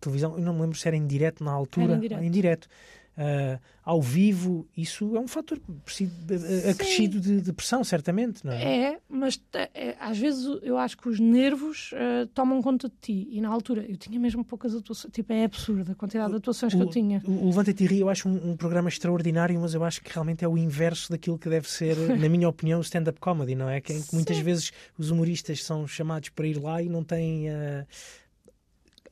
televisão, 0.00 0.36
eu 0.36 0.44
não 0.44 0.54
me 0.54 0.60
lembro 0.62 0.78
se 0.78 0.86
era 0.86 0.96
em 0.96 1.06
direto 1.06 1.44
na 1.44 1.52
altura. 1.52 1.94
Era 1.94 2.24
em 2.24 2.30
direto. 2.30 2.68
Ah, 3.22 3.60
ao 3.84 4.00
vivo, 4.00 4.66
isso 4.74 5.14
é 5.14 5.20
um 5.20 5.28
fator 5.28 5.60
preciso- 5.84 6.12
eh, 6.30 6.70
acrescido 6.70 7.20
de, 7.20 7.40
de 7.42 7.52
pressão, 7.52 7.84
certamente, 7.84 8.42
não 8.46 8.52
é? 8.52 8.92
É, 8.92 8.98
mas 9.08 9.38
é, 9.52 9.94
às 10.00 10.16
vezes 10.16 10.46
eu 10.62 10.78
acho 10.78 10.96
que 10.96 11.06
os 11.08 11.20
nervos 11.20 11.90
eh, 11.92 12.26
tomam 12.32 12.62
conta 12.62 12.88
de 12.88 12.94
ti. 13.00 13.28
E 13.30 13.40
na 13.40 13.48
altura 13.50 13.84
eu 13.86 13.96
tinha 13.98 14.18
mesmo 14.18 14.42
poucas 14.44 14.74
atuações. 14.74 15.12
Tipo, 15.12 15.32
é 15.34 15.44
absurda 15.44 15.92
a 15.92 15.94
quantidade 15.94 16.30
de 16.30 16.36
atuações 16.38 16.72
que 16.74 16.80
eu 16.80 16.88
tinha. 16.88 17.20
O, 17.26 17.30
o 17.30 17.46
Levanta-te 17.48 17.84
e 17.84 17.86
Ri 17.86 18.00
eu 18.00 18.08
acho 18.08 18.26
um, 18.28 18.52
um 18.52 18.56
programa 18.56 18.88
extraordinário, 18.88 19.60
mas 19.60 19.74
eu 19.74 19.84
acho 19.84 20.00
que 20.00 20.10
realmente 20.12 20.42
é 20.44 20.48
o 20.48 20.56
inverso 20.56 21.10
daquilo 21.10 21.38
que 21.38 21.48
deve 21.50 21.68
ser, 21.70 21.96
na 22.18 22.28
minha 22.28 22.48
opinião, 22.48 22.78
o 22.78 22.82
stand-up 22.82 23.20
comedy, 23.20 23.54
não 23.54 23.68
é? 23.68 23.80
Que, 23.82 24.00
que 24.00 24.14
muitas 24.14 24.38
vezes 24.38 24.72
os 24.96 25.10
humoristas 25.10 25.62
são 25.62 25.86
chamados 25.86 26.30
para 26.30 26.46
ir 26.46 26.58
lá 26.58 26.80
e 26.80 26.88
não 26.88 27.04
têm. 27.04 27.50
ah, 27.50 27.84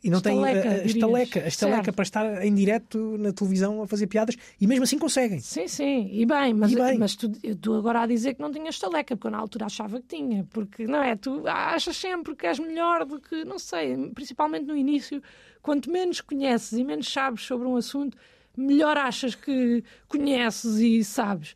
e 0.03 0.11
não 0.11 0.19
Estaleca, 0.19 0.59
a, 0.69 0.73
a 0.73 0.75
dirias. 0.77 0.95
estaleca, 0.95 1.41
a 1.45 1.49
estaleca 1.49 1.85
Certo. 1.85 1.97
para 1.97 2.03
estar 2.03 2.45
em 2.47 2.55
direto 2.55 3.17
na 3.19 3.33
televisão 3.33 3.83
a 3.83 3.87
fazer 3.87 4.07
piadas 4.07 4.37
e 4.61 4.67
mesmo 4.67 4.85
assim 4.85 4.99
conseguem. 4.99 5.41
Sim, 5.41 5.67
sim, 5.67 6.09
e 6.13 6.25
bem, 6.25 6.55
mas, 6.55 6.73
E 6.73 6.77
bem. 6.77 6.99
mas 6.99 7.17
tu, 7.17 7.31
tu 7.61 7.75
agora 7.75 8.03
a 8.03 8.07
dizer 8.07 8.35
que 8.35 8.41
não 8.41 8.53
tinhas 8.53 8.77
estaleca, 8.77 9.17
porque 9.17 9.27
eu 9.27 9.31
na 9.33 9.39
altura 9.39 9.67
achava 9.67 10.01
que 10.01 10.07
tinha, 10.07 10.47
porque 10.51 10.87
não 10.87 11.03
é? 11.03 11.17
Tu 11.17 11.43
achas 11.47 11.97
sempre 11.97 12.37
que 12.37 12.47
és 12.47 12.59
melhor 12.59 13.05
do 13.05 13.21
que, 13.21 13.45
não 13.45 13.59
sei, 13.59 13.97
principalmente 14.15 14.67
no 14.67 14.77
início, 14.77 15.21
quanto 15.63 15.91
menos 15.91 16.21
conheces 16.21 16.73
e 16.79 16.85
menos 16.85 17.13
sabes 17.13 17.43
sobre 17.45 17.67
um 17.67 17.77
assunto, 17.77 18.17
melhor 18.57 18.97
achas 18.97 19.35
que 19.35 19.83
conheces 20.07 20.77
e 20.79 21.03
sabes. 21.05 21.55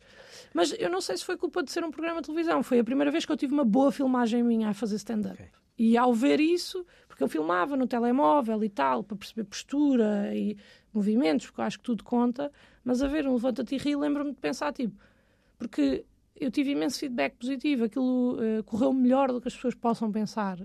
Mas 0.53 0.73
eu 0.77 0.89
não 0.89 1.01
sei 1.01 1.17
se 1.17 1.25
foi 1.25 1.35
culpa 1.35 1.63
de 1.63 1.71
ser 1.71 1.83
um 1.83 1.89
programa 1.91 2.21
de 2.21 2.27
televisão, 2.27 2.61
foi 2.61 2.79
a 2.79 2.83
primeira 2.83 3.09
vez 3.09 3.25
que 3.25 3.31
eu 3.31 3.37
tive 3.37 3.53
uma 3.53 3.65
boa 3.65 3.91
filmagem 3.91 4.43
minha 4.43 4.69
a 4.69 4.73
fazer 4.73 4.97
stand-up. 4.97 5.33
Ok. 5.35 5.45
E 5.75 5.97
ao 5.97 6.13
ver 6.13 6.39
isso, 6.39 6.85
eu 7.23 7.27
filmava 7.29 7.75
no 7.75 7.87
telemóvel 7.87 8.63
e 8.63 8.69
tal, 8.69 9.03
para 9.03 9.17
perceber 9.17 9.45
postura 9.45 10.35
e 10.35 10.57
movimentos, 10.93 11.47
porque 11.47 11.61
eu 11.61 11.65
acho 11.65 11.79
que 11.79 11.85
tudo 11.85 12.03
conta, 12.03 12.51
mas 12.83 13.01
a 13.01 13.07
ver 13.07 13.27
um 13.27 13.33
Levanta-te 13.33 13.75
e 13.75 13.77
Ri, 13.77 13.95
lembro-me 13.95 14.31
de 14.31 14.39
pensar, 14.39 14.71
tipo, 14.73 14.95
porque 15.57 16.05
eu 16.35 16.51
tive 16.51 16.71
imenso 16.71 16.99
feedback 16.99 17.35
positivo, 17.37 17.85
aquilo 17.85 18.37
eh, 18.41 18.61
correu 18.63 18.93
melhor 18.93 19.31
do 19.31 19.39
que 19.39 19.47
as 19.47 19.55
pessoas 19.55 19.75
possam 19.75 20.11
pensar. 20.11 20.59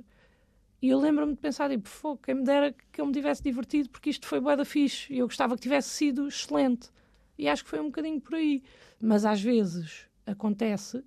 E 0.81 0.89
eu 0.89 0.99
lembro-me 0.99 1.35
de 1.35 1.41
pensar, 1.41 1.69
tipo, 1.71 1.89
fogo, 1.89 2.21
quem 2.23 2.37
me 2.37 2.45
dera 2.45 2.75
que 2.93 3.01
eu 3.01 3.07
me 3.07 3.13
tivesse 3.13 3.43
divertido, 3.43 3.89
porque 3.91 4.11
isto 4.11 4.27
foi 4.27 4.41
bué 4.41 4.57
da 4.57 4.65
fixe, 4.65 5.13
e 5.13 5.19
eu 5.19 5.27
gostava 5.27 5.57
que 5.57 5.63
tivesse 5.63 5.89
sido 5.91 6.29
excelente. 6.29 6.91
E 7.37 7.49
acho 7.49 7.65
que 7.65 7.71
foi 7.71 7.81
um 7.81 7.87
bocadinho 7.87 8.21
por 8.21 8.35
aí. 8.35 8.63
Mas 9.01 9.25
às 9.25 9.41
vezes 9.41 10.09
acontece 10.27 11.05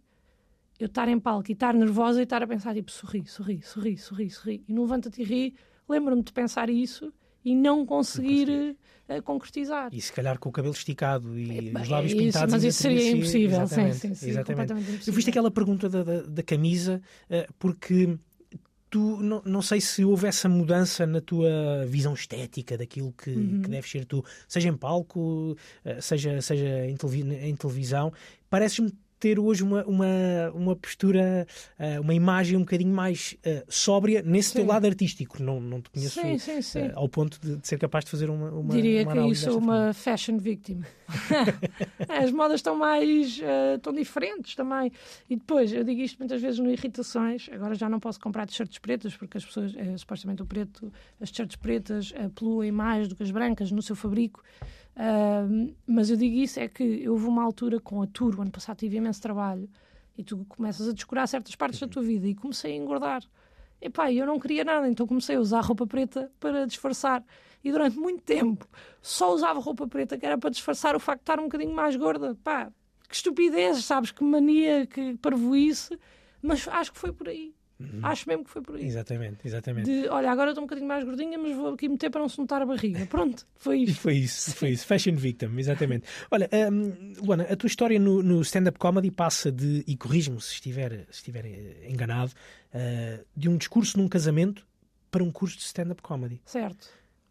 eu 0.83 0.87
estar 0.87 1.07
em 1.07 1.19
palco 1.19 1.49
e 1.49 1.53
estar 1.53 1.73
nervosa 1.73 2.19
e 2.19 2.23
estar 2.23 2.41
a 2.43 2.47
pensar, 2.47 2.73
tipo, 2.73 2.91
sorri, 2.91 3.25
sorri, 3.25 3.61
sorri, 3.61 3.97
sorri, 3.97 4.29
sorri. 4.29 4.63
E 4.67 4.73
no 4.73 4.81
Levanta-te 4.83 5.21
e 5.21 5.25
Ri, 5.25 5.55
lembro-me 5.87 6.23
de 6.23 6.31
pensar 6.33 6.69
isso 6.69 7.13
e 7.43 7.55
não 7.55 7.85
conseguir 7.85 8.75
eh, 9.09 9.19
concretizar. 9.21 9.89
E 9.91 9.99
se 9.99 10.11
calhar 10.13 10.37
com 10.37 10.49
o 10.49 10.51
cabelo 10.51 10.73
esticado 10.73 11.37
e 11.37 11.45
Bem, 11.71 11.81
os 11.81 11.89
lábios 11.89 12.11
é 12.13 12.15
isso, 12.15 12.25
pintados. 12.25 12.53
mas 12.53 12.63
isso 12.63 12.81
seria 12.83 13.11
impossível, 13.11 13.57
sim, 13.57 13.63
Exatamente, 13.63 13.95
sim, 13.97 14.13
sim, 14.15 14.29
exatamente. 14.29 14.45
completamente 14.47 14.87
Eu 14.89 14.93
impossível. 14.93 15.13
viste 15.15 15.29
aquela 15.29 15.51
pergunta 15.51 15.89
da, 15.89 16.03
da, 16.03 16.21
da 16.21 16.43
camisa, 16.43 17.01
eh, 17.29 17.47
porque 17.57 18.15
tu 18.89 19.17
não, 19.23 19.41
não 19.45 19.61
sei 19.61 19.79
se 19.81 20.03
houve 20.03 20.27
essa 20.27 20.47
mudança 20.49 21.07
na 21.07 21.21
tua 21.21 21.49
visão 21.87 22.13
estética 22.13 22.77
daquilo 22.77 23.13
que, 23.13 23.29
Uhum. 23.31 23.61
que 23.61 23.69
deves 23.69 23.89
ser 23.89 24.05
tu, 24.05 24.23
seja 24.47 24.67
em 24.69 24.75
palco, 24.75 25.55
seja, 26.01 26.41
seja 26.41 26.85
em 26.87 27.55
televisão. 27.55 28.11
Pareces-me 28.49 28.91
ter 29.21 29.39
hoje 29.39 29.63
uma, 29.63 29.85
uma, 29.85 30.51
uma 30.55 30.75
postura, 30.75 31.45
eh, 31.77 31.99
uma 31.99 32.13
imagem 32.13 32.57
um 32.57 32.61
bocadinho 32.61 32.91
mais 32.93 33.37
eh, 33.43 33.63
sóbria 33.69 34.23
nesse 34.23 34.51
teu 34.53 34.63
Sim. 34.63 34.67
lado 34.67 34.85
artístico. 34.87 35.41
Não, 35.41 35.61
não 35.61 35.79
te 35.79 35.91
conheço 35.91 36.19
Sim, 36.19 36.39
sim, 36.39 36.61
sim. 36.61 36.79
eh, 36.79 36.91
ao 36.95 37.07
ponto 37.07 37.39
de, 37.39 37.57
de 37.57 37.67
ser 37.67 37.77
capaz 37.77 38.03
de 38.03 38.09
fazer 38.09 38.31
uma, 38.31 38.49
uma 38.49 38.73
Diria 38.73 39.03
uma 39.03 39.11
que 39.11 39.17
eu 39.19 39.21
sou 39.21 39.29
desta 39.31 39.51
forma. 39.51 39.73
uma 39.85 39.93
fashion 39.93 40.37
victim. 40.39 40.81
As 42.09 42.31
modas 42.31 42.55
estão 42.55 42.75
mais 42.75 43.39
eh, 43.41 43.75
estão 43.75 43.93
diferentes 43.93 44.55
também. 44.55 44.91
E 45.29 45.35
depois, 45.35 45.71
eu 45.71 45.83
digo 45.83 46.01
isto 46.01 46.17
muitas 46.17 46.41
vezes 46.41 46.59
no 46.59 46.71
Irritações, 46.71 47.47
agora 47.53 47.75
já 47.75 47.87
não 47.87 47.99
posso 47.99 48.19
comprar 48.19 48.47
t-shirts 48.47 48.79
pretas, 48.79 49.15
porque 49.15 49.37
as 49.37 49.45
pessoas, 49.45 49.73
supostamente 49.97 50.41
o 50.41 50.47
preto, 50.47 50.91
as 51.19 51.29
t-shirts 51.29 51.55
pretas 51.57 52.11
poluem 52.33 52.71
mais 52.71 53.07
do 53.07 53.15
que 53.15 53.21
as 53.21 53.29
brancas 53.29 53.71
no 53.71 53.83
seu 53.83 53.95
fabrico. 53.95 54.43
Mas 55.87 56.09
eu 56.09 56.17
digo 56.17 56.35
isso 56.35 56.59
é 56.59 56.67
que 56.67 57.07
houve 57.09 57.25
uma 57.25 57.43
altura 57.43 57.79
com 57.79 58.01
a 58.01 58.07
tour, 58.07 58.37
o 58.37 58.41
ano 58.41 58.51
passado 58.51 58.77
tive 58.77 58.97
imenso 58.97 59.21
trabalho, 59.21 59.69
e 60.17 60.23
tu 60.23 60.45
começas 60.49 60.87
a 60.87 60.93
descurar 60.93 61.27
certas 61.27 61.55
partes 61.55 61.79
da 61.79 61.87
tua 61.87 62.03
vida 62.03 62.27
e 62.27 62.35
comecei 62.35 62.73
a 62.73 62.75
engordar. 62.75 63.23
Epá, 63.81 64.11
eu 64.11 64.25
não 64.27 64.39
queria 64.39 64.63
nada, 64.63 64.87
então 64.87 65.07
comecei 65.07 65.35
a 65.35 65.39
usar 65.39 65.61
roupa 65.61 65.87
preta 65.87 66.31
para 66.39 66.67
disfarçar. 66.67 67.23
E 67.63 67.71
durante 67.71 67.97
muito 67.97 68.21
tempo 68.21 68.67
só 69.01 69.33
usava 69.33 69.59
roupa 69.59 69.87
preta, 69.87 70.17
que 70.17 70.25
era 70.25 70.37
para 70.37 70.49
disfarçar 70.49 70.95
o 70.95 70.99
facto 70.99 71.19
de 71.19 71.23
estar 71.23 71.39
um 71.39 71.43
bocadinho 71.43 71.73
mais 71.73 71.95
gorda. 71.95 72.35
Pá, 72.43 72.71
que 73.07 73.15
estupidez, 73.15 73.83
sabes? 73.83 74.11
Que 74.11 74.23
mania, 74.23 74.85
que 74.85 75.17
parvoíce. 75.17 75.97
Mas 76.41 76.67
acho 76.67 76.91
que 76.91 76.99
foi 76.99 77.11
por 77.11 77.29
aí. 77.29 77.55
Acho 78.03 78.27
mesmo 78.27 78.43
que 78.43 78.49
foi 78.49 78.61
por 78.61 78.75
aí. 78.75 78.85
Exatamente, 78.85 79.47
exatamente. 79.47 79.85
De, 79.85 80.07
olha, 80.09 80.31
agora 80.31 80.51
estou 80.51 80.63
um 80.63 80.67
bocadinho 80.67 80.87
mais 80.87 81.03
gordinha, 81.03 81.37
mas 81.37 81.55
vou 81.55 81.73
aqui 81.73 81.87
meter 81.89 82.09
para 82.09 82.21
não 82.21 82.29
se 82.29 82.37
notar 82.39 82.61
a 82.61 82.65
barriga. 82.65 83.05
Pronto, 83.07 83.45
foi 83.57 83.79
isto. 83.79 83.99
foi 84.01 84.13
isso, 84.15 84.53
foi 84.55 84.69
isso. 84.71 84.85
Fashion 84.85 85.15
victim, 85.15 85.57
exatamente. 85.57 86.05
Olha, 86.29 86.49
hum, 86.71 87.13
Luana, 87.23 87.43
a 87.43 87.55
tua 87.55 87.67
história 87.67 87.99
no, 87.99 88.21
no 88.23 88.41
stand-up 88.41 88.77
comedy 88.79 89.11
passa 89.11 89.51
de, 89.51 89.83
e 89.87 89.95
corrijo-me 89.97 90.39
se 90.41 90.53
estiver, 90.53 91.05
se 91.09 91.17
estiver 91.19 91.45
eh, 91.45 91.87
enganado, 91.89 92.31
eh, 92.73 93.23
de 93.35 93.49
um 93.49 93.57
discurso 93.57 93.97
num 93.97 94.07
casamento 94.07 94.65
para 95.09 95.23
um 95.23 95.31
curso 95.31 95.57
de 95.57 95.63
stand-up 95.63 96.01
comedy. 96.01 96.41
Certo. 96.45 96.87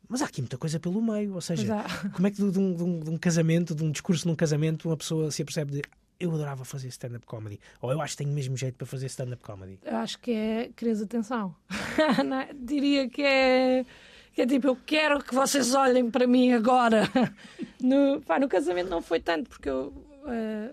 Mas 0.09 0.23
há 0.23 0.27
aqui 0.27 0.43
muita 0.43 0.59
coisa 0.59 0.81
pelo 0.81 1.01
meio, 1.01 1.35
ou 1.35 1.41
seja, 1.41 1.85
como 2.13 2.27
é 2.27 2.31
que 2.33 2.37
de 2.37 2.43
um, 2.59 2.75
de 2.75 2.83
um- 2.83 2.99
de 3.01 3.11
um 3.11 3.17
casamento, 3.17 3.75
de 3.77 3.85
um 3.85 3.93
discurso 3.93 4.27
num 4.27 4.35
casamento, 4.35 4.89
uma 4.89 4.97
pessoa 4.97 5.31
se 5.31 5.41
apercebe 5.41 5.71
de 5.73 5.83
eu 6.21 6.31
adorava 6.35 6.65
fazer 6.65 6.89
stand-up 6.89 7.25
comedy, 7.27 7.59
ou 7.81 7.91
eu 7.91 8.01
acho 8.01 8.13
que 8.17 8.25
tenho 8.25 8.35
mesmo 8.35 8.57
jeito 8.57 8.77
para 8.77 8.87
fazer 8.87 9.07
stand-up 9.07 9.43
comedy. 9.43 9.79
Eu 9.83 9.97
acho 9.97 10.19
que 10.21 10.31
é 10.31 10.71
quereres 10.77 11.01
atenção. 11.03 11.55
É? 12.01 12.55
Diria 12.55 13.09
que 13.09 13.23
é, 13.23 13.85
que 14.33 14.43
é 14.43 14.47
tipo, 14.47 14.69
eu 14.69 14.77
quero 14.87 15.23
que 15.23 15.35
vocês 15.35 15.75
olhem 15.75 16.11
para 16.11 16.27
mim 16.27 16.53
agora. 16.53 17.09
No, 17.83 18.21
pá, 18.21 18.39
no 18.39 18.47
casamento 18.47 18.91
não 18.91 19.01
foi 19.01 19.21
tanto, 19.21 19.49
porque 19.49 19.69
eu, 19.71 19.91
eh, 20.27 20.71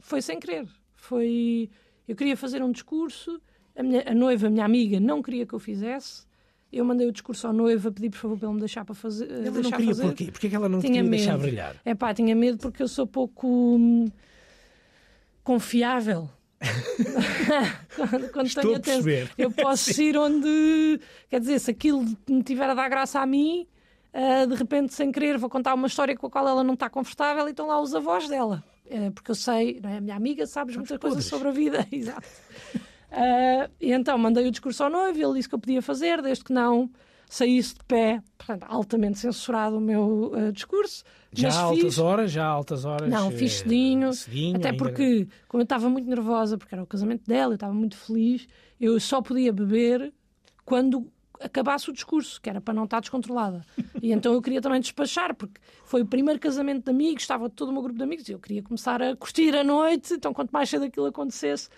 foi 0.00 0.22
sem 0.22 0.40
querer. 0.40 0.66
Foi, 0.94 1.68
eu 2.08 2.16
queria 2.16 2.34
fazer 2.34 2.62
um 2.62 2.72
discurso, 2.72 3.38
a, 3.76 3.82
minha, 3.82 4.02
a 4.06 4.14
noiva, 4.14 4.46
a 4.46 4.50
minha 4.50 4.64
amiga, 4.64 4.98
não 4.98 5.22
queria 5.22 5.44
que 5.44 5.52
eu 5.52 5.58
fizesse. 5.58 6.24
Eu 6.72 6.82
mandei 6.82 7.06
o 7.06 7.12
discurso 7.12 7.46
ao 7.46 7.52
noivo 7.52 7.88
a 7.88 7.92
pedir, 7.92 8.08
por 8.08 8.16
favor, 8.18 8.38
para 8.38 8.48
ele 8.48 8.54
me 8.54 8.60
deixar 8.60 8.86
para 8.86 8.94
fazer. 8.94 9.30
Ela 9.30 9.42
não 9.42 9.52
deixar 9.52 9.76
queria 9.76 9.94
fazer. 9.94 10.02
porquê? 10.06 10.24
Porque 10.32 10.46
é 10.46 10.50
que 10.50 10.56
ela 10.56 10.68
não 10.68 10.80
Tinha 10.80 10.94
queria 10.94 11.10
deixar 11.10 11.32
medo. 11.32 11.42
brilhar? 11.42 11.76
É 11.84 11.94
pá, 11.94 12.14
tinha 12.14 12.34
medo 12.34 12.56
porque 12.56 12.82
eu 12.82 12.88
sou 12.88 13.06
pouco 13.06 13.46
hum, 13.76 14.06
confiável. 15.44 16.28
quando 17.94 18.30
quando 18.32 18.46
Estou 18.46 18.80
tenho 18.80 19.00
a 19.00 19.28
eu 19.36 19.50
posso 19.50 20.02
ir 20.02 20.16
onde. 20.16 20.98
Quer 21.28 21.40
dizer, 21.40 21.60
se 21.60 21.70
aquilo 21.70 22.04
me 22.28 22.42
tiver 22.42 22.68
a 22.68 22.74
dar 22.74 22.88
graça 22.88 23.20
a 23.20 23.26
mim, 23.26 23.68
ah, 24.14 24.46
de 24.46 24.54
repente, 24.54 24.94
sem 24.94 25.12
querer, 25.12 25.36
vou 25.36 25.50
contar 25.50 25.74
uma 25.74 25.88
história 25.88 26.16
com 26.16 26.26
a 26.26 26.30
qual 26.30 26.48
ela 26.48 26.64
não 26.64 26.74
está 26.74 26.88
confortável 26.88 27.46
e 27.48 27.50
estão 27.50 27.66
lá 27.66 27.80
os 27.80 27.94
avós 27.94 28.28
dela. 28.28 28.64
Eh, 28.86 29.10
porque 29.10 29.30
eu 29.30 29.34
sei, 29.34 29.80
não 29.82 29.90
é? 29.90 29.96
a 29.96 30.00
minha 30.00 30.14
amiga, 30.14 30.46
sabes 30.46 30.76
muitas 30.76 30.98
coisas 30.98 31.28
podres. 31.28 31.30
sobre 31.30 31.48
a 31.48 31.50
vida. 31.50 31.86
Exato. 31.90 32.26
Ah, 33.10 33.68
e 33.80 33.92
então 33.92 34.16
mandei 34.16 34.46
o 34.46 34.50
discurso 34.50 34.84
ao 34.84 34.90
noivo, 34.90 35.18
ele 35.18 35.34
disse 35.34 35.48
que 35.48 35.54
eu 35.54 35.58
podia 35.58 35.82
fazer, 35.82 36.22
desde 36.22 36.44
que 36.44 36.52
não 36.52 36.90
saísse 37.28 37.74
de 37.74 37.84
pé. 37.84 38.22
Portanto, 38.38 38.64
altamente 38.68 39.18
censurado 39.18 39.78
o 39.78 39.80
meu 39.80 40.32
discurso. 40.52 41.02
Já 41.40 41.52
há 41.52 41.60
altas 41.62 41.84
fiz, 41.84 41.98
horas, 41.98 42.30
já 42.32 42.44
há 42.44 42.48
altas 42.48 42.84
horas. 42.84 43.10
não, 43.10 43.28
eh, 43.28 43.32
fiz 43.32 43.52
cedinho, 43.54 44.12
cedinho, 44.12 44.56
até 44.56 44.70
ainda- 44.70 44.78
porque, 44.78 45.28
como 45.48 45.60
eu 45.60 45.64
estava 45.64 45.88
muito 45.88 46.08
nervosa, 46.08 46.56
porque 46.58 46.74
era 46.74 46.82
o 46.82 46.86
casamento 46.86 47.24
dela, 47.26 47.52
eu 47.52 47.56
estava 47.56 47.72
muito 47.74 47.96
feliz, 47.96 48.46
eu 48.80 48.98
só 49.00 49.20
podia 49.22 49.52
beber 49.52 50.12
quando 50.64 51.10
acabasse 51.40 51.90
o 51.90 51.92
discurso, 51.92 52.40
que 52.40 52.48
era 52.48 52.60
para 52.60 52.72
não 52.72 52.84
estar 52.84 53.00
descontrolada. 53.00 53.64
E 54.00 54.12
então 54.12 54.32
eu 54.32 54.40
queria 54.40 54.60
também 54.62 54.80
despachar, 54.80 55.34
porque 55.34 55.60
foi 55.84 56.02
o 56.02 56.06
primeiro 56.06 56.40
casamento 56.40 56.84
de 56.84 56.90
amigos, 56.90 57.22
estava 57.24 57.50
todo 57.50 57.68
o 57.68 57.72
meu 57.72 57.82
grupo 57.82 57.98
de 57.98 58.04
amigos, 58.04 58.28
e 58.28 58.32
eu 58.32 58.38
queria 58.38 58.62
começar 58.62 59.02
a 59.02 59.14
curtir 59.16 59.54
a 59.54 59.62
noite, 59.64 60.14
então 60.14 60.32
quanto 60.32 60.50
mais 60.52 60.70
cedo 60.70 60.84
aquilo 60.84 61.06
acontecesse, 61.06 61.68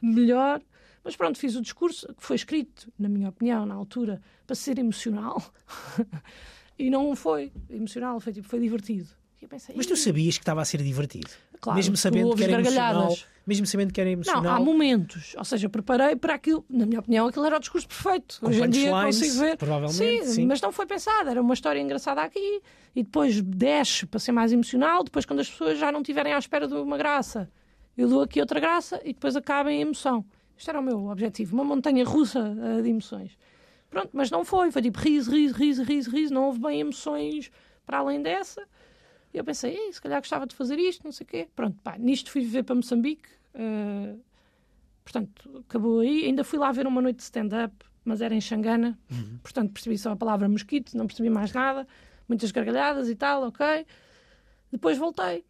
melhor. 0.00 0.60
Mas 1.02 1.16
pronto, 1.16 1.38
fiz 1.38 1.54
o 1.56 1.62
discurso, 1.62 2.06
que 2.08 2.22
foi 2.22 2.34
escrito, 2.36 2.92
na 2.98 3.08
minha 3.08 3.28
opinião, 3.28 3.64
na 3.64 3.74
altura, 3.74 4.20
para 4.46 4.54
ser 4.56 4.78
emocional. 4.78 5.42
e 6.78 6.90
não 6.90 7.14
foi 7.16 7.52
emocional, 7.70 8.18
foi, 8.20 8.32
tipo, 8.32 8.48
foi 8.48 8.60
divertido. 8.60 9.08
Pensei, 9.48 9.76
Mas 9.76 9.86
tu 9.86 9.92
"Ih, 9.92 9.96
sabias 9.96 10.36
que 10.38 10.42
estava 10.42 10.60
a 10.60 10.64
ser 10.64 10.82
divertido? 10.82 11.30
Claro, 11.60 11.76
mesmo 11.76 11.96
sabendo 11.96 12.34
que 12.34 12.42
era 12.42 12.52
emocional, 12.54 13.16
mesmo 13.46 13.64
sabendo 13.64 13.92
que 13.92 14.00
era 14.00 14.08
Não, 14.08 14.14
emocional. 14.14 14.56
há 14.56 14.60
momentos. 14.60 15.36
Ou 15.38 15.44
seja, 15.44 15.68
preparei 15.68 16.16
para 16.16 16.34
aquilo. 16.34 16.64
Na 16.68 16.84
minha 16.84 16.98
opinião, 16.98 17.28
aquilo 17.28 17.44
era 17.46 17.56
o 17.56 17.60
discurso 17.60 17.86
perfeito. 17.86 18.38
Com 18.40 18.48
Hoje 18.48 18.60
em 18.64 18.70
dia 18.70 18.90
punchlines, 18.90 19.18
consigo 19.20 19.38
ver. 19.38 19.56
provavelmente, 19.56 20.24
Sim, 20.26 20.32
sim. 20.32 20.46
mas 20.46 20.60
não 20.60 20.72
foi 20.72 20.84
pensado. 20.84 21.30
Era 21.30 21.40
uma 21.40 21.54
história 21.54 21.78
engraçada 21.78 22.22
aqui 22.22 22.60
e 22.96 23.04
depois 23.04 23.40
desce 23.40 24.04
para 24.06 24.18
ser 24.18 24.32
mais 24.32 24.52
emocional. 24.52 25.04
Depois, 25.04 25.24
quando 25.24 25.38
as 25.38 25.48
pessoas 25.48 25.78
já 25.78 25.92
não 25.92 26.00
estiverem 26.00 26.32
à 26.32 26.38
espera 26.38 26.66
de 26.66 26.74
uma 26.74 26.98
graça, 26.98 27.48
eu 27.96 28.08
dou 28.08 28.22
aqui 28.22 28.40
outra 28.40 28.58
graça 28.58 29.00
e 29.04 29.12
depois 29.12 29.36
acaba 29.36 29.70
em 29.70 29.80
emoção. 29.80 30.24
Isto 30.56 30.70
era 30.70 30.80
o 30.80 30.82
meu 30.82 31.06
objetivo. 31.06 31.54
Uma 31.54 31.62
montanha 31.64 32.04
russa 32.04 32.40
eh, 32.78 32.82
de 32.82 32.88
emoções. 32.88 33.30
Pronto, 33.90 34.10
mas 34.12 34.30
não 34.30 34.44
foi. 34.44 34.70
Foi 34.70 34.82
tipo 34.82 34.98
riso, 34.98 35.30
riso, 35.30 35.54
riso, 35.54 35.82
riso, 35.82 36.10
riso. 36.10 36.34
Não 36.34 36.44
houve 36.44 36.58
bem 36.58 36.80
emoções 36.80 37.50
para 37.84 37.98
além 37.98 38.20
dessa. 38.22 38.62
E 39.32 39.38
eu 39.38 39.44
pensei, 39.44 39.74
"Ei, 39.76 39.92
se 39.92 40.00
calhar 40.00 40.20
gostava 40.20 40.46
de 40.46 40.54
fazer 40.54 40.78
isto, 40.78 41.04
não 41.04 41.12
sei 41.12 41.24
o 41.24 41.28
quê. 41.28 41.48
Pronto, 41.54 41.78
pá, 41.82 41.96
nisto 41.98 42.30
fui 42.30 42.40
viver 42.42 42.62
para 42.62 42.74
Moçambique. 42.74 43.28
eh, 43.54 44.14
portanto, 45.04 45.64
acabou 45.66 46.00
aí. 46.00 46.24
Ainda 46.26 46.44
fui 46.44 46.58
lá 46.58 46.70
ver 46.72 46.86
uma 46.86 47.00
noite 47.00 47.16
de 47.18 47.22
stand-up, 47.22 47.74
mas 48.04 48.20
era 48.20 48.34
em 48.34 48.40
Xangana. 48.40 48.98
Portanto, 49.42 49.72
percebi 49.72 49.96
só 49.96 50.12
a 50.12 50.16
palavra 50.16 50.48
mosquito, 50.48 50.94
não 50.96 51.06
percebi 51.06 51.30
mais 51.30 51.52
nada. 51.52 51.86
Muitas 52.28 52.50
gargalhadas 52.50 53.08
e 53.08 53.14
tal, 53.16 53.44
ok. 53.44 53.86
Depois 54.70 54.98
voltei 54.98 55.44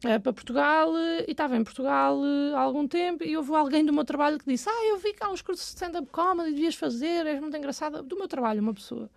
para 0.00 0.32
Portugal 0.32 0.96
eh, 0.96 1.26
e 1.28 1.32
estava 1.32 1.56
em 1.56 1.62
Portugal 1.62 2.18
eh, 2.24 2.54
há 2.54 2.60
algum 2.60 2.88
tempo 2.88 3.22
e 3.22 3.36
houve 3.36 3.54
alguém 3.54 3.84
do 3.84 3.92
meu 3.92 4.04
trabalho 4.04 4.38
que 4.38 4.46
disse 4.46 4.68
ah, 4.68 4.86
eu 4.88 4.98
vi 4.98 5.12
que 5.12 5.22
há 5.22 5.30
uns 5.30 5.42
cursos 5.42 5.66
de 5.66 5.72
stand-up 5.74 6.08
comedy, 6.10 6.52
devias 6.52 6.74
fazer, 6.74 7.26
és 7.26 7.38
muito 7.38 7.56
engraçada. 7.56 8.02
Do 8.02 8.16
meu 8.16 8.26
trabalho, 8.26 8.62
uma 8.62 8.72
pessoa. 8.72 9.10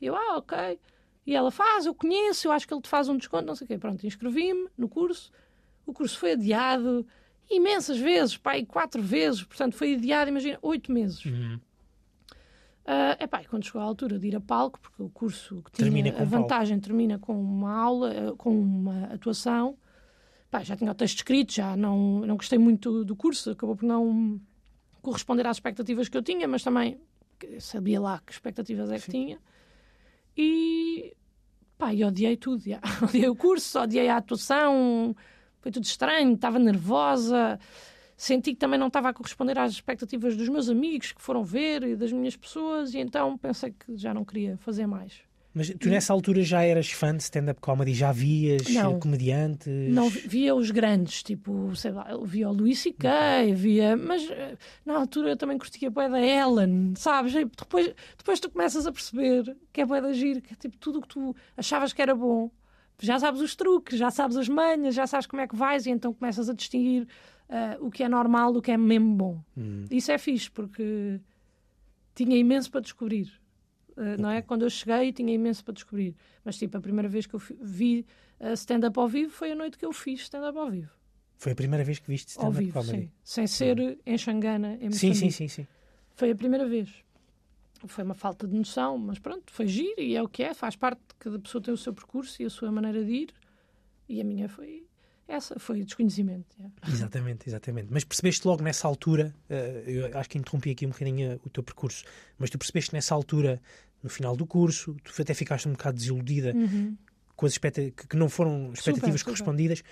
E 0.00 0.06
eu, 0.06 0.16
ah, 0.16 0.38
ok. 0.38 0.78
E 1.26 1.36
ela 1.36 1.50
faz, 1.50 1.84
eu 1.84 1.94
conheço, 1.94 2.48
eu 2.48 2.52
acho 2.52 2.66
que 2.66 2.72
ele 2.72 2.80
te 2.80 2.88
faz 2.88 3.08
um 3.08 3.16
desconto, 3.18 3.44
não 3.44 3.54
sei 3.54 3.66
o 3.66 3.68
quê. 3.68 3.76
Pronto, 3.76 4.06
inscrevi-me 4.06 4.68
no 4.78 4.88
curso. 4.88 5.30
O 5.84 5.92
curso 5.92 6.18
foi 6.18 6.32
adiado 6.32 7.06
imensas 7.50 7.98
vezes, 7.98 8.36
pai, 8.36 8.64
quatro 8.64 9.02
vezes. 9.02 9.42
Portanto, 9.42 9.74
foi 9.76 9.94
adiado, 9.94 10.30
imagina, 10.30 10.58
oito 10.62 10.90
meses. 10.90 11.24
Uhum. 11.24 11.60
Epá, 13.20 13.42
e 13.42 13.44
quando 13.44 13.64
chegou 13.64 13.80
à 13.80 13.84
altura 13.84 14.18
de 14.18 14.26
ir 14.26 14.36
a 14.36 14.40
palco, 14.40 14.80
porque 14.80 15.02
o 15.02 15.08
curso 15.10 15.62
que 15.62 15.70
tinha 15.70 15.86
Termina 15.86 16.12
com 16.12 16.22
a 16.22 16.24
vantagem 16.24 16.80
termina 16.80 17.18
com 17.18 17.40
uma 17.40 17.72
aula, 17.72 18.12
eh, 18.12 18.32
com 18.36 18.50
uma 18.50 19.04
atuação, 19.04 19.76
pá, 20.50 20.62
já 20.62 20.76
tinha 20.76 20.90
o 20.90 20.94
texto 20.94 21.16
escrito, 21.18 21.52
já 21.52 21.76
não, 21.76 22.20
não 22.20 22.36
gostei 22.36 22.58
muito 22.58 23.04
do 23.04 23.14
curso, 23.14 23.50
acabou 23.50 23.76
por 23.76 23.86
não 23.86 24.40
corresponder 25.00 25.46
às 25.46 25.56
expectativas 25.56 26.08
que 26.08 26.16
eu 26.16 26.22
tinha, 26.22 26.46
mas 26.48 26.62
também 26.62 27.00
sabia 27.58 28.00
lá 28.00 28.20
que 28.24 28.32
expectativas 28.32 28.90
é 28.90 28.98
que 28.98 29.10
tinha. 29.10 29.38
E 30.36 31.14
pá, 31.78 31.94
e 31.94 32.04
odiei 32.04 32.36
tudo. 32.36 32.62
já. 32.62 32.80
Odiei 33.02 33.28
o 33.28 33.34
curso, 33.34 33.80
odiei 33.80 34.08
a 34.08 34.16
atuação, 34.16 35.16
foi 35.60 35.72
tudo 35.72 35.84
estranho, 35.84 36.34
estava 36.34 36.58
nervosa. 36.58 37.58
Senti 38.16 38.52
que 38.52 38.58
também 38.58 38.78
não 38.78 38.88
estava 38.88 39.08
a 39.08 39.14
corresponder 39.14 39.58
às 39.58 39.72
expectativas 39.72 40.36
dos 40.36 40.48
meus 40.48 40.68
amigos 40.68 41.12
que 41.12 41.22
foram 41.22 41.42
ver 41.42 41.82
e 41.84 41.96
das 41.96 42.12
minhas 42.12 42.36
pessoas, 42.36 42.92
e 42.92 42.98
então 42.98 43.38
pensei 43.38 43.72
que 43.72 43.96
já 43.96 44.12
não 44.12 44.26
queria 44.26 44.58
fazer 44.58 44.86
mais. 44.86 45.22
Mas 45.52 45.68
tu 45.80 45.88
nessa 45.88 46.12
altura 46.12 46.42
já 46.42 46.62
eras 46.62 46.90
fã 46.92 47.14
de 47.16 47.22
stand-up 47.24 47.60
comedy? 47.60 47.92
Já 47.92 48.12
vias 48.12 48.68
Não. 48.68 48.96
eh, 48.96 48.98
comediantes? 49.00 49.66
Não 49.92 50.08
vi- 50.08 50.20
via 50.20 50.54
os 50.54 50.70
grandes, 50.70 51.24
tipo, 51.24 51.74
sei 51.74 51.90
lá, 51.90 52.06
via 52.22 52.48
o 52.48 52.52
Luís 52.52 52.78
C.K., 52.78 53.52
via, 53.54 53.96
mas 53.96 54.22
eh, 54.30 54.56
na 54.86 54.96
altura 54.96 55.30
eu 55.30 55.36
também 55.36 55.58
curtia 55.58 55.88
a 55.94 56.08
da 56.08 56.20
Ellen, 56.20 56.94
sabes? 56.96 57.34
E 57.34 57.44
depois, 57.44 57.92
depois 58.16 58.38
tu 58.38 58.48
começas 58.48 58.86
a 58.86 58.92
perceber 58.92 59.56
que 59.72 59.80
é 59.80 59.86
boia 59.86 60.00
da 60.02 60.12
giro, 60.12 60.40
que 60.40 60.52
é 60.52 60.56
tipo 60.56 60.76
tudo 60.76 60.98
o 61.00 61.02
que 61.02 61.08
tu 61.08 61.34
achavas 61.56 61.92
que 61.92 62.00
era 62.00 62.14
bom. 62.14 62.48
Já 63.00 63.18
sabes 63.18 63.40
os 63.40 63.56
truques, 63.56 63.98
já 63.98 64.10
sabes 64.10 64.36
as 64.36 64.48
manhas, 64.48 64.94
já 64.94 65.06
sabes 65.06 65.26
como 65.26 65.42
é 65.42 65.48
que 65.48 65.56
vais 65.56 65.84
e 65.86 65.90
então 65.90 66.12
começas 66.12 66.48
a 66.48 66.52
distinguir 66.52 67.08
eh, 67.48 67.76
o 67.80 67.90
que 67.90 68.04
é 68.04 68.08
normal 68.08 68.52
do 68.52 68.62
que 68.62 68.70
é 68.70 68.76
mesmo 68.76 69.14
bom. 69.16 69.40
Isso 69.90 70.12
é 70.12 70.18
fixe, 70.18 70.48
porque 70.50 71.18
tinha 72.14 72.36
imenso 72.36 72.70
para 72.70 72.82
descobrir. 72.82 73.39
Uh, 74.00 74.20
não 74.20 74.30
é? 74.30 74.40
Quando 74.40 74.62
eu 74.62 74.70
cheguei 74.70 75.12
tinha 75.12 75.32
imenso 75.34 75.62
para 75.62 75.74
descobrir. 75.74 76.16
Mas 76.44 76.56
tipo, 76.56 76.76
a 76.76 76.80
primeira 76.80 77.08
vez 77.08 77.26
que 77.26 77.34
eu 77.34 77.42
vi 77.60 78.06
uh, 78.40 78.52
stand-up 78.54 78.98
ao 78.98 79.06
vivo 79.06 79.30
foi 79.30 79.52
a 79.52 79.54
noite 79.54 79.76
que 79.76 79.84
eu 79.84 79.92
fiz 79.92 80.22
stand-up 80.22 80.56
ao 80.58 80.70
vivo. 80.70 80.90
Foi 81.36 81.52
a 81.52 81.54
primeira 81.54 81.84
vez 81.84 81.98
que 81.98 82.08
viste 82.08 82.28
Ao 82.38 82.50
stand-up 82.50 82.64
vivo, 82.64 82.80
comedy? 82.80 83.02
sim. 83.06 83.10
Sem 83.22 83.46
ser 83.46 83.98
em 84.06 84.16
Xangana, 84.18 84.74
em 84.80 84.90
Sim, 84.90 85.08
Moçambique. 85.08 85.18
sim, 85.18 85.30
sim, 85.30 85.48
sim. 85.48 85.66
Foi 86.14 86.30
a 86.30 86.34
primeira 86.34 86.66
vez. 86.68 86.88
Foi 87.86 88.04
uma 88.04 88.14
falta 88.14 88.46
de 88.46 88.54
noção, 88.56 88.98
mas 88.98 89.18
pronto, 89.18 89.50
foi 89.52 89.66
giro 89.66 90.00
e 90.00 90.14
é 90.14 90.22
o 90.22 90.28
que 90.28 90.42
é, 90.42 90.52
faz 90.52 90.76
parte, 90.76 91.00
cada 91.18 91.38
pessoa 91.38 91.62
tem 91.62 91.72
o 91.72 91.76
seu 91.78 91.94
percurso 91.94 92.42
e 92.42 92.44
a 92.44 92.50
sua 92.50 92.70
maneira 92.70 93.02
de 93.04 93.10
ir. 93.10 93.34
E 94.06 94.20
a 94.20 94.24
minha 94.24 94.48
foi 94.50 94.86
essa, 95.26 95.58
foi 95.58 95.82
desconhecimento. 95.82 96.56
Exatamente, 96.86 97.48
exatamente. 97.48 97.88
Mas 97.90 98.04
percebeste 98.04 98.46
logo 98.46 98.62
nessa 98.62 98.86
altura, 98.88 99.34
eh, 99.48 99.84
eu 99.86 100.18
acho 100.18 100.28
que 100.28 100.36
interrompi 100.36 100.70
aqui 100.72 100.84
um 100.84 100.90
bocadinho 100.90 101.40
o 101.44 101.48
teu 101.48 101.62
percurso, 101.62 102.04
mas 102.36 102.50
tu 102.50 102.58
percebeste 102.58 102.92
nessa 102.92 103.14
altura, 103.14 103.62
no 104.02 104.08
final 104.10 104.36
do 104.36 104.46
curso, 104.46 104.96
tu 105.04 105.12
até 105.20 105.34
ficaste 105.34 105.68
um 105.68 105.72
bocado 105.72 105.96
desiludida 105.96 106.54
com 107.36 107.46
as 107.46 107.52
expectativas 107.52 108.06
que 108.06 108.16
não 108.16 108.28
foram 108.28 108.72
expectativas 108.72 109.20
super. 109.20 109.32
correspondidas. 109.32 109.82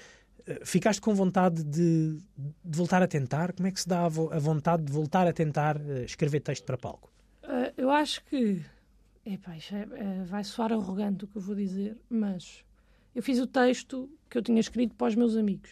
Eh, 0.47 0.61
Ficaste 0.65 1.01
com 1.01 1.15
vontade 1.15 1.63
de, 1.65 2.19
de 2.65 2.77
voltar 2.79 3.03
a 3.03 3.07
tentar? 3.09 3.53
Como 3.53 3.67
é 3.69 3.71
que 3.71 3.81
se 3.81 3.89
dá 3.89 4.05
a, 4.05 4.09
vo- 4.09 4.31
a 4.33 4.39
vontade 4.39 4.83
de 4.85 4.93
voltar 4.93 5.27
a 5.27 5.33
tentar 5.33 5.77
eh, 5.81 6.05
escrever 6.05 6.41
texto 6.41 6.65
para 6.65 6.77
palco? 6.79 7.11
Uh, 7.45 7.73
eu 7.77 7.91
acho 7.91 8.25
que. 8.27 8.63
Epá, 9.25 9.57
isto 9.57 9.75
é- 9.75 9.87
é- 9.95 10.25
vai 10.25 10.43
soar 10.45 10.73
arrogante 10.73 11.25
o 11.25 11.29
que 11.29 11.37
eu 11.37 11.43
vou 11.43 11.55
dizer, 11.55 11.97
mas 12.09 12.65
eu 13.15 13.23
fiz 13.23 13.39
o 13.39 13.47
texto 13.47 14.11
que 14.29 14.39
eu 14.39 14.43
tinha 14.43 14.61
escrito 14.61 14.95
para 14.95 15.09
os 15.09 15.15
meus 15.15 15.37
amigos 15.37 15.71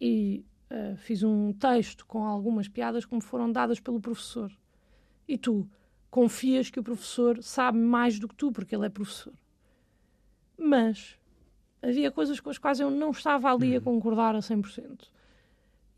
e 0.00 0.44
uh, 0.70 0.96
fiz 0.96 1.22
um 1.22 1.52
texto 1.52 2.04
com 2.06 2.24
algumas 2.24 2.68
piadas 2.68 3.04
que 3.04 3.14
me 3.14 3.20
foram 3.22 3.50
dadas 3.50 3.80
pelo 3.80 4.00
professor. 4.00 4.50
E 5.26 5.38
tu 5.38 5.68
confias 6.14 6.70
que 6.70 6.78
o 6.78 6.82
professor 6.84 7.42
sabe 7.42 7.76
mais 7.76 8.20
do 8.20 8.28
que 8.28 8.36
tu, 8.36 8.52
porque 8.52 8.72
ele 8.72 8.86
é 8.86 8.88
professor. 8.88 9.32
Mas 10.56 11.18
havia 11.82 12.08
coisas 12.08 12.38
com 12.38 12.50
as 12.50 12.56
quais 12.56 12.78
eu 12.78 12.88
não 12.88 13.10
estava 13.10 13.52
ali 13.52 13.74
a 13.74 13.80
concordar 13.80 14.36
a 14.36 14.38
100%. 14.38 15.08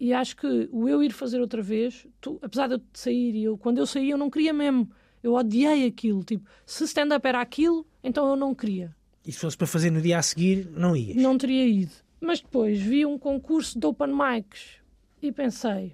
E 0.01 0.15
acho 0.15 0.35
que 0.35 0.71
o 0.73 0.89
eu 0.89 1.03
ir 1.03 1.13
fazer 1.13 1.39
outra 1.39 1.61
vez, 1.61 2.07
tu, 2.19 2.39
apesar 2.41 2.67
de 2.67 2.77
eu 2.77 2.83
sair 2.95 3.35
e 3.35 3.45
eu, 3.45 3.59
quando 3.59 3.77
eu 3.77 3.85
saí, 3.85 4.09
eu 4.09 4.17
não 4.17 4.31
queria 4.31 4.55
mesmo. 4.55 4.91
Eu 5.23 5.35
odiei 5.35 5.87
aquilo. 5.87 6.25
Tipo, 6.25 6.49
se 6.65 6.85
stand-up 6.85 7.29
era 7.29 7.43
aquilo, 7.43 7.87
então 8.03 8.27
eu 8.27 8.37
não 8.37 8.55
queria. 8.55 8.97
E 9.23 9.31
se 9.31 9.39
fosse 9.39 9.57
para 9.59 9.67
fazer 9.67 9.91
no 9.91 10.01
dia 10.01 10.17
a 10.17 10.23
seguir, 10.23 10.67
não 10.71 10.97
ias? 10.97 11.17
Não 11.17 11.37
teria 11.37 11.69
ido. 11.69 11.93
Mas 12.23 12.41
depois 12.41 12.81
vi 12.81 13.05
um 13.05 13.19
concurso 13.19 13.79
de 13.79 13.85
open 13.87 14.15
mics 14.15 14.79
e 15.21 15.31
pensei: 15.31 15.93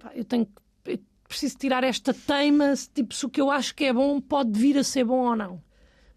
pá, 0.00 0.12
eu 0.14 0.24
tenho 0.24 0.46
que. 0.46 0.65
Preciso 1.28 1.56
tirar 1.58 1.82
esta 1.84 2.12
teima, 2.14 2.72
tipo, 2.94 3.14
se 3.14 3.24
o 3.26 3.30
que 3.30 3.40
eu 3.40 3.50
acho 3.50 3.74
que 3.74 3.84
é 3.84 3.92
bom 3.92 4.20
pode 4.20 4.58
vir 4.58 4.78
a 4.78 4.84
ser 4.84 5.04
bom 5.04 5.28
ou 5.28 5.36
não. 5.36 5.62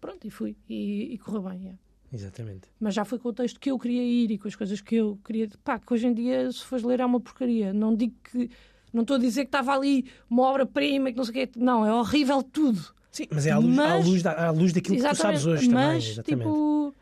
Pronto, 0.00 0.26
e 0.26 0.30
fui. 0.30 0.56
E, 0.68 1.14
e 1.14 1.18
correu 1.18 1.42
bem. 1.42 1.68
é. 1.68 1.90
Exatamente. 2.16 2.68
Mas 2.80 2.94
já 2.94 3.04
foi 3.04 3.18
com 3.18 3.28
o 3.28 3.32
texto 3.32 3.60
que 3.60 3.70
eu 3.70 3.78
queria 3.78 4.02
ir 4.02 4.30
e 4.32 4.38
com 4.38 4.48
as 4.48 4.56
coisas 4.56 4.80
que 4.80 4.96
eu 4.96 5.18
queria. 5.24 5.48
Pá, 5.62 5.78
que 5.78 5.92
hoje 5.92 6.06
em 6.08 6.14
dia, 6.14 6.50
se 6.50 6.64
fores 6.64 6.84
ler, 6.84 6.98
é 7.00 7.06
uma 7.06 7.20
porcaria. 7.20 7.72
Não 7.72 7.94
digo 7.94 8.14
que. 8.24 8.50
Não 8.92 9.02
estou 9.02 9.14
a 9.16 9.20
dizer 9.20 9.42
que 9.42 9.48
estava 9.48 9.72
ali 9.72 10.04
uma 10.28 10.42
obra-prima, 10.42 11.12
que 11.12 11.16
não 11.16 11.24
sei 11.24 11.30
o 11.44 11.46
quê. 11.46 11.52
Não, 11.56 11.86
é 11.86 11.92
horrível 11.94 12.42
tudo. 12.42 12.80
Sim, 13.12 13.26
mas 13.30 13.46
é 13.46 13.50
à 13.52 13.58
luz, 13.58 13.76
Mas- 13.76 13.92
à 14.04 14.08
luz, 14.08 14.22
da, 14.22 14.46
à 14.46 14.50
luz 14.50 14.72
daquilo 14.72 14.96
que 14.96 15.08
tu 15.08 15.14
sabes 15.16 15.46
hoje 15.46 15.68
também. 15.68 15.74
mas, 15.94 16.04
Exatamente. 16.08 16.44
tipo, 16.48 16.94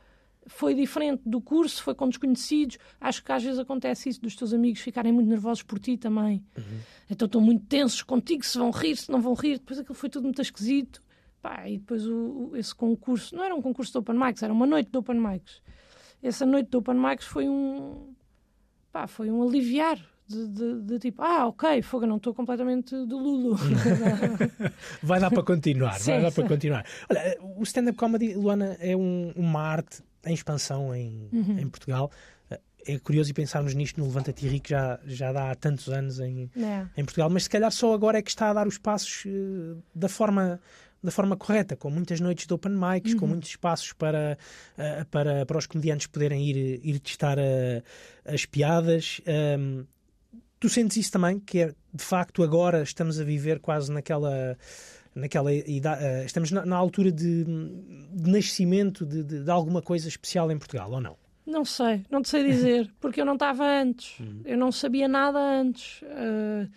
foi 0.48 0.74
diferente 0.74 1.22
do 1.24 1.40
curso, 1.40 1.82
foi 1.82 1.94
com 1.94 2.08
desconhecidos. 2.08 2.78
Acho 3.00 3.22
que 3.22 3.30
às 3.30 3.42
vezes 3.42 3.58
acontece 3.58 4.08
isso 4.08 4.20
dos 4.20 4.34
teus 4.34 4.52
amigos 4.52 4.80
ficarem 4.80 5.12
muito 5.12 5.28
nervosos 5.28 5.62
por 5.62 5.78
ti 5.78 5.96
também. 5.96 6.42
Uhum. 6.56 6.64
Então 7.10 7.26
estão 7.26 7.40
muito 7.40 7.64
tensos 7.66 8.02
contigo, 8.02 8.44
se 8.44 8.58
vão 8.58 8.70
rir, 8.70 8.96
se 8.96 9.10
não 9.10 9.20
vão 9.20 9.34
rir. 9.34 9.58
Depois 9.58 9.78
aquilo 9.78 9.94
foi 9.94 10.08
tudo 10.08 10.24
muito 10.24 10.42
esquisito. 10.42 11.02
Pá, 11.40 11.68
e 11.68 11.78
depois 11.78 12.04
o- 12.06 12.50
o- 12.50 12.56
esse 12.56 12.74
concurso, 12.74 13.36
não 13.36 13.44
era 13.44 13.54
um 13.54 13.62
concurso 13.62 13.92
de 13.92 13.98
open 13.98 14.16
mics, 14.18 14.42
era 14.42 14.52
uma 14.52 14.66
noite 14.66 14.90
de 14.90 14.98
open 14.98 15.20
mics. 15.20 15.62
Essa 16.20 16.44
noite 16.44 16.68
de 16.70 16.76
open 16.76 16.96
mics 16.96 17.24
foi 17.26 17.48
um, 17.48 18.12
pá, 18.90 19.06
foi 19.06 19.30
um 19.30 19.42
aliviar. 19.42 19.98
De, 20.30 20.46
de- 20.46 20.82
de 20.82 20.98
tipo, 20.98 21.22
ah, 21.22 21.46
ok, 21.46 21.80
fogo, 21.80 22.04
não 22.04 22.18
estou 22.18 22.34
completamente 22.34 22.90
de 22.90 23.14
Lulu. 23.14 23.56
Vai 25.02 25.20
dar 25.20 25.30
para 25.30 25.42
continuar, 25.42 25.92
vai 25.92 26.00
Sim, 26.00 26.12
dar 26.22 26.32
para 26.32 26.42
sim. 26.42 26.48
continuar. 26.48 26.84
Olha, 27.08 27.38
o 27.56 27.62
stand-up 27.62 27.96
comedy, 27.98 28.34
Luana, 28.34 28.76
é 28.80 28.94
um- 28.96 29.32
uma 29.36 29.60
arte 29.62 30.02
em 30.28 30.34
expansão 30.34 30.94
em, 30.94 31.28
Uhum. 31.32 31.58
em 31.58 31.68
Portugal. 31.68 32.10
É 32.86 32.98
curioso 32.98 33.30
e 33.30 33.34
pensarmos 33.34 33.74
nisto 33.74 33.98
no 34.00 34.06
Levanta-te 34.06 34.46
e 34.46 34.48
Ri, 34.48 34.60
que 34.60 34.70
já, 34.70 34.98
já 35.04 35.30
dá 35.32 35.50
há 35.50 35.54
tantos 35.54 35.88
anos 35.90 36.20
em, 36.20 36.48
É. 36.56 36.86
em 36.96 37.04
Portugal, 37.04 37.28
mas 37.28 37.42
se 37.44 37.50
calhar 37.50 37.70
só 37.70 37.92
agora 37.92 38.18
é 38.18 38.22
que 38.22 38.30
está 38.30 38.48
a 38.48 38.52
dar 38.54 38.66
os 38.66 38.78
passos 38.78 39.24
eh, 39.26 39.76
da 39.94 40.08
forma 40.08 40.60
da 41.00 41.12
forma 41.12 41.36
correta, 41.36 41.76
com 41.76 41.90
muitas 41.90 42.18
noites 42.18 42.44
de 42.46 42.52
open 42.52 42.72
mics, 42.72 43.12
Uhum. 43.12 43.18
com 43.20 43.26
muitos 43.28 43.50
espaços 43.50 43.92
para, 43.92 44.36
eh, 44.76 45.04
para, 45.10 45.46
para 45.46 45.56
os 45.58 45.64
comediantes 45.66 46.08
poderem 46.08 46.44
ir, 46.48 46.80
ir 46.84 46.98
testar 46.98 47.36
eh, 47.38 47.82
as 48.24 48.44
piadas. 48.46 49.20
Ahm, 49.26 49.84
tu 50.58 50.68
sentes 50.68 50.96
isso 50.96 51.12
também, 51.12 51.38
que 51.38 51.60
é 51.60 51.74
de 51.94 52.02
facto 52.04 52.42
agora 52.42 52.82
estamos 52.82 53.20
a 53.20 53.24
viver 53.24 53.60
quase 53.60 53.92
naquela 53.92 54.56
naquela 55.18 55.52
idade, 55.52 56.04
eh, 56.04 56.24
estamos 56.24 56.50
na, 56.50 56.64
na 56.64 56.76
altura 56.76 57.12
de, 57.12 57.44
de 57.44 58.30
nascimento 58.30 59.04
de, 59.04 59.22
de- 59.22 59.44
de 59.44 59.50
alguma 59.50 59.82
coisa 59.82 60.08
especial 60.08 60.50
em 60.50 60.58
Portugal, 60.58 60.90
ou 60.90 61.00
não? 61.00 61.16
Não 61.44 61.64
sei, 61.64 62.04
não 62.10 62.20
te 62.22 62.28
sei 62.28 62.44
dizer, 62.44 62.90
porque 63.00 63.20
eu 63.20 63.24
não 63.26 63.34
estava 63.34 63.64
antes, 63.66 64.18
Uhum. 64.20 64.42
eu 64.44 64.56
não 64.58 64.70
sabia 64.72 65.08
nada 65.08 65.38
antes. 65.38 66.00
Eh, 66.02 66.68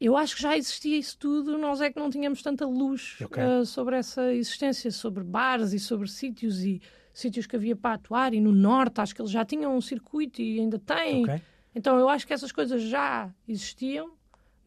eu 0.00 0.16
acho 0.16 0.34
que 0.36 0.42
já 0.42 0.56
existia 0.56 0.96
isso 0.98 1.16
tudo, 1.16 1.56
nós 1.56 1.80
é 1.80 1.90
que 1.90 1.98
não 1.98 2.10
tínhamos 2.10 2.42
tanta 2.42 2.66
luz 2.66 3.16
Ok. 3.24 3.40
eh, 3.42 3.64
sobre 3.64 3.96
essa 3.96 4.32
existência, 4.34 4.90
sobre 4.90 5.22
bares 5.22 5.72
e 5.72 5.78
sobre 5.78 6.08
sítios 6.08 6.64
e 6.64 6.80
sítios 7.14 7.46
que 7.46 7.54
havia 7.54 7.76
para 7.76 7.94
atuar. 7.94 8.34
E 8.34 8.40
no 8.40 8.50
Norte, 8.52 9.00
acho 9.00 9.14
que 9.14 9.22
eles 9.22 9.30
já 9.30 9.44
tinham 9.44 9.76
um 9.76 9.80
circuito 9.80 10.42
e 10.42 10.58
ainda 10.58 10.78
têm. 10.78 11.22
Ok? 11.22 11.40
Então 11.74 11.96
eu 11.98 12.08
acho 12.08 12.26
que 12.26 12.32
essas 12.32 12.50
coisas 12.50 12.82
já 12.82 13.30
existiam, 13.48 14.10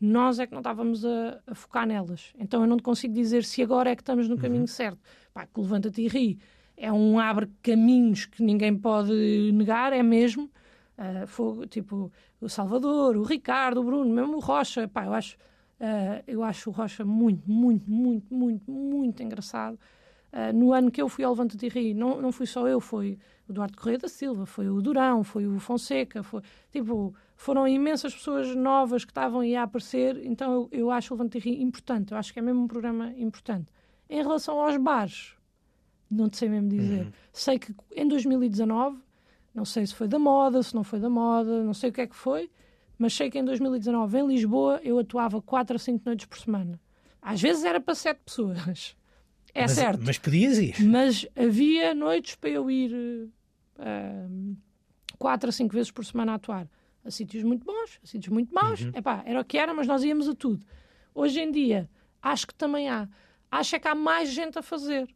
nós 0.05 0.39
é 0.39 0.47
que 0.47 0.53
não 0.53 0.59
estávamos 0.59 1.05
a, 1.05 1.39
a 1.47 1.55
focar 1.55 1.85
nelas. 1.85 2.33
Então 2.37 2.61
eu 2.61 2.67
não 2.67 2.77
te 2.77 2.83
consigo 2.83 3.13
dizer 3.13 3.43
se 3.43 3.61
agora 3.61 3.89
é 3.89 3.95
que 3.95 4.01
estamos 4.01 4.27
no 4.27 4.37
caminho 4.37 4.67
certo. 4.67 4.99
Pá, 5.33 5.45
que 5.45 5.59
levanta-te 5.59 6.01
e 6.01 6.07
ri. 6.07 6.39
É 6.77 6.91
um 6.91 7.19
abre 7.19 7.49
caminhos 7.61 8.25
que 8.25 8.43
ninguém 8.43 8.77
pode 8.77 9.51
negar, 9.53 9.93
é 9.93 10.03
mesmo. 10.03 10.49
Ah, 10.97 11.25
fogo, 11.27 11.67
tipo, 11.67 12.11
o 12.39 12.47
Salvador, 12.47 13.17
o 13.17 13.23
Ricardo, 13.23 13.81
o 13.81 13.83
Bruno, 13.83 14.13
mesmo 14.13 14.37
o 14.37 14.39
Rocha. 14.39 14.87
Pá, 14.87 15.05
eu 15.05 15.13
acho, 15.13 15.37
ah, 15.79 16.23
eu 16.27 16.43
acho 16.43 16.69
o 16.69 16.73
Rocha 16.73 17.03
muito, 17.05 17.49
muito, 17.49 17.89
muito, 17.89 18.33
muito, 18.33 18.71
muito 18.71 19.23
engraçado. 19.23 19.79
Ah, 20.31 20.51
no 20.53 20.73
ano 20.73 20.91
que 20.91 21.01
eu 21.01 21.09
fui 21.09 21.23
ao 21.23 21.31
Levanta-te 21.31 21.65
e 21.65 21.69
Ri, 21.69 21.93
não, 21.93 22.21
não 22.21 22.31
fui 22.31 22.45
só 22.45 22.67
eu, 22.67 22.79
foi 22.79 23.17
o 23.47 23.51
Eduardo 23.51 23.77
Correia 23.77 23.97
da 23.97 24.07
Silva, 24.07 24.45
foi 24.45 24.69
o 24.69 24.81
Durão, 24.81 25.23
foi 25.23 25.47
o 25.47 25.59
Fonseca, 25.59 26.23
foi, 26.23 26.41
tipo, 26.71 27.15
foram 27.35 27.67
imensas 27.67 28.13
pessoas 28.13 28.55
novas 28.55 29.03
que 29.03 29.11
estavam 29.11 29.41
aí 29.41 29.55
a 29.55 29.63
aparecer, 29.63 30.25
então 30.25 30.53
eu, 30.53 30.69
eu 30.71 30.91
acho 30.91 31.13
o 31.13 31.17
Levanta-te 31.17 31.47
e 31.47 31.51
Ri 31.51 31.61
importante, 31.61 32.11
eu 32.11 32.17
acho 32.17 32.31
que 32.31 32.39
é 32.39 32.41
mesmo 32.41 32.63
um 32.63 32.67
programa 32.67 33.13
importante. 33.17 33.71
Em 34.09 34.21
relação 34.21 34.61
aos 34.61 34.77
bares, 34.77 35.33
não 36.09 36.29
te 36.29 36.37
sei 36.37 36.49
mesmo 36.49 36.69
dizer. 36.69 37.11
Sei 37.33 37.59
que 37.59 37.73
em 37.95 38.07
2019, 38.07 38.97
não 39.53 39.65
sei 39.65 39.85
se 39.85 39.95
foi 39.95 40.07
da 40.07 40.19
moda, 40.19 40.61
se 40.61 40.73
não 40.75 40.83
foi 40.83 40.99
da 40.99 41.09
moda, 41.09 41.63
não 41.63 41.73
sei 41.73 41.89
o 41.89 41.93
que 41.93 42.01
é 42.01 42.07
que 42.07 42.15
foi, 42.15 42.49
mas 42.97 43.13
sei 43.13 43.29
que 43.29 43.37
em 43.37 43.43
2019, 43.43 44.17
em 44.17 44.27
Lisboa, 44.27 44.79
eu 44.83 44.99
atuava 44.99 45.41
4 45.41 45.75
a 45.75 45.79
5 45.79 46.03
noites 46.05 46.25
por 46.25 46.37
semana. 46.37 46.79
Às 47.21 47.41
vezes 47.41 47.65
era 47.65 47.81
para 47.81 47.95
7 47.95 48.21
pessoas. 48.23 48.95
É 49.53 49.61
mas, 49.61 49.71
certo. 49.71 50.01
Mas 50.05 50.17
podias 50.17 50.57
ir. 50.57 50.75
Mas 50.85 51.25
havia 51.35 51.95
noites 51.95 52.35
para 52.35 52.49
eu 52.49 52.69
ir 52.69 53.29
eh, 53.79 54.27
quatro 55.17 55.49
a 55.49 55.51
cinco 55.51 55.73
vezes 55.73 55.91
por 55.91 56.05
semana 56.05 56.33
a 56.33 56.35
atuar. 56.35 56.67
A 57.05 57.11
sítios 57.11 57.43
muito 57.43 57.63
bons, 57.65 57.99
a 58.03 58.07
sítios 58.07 58.33
muito 58.33 58.53
maus. 58.53 58.81
Epá, 58.93 59.21
era 59.25 59.39
o 59.39 59.45
que 59.45 59.57
era, 59.57 59.73
mas 59.73 59.85
nós 59.87 60.03
íamos 60.03 60.27
a 60.27 60.33
tudo. 60.33 60.65
Hoje 61.13 61.39
em 61.39 61.51
dia, 61.51 61.87
acho 62.21 62.47
que 62.47 62.55
também 62.55 62.89
há. 62.89 63.07
Acho 63.51 63.75
é 63.75 63.79
que 63.79 63.87
há 63.87 63.93
mais 63.95 64.29
gente 64.31 64.57
a 64.57 64.61
fazer. 64.63 65.07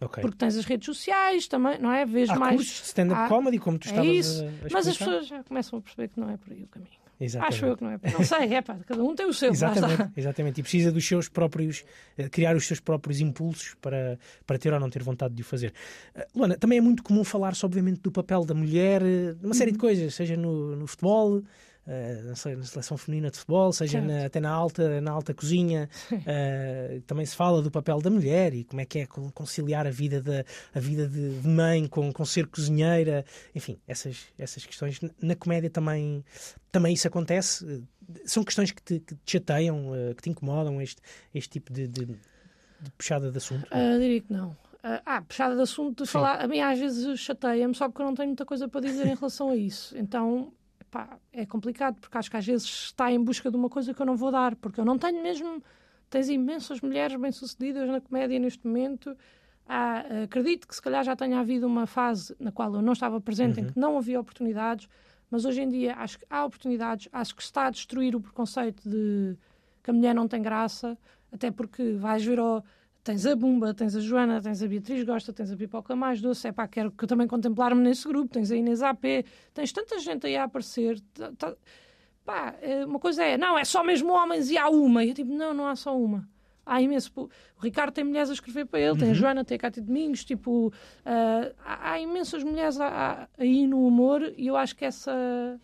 Ok. 0.00 0.20
Porque 0.20 0.36
tens 0.36 0.56
as 0.56 0.64
redes 0.64 0.84
sociais 0.86 1.46
também, 1.48 1.78
não 1.78 1.90
é? 1.92 2.04
Vês 2.04 2.28
Há 2.30 2.36
mais. 2.36 2.56
cursos 2.56 2.86
stand-up 2.88 3.20
há- 3.22 3.28
comedy, 3.28 3.58
como 3.58 3.78
tu 3.78 3.86
É 3.88 3.90
estavas 3.90 4.10
isso. 4.16 4.44
a, 4.44 4.48
a 4.48 4.68
Mas 4.72 4.86
as 4.88 4.98
pessoas 4.98 5.26
já 5.26 5.42
começam 5.44 5.78
a 5.78 5.82
perceber 5.82 6.08
que 6.08 6.20
não 6.20 6.28
é 6.30 6.36
por 6.36 6.52
aí 6.52 6.62
o 6.64 6.68
caminho. 6.68 6.90
Exatamente. 7.20 7.54
Acho 7.56 7.66
eu 7.66 7.76
que 7.76 7.82
não 7.84 7.90
é. 7.90 7.98
Não 8.12 8.24
sei, 8.24 8.54
é 8.54 8.62
pá, 8.62 8.78
cada 8.86 9.02
um 9.02 9.14
tem 9.14 9.26
o 9.26 9.32
seu. 9.34 9.50
Exatamente, 9.50 10.10
exatamente. 10.16 10.60
E 10.60 10.62
precisa 10.62 10.92
dos 10.92 11.06
seus 11.06 11.28
próprios, 11.28 11.84
eh, 12.16 12.28
criar 12.28 12.54
os 12.54 12.66
seus 12.66 12.78
próprios 12.78 13.20
impulsos 13.20 13.74
para, 13.80 14.18
para 14.46 14.56
ter 14.58 14.72
ou 14.72 14.78
não 14.78 14.88
ter 14.88 15.02
vontade 15.02 15.34
de 15.34 15.42
o 15.42 15.44
fazer. 15.44 15.72
Eh, 16.14 16.26
Luana, 16.34 16.56
também 16.56 16.78
é 16.78 16.80
muito 16.80 17.02
comum 17.02 17.24
falar-se, 17.24 17.64
obviamente, 17.66 18.00
do 18.00 18.12
papel 18.12 18.44
da 18.44 18.54
mulher, 18.54 19.02
eh, 19.02 19.34
numa 19.42 19.54
série 19.54 19.70
Uhum. 19.70 19.72
de 19.72 19.78
coisas, 19.80 20.14
seja 20.14 20.36
no, 20.36 20.76
no 20.76 20.86
futebol, 20.86 21.42
na 22.24 22.34
seleção 22.34 22.96
feminina 22.96 23.30
de 23.30 23.38
futebol, 23.38 23.72
seja 23.72 23.98
na- 24.00 24.26
até 24.26 24.40
na 24.40 24.50
alta, 24.50 25.00
na 25.00 25.10
alta 25.10 25.32
cozinha. 25.32 25.88
Eh, 26.26 27.00
também 27.06 27.24
se 27.24 27.34
fala 27.34 27.62
do 27.62 27.70
papel 27.70 28.00
da 28.00 28.10
mulher 28.10 28.52
e 28.54 28.64
como 28.64 28.80
é 28.80 28.84
que 28.84 28.98
é 29.00 29.06
con- 29.06 29.30
conciliar 29.32 29.86
a 29.86 29.90
vida, 29.90 30.20
da, 30.20 30.44
a 30.74 30.80
vida 30.80 31.08
de, 31.08 31.46
mãe 31.48 31.86
com, 31.86 32.12
com 32.12 32.24
ser 32.24 32.46
cozinheira. 32.46 33.24
Enfim, 33.54 33.78
essas, 33.88 34.26
essas 34.38 34.66
questões. 34.66 35.00
Na 35.20 35.34
comédia 35.34 35.70
também, 35.70 36.24
também 36.70 36.92
isso 36.94 37.08
acontece. 37.08 37.64
Eh, 37.66 38.20
São 38.24 38.42
questões 38.44 38.70
que 38.70 38.82
te, 38.82 39.00
que 39.00 39.14
te 39.14 39.32
chateiam, 39.32 39.94
eh, 39.94 40.14
que 40.14 40.22
te 40.22 40.30
incomodam, 40.30 40.80
este, 40.80 41.00
este 41.34 41.50
tipo 41.50 41.72
de, 41.72 41.86
de- 41.88 42.04
de 42.06 42.90
puxada 42.96 43.30
de 43.30 43.36
assunto. 43.38 43.66
Ah, 43.70 43.96
diria 43.98 44.20
que 44.20 44.32
não. 44.32 44.56
Ah, 44.82 45.02
ah, 45.04 45.22
puxada 45.22 45.56
de 45.56 45.62
assunto 45.62 46.04
de 46.04 46.10
falar, 46.10 46.40
a 46.40 46.46
mim 46.46 46.60
às 46.60 46.78
vezes 46.78 47.18
chateia-me, 47.18 47.74
só 47.74 47.88
porque 47.88 48.00
eu 48.02 48.06
não 48.06 48.14
tenho 48.14 48.28
muita 48.28 48.46
coisa 48.46 48.68
para 48.68 48.80
dizer 48.82 49.06
em 49.08 49.14
relação 49.16 49.50
a 49.50 49.56
isso. 49.56 49.96
Então, 49.98 50.52
pá, 50.90 51.18
é 51.32 51.46
complicado, 51.46 52.00
porque 52.00 52.16
acho 52.16 52.30
que 52.30 52.36
às 52.36 52.46
vezes 52.46 52.66
está 52.66 53.10
em 53.12 53.22
busca 53.22 53.50
de 53.50 53.56
uma 53.56 53.68
coisa 53.68 53.94
que 53.94 54.00
eu 54.00 54.06
não 54.06 54.16
vou 54.16 54.30
dar, 54.30 54.56
porque 54.56 54.80
eu 54.80 54.84
não 54.84 54.98
tenho 54.98 55.22
mesmo. 55.22 55.62
Tens 56.10 56.28
imensas 56.28 56.80
mulheres 56.80 57.20
bem-sucedidas 57.20 57.88
na 57.88 58.00
comédia 58.00 58.38
neste 58.38 58.66
momento. 58.66 59.16
Há, 59.66 60.22
acredito 60.24 60.66
que 60.66 60.74
se 60.74 60.80
calhar 60.80 61.04
já 61.04 61.14
tenha 61.14 61.38
havido 61.38 61.66
uma 61.66 61.86
fase 61.86 62.34
na 62.40 62.50
qual 62.50 62.74
eu 62.74 62.80
não 62.80 62.94
estava 62.94 63.20
presente, 63.20 63.60
em 63.60 63.66
que 63.66 63.78
não 63.78 63.98
havia 63.98 64.18
oportunidades, 64.18 64.88
mas 65.30 65.44
hoje 65.44 65.60
em 65.60 65.68
dia 65.68 65.94
acho 65.96 66.18
que 66.18 66.24
há 66.30 66.44
oportunidades, 66.44 67.08
acho 67.12 67.36
que 67.36 67.42
está 67.42 67.66
a 67.66 67.70
destruir 67.70 68.16
o 68.16 68.20
preconceito 68.20 68.88
de 68.88 69.36
que 69.82 69.90
a 69.90 69.92
mulher 69.92 70.14
não 70.14 70.26
tem 70.26 70.40
graça, 70.40 70.96
até 71.30 71.50
porque 71.50 71.92
vais 71.92 72.24
ver 72.24 72.38
ao. 72.38 72.64
Tens 73.04 73.24
a 73.24 73.34
Bumba, 73.34 73.72
tens 73.72 73.96
a 73.96 74.00
Joana, 74.00 74.40
tens 74.42 74.62
a 74.62 74.66
Beatriz 74.68 75.02
Gosta, 75.04 75.32
tens 75.32 75.50
a 75.50 75.56
Pipoca 75.56 75.96
Mais 75.96 76.20
Doce, 76.20 76.48
é 76.48 76.52
pá, 76.52 76.68
quero 76.68 76.90
que 76.90 77.04
eu 77.04 77.08
também 77.08 77.26
contemplar-me 77.26 77.80
nesse 77.80 78.06
grupo, 78.06 78.30
tens 78.30 78.50
a 78.50 78.56
Inês 78.56 78.82
AP, 78.82 79.24
tens 79.54 79.72
tanta 79.72 79.98
gente 79.98 80.26
aí 80.26 80.36
a 80.36 80.44
aparecer. 80.44 81.00
tá- 81.14 81.32
tá- 81.38 81.54
pá, 82.24 82.54
é, 82.60 82.84
uma 82.84 82.98
coisa 82.98 83.24
é, 83.24 83.38
não, 83.38 83.56
é 83.58 83.64
só 83.64 83.82
mesmo 83.82 84.12
homens 84.12 84.50
e 84.50 84.58
há 84.58 84.68
uma. 84.68 85.04
E 85.04 85.08
eu 85.10 85.14
tipo, 85.14 85.32
não, 85.32 85.54
não 85.54 85.66
há 85.66 85.74
só 85.74 85.96
uma. 85.98 86.28
Há 86.66 86.82
imenso. 86.82 87.10
O 87.16 87.30
Ricardo 87.62 87.94
tem 87.94 88.04
mulheres 88.04 88.28
a 88.28 88.34
escrever 88.34 88.66
para 88.66 88.78
ele, 88.78 88.98
tem 88.98 89.10
a 89.10 89.14
Joana, 89.14 89.42
tem 89.42 89.54
a 89.56 89.58
Cátia 89.58 89.80
Domingos, 89.82 90.22
tipo, 90.22 90.70
ah, 91.06 91.50
há, 91.64 91.92
há 91.92 92.00
imensas 92.00 92.44
mulheres 92.44 92.78
a- 92.78 92.88
a- 93.22 93.28
aí 93.38 93.66
no 93.66 93.86
humor 93.86 94.34
e 94.36 94.46
eu 94.48 94.56
acho 94.56 94.76
que 94.76 94.84
essa. 94.84 95.58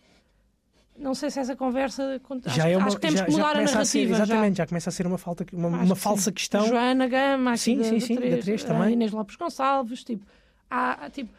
Não 0.97 1.13
sei 1.13 1.29
se 1.29 1.39
essa 1.39 1.55
conversa. 1.55 2.21
Acho, 2.45 2.55
já 2.55 2.69
é 2.69 2.77
uma, 2.77 2.87
acho 2.87 2.95
que 2.95 3.01
temos 3.01 3.19
já, 3.19 3.25
que 3.25 3.31
mudar 3.31 3.49
a 3.49 3.53
começa 3.53 3.79
a 3.79 3.85
ser, 3.85 3.97
narrativa. 3.99 4.17
já. 4.17 4.23
exatamente, 4.23 4.57
já. 4.57 4.65
começa 4.67 4.89
a 4.89 4.93
ser 4.93 5.07
uma, 5.07 5.17
falta, 5.17 5.45
uma, 5.51 5.67
Acho 5.69 5.85
uma 5.85 5.95
que 5.95 6.01
falsa 6.01 6.23
sim. 6.29 6.33
questão. 6.33 6.65
Joana 6.67 7.07
Gama, 7.07 7.51
aqui 7.51 7.59
Sim, 7.59 7.77
da, 7.77 7.83
sim, 7.83 7.93
da 7.95 7.99
sim, 8.01 8.15
da 8.15 8.21
Três, 8.21 8.45
Três 8.45 8.63
a 8.63 8.67
também. 8.67 8.93
Inês 8.93 9.11
Lopes 9.11 9.35
Gonçalves, 9.35 10.03
tipo, 10.03 10.25
há, 10.69 11.09
tipo 11.09 11.29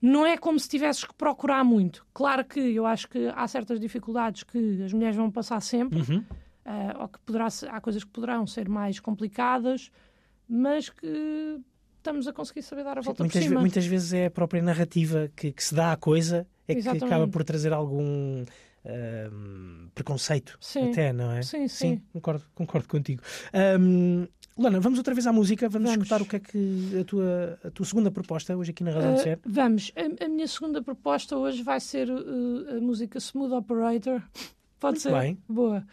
não 0.00 0.24
é 0.26 0.36
como 0.36 0.58
se 0.60 0.68
tivesses 0.68 1.04
que 1.04 1.14
procurar 1.14 1.64
muito. 1.64 2.06
Claro 2.14 2.44
que 2.44 2.60
eu 2.60 2.86
acho 2.86 3.08
que 3.08 3.28
há 3.34 3.46
certas 3.48 3.80
dificuldades 3.80 4.44
que 4.44 4.82
as 4.84 4.92
mulheres 4.92 5.16
vão 5.16 5.30
passar 5.30 5.60
sempre, 5.60 5.98
Uhum. 6.00 6.18
uh, 6.18 7.02
ou 7.02 7.08
que 7.08 7.18
poderá 7.20 7.48
há 7.70 7.80
coisas 7.80 8.04
que 8.04 8.10
poderão 8.10 8.46
ser 8.46 8.68
mais 8.68 9.00
complicadas, 9.00 9.90
mas 10.48 10.88
que 10.88 11.58
estamos 11.96 12.28
a 12.28 12.32
conseguir 12.32 12.62
saber 12.62 12.84
dar 12.84 12.98
a 12.98 13.00
volta 13.00 13.22
muitas, 13.24 13.42
por 13.42 13.48
cima. 13.48 13.60
muitas 13.60 13.86
vezes 13.86 14.12
é 14.12 14.26
a 14.26 14.30
própria 14.30 14.62
narrativa 14.62 15.30
que, 15.34 15.50
que 15.52 15.64
se 15.64 15.74
dá 15.74 15.92
à 15.92 15.96
coisa 15.96 16.46
é 16.68 16.76
Exatamente. 16.76 17.00
que 17.00 17.06
acaba 17.06 17.28
por 17.28 17.44
trazer 17.44 17.72
algum 17.72 18.44
um, 18.84 19.88
preconceito 19.94 20.56
Sim. 20.60 20.90
até, 20.90 21.12
não 21.12 21.30
é? 21.32 21.42
Sim, 21.42 21.68
sim. 21.68 22.02
concordo, 22.12 22.44
concordo 22.54 22.88
contigo. 22.88 23.22
Um, 23.80 24.26
Lana, 24.58 24.80
vamos 24.80 24.98
outra 24.98 25.14
vez 25.14 25.24
à 25.26 25.32
música, 25.32 25.68
vamos, 25.68 25.90
Vamos. 25.90 26.04
escutar 26.04 26.20
o 26.20 26.26
que 26.26 26.34
é 26.36 26.40
que 26.40 26.98
a 27.00 27.04
tua, 27.04 27.58
a 27.64 27.70
tua 27.70 27.86
segunda 27.86 28.10
proposta 28.10 28.56
hoje 28.56 28.72
aqui 28.72 28.82
na 28.82 28.90
Razão 28.90 29.14
de 29.14 29.20
Uh, 29.20 29.22
Ser. 29.22 29.40
vamos, 29.46 29.92
a, 29.94 30.24
a 30.24 30.28
minha 30.28 30.48
segunda 30.48 30.82
proposta 30.82 31.36
hoje 31.36 31.62
vai 31.62 31.78
ser 31.78 32.10
uh, 32.10 32.76
a 32.76 32.80
música 32.80 33.18
Smooth 33.18 33.54
Operator. 33.54 34.20
Pode 34.80 34.94
Muito 34.94 35.00
ser? 35.02 35.12
bem. 35.12 35.38
Boa. 35.48 35.84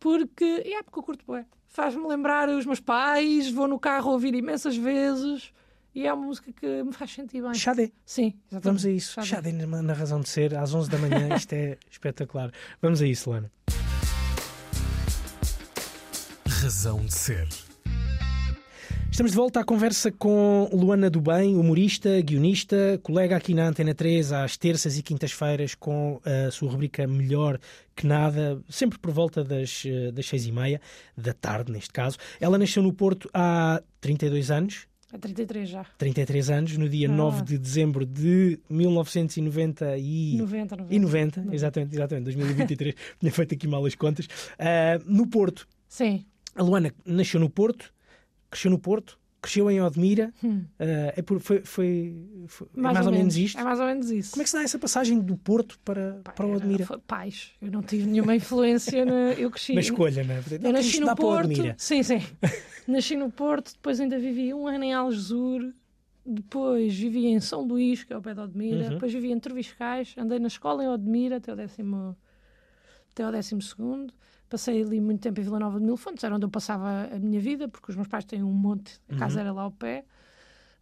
Porque, 0.00 0.44
é 0.44 0.82
porque 0.82 0.98
eu 0.98 1.02
curto 1.02 1.24
bem. 1.30 1.44
Faz-me 1.68 2.06
lembrar 2.08 2.48
os 2.48 2.66
meus 2.66 2.80
pais, 2.80 3.50
vou 3.50 3.68
no 3.68 3.78
carro 3.78 4.10
ouvir 4.10 4.34
imensas 4.34 4.76
vezes 4.76 5.52
e 5.94 6.06
é 6.06 6.12
uma 6.12 6.26
música 6.26 6.52
que 6.52 6.82
me 6.82 6.92
faz 6.92 7.12
sentir 7.12 7.42
bem. 7.42 7.54
Xadé, 7.54 7.90
Sim, 8.04 8.34
exatamente. 8.50 8.64
vamos 8.64 8.86
a 8.86 8.90
isso. 8.90 9.14
Xadé. 9.14 9.26
Xadé 9.26 9.52
na, 9.52 9.82
na 9.82 9.92
Razão 9.92 10.20
de 10.20 10.28
Ser, 10.28 10.54
às 10.56 10.74
11 10.74 10.90
da 10.90 10.98
manhã, 10.98 11.34
isto 11.36 11.52
é 11.52 11.76
espetacular. 11.90 12.52
Vamos 12.80 13.02
a 13.02 13.06
isso, 13.06 13.30
Lana. 13.30 13.50
Razão 16.46 17.04
de 17.04 17.14
Ser. 17.14 17.48
Estamos 19.10 19.32
de 19.32 19.36
volta 19.36 19.58
à 19.58 19.64
conversa 19.64 20.12
com 20.12 20.68
Luana 20.72 21.10
do 21.10 21.20
Bem, 21.20 21.56
humorista, 21.56 22.20
guionista, 22.20 23.00
colega 23.02 23.36
aqui 23.36 23.52
na 23.52 23.66
Antena 23.66 23.92
3 23.92 24.32
às 24.32 24.56
terças 24.56 24.96
e 24.96 25.02
quintas-feiras 25.02 25.74
com 25.74 26.20
a 26.24 26.50
sua 26.52 26.70
rubrica 26.70 27.04
Melhor 27.04 27.58
que 27.96 28.06
Nada, 28.06 28.62
sempre 28.68 28.96
por 28.96 29.10
volta 29.10 29.42
das, 29.42 29.82
eh, 29.84 30.12
das 30.12 30.26
seis 30.26 30.46
e 30.46 30.52
meia 30.52 30.80
da 31.16 31.32
tarde, 31.32 31.72
neste 31.72 31.90
caso. 31.90 32.16
Ela 32.38 32.58
nasceu 32.58 32.80
no 32.80 32.92
Porto 32.92 33.28
há 33.34 33.82
32 34.00 34.52
anos, 34.52 34.86
É 35.12 35.16
33 35.16 35.68
já. 35.68 35.86
33 35.96 36.50
anos, 36.50 36.76
no 36.76 36.88
dia 36.88 37.08
Ah. 37.08 37.12
9 37.12 37.42
de 37.42 37.58
dezembro 37.58 38.04
de 38.04 38.58
1990 38.68 39.96
e... 39.98 40.36
90, 40.36 40.76
90. 40.76 40.94
E 40.94 40.98
90, 40.98 41.46
exatamente, 41.52 41.94
exatamente, 41.94 42.24
2023, 42.24 42.94
tinha 43.18 43.32
feito 43.32 43.54
aqui 43.54 43.66
mal 43.66 43.84
as 43.86 43.94
contas. 43.94 44.28
Ah, 44.58 45.00
no 45.06 45.26
Porto, 45.26 45.66
Sim. 45.88 46.24
a 46.54 46.62
Luana 46.62 46.92
nasceu 47.06 47.40
no 47.40 47.48
Porto, 47.48 47.90
cresceu 48.50 48.70
no 48.70 48.78
Porto, 48.78 49.18
cresceu 49.40 49.70
em 49.70 49.80
Odmira. 49.80 50.30
Hum. 50.44 50.64
Ah, 50.78 51.14
é 51.16 51.22
por- 51.22 51.40
foi, 51.40 51.60
foi- 51.64 52.14
foi- 52.48 52.66
é 52.76 52.80
mais, 52.80 53.06
ou, 53.06 53.12
menos 53.12 53.36
isto. 53.36 53.58
É 53.58 53.64
mais 53.64 53.80
ou 53.80 53.86
menos 53.86 54.10
isso. 54.10 54.32
Como 54.32 54.42
é 54.42 54.44
que 54.44 54.50
se 54.50 54.56
dá 54.56 54.62
essa 54.62 54.78
passagem 54.78 55.18
do 55.20 55.36
Porto 55.38 55.78
para, 55.84 56.20
Pá, 56.24 56.32
para 56.32 56.44
o 56.46 56.50
era- 56.50 56.58
Odmira? 56.58 56.84
foi 56.84 56.98
Pais. 56.98 57.52
Eu 57.62 57.70
não 57.70 57.80
tive 57.82 58.04
nenhuma 58.06 58.36
influência. 58.36 59.04
Na... 59.06 59.32
Eu 59.32 59.50
cresci. 59.50 59.72
Na 59.74 59.80
escolha, 59.80 60.22
não 60.24 60.34
é? 60.34 60.42
Eu 60.62 60.72
nasci 60.72 61.00
no 61.00 61.14
Porto. 61.16 61.74
Sim, 61.78 62.02
sim. 62.02 62.20
nasci 62.90 63.16
no 63.16 63.30
Porto, 63.30 63.72
depois 63.72 64.00
ainda 64.00 64.18
vivi 64.18 64.52
um 64.54 64.66
ano 64.66 64.84
em 64.84 64.92
Algesur, 64.94 65.72
depois 66.24 66.94
vivi 66.98 67.26
em 67.26 67.40
São 67.40 67.62
Luís, 67.62 68.04
que 68.04 68.12
é 68.12 68.16
o 68.16 68.22
pé 68.22 68.34
de 68.34 68.40
Odmira, 68.40 68.84
Uhum. 68.84 68.88
depois 68.90 69.12
vivi 69.12 69.30
em 69.30 69.38
Treviscais, 69.38 70.14
andei 70.18 70.38
na 70.38 70.48
escola 70.48 70.84
em 70.84 70.88
Odmira 70.88 71.36
até 71.36 71.52
o 71.52 71.56
décimo, 71.56 72.16
até 73.12 73.26
o 73.26 73.32
décimo 73.32 73.62
segundo. 73.62 74.12
Passei 74.48 74.82
ali 74.82 75.00
muito 75.00 75.20
tempo 75.20 75.38
em 75.40 75.44
Vila 75.44 75.58
Nova 75.58 75.78
de 75.78 75.84
Mil 75.84 75.96
Fontes, 75.96 76.24
era 76.24 76.34
onde 76.34 76.44
eu 76.46 76.50
passava 76.50 77.08
a 77.14 77.18
minha 77.18 77.40
vida, 77.40 77.68
porque 77.68 77.90
os 77.90 77.96
meus 77.96 78.08
pais 78.08 78.24
têm 78.24 78.42
um 78.42 78.52
monte, 78.52 78.98
a 79.08 79.16
casa 79.16 79.36
Uhum. 79.36 79.40
era 79.40 79.52
lá 79.52 79.62
ao 79.62 79.70
pé. 79.72 80.04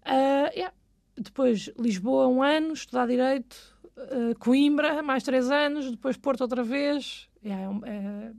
Ah, 0.05 0.51
yeah. 0.55 0.73
Depois 1.19 1.71
Lisboa, 1.79 2.29
um 2.29 2.43
ano, 2.43 2.73
estudar 2.75 3.07
Direito, 3.07 3.57
ah, 3.97 4.35
Coimbra, 4.39 5.03
mais 5.03 5.23
três 5.25 5.51
anos, 5.51 5.91
depois 5.91 6.17
Porto 6.17 6.43
outra 6.43 6.63
vez. 6.63 7.29
Yeah, 7.45 7.63
é 7.65 7.69
um- 7.69 7.85
é- 7.85 8.33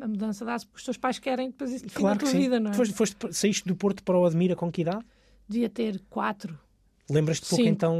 a 0.00 0.08
mudança 0.08 0.44
dá-se 0.44 0.66
porque 0.66 0.78
os 0.78 0.84
teus 0.84 0.96
pais 0.96 1.18
querem 1.18 1.50
depois 1.50 1.70
isso 1.72 1.86
Claro 1.94 2.18
tua 2.18 2.28
sim. 2.28 2.38
vida, 2.40 2.58
não 2.60 2.70
é? 2.70 2.74
Foste, 2.74 2.94
foste- 2.94 3.32
saíste 3.32 3.66
do 3.66 3.74
Porto 3.76 4.02
para 4.02 4.16
o 4.16 4.22
Odmira 4.22 4.54
com 4.56 4.70
que 4.70 4.82
idade? 4.82 5.04
Devia 5.48 5.68
ter 5.68 6.00
quatro. 6.10 6.58
Lembras-te 7.10 7.48
pouco 7.48 7.64
então 7.64 7.96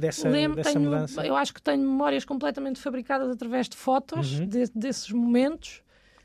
dessa, 0.00 0.28
Lembro, 0.28 0.56
dessa 0.56 0.72
tenho, 0.72 0.84
mudança? 0.84 1.26
eu 1.26 1.36
acho 1.36 1.52
que 1.52 1.60
tenho 1.60 1.82
memórias 1.82 2.24
completamente 2.24 2.80
fabricadas 2.80 3.28
através 3.30 3.68
de 3.68 3.76
fotos 3.76 4.38
Uhum. 4.38 4.46
de- 4.46 4.70
desses 4.74 5.10
momentos, 5.10 5.82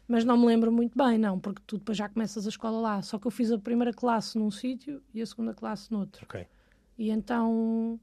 mas 0.08 0.24
não 0.24 0.38
me 0.38 0.46
lembro 0.46 0.72
muito 0.72 0.98
bem, 0.98 1.18
não, 1.18 1.40
porque 1.40 1.62
tu 1.66 1.78
depois 1.78 1.98
já 1.98 2.08
começas 2.08 2.46
a 2.46 2.50
escola 2.50 2.80
lá. 2.80 3.02
Só 3.02 3.18
que 3.20 3.26
eu 3.28 3.32
fiz 3.32 3.52
a 3.52 3.58
primeira 3.58 3.92
classe 3.92 4.38
num 4.38 4.52
sítio 4.52 5.02
e 5.14 5.22
a 5.22 5.26
segunda 5.26 5.54
classe 5.54 5.92
noutro. 5.92 6.24
Ok. 6.26 6.46
E 6.98 7.10
então 7.10 8.00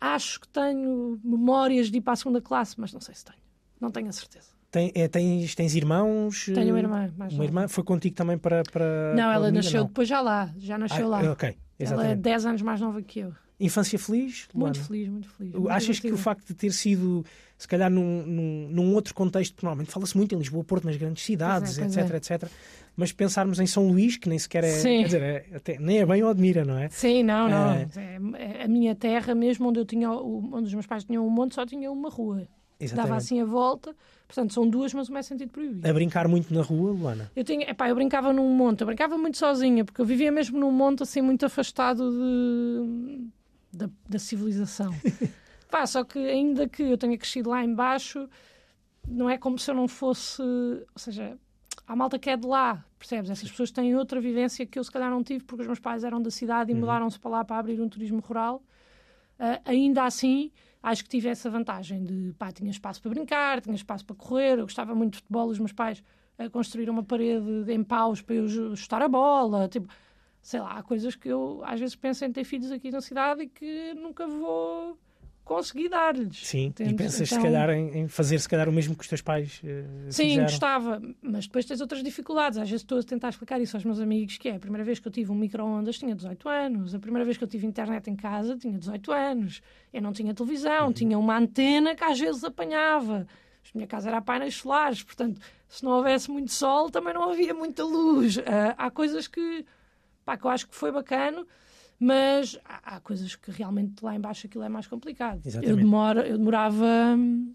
acho 0.00 0.40
que 0.40 0.48
tenho 0.48 1.18
memórias 1.24 1.90
de 1.90 1.98
ir 1.98 2.00
para 2.02 2.12
a 2.12 2.16
segunda 2.16 2.40
classe, 2.40 2.78
mas 2.78 2.92
não 2.92 3.00
sei 3.00 3.14
se 3.14 3.24
tenho. 3.24 3.38
Não 3.80 3.90
tenho 3.90 4.08
a 4.08 4.12
certeza. 4.12 4.50
Tem- 4.70 4.92
é, 4.94 5.08
tens, 5.08 5.54
tens 5.54 5.74
irmãos? 5.74 6.46
Tenho 6.46 6.70
uma 6.74 6.78
irmã 6.78 7.12
mais 7.16 7.34
Uma 7.34 7.44
irmã? 7.44 7.68
Foi 7.68 7.82
contigo 7.82 8.14
também 8.14 8.38
para. 8.38 8.62
para 8.70 9.14
Não, 9.14 9.24
para 9.24 9.34
ela 9.34 9.50
nasceu 9.50 9.80
Não. 9.80 9.86
depois 9.88 10.08
já 10.08 10.20
lá, 10.20 10.52
já 10.58 10.78
nasceu 10.78 11.06
Ah, 11.06 11.20
lá. 11.22 11.32
Ok, 11.32 11.48
Ela 11.48 11.56
é 11.78 11.82
exatamente. 11.82 12.20
10 12.20 12.46
anos 12.46 12.62
mais 12.62 12.80
nova 12.80 13.02
que 13.02 13.20
eu. 13.20 13.32
Infância 13.58 13.98
feliz? 13.98 14.48
Muito 14.54 14.58
Luana? 14.78 14.86
feliz, 14.88 15.08
muito 15.08 15.28
feliz. 15.28 15.52
muito 15.52 15.68
Achas 15.70 15.98
que 16.00 16.10
o 16.10 16.16
facto 16.16 16.46
de 16.46 16.54
ter 16.54 16.72
sido, 16.72 17.22
se 17.58 17.68
calhar, 17.68 17.90
num, 17.90 18.24
num, 18.24 18.68
num 18.70 18.94
outro 18.94 19.12
contexto, 19.12 19.52
porque 19.54 19.66
normalmente 19.66 19.92
fala-se 19.92 20.16
muito 20.16 20.34
em 20.34 20.38
Lisboa, 20.38 20.64
Porto, 20.64 20.84
nas 20.86 20.96
grandes 20.96 21.22
cidades, 21.24 21.76
Pois 21.76 21.94
é, 21.96 22.00
etc, 22.00 22.10
pois 22.10 22.30
etc. 22.30 22.50
Mas 22.96 23.12
pensarmos 23.12 23.60
em 23.60 23.66
São 23.66 23.86
Luís, 23.88 24.16
que 24.16 24.30
nem 24.30 24.38
sequer 24.38 24.64
é. 24.64 24.70
Sim. 24.70 24.98
Quer 25.00 25.04
dizer, 25.04 25.22
é- 25.22 25.46
até, 25.56 25.78
nem 25.78 25.98
é 25.98 26.06
bem 26.06 26.22
Odmira, 26.24 26.64
não 26.64 26.78
é? 26.78 26.88
Sim, 26.90 27.22
não, 27.22 27.48
não. 27.50 27.72
É. 27.72 27.88
É, 28.38 28.64
a 28.64 28.68
minha 28.68 28.94
terra, 28.94 29.34
mesmo 29.34 29.68
onde 29.68 29.78
eu 29.80 29.84
tinha, 29.84 30.10
o- 30.10 30.48
onde 30.54 30.68
os 30.68 30.72
meus 30.74 30.86
pais 30.86 31.04
tinham 31.04 31.26
um 31.26 31.30
monte, 31.30 31.54
só 31.54 31.66
tinha 31.66 31.90
uma 31.92 32.08
rua. 32.08 32.46
Dava 32.80 32.92
Exatamente. 32.92 33.16
assim 33.18 33.40
a 33.40 33.44
volta. 33.44 33.94
Portanto, 34.26 34.54
são 34.54 34.68
duas, 34.68 34.94
mas 34.94 35.08
uma 35.08 35.18
é 35.18 35.22
sentido 35.22 35.50
proibido. 35.50 35.86
A 35.88 35.92
brincar 35.92 36.26
muito 36.28 36.54
na 36.54 36.62
rua, 36.62 36.92
Luana. 36.92 37.30
Eu, 37.36 37.44
tinha, 37.44 37.68
epá, 37.68 37.88
eu 37.88 37.94
brincava 37.94 38.32
num 38.32 38.48
monte, 38.54 38.80
eu 38.80 38.86
brincava 38.86 39.18
muito 39.18 39.36
sozinha, 39.36 39.84
porque 39.84 40.00
eu 40.00 40.04
vivia 40.04 40.30
mesmo 40.32 40.58
num 40.58 40.70
monte 40.70 41.02
assim 41.02 41.20
muito 41.20 41.44
afastado 41.44 42.10
de, 42.10 43.26
da, 43.72 43.90
da 44.08 44.18
civilização. 44.18 44.94
Pá, 45.70 45.86
só 45.86 46.02
que 46.02 46.18
ainda 46.18 46.68
que 46.68 46.82
eu 46.82 46.98
tenha 46.98 47.16
crescido 47.16 47.50
lá 47.50 47.64
embaixo, 47.64 48.28
não 49.06 49.28
é 49.30 49.36
como 49.38 49.58
se 49.58 49.70
eu 49.70 49.74
não 49.74 49.86
fosse. 49.86 50.42
Ou 50.42 50.98
seja, 50.98 51.36
há 51.86 51.94
malta 51.94 52.18
que 52.18 52.30
é 52.30 52.36
de 52.36 52.46
lá, 52.46 52.84
percebes? 52.98 53.30
Essas 53.30 53.50
pessoas 53.50 53.70
têm 53.70 53.94
outra 53.94 54.20
vivência 54.20 54.64
que 54.64 54.78
eu 54.78 54.84
se 54.84 54.90
calhar 54.90 55.10
não 55.10 55.22
tive, 55.22 55.44
porque 55.44 55.62
os 55.62 55.66
meus 55.66 55.78
pais 55.78 56.02
eram 56.02 56.20
da 56.20 56.30
cidade 56.30 56.72
e 56.72 56.74
mudaram-se 56.74 57.18
para 57.18 57.30
lá 57.30 57.44
para 57.44 57.58
abrir 57.58 57.80
um 57.80 57.88
turismo 57.88 58.20
rural. 58.20 58.62
Ah, 59.38 59.60
ainda 59.64 60.04
assim, 60.04 60.50
acho 60.82 61.04
que 61.04 61.10
tive 61.10 61.28
essa 61.28 61.50
vantagem 61.50 62.04
de, 62.04 62.32
pá, 62.38 62.50
tinha 62.52 62.70
espaço 62.70 63.00
para 63.02 63.10
brincar, 63.10 63.60
tinha 63.60 63.74
espaço 63.74 64.04
para 64.04 64.16
correr, 64.16 64.58
eu 64.58 64.62
gostava 64.62 64.94
muito 64.94 65.12
de 65.12 65.18
futebol, 65.18 65.48
os 65.48 65.58
meus 65.58 65.72
pais 65.72 66.02
a 66.38 66.48
construir 66.48 66.88
uma 66.88 67.02
parede 67.02 67.70
em 67.70 67.84
paus 67.84 68.22
para 68.22 68.36
eu 68.36 68.76
chutar 68.76 69.02
a 69.02 69.08
bola, 69.08 69.68
tipo, 69.68 69.88
sei 70.40 70.60
lá, 70.60 70.78
há 70.78 70.82
coisas 70.82 71.14
que 71.14 71.28
eu 71.28 71.60
às 71.64 71.78
vezes 71.78 71.94
penso 71.94 72.24
em 72.24 72.32
ter 72.32 72.44
filhos 72.44 72.70
aqui 72.72 72.90
na 72.90 73.00
cidade 73.00 73.42
e 73.42 73.48
que 73.48 73.94
nunca 73.94 74.26
vou 74.26 74.98
conseguir 75.54 75.88
dar-lhes. 75.88 76.46
Sim. 76.46 76.72
E 76.78 76.94
pensas, 76.94 77.28
se 77.28 77.34
Então- 77.34 77.42
calhar, 77.42 77.70
em, 77.70 78.06
fazer 78.06 78.38
se 78.38 78.48
calhar 78.48 78.68
o 78.68 78.72
mesmo 78.72 78.94
que 78.94 79.02
os 79.02 79.08
teus 79.08 79.20
pais 79.20 79.60
eh, 79.64 79.84
Sim, 80.08 80.28
fizeram. 80.28 80.44
gostava, 80.44 81.02
mas 81.20 81.46
depois 81.46 81.64
tens 81.64 81.80
outras 81.80 82.02
dificuldades. 82.04 82.56
Às 82.56 82.70
vezes 82.70 82.82
estou 82.82 82.98
a 82.98 83.02
tentar 83.02 83.30
explicar 83.30 83.60
isso 83.60 83.76
aos 83.76 83.84
meus 83.84 83.98
amigos, 83.98 84.38
que 84.38 84.48
é 84.48 84.54
a 84.54 84.60
primeira 84.60 84.84
vez 84.84 85.00
que 85.00 85.08
eu 85.08 85.12
tive 85.12 85.32
um 85.32 85.34
micro-ondas 85.34 85.98
tinha 85.98 86.14
18 86.14 86.48
anos, 86.48 86.94
a 86.94 87.00
primeira 87.00 87.24
vez 87.24 87.36
que 87.36 87.42
eu 87.42 87.48
tive 87.48 87.66
internet 87.66 88.08
em 88.08 88.14
casa 88.14 88.56
tinha 88.56 88.78
18 88.78 89.10
anos, 89.10 89.60
eu 89.92 90.00
não 90.00 90.12
tinha 90.12 90.32
televisão, 90.32 90.86
Uhum. 90.86 90.92
tinha 90.92 91.18
uma 91.18 91.36
antena 91.36 91.94
que 91.96 92.04
às 92.04 92.18
vezes 92.18 92.44
apanhava. 92.44 93.26
A 93.74 93.76
minha 93.76 93.86
casa 93.88 94.08
era 94.08 94.18
a 94.18 94.22
painéis 94.22 94.54
solares, 94.54 95.02
portanto, 95.02 95.40
se 95.68 95.84
não 95.84 95.90
houvesse 95.92 96.30
muito 96.30 96.50
sol, 96.52 96.90
também 96.90 97.12
não 97.12 97.28
havia 97.28 97.52
muita 97.54 97.84
luz. 97.84 98.38
Ah, 98.38 98.74
há 98.78 98.90
coisas 98.90 99.26
que, 99.26 99.64
pá, 100.24 100.36
que 100.36 100.44
eu 100.44 100.50
acho 100.50 100.68
que 100.68 100.74
foi 100.74 100.90
bacana, 100.92 101.44
mas 102.00 102.58
há, 102.64 102.96
há 102.96 103.00
coisas 103.00 103.36
que 103.36 103.50
realmente 103.50 104.02
lá 104.02 104.16
embaixo 104.16 104.46
aquilo 104.46 104.64
é 104.64 104.68
mais 104.70 104.86
complicado. 104.86 105.42
Eu, 105.44 105.48
Exatamente. 105.48 105.76
demoro, 105.76 106.20
eu 106.20 106.38
demorava 106.38 106.86
hum, 107.16 107.54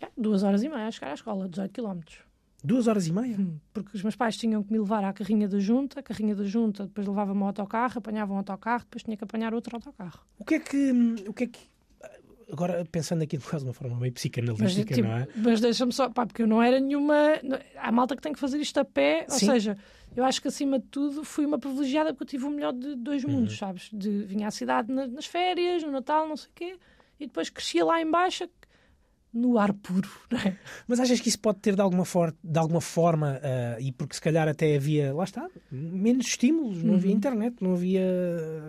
é, 0.00 0.08
duas 0.16 0.42
horas 0.42 0.62
e 0.64 0.68
meia 0.68 0.88
a 0.88 0.90
chegar 0.90 1.12
à 1.12 1.14
escola, 1.14 1.48
18 1.48 1.72
quilómetros. 1.72 2.18
Duas 2.64 2.88
horas 2.88 3.06
e 3.06 3.12
meia? 3.12 3.38
Porque 3.72 3.94
os 3.94 4.02
meus 4.02 4.16
pais 4.16 4.36
tinham 4.36 4.62
que 4.62 4.72
me 4.72 4.78
levar 4.78 5.04
à 5.04 5.12
carrinha 5.12 5.46
da 5.46 5.58
junta, 5.58 6.00
a 6.00 6.02
carrinha 6.02 6.34
da 6.34 6.44
junta 6.44 6.84
depois 6.84 7.06
levava-me 7.06 7.40
ao 7.42 7.48
autocarro, 7.48 7.98
apanhava 7.98 8.32
um 8.32 8.38
autocarro, 8.38 8.84
depois 8.84 9.02
tinha 9.02 9.16
que 9.16 9.22
apanhar 9.22 9.54
outro 9.54 9.76
autocarro. 9.76 10.20
O 10.38 10.44
que 10.44 10.54
é 10.54 10.58
que. 10.58 10.90
O 11.28 11.32
que 11.32 11.44
é 11.44 11.46
que 11.46 11.73
agora, 12.52 12.84
pensando 12.90 13.22
aqui 13.22 13.36
de 13.36 13.44
uma 13.64 13.72
forma 13.72 13.96
meio 13.98 14.12
Mas, 14.12 14.14
psicanalística, 14.14 14.94
tipo, 14.94 15.06
não 15.08 15.16
é? 15.16 15.28
mas 15.36 15.60
deixa-me 15.60 15.92
só, 15.92 16.08
pá, 16.10 16.26
porque 16.26 16.42
eu 16.42 16.46
não 16.46 16.62
era 16.62 16.78
nenhuma. 16.80 17.14
Há 17.76 17.90
malta 17.92 18.14
que 18.16 18.22
tem 18.22 18.32
que 18.32 18.38
fazer 18.40 18.58
isto 18.58 18.78
a 18.78 18.84
pé, 18.84 19.26
ou 19.30 19.38
Sim. 19.38 19.46
seja, 19.46 19.76
eu 20.14 20.24
acho 20.24 20.40
que 20.40 20.48
acima 20.48 20.78
de 20.78 20.86
tudo 20.86 21.24
fui 21.24 21.44
uma 21.46 21.58
privilegiada 21.58 22.12
porque 22.12 22.24
eu 22.24 22.28
tive 22.28 22.44
o 22.46 22.50
melhor 22.50 22.72
de 22.72 22.94
dois 22.96 23.24
Uhum. 23.24 23.32
mundos, 23.32 23.56
sabes? 23.58 23.90
De, 23.92 24.24
vinha 24.24 24.48
à 24.48 24.50
cidade 24.50 24.92
na- 24.92 25.06
nas 25.06 25.26
férias, 25.26 25.82
no 25.82 25.90
Natal, 25.90 26.28
não 26.28 26.36
sei 26.36 26.48
o 26.48 26.52
quê, 26.54 26.76
e 27.18 27.26
depois 27.26 27.48
crescia 27.50 27.84
lá 27.84 28.00
embaixo 28.00 28.48
no 29.32 29.58
ar 29.58 29.72
puro, 29.72 30.08
não 30.30 30.38
é? 30.38 30.56
Mas 30.86 31.00
achas 31.00 31.20
que 31.20 31.28
isso 31.28 31.40
pode 31.40 31.58
ter 31.58 31.74
de 31.74 31.80
alguma, 31.80 32.04
for 32.04 32.32
de 32.42 32.56
alguma 32.58 32.80
forma, 32.80 33.40
ah, 33.42 33.80
e 33.80 33.90
porque 33.90 34.14
se 34.14 34.20
calhar 34.20 34.46
até 34.46 34.76
havia, 34.76 35.12
lá 35.12 35.24
está, 35.24 35.50
menos 35.72 36.26
estímulos, 36.28 36.82
não 36.84 36.94
havia 36.94 37.10
Uhum. 37.10 37.16
internet, 37.16 37.56
não 37.60 37.72
havia 37.72 38.00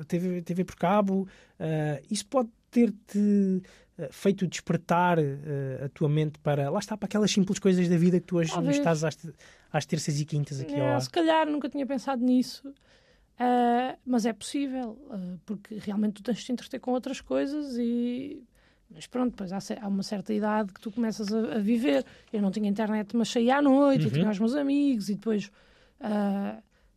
TV, 0.07 0.41
TV 0.41 0.63
por 0.63 0.75
cabo, 0.75 1.27
ah, 1.59 2.01
isso 2.09 2.25
pode 2.25 2.49
ter-te 2.75 3.61
eh, 3.97 4.09
feito 4.11 4.45
despertar 4.45 5.17
uh, 5.17 5.85
a 5.85 5.89
tua 5.89 6.09
mente 6.09 6.37
para, 6.39 6.69
lá 6.69 6.79
está, 6.79 6.97
para 6.97 7.05
aquelas 7.07 7.31
simples 7.31 7.57
coisas 7.59 7.87
da 7.87 7.95
vida 7.95 8.19
que 8.19 8.25
tu 8.25 8.35
hoje 8.37 8.51
Talvez. 8.51 8.75
estás 8.77 9.03
às, 9.05 9.17
às 9.71 9.85
terças 9.85 10.19
e 10.19 10.25
quintas 10.25 10.59
aqui 10.59 10.73
ao 10.79 10.87
É, 10.87 10.93
ar. 10.95 11.01
se 11.01 11.09
calhar 11.09 11.47
nunca 11.47 11.69
tinha 11.69 11.85
pensado 11.85 12.21
nisso, 12.21 12.73
ah, 13.39 13.95
mas 14.05 14.25
é 14.25 14.33
possível, 14.33 14.97
ah, 15.09 15.37
porque 15.45 15.75
realmente 15.75 16.15
tu 16.15 16.23
tens 16.23 16.39
de 16.39 16.45
te 16.45 16.51
entreter 16.51 16.79
com 16.81 16.91
outras 16.91 17.21
coisas 17.21 17.77
e. 17.77 18.43
Mas 18.91 19.07
pronto, 19.07 19.31
depois 19.31 19.51
há, 19.51 19.87
uma 19.87 20.03
certa 20.03 20.31
idade 20.33 20.71
que 20.71 20.79
tu 20.79 20.91
começas 20.91 21.33
a, 21.33 21.55
a 21.55 21.59
viver. 21.59 22.05
Eu 22.31 22.41
não 22.41 22.51
tinha 22.51 22.69
internet, 22.69 23.15
mas 23.15 23.29
saía 23.29 23.57
à 23.57 23.61
noite 23.61 24.03
Uhum. 24.03 24.07
e 24.09 24.13
tinha 24.13 24.29
os 24.29 24.39
meus 24.39 24.55
amigos 24.55 25.09
e 25.09 25.15
depois 25.15 25.49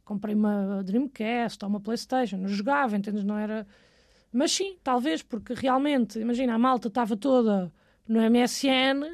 comprei 0.04 0.34
uma 0.34 0.82
Dreamcast 0.82 1.64
ou 1.64 1.70
uma 1.70 1.80
Playstation, 1.80 2.38
eu 2.42 2.48
jogava, 2.48 2.96
entendes? 2.96 3.24
Não 3.24 3.38
era. 3.38 3.66
Mas 4.32 4.52
sim, 4.52 4.76
talvez, 4.82 5.22
porque 5.22 5.54
realmente, 5.54 6.18
imagina, 6.18 6.54
a 6.54 6.58
malta 6.58 6.88
estava 6.88 7.16
toda 7.16 7.72
no 8.06 8.20
MSN, 8.20 9.06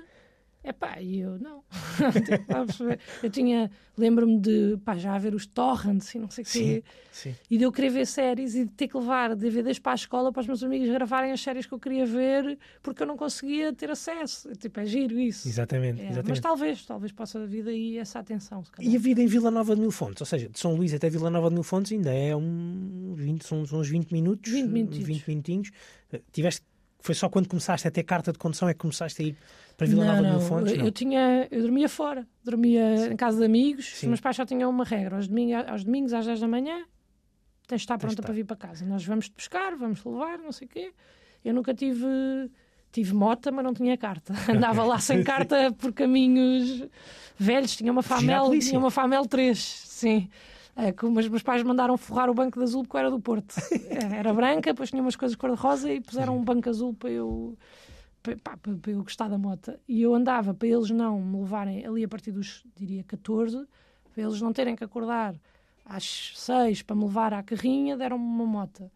epá, 0.64 1.00
e 1.00 1.20
eu 1.20 1.38
não. 1.38 1.62
Eu 3.22 3.30
tinha, 3.30 3.70
lembro-me 3.96 4.38
de 4.40 4.76
pá, 4.84 4.96
já 4.96 5.16
ver 5.18 5.34
os 5.34 5.46
torrents 5.46 6.14
e 6.14 6.18
não 6.18 6.30
sei 6.30 6.42
o 6.42 6.46
quê, 6.46 6.84
Sim. 7.12 7.34
e 7.50 7.58
de 7.58 7.64
eu 7.64 7.70
querer 7.72 7.90
ver 7.90 8.06
séries 8.06 8.54
e 8.54 8.64
de 8.64 8.70
ter 8.72 8.88
que 8.88 8.96
levar 8.96 9.34
DVDs 9.36 9.78
para 9.78 9.92
a 9.92 9.94
escola 9.94 10.32
para 10.32 10.40
os 10.40 10.46
meus 10.46 10.62
amigos 10.62 10.88
gravarem 10.88 11.30
as 11.32 11.40
séries 11.40 11.66
que 11.66 11.72
eu 11.72 11.78
queria 11.78 12.04
ver 12.06 12.58
porque 12.82 13.02
eu 13.02 13.06
não 13.06 13.16
conseguia 13.16 13.72
ter 13.72 13.90
acesso. 13.90 14.50
Tipo, 14.56 14.80
é 14.80 14.86
giro 14.86 15.18
isso. 15.18 15.48
Exatamente, 15.48 16.00
É, 16.00 16.04
exatamente. 16.06 16.28
mas 16.30 16.40
talvez, 16.40 16.84
talvez 16.84 17.12
possa 17.12 17.46
vir 17.46 17.64
daí 17.64 17.98
essa 17.98 18.18
atenção. 18.18 18.62
E 18.80 18.96
a 18.96 18.98
vida 18.98 19.20
em 19.22 19.26
Vila 19.26 19.50
Nova 19.50 19.74
de 19.74 19.80
Mil 19.80 19.90
Fontes, 19.90 20.20
ou 20.20 20.26
seja, 20.26 20.48
de 20.48 20.58
São 20.58 20.74
Luís 20.74 20.92
até 20.94 21.08
Vila 21.08 21.30
Nova 21.30 21.48
de 21.48 21.54
Mil 21.54 21.62
Fontes 21.64 21.92
ainda 21.92 22.12
é 22.12 22.34
um 22.34 23.12
20, 23.14 23.44
são, 23.44 23.64
são 23.66 23.80
uns 23.80 23.88
20 23.88 24.10
minutos, 24.12 24.50
20 24.52 24.66
minutitos. 24.68 25.06
20 25.06 25.28
minutinhos. 25.28 25.70
Eh, 26.12 26.20
Tiveste, 26.32 26.62
foi 27.04 27.14
só 27.14 27.28
quando 27.28 27.46
começaste 27.48 27.86
a 27.86 27.90
ter 27.90 28.02
carta 28.02 28.32
de 28.32 28.38
condução 28.38 28.66
é 28.66 28.72
que 28.72 28.80
começaste 28.80 29.20
a 29.20 29.26
ir 29.26 29.36
para 29.76 29.86
Vila 29.86 30.06
Nova 30.06 30.22
de 30.22 30.30
Mil 30.30 30.40
Fontes? 30.40 30.72
Eu, 30.72 30.78
Não. 30.78 30.84
eu 30.86 30.90
tinha, 30.90 31.46
eu 31.50 31.60
dormia 31.60 31.86
fora, 31.86 32.26
dormia 32.42 33.12
em 33.12 33.16
casa 33.16 33.38
de 33.38 33.44
amigos. 33.44 33.84
Sim. 33.90 34.06
Os 34.06 34.08
meus 34.08 34.20
pais 34.20 34.36
só 34.36 34.46
tinham 34.46 34.70
uma 34.70 34.84
regra: 34.84 35.16
aos 35.16 35.28
domingos, 35.28 35.68
aos 35.68 35.84
domingos 35.84 36.14
às 36.14 36.24
10 36.24 36.40
da 36.40 36.48
manhã 36.48 36.82
tens 37.66 37.80
de 37.80 37.84
estar 37.84 37.96
de 37.96 38.06
pronta 38.06 38.22
para 38.22 38.32
vir 38.32 38.44
para 38.44 38.56
casa. 38.56 38.86
Nós 38.86 39.04
vamos 39.04 39.28
te 39.28 39.34
buscar, 39.36 39.76
vamos 39.76 40.00
te 40.00 40.08
levar, 40.08 40.38
não 40.38 40.50
sei 40.50 40.66
o 40.66 40.70
quê. 40.70 40.92
Eu 41.44 41.52
nunca 41.52 41.74
tive. 41.74 42.06
Tive 42.90 43.12
mota, 43.12 43.52
mas 43.52 43.64
não 43.64 43.74
tinha 43.74 43.98
carta. 43.98 44.32
Andava 44.48 44.82
lá 44.84 44.98
sem 44.98 45.22
carta 45.22 45.72
por 45.72 45.92
caminhos 45.92 46.84
velhos. 47.36 47.76
Tinha 47.76 47.92
uma 47.92 48.02
Famel, 48.02 48.58
tinha 48.60 48.78
uma 48.78 48.90
Famel 48.90 49.26
3, 49.26 49.58
sim. 49.58 50.30
É, 50.76 50.92
os 51.06 51.28
meus 51.28 51.42
pais 51.42 51.62
mandaram 51.62 51.96
forrar 51.96 52.28
o 52.28 52.34
banco 52.34 52.58
de 52.58 52.64
azul 52.64 52.82
porque 52.82 52.96
eu 52.96 53.00
era 53.00 53.10
do 53.10 53.20
Porto. 53.20 53.54
É, 53.94 54.16
Era 54.18 54.32
branca, 54.34 54.72
depois 54.72 54.90
tinha 54.90 55.00
umas 55.00 55.14
coisas 55.16 55.36
cor-de-rosa 55.36 55.92
e 55.92 56.00
puseram 56.00 56.36
um 56.36 56.42
banco 56.42 56.68
azul 56.68 56.92
para 56.94 57.10
eu 57.10 57.56
pa- 58.22 58.36
pá, 58.42 58.56
para, 58.56 58.74
para 58.76 58.90
eu 58.92 59.02
gostar 59.02 59.28
da 59.28 59.38
moto. 59.38 59.72
E 59.86 60.02
eu 60.02 60.14
andava 60.14 60.52
para 60.52 60.66
eles 60.66 60.90
não 60.90 61.20
me 61.20 61.38
levarem 61.40 61.86
ali 61.86 62.02
a 62.04 62.08
partir 62.08 62.32
dos, 62.32 62.64
diria, 62.76 63.04
14, 63.04 63.64
para 64.12 64.22
eles 64.22 64.40
não 64.40 64.52
terem 64.52 64.74
que 64.74 64.82
acordar 64.82 65.34
às 65.84 66.32
6 66.34 66.82
para 66.82 66.96
me 66.96 67.04
levar 67.04 67.32
à 67.34 67.42
carrinha, 67.42 67.96
deram-me 67.96 68.24
uma 68.24 68.44
moto. 68.46 68.90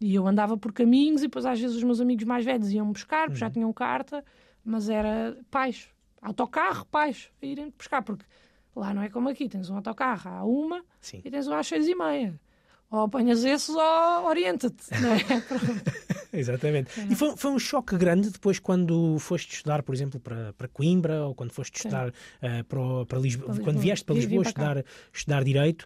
E 0.00 0.14
eu 0.14 0.26
andava 0.26 0.56
por 0.56 0.72
caminhos 0.72 1.20
e 1.22 1.24
depois 1.26 1.44
às 1.44 1.60
vezes 1.60 1.76
os 1.76 1.82
meus 1.82 2.00
amigos 2.00 2.24
mais 2.24 2.44
velhos 2.44 2.70
iam-me 2.72 2.92
buscar, 2.92 3.24
porque 3.26 3.40
já 3.40 3.50
tinham 3.50 3.72
carta, 3.72 4.24
mas 4.64 4.88
era 4.88 5.36
pais, 5.50 5.88
autocarro, 6.22 6.86
pais, 6.86 7.30
a 7.42 7.46
irem 7.46 7.72
buscar, 7.76 8.00
porque 8.02 8.24
lá 8.78 8.94
não 8.94 9.02
é 9.02 9.08
como 9.10 9.28
aqui, 9.28 9.48
tens 9.48 9.68
um 9.70 9.76
autocarro 9.76 10.30
à 10.30 10.44
uma 10.44 10.84
Sim. 11.00 11.20
e 11.24 11.30
tens 11.30 11.46
um 11.46 11.54
às 11.54 11.66
seis 11.66 11.86
e 11.88 11.94
meia. 11.94 12.38
Ou 12.90 13.00
apanhas 13.00 13.44
esses 13.44 13.68
ou 13.68 14.24
orienta-te, 14.26 14.82
é? 14.94 14.98
Exatamente. 16.32 16.90
E 17.10 17.14
foi, 17.14 17.36
foi 17.36 17.50
um 17.50 17.58
choque 17.58 17.96
grande 17.96 18.30
depois 18.30 18.58
quando 18.58 19.18
foste 19.18 19.52
estudar, 19.56 19.82
por 19.82 19.94
exemplo, 19.94 20.18
para, 20.20 20.52
para 20.54 20.68
Coimbra 20.68 21.26
ou 21.26 21.34
quando 21.34 21.52
foste 21.52 21.76
estudar 21.76 22.12
eh, 22.40 22.62
para, 22.62 23.06
para 23.06 23.18
Lisboa, 23.18 23.46
Para 23.46 23.54
quando 23.56 23.66
Lisboa. 23.76 23.82
vieste 23.82 24.04
para 24.04 24.14
Lisboa 24.14 24.42
para 24.42 24.48
estudar, 24.50 24.84
estudar 25.12 25.44
Direito. 25.44 25.84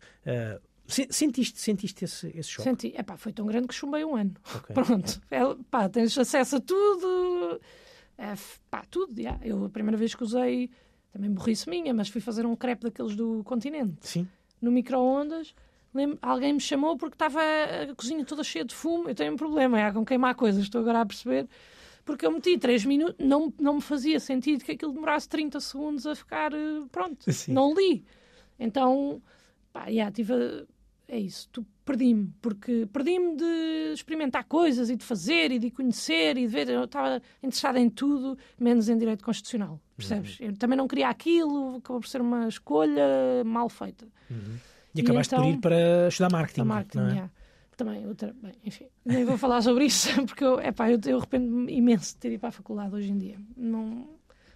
se- 0.86 1.08
sentiste, 1.10 1.60
sentiste 1.60 2.04
esse, 2.04 2.28
esse 2.36 2.48
choque? 2.50 2.68
Senti, 2.68 2.94
epá, 2.96 3.16
foi 3.16 3.32
tão 3.32 3.46
grande 3.46 3.66
que 3.68 3.74
chumbei 3.74 4.04
um 4.04 4.14
ano. 4.16 4.34
Ok. 4.54 4.74
Pronto, 4.74 5.20
é, 5.30 5.40
pá, 5.70 5.88
tens 5.88 6.16
acesso 6.16 6.56
a 6.56 6.60
tudo, 6.60 7.60
é, 8.18 8.34
pá, 8.70 8.84
tudo. 8.88 9.20
já. 9.20 9.38
Eu, 9.42 9.64
a 9.64 9.68
primeira 9.70 9.96
vez 9.96 10.14
que 10.14 10.22
usei, 10.22 10.70
também 11.12 11.30
burrice 11.30 11.68
minha, 11.68 11.92
mas 11.92 12.08
fui 12.08 12.20
fazer 12.20 12.46
um 12.46 12.56
crepe 12.56 12.84
daqueles 12.84 13.14
do 13.14 13.42
continente, 13.44 13.96
Sim. 14.00 14.26
no 14.60 14.70
micro-ondas. 14.72 15.54
Alguém 16.22 16.54
me 16.54 16.60
chamou 16.60 16.96
porque 16.96 17.14
estava 17.14 17.40
a 17.40 17.94
cozinha 17.94 18.24
toda 18.24 18.42
cheia 18.42 18.64
de 18.64 18.74
fumo. 18.74 19.10
Eu 19.10 19.14
tenho 19.14 19.34
um 19.34 19.36
problema, 19.36 19.78
é 19.78 19.92
com 19.92 20.04
queimar 20.04 20.34
coisas, 20.34 20.62
estou 20.62 20.80
agora 20.80 21.02
a 21.02 21.06
perceber. 21.06 21.46
Porque 22.04 22.24
eu 22.26 22.30
meti 22.32 22.56
3 22.58 22.84
minutos, 22.86 23.14
não, 23.24 23.52
não 23.60 23.74
me 23.74 23.80
fazia 23.82 24.18
sentido 24.18 24.64
que 24.64 24.72
aquilo 24.72 24.92
demorasse 24.92 25.28
30 25.28 25.60
segundos 25.60 26.06
a 26.06 26.14
ficar 26.16 26.52
eh, 26.52 26.80
pronto. 26.90 27.30
Sim. 27.30 27.52
Não 27.52 27.74
li. 27.74 28.04
Então, 28.58 29.20
pá, 29.72 29.90
já, 29.92 30.10
tive 30.10 30.32
a- 30.32 30.64
é 31.12 31.18
isso, 31.18 31.46
tu 31.52 31.64
perdi-me, 31.84 32.32
porque 32.40 32.88
perdi-me 32.90 33.36
de 33.36 33.92
experimentar 33.92 34.44
coisas 34.44 34.88
e 34.88 34.96
de 34.96 35.04
fazer 35.04 35.52
e 35.52 35.58
de 35.58 35.70
conhecer 35.70 36.38
e 36.38 36.42
de 36.42 36.46
ver. 36.46 36.70
Eu 36.70 36.84
estava 36.84 37.20
interessada 37.42 37.78
em 37.78 37.90
tudo, 37.90 38.38
menos 38.58 38.88
em 38.88 38.96
direito 38.96 39.22
constitucional, 39.22 39.78
percebes? 39.94 40.40
Uhum. 40.40 40.46
Eu 40.46 40.56
também 40.56 40.78
não 40.78 40.88
queria 40.88 41.10
aquilo, 41.10 41.76
acabou 41.76 42.00
por 42.00 42.08
ser 42.08 42.22
uma 42.22 42.48
escolha 42.48 43.04
mal 43.44 43.68
feita. 43.68 44.08
E 44.94 45.02
acabaste 45.02 45.34
por 45.34 45.42
então- 45.42 45.52
ir 45.54 45.58
para 45.60 46.08
estudar 46.08 46.30
marketing. 46.32 46.62
Marketing, 46.66 46.98
não 46.98 47.06
é? 47.10 47.14
já. 47.14 47.30
Também, 47.76 48.06
outra, 48.06 48.34
bem, 48.40 48.52
enfim, 48.64 48.86
nem 49.04 49.24
vou 49.24 49.36
falar 49.36 49.60
sobre 49.60 49.84
isso, 49.84 50.08
porque 50.24 50.44
eu, 50.44 50.60
epá, 50.60 50.90
eu, 50.90 50.98
eu 51.04 51.18
arrependo-me 51.18 51.72
imenso 51.76 52.14
de 52.14 52.20
ter 52.20 52.32
ido 52.32 52.40
para 52.40 52.48
a 52.48 52.52
faculdade 52.52 52.94
hoje 52.94 53.10
em 53.10 53.18
dia. 53.18 53.36
Não, 53.54 54.08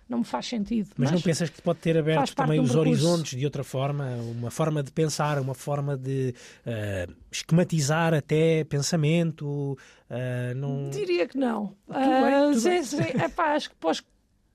não 0.09 0.19
me 0.19 0.25
faz 0.25 0.47
sentido. 0.47 0.91
Mas, 0.97 1.11
não 1.11 1.21
pensas 1.21 1.51
que 1.51 1.61
pode 1.61 1.79
ter 1.81 1.97
aberto 1.99 2.35
também 2.35 2.61
um 2.61 2.63
os 2.63 2.71
percurso. 2.71 2.91
horizontes 3.09 3.39
de 3.39 3.45
outra 3.45 3.65
forma, 3.65 4.07
uma 4.31 4.51
forma 4.51 4.83
de 4.83 4.93
pensar, 4.93 5.41
uma 5.41 5.55
forma 5.55 5.97
de 5.97 6.35
eh, 6.65 7.09
esquematizar 7.31 8.15
até 8.15 8.65
pensamento? 8.65 9.77
eh, 10.09 10.55
não... 10.55 10.91
Diria 10.91 11.27
que 11.27 11.37
não. 11.37 11.75
bem, 11.89 11.97
Ah, 11.97 12.47
tudo 12.53 12.61
sim, 12.61 12.69
bem. 12.71 12.83
sim. 12.85 13.03
Epá, 13.25 13.55
acho 13.55 13.71
que 13.71 13.77
pós- 13.77 14.05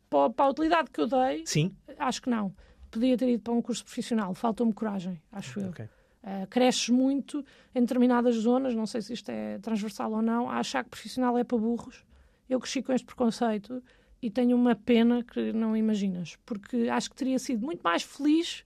para, 0.10 0.30
para 0.30 0.46
a 0.46 0.50
utilidade 0.50 0.90
que 0.92 1.00
eu 1.02 1.08
dei, 1.08 1.44
Sim? 1.46 1.74
acho 2.00 2.22
que 2.22 2.30
não. 2.30 2.54
Podia 2.90 3.18
ter 3.18 3.30
ido 3.30 3.42
para 3.44 3.54
um 3.54 3.62
curso 3.62 3.84
profissional, 3.84 4.34
faltou-me 4.34 4.74
coragem, 4.74 5.22
acho 5.32 5.60
eu. 5.60 5.70
Ok. 5.70 5.86
Uh, 5.86 6.46
cresces 6.50 6.90
muito 6.90 7.44
em 7.74 7.80
determinadas 7.82 8.36
zonas, 8.36 8.76
não 8.76 8.86
sei 8.86 9.02
se 9.02 9.14
isto 9.14 9.30
é 9.30 9.58
transversal 9.60 10.12
ou 10.12 10.22
não, 10.22 10.50
a 10.50 10.58
achar 10.60 10.84
que 10.84 10.90
profissional 10.92 11.38
é 11.38 11.44
para 11.44 11.58
burros. 11.58 12.04
Eu 12.50 12.60
cresci 12.60 12.82
com 12.84 12.92
este 12.94 13.06
preconceito 13.06 13.82
e 14.22 14.30
tenho 14.30 14.56
uma 14.56 14.76
pena 14.76 15.24
que 15.24 15.52
não 15.52 15.76
imaginas, 15.76 16.38
porque 16.46 16.88
acho 16.90 17.10
que 17.10 17.16
teria 17.16 17.40
sido 17.40 17.66
muito 17.66 17.82
mais 17.82 18.04
feliz 18.04 18.64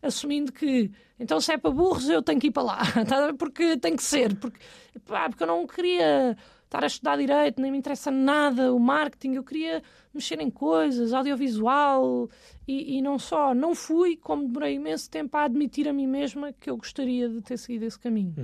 assumindo 0.00 0.52
que 0.52 0.90
então 1.18 1.40
se 1.40 1.52
é 1.52 1.58
para 1.58 1.70
burros 1.70 2.08
eu 2.08 2.22
tenho 2.22 2.40
que 2.40 2.48
ir 2.48 2.52
para 2.52 2.62
lá, 2.62 2.78
tá 3.06 3.34
porque 3.36 3.76
tem 3.76 3.96
que 3.96 4.02
ser, 4.02 4.36
porque, 4.36 4.60
pá, 5.04 5.28
porque 5.28 5.42
eu 5.42 5.48
não 5.48 5.66
queria 5.66 6.36
estar 6.68 6.84
a 6.84 6.86
estudar 6.86 7.16
direito, 7.16 7.60
nem 7.60 7.72
me 7.72 7.78
interessa 7.78 8.10
nada 8.10 8.72
o 8.72 8.78
marketing, 8.78 9.34
eu 9.34 9.42
queria 9.42 9.82
mexer 10.12 10.40
em 10.40 10.50
coisas, 10.50 11.12
audiovisual 11.12 12.28
e, 12.66 12.98
e 12.98 13.02
não 13.02 13.18
só. 13.18 13.54
Não 13.54 13.74
fui, 13.74 14.16
como 14.16 14.46
demorei 14.46 14.74
imenso 14.74 15.10
tempo 15.10 15.36
a 15.36 15.44
admitir 15.44 15.88
a 15.88 15.92
mim 15.92 16.06
mesma 16.06 16.52
que 16.52 16.68
eu 16.68 16.76
gostaria 16.76 17.28
de 17.28 17.40
ter 17.40 17.56
seguido 17.56 17.86
esse 17.86 17.98
caminho. 17.98 18.34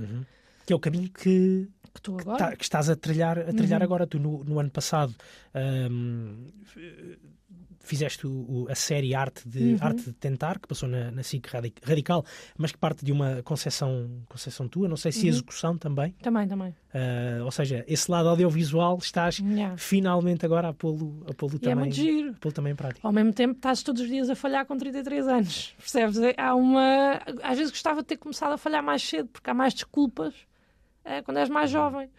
Que 0.65 0.73
é 0.73 0.75
o 0.75 0.79
caminho 0.79 1.11
que, 1.11 1.67
Que 1.95 1.99
estou 1.99 2.19
agora. 2.19 2.37
tá- 2.37 2.55
que 2.55 2.63
estás 2.63 2.89
a 2.89 2.95
trilhar, 2.95 3.39
a 3.39 3.53
trilhar 3.53 3.79
Uhum. 3.79 3.85
agora. 3.85 4.05
Tu, 4.05 4.19
no, 4.19 4.43
no 4.43 4.59
ano 4.59 4.69
passado, 4.69 5.15
f- 6.65 7.19
fizeste 7.81 8.25
o- 8.25 8.31
o- 8.31 8.67
a 8.69 8.73
série 8.75 9.13
Arte 9.13 9.47
de, 9.47 9.73
Uhum. 9.73 9.77
Arte 9.79 10.01
de 10.05 10.13
Tentar, 10.13 10.59
que 10.59 10.67
passou 10.67 10.89
na, 10.89 11.11
na 11.11 11.21
SIC 11.21 11.45
Radi- 11.47 11.73
Radical, 11.83 12.25
mas 12.57 12.71
que 12.71 12.77
parte 12.79 13.05
de 13.05 13.11
uma 13.11 13.43
concepção, 13.43 14.09
concepção 14.27 14.67
tua, 14.67 14.87
não 14.89 14.97
sei 14.97 15.11
se 15.11 15.21
Uhum. 15.21 15.27
execução 15.29 15.77
também. 15.77 16.11
Também, 16.21 16.47
também. 16.47 16.75
Ah, 16.93 17.43
ou 17.43 17.51
seja, 17.51 17.83
esse 17.87 18.09
lado 18.09 18.27
audiovisual 18.29 18.97
estás 18.97 19.37
Yeah. 19.37 19.77
finalmente 19.77 20.43
agora 20.45 20.69
a 20.69 20.73
pô-lo 20.73 21.23
a 21.27 21.29
E 21.29 21.31
é 21.31 21.59
também, 21.59 21.75
muito 21.75 21.93
giro. 21.95 22.31
a 22.31 22.33
pô-lo 22.39 22.53
também 22.53 22.73
em 22.73 22.75
prática. 22.75 23.07
Ao 23.07 23.13
mesmo 23.13 23.31
tempo, 23.33 23.53
estás 23.55 23.83
todos 23.83 24.01
os 24.01 24.07
dias 24.07 24.29
a 24.31 24.35
falhar 24.35 24.65
com 24.65 24.75
33 24.77 25.27
anos. 25.27 25.73
Percebes? 25.77 26.17
É- 26.17 26.33
Há 26.37 26.55
uma. 26.55 27.21
Às 27.43 27.57
vezes 27.57 27.71
gostava 27.71 28.01
de 28.01 28.07
ter 28.07 28.17
começado 28.17 28.53
a 28.53 28.57
falhar 28.57 28.81
mais 28.83 29.03
cedo, 29.03 29.29
porque 29.29 29.49
há 29.49 29.53
mais 29.53 29.73
desculpas 29.75 30.33
eh, 31.05 31.21
quando 31.21 31.37
és 31.37 31.49
mais 31.49 31.69
jovem. 31.69 32.09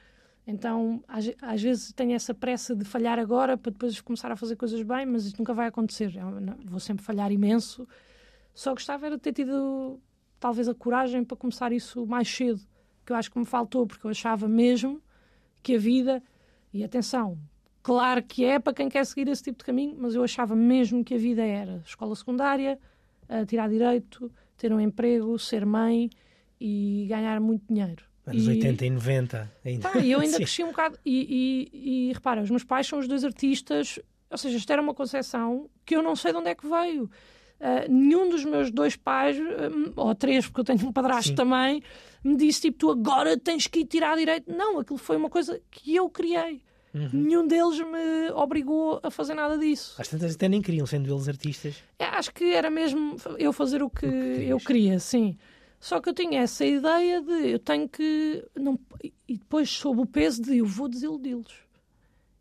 Então, 0.46 1.02
às, 1.08 1.28
às 1.42 1.60
vezes 1.60 1.92
tenho 1.92 2.12
essa 2.12 2.32
pressa 2.32 2.74
de 2.74 2.84
falhar 2.84 3.18
agora 3.18 3.56
para 3.58 3.72
depois 3.72 4.00
começar 4.00 4.30
a 4.30 4.36
fazer 4.36 4.54
coisas 4.56 4.80
bem, 4.82 5.04
mas 5.04 5.26
isso 5.26 5.34
nunca 5.38 5.52
vai 5.52 5.66
acontecer. 5.66 6.14
Eu 6.16 6.40
não- 6.40 6.56
vou 6.64 6.78
sempre 6.78 7.04
falhar 7.04 7.32
imenso. 7.32 7.86
Só 8.54 8.70
gostava 8.72 9.06
era 9.06 9.16
de 9.16 9.22
ter 9.22 9.32
tido, 9.32 10.00
talvez, 10.38 10.68
a 10.68 10.74
coragem 10.74 11.24
para 11.24 11.36
começar 11.36 11.72
isso 11.72 12.06
mais 12.06 12.28
cedo, 12.28 12.60
que 13.04 13.12
eu 13.12 13.16
acho 13.16 13.30
que 13.30 13.38
me 13.38 13.44
faltou, 13.44 13.86
porque 13.86 14.06
eu 14.06 14.10
achava 14.10 14.46
mesmo 14.48 15.02
que 15.62 15.74
a 15.74 15.78
vida. 15.78 16.22
E 16.72 16.84
atenção, 16.84 17.36
claro 17.82 18.22
que 18.22 18.44
é 18.44 18.58
para 18.60 18.72
quem 18.72 18.88
quer 18.88 19.04
seguir 19.04 19.26
esse 19.28 19.42
tipo 19.42 19.58
de 19.58 19.64
caminho, 19.64 19.96
mas 19.98 20.14
eu 20.14 20.22
achava 20.22 20.54
mesmo 20.54 21.02
que 21.04 21.14
a 21.14 21.18
vida 21.18 21.44
era 21.44 21.82
escola 21.84 22.14
secundária, 22.14 22.78
eh, 23.28 23.44
tirar 23.46 23.68
direito, 23.68 24.30
ter 24.56 24.72
um 24.72 24.80
emprego, 24.80 25.36
ser 25.38 25.66
mãe 25.66 26.08
e 26.60 27.06
ganhar 27.08 27.40
muito 27.40 27.64
dinheiro. 27.68 28.04
Anos 28.26 28.44
E- 28.46 28.50
80 28.50 28.86
e 28.86 28.90
90 28.90 29.52
ainda. 29.64 29.88
Pá, 29.88 29.98
e 29.98 30.10
eu 30.10 30.20
ainda 30.20 30.36
cresci 30.38 30.64
um 30.64 30.68
bocado. 30.68 30.98
E, 31.04 31.70
e, 31.72 32.08
e 32.08 32.12
repara, 32.12 32.42
os 32.42 32.50
meus 32.50 32.64
pais 32.64 32.86
são 32.86 32.98
os 32.98 33.06
dois 33.06 33.24
artistas, 33.24 33.98
ou 34.30 34.36
seja, 34.36 34.56
isto 34.56 34.72
era 34.72 34.82
uma 34.82 34.94
concepção 34.94 35.68
que 35.84 35.94
eu 35.94 36.02
não 36.02 36.16
sei 36.16 36.32
de 36.32 36.38
onde 36.38 36.48
é 36.50 36.54
que 36.54 36.66
veio. 36.66 37.10
Ah, 37.60 37.86
nenhum 37.88 38.28
dos 38.28 38.44
meus 38.44 38.70
dois 38.70 38.96
pais, 38.96 39.36
ah, 39.38 39.92
ou 40.00 40.14
três, 40.14 40.46
porque 40.46 40.60
eu 40.60 40.64
tenho 40.76 40.88
um 40.88 40.92
padrasto 40.92 41.30
Sim. 41.30 41.34
também, 41.36 41.82
me 42.22 42.36
disse 42.36 42.60
tipo: 42.62 42.78
tu 42.78 42.90
agora 42.90 43.38
tens 43.38 43.66
que 43.66 43.80
ir 43.80 43.86
tirar 43.86 44.16
direito. 44.16 44.52
Não, 44.52 44.78
aquilo 44.78 44.98
foi 44.98 45.16
uma 45.16 45.30
coisa 45.30 45.60
que 45.70 45.94
eu 45.94 46.08
criei. 46.10 46.60
Uhum. 46.92 47.10
Nenhum 47.12 47.46
deles 47.46 47.78
me 47.78 48.30
obrigou 48.34 48.98
a 49.02 49.10
fazer 49.10 49.34
nada 49.34 49.56
disso. 49.58 49.94
Às 50.00 50.08
tantas 50.08 50.34
até 50.34 50.48
nem 50.48 50.62
queriam, 50.62 50.86
sendo 50.86 51.12
eles 51.14 51.28
artistas. 51.28 51.76
É, 51.98 52.04
acho 52.06 52.32
que 52.32 52.54
era 52.54 52.70
mesmo 52.70 53.16
eu 53.38 53.52
fazer 53.52 53.82
o 53.82 53.90
que, 53.90 54.00
querias. 54.08 54.48
eu 54.50 54.58
queria, 54.58 54.98
sim. 54.98 55.36
Só 55.78 56.00
que 56.00 56.08
eu 56.08 56.14
tinha 56.14 56.40
essa 56.40 56.64
ideia 56.64 57.20
de 57.20 57.50
eu 57.50 57.58
tenho 57.58 57.88
que. 57.88 58.44
Não, 58.54 58.78
e 59.02 59.36
depois 59.36 59.70
sob 59.70 60.00
o 60.00 60.06
peso 60.06 60.42
de 60.42 60.58
eu 60.58 60.66
vou 60.66 60.88
desiludi-los. 60.88 61.54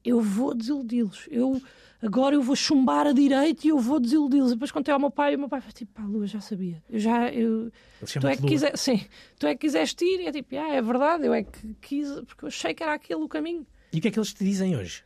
Eu 0.04 0.22
vou 0.22 0.54
desiludi-los. 0.54 1.28
Eu, 1.30 1.62
agora 2.02 2.36
eu 2.36 2.42
vou 2.42 2.56
chumbar 2.56 3.08
a 3.08 3.12
direita 3.12 3.66
e 3.66 3.70
eu 3.70 3.80
vou 3.80 4.00
desiludi-los. 4.00 4.52
Depois 4.54 4.72
contei 4.72 4.94
ao 4.94 5.00
meu 5.00 5.12
pai 5.12 5.34
e 5.34 5.36
o 5.36 5.40
meu 5.40 5.50
pai 5.50 5.62
foi 5.62 5.72
tipo, 5.72 5.94
pá, 5.94 6.04
Lua, 6.04 6.28
já 6.28 6.40
sabia. 6.40 6.84
Eu 6.90 7.00
já. 7.00 7.30
Eu, 7.30 7.72
tu 8.20 8.28
é 8.28 8.36
que 8.36 8.46
quiser, 8.46 8.78
sim, 8.78 9.06
tu 9.38 9.48
é 9.48 9.54
que 9.54 9.62
quiseste 9.62 10.06
ir 10.06 10.22
e 10.22 10.28
é 10.28 10.32
tipo, 10.32 10.56
ah, 10.56 10.74
é 10.74 10.82
verdade, 10.82 11.26
eu 11.26 11.34
é 11.34 11.44
que 11.44 11.76
quis, 11.82 12.10
porque 12.22 12.46
eu 12.46 12.48
achei 12.48 12.74
que 12.74 12.84
era 12.84 12.94
aquele 12.94 13.22
o 13.22 13.28
caminho. 13.28 13.66
E 13.92 13.98
o 13.98 14.02
que 14.02 14.08
é 14.08 14.12
que 14.12 14.20
eles 14.20 14.34
te 14.34 14.44
dizem 14.44 14.76
hoje? 14.76 15.04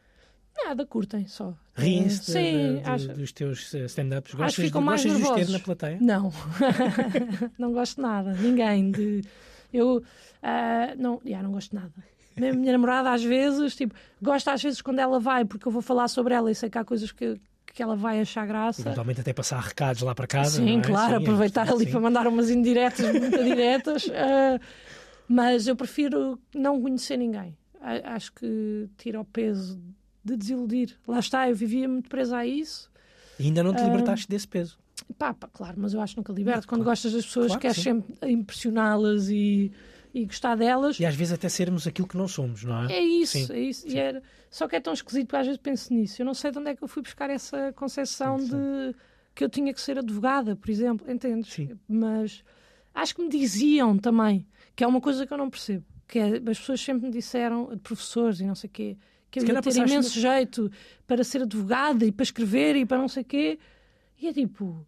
Nada, 0.65 0.85
curtem 0.85 1.25
só. 1.27 1.55
Riem-se 1.79 2.31
de- 2.31 2.33
de- 2.33 2.79
de- 2.81 2.89
acho, 2.89 3.07
dos 3.09 3.31
teus 3.31 3.73
eh, 3.73 3.85
stand-ups? 3.85 4.31
Acho 4.31 4.35
que 4.35 4.37
Gostas, 4.43 4.55
de, 4.55 4.61
ficam 4.63 4.81
mais 4.81 5.03
gostas 5.05 5.21
de 5.21 5.27
nervosos. 5.27 5.53
na 5.53 5.59
plateia? 5.59 5.97
Não, 6.01 6.31
não 7.57 7.71
gosto 7.73 7.95
de 7.97 8.01
nada, 8.01 8.33
ninguém. 8.33 8.91
De... 8.91 9.21
Eu 9.73 10.01
ah, 10.41 10.93
não, 10.97 11.21
yeah, 11.25 11.43
não 11.45 11.53
gosto 11.53 11.71
de 11.71 11.75
nada. 11.75 11.93
Minha 12.37 12.71
namorada, 12.71 13.11
às 13.11 13.23
vezes, 13.23 13.75
tipo, 13.75 13.93
gosta 14.21 14.53
às 14.53 14.63
vezes 14.63 14.81
quando 14.81 14.99
ela 14.99 15.19
vai, 15.19 15.43
porque 15.43 15.67
eu 15.67 15.71
vou 15.71 15.81
falar 15.81 16.07
sobre 16.07 16.33
ela 16.33 16.49
e 16.49 16.55
sei 16.55 16.69
que 16.69 16.77
há 16.77 16.85
coisas 16.85 17.11
que, 17.11 17.37
que 17.65 17.83
ela 17.83 17.97
vai 17.97 18.21
achar 18.21 18.47
graça. 18.47 18.81
Eventualmente 18.81 19.19
até 19.19 19.33
passar 19.33 19.59
recados 19.59 20.01
lá 20.01 20.15
para 20.15 20.25
casa. 20.25 20.57
Sim, 20.61 20.79
é? 20.79 20.81
claro, 20.81 21.09
Sim, 21.09 21.13
é 21.15 21.17
aproveitar 21.17 21.63
importante, 21.63 21.75
ali 21.81 21.85
sim. 21.85 21.91
para 21.91 21.99
mandar 21.99 22.27
umas 22.27 22.49
indiretas 22.49 23.11
muito 23.13 23.43
diretas. 23.43 24.09
ah, 24.15 24.57
mas 25.27 25.67
eu 25.67 25.75
prefiro 25.75 26.39
não 26.55 26.81
conhecer 26.81 27.17
ninguém. 27.17 27.57
A- 27.81 28.15
Acho 28.15 28.31
que 28.33 28.89
tira 28.97 29.19
o 29.19 29.25
peso 29.25 29.77
de 30.23 30.35
desiludir. 30.35 30.97
Lá 31.07 31.19
está, 31.19 31.49
eu 31.49 31.55
vivia 31.55 31.87
muito 31.87 32.09
presa 32.09 32.37
a 32.37 32.45
isso. 32.45 32.89
E 33.39 33.45
ainda 33.45 33.63
não 33.63 33.73
te 33.73 33.81
libertaste 33.83 34.27
desse 34.27 34.47
peso. 34.47 34.77
Pá, 35.17 35.33
pá, 35.33 35.49
claro, 35.51 35.75
mas 35.77 35.93
eu 35.93 36.01
acho 36.01 36.13
que 36.13 36.19
nunca 36.19 36.33
liberto. 36.33 36.67
Quando 36.67 36.83
gostas 36.83 37.13
das 37.13 37.25
pessoas, 37.25 37.47
Claro 37.47 37.59
que 37.59 37.67
queres 37.67 37.77
sim. 37.77 37.83
sempre 37.83 38.31
impressioná-las 38.31 39.29
e, 39.29 39.71
e 40.13 40.25
gostar 40.25 40.55
delas. 40.55 40.99
E 40.99 41.05
às 41.05 41.15
vezes 41.15 41.33
até 41.33 41.47
sermos 41.47 41.87
aquilo 41.87 42.07
que 42.07 42.17
não 42.17 42.27
somos, 42.27 42.63
não 42.63 42.83
é? 42.83 42.93
É 42.93 43.01
isso, 43.01 43.37
Sim, 43.37 43.53
é 43.53 43.59
isso. 43.59 43.87
E 43.87 43.97
era... 43.97 44.21
Só 44.51 44.67
que 44.67 44.75
é 44.75 44.79
tão 44.79 44.93
esquisito 44.93 45.29
que 45.29 45.35
às 45.35 45.45
vezes 45.45 45.61
penso 45.61 45.93
nisso. 45.93 46.21
Eu 46.21 46.25
não 46.25 46.33
sei 46.33 46.51
de 46.51 46.57
onde 46.57 46.69
é 46.71 46.75
que 46.75 46.83
eu 46.83 46.87
fui 46.87 47.01
buscar 47.01 47.29
essa 47.29 47.71
concepção 47.73 48.37
de 48.37 48.95
que 49.33 49.43
eu 49.43 49.49
tinha 49.49 49.73
que 49.73 49.79
ser 49.79 49.97
advogada, 49.97 50.55
por 50.55 50.69
exemplo, 50.69 51.09
entendes? 51.09 51.53
Sim. 51.53 51.77
Mas 51.87 52.43
acho 52.93 53.15
que 53.15 53.21
me 53.21 53.29
diziam 53.29 53.97
também, 53.97 54.45
que 54.75 54.83
é 54.83 54.87
uma 54.87 54.99
coisa 54.99 55.25
que 55.25 55.33
eu 55.33 55.37
não 55.37 55.49
percebo, 55.49 55.85
que 56.07 56.19
é, 56.19 56.37
as 56.37 56.59
pessoas 56.59 56.81
sempre 56.81 57.05
me 57.07 57.11
disseram, 57.13 57.69
de 57.69 57.79
professores 57.79 58.39
e 58.41 58.45
não 58.45 58.55
sei 58.55 58.67
o 58.67 58.73
quê, 58.73 58.97
que 59.29 59.39
eu 59.39 59.45
Se 59.45 59.51
ia 59.51 59.61
ter 59.61 59.75
imenso 59.77 60.19
jeito 60.19 60.71
para 61.05 61.23
ser 61.23 61.41
advogada 61.43 62.05
e 62.05 62.11
para 62.11 62.23
escrever 62.23 62.75
e 62.75 62.85
para 62.85 62.97
não 62.97 63.07
sei 63.07 63.23
o 63.23 63.25
quê. 63.25 63.59
E 64.21 64.27
é 64.27 64.33
tipo, 64.33 64.85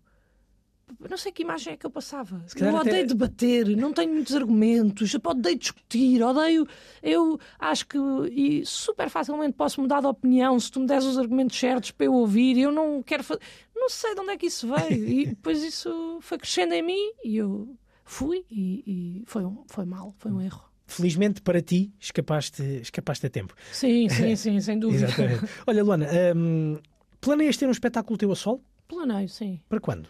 não 1.10 1.18
sei 1.18 1.32
que 1.32 1.42
imagem 1.44 1.74
é 1.74 1.78
que 1.78 1.86
eu 1.86 1.90
passava. 1.90 2.44
Eu 2.56 2.76
até- 2.78 2.90
odeio 2.90 3.08
debater, 3.08 3.78
não 3.78 3.94
tenho 3.94 4.14
muitos 4.14 4.36
argumentos, 4.36 5.14
eu 5.14 5.22
odeio 5.24 5.58
discutir, 5.58 6.22
odeio. 6.22 6.68
Eu 7.02 7.40
acho 7.60 7.88
que 7.88 7.98
e 8.32 8.66
super 8.66 9.10
facilmente 9.10 9.54
posso 9.54 9.80
mudar 9.82 10.02
de 10.02 10.08
opinião 10.08 10.60
se 10.60 10.72
tu 10.72 10.80
me 10.80 10.86
des 10.88 11.06
os 11.06 11.18
argumentos 11.18 11.58
certos 11.58 11.92
para 11.92 12.06
eu 12.08 12.14
ouvir. 12.14 12.58
Eu 12.58 12.72
não 12.72 13.02
quero 13.02 13.24
fazer. 13.24 13.42
Não 13.76 13.90
sei 13.90 14.14
de 14.14 14.22
onde 14.22 14.32
é 14.32 14.38
que 14.38 14.48
isso 14.48 14.68
veio. 14.68 15.08
E 15.08 15.26
depois 15.38 15.64
isso 15.64 16.18
foi 16.22 16.38
crescendo 16.38 16.74
em 16.74 16.82
mim 16.84 17.12
e 17.24 17.38
eu 17.38 17.76
fui 18.04 18.46
e, 18.52 18.84
e 18.86 19.24
foi, 19.26 19.46
um, 19.46 19.64
foi 19.68 19.86
mal, 19.86 20.14
foi 20.20 20.32
um 20.32 20.42
erro. 20.42 20.71
Felizmente 20.92 21.42
para 21.42 21.62
ti, 21.62 21.94
escapaste, 22.00 22.62
escapaste 22.82 23.26
a 23.26 23.30
tempo. 23.30 23.56
Sim, 23.72 24.10
sim, 24.10 24.36
sim, 24.36 24.60
sem 24.60 24.78
dúvida. 24.78 25.06
Exatamente. 25.06 25.46
Olha, 25.66 25.84
Luana, 25.84 26.08
hum, 26.36 26.78
planeias 27.22 27.56
ter 27.56 27.66
um 27.66 27.72
espetáculo 27.72 28.18
teu 28.18 28.30
a 28.32 28.36
sol? 28.36 28.62
Planeio, 28.90 29.30
sim. 29.30 29.62
Para 29.70 29.80
quando? 29.80 30.10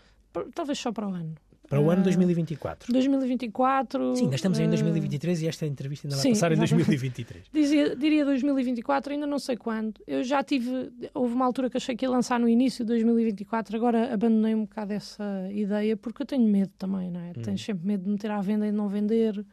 Talvez 0.56 0.80
só 0.80 0.92
para 0.92 1.08
o 1.08 1.14
ano. 1.14 1.36
Para 1.70 1.80
o 1.80 1.90
ano 1.90 2.02
Ah, 2.02 2.06
2024. 2.06 2.92
2024. 2.92 4.16
Sim, 4.16 4.24
ainda 4.24 4.36
estamos 4.36 4.58
aí 4.58 4.66
em 4.66 4.68
ah, 4.68 4.72
2023 4.72 5.44
e 5.44 5.48
esta 5.48 5.66
entrevista 5.66 6.08
ainda 6.08 6.16
vai 6.16 6.24
sim, 6.24 6.30
passar 6.32 6.52
em 6.52 6.56
exatamente. 6.56 6.86
2023. 6.88 7.46
Dizia, 7.54 7.96
diria 7.96 8.26
2024, 8.26 9.14
ainda 9.14 9.28
não 9.28 9.40
sei 9.40 9.56
quando. 9.56 10.02
Eu 10.06 10.24
já 10.24 10.44
tive. 10.44 10.92
Houve 11.14 11.34
uma 11.34 11.46
altura 11.46 11.70
que 11.70 11.78
achei 11.78 11.96
que 11.96 12.04
ia 12.04 12.10
lançar 12.10 12.40
no 12.40 12.50
início 12.50 12.84
de 12.84 12.90
2024, 12.90 13.78
agora 13.78 14.14
abandonei 14.14 14.56
um 14.56 14.64
bocado 14.64 14.94
essa 14.94 15.48
ideia 15.52 15.96
porque 15.96 16.24
eu 16.24 16.26
tenho 16.26 16.46
medo 16.46 16.72
também, 16.78 17.10
não 17.12 17.22
é? 17.22 17.30
Hum. 17.30 17.42
Tens 17.44 17.64
sempre 17.64 17.86
medo 17.86 18.04
de 18.04 18.10
meter 18.10 18.32
à 18.32 18.42
venda 18.42 18.68
e 18.68 18.72
de 18.72 18.76
não 18.76 18.90
vender. 18.90 19.46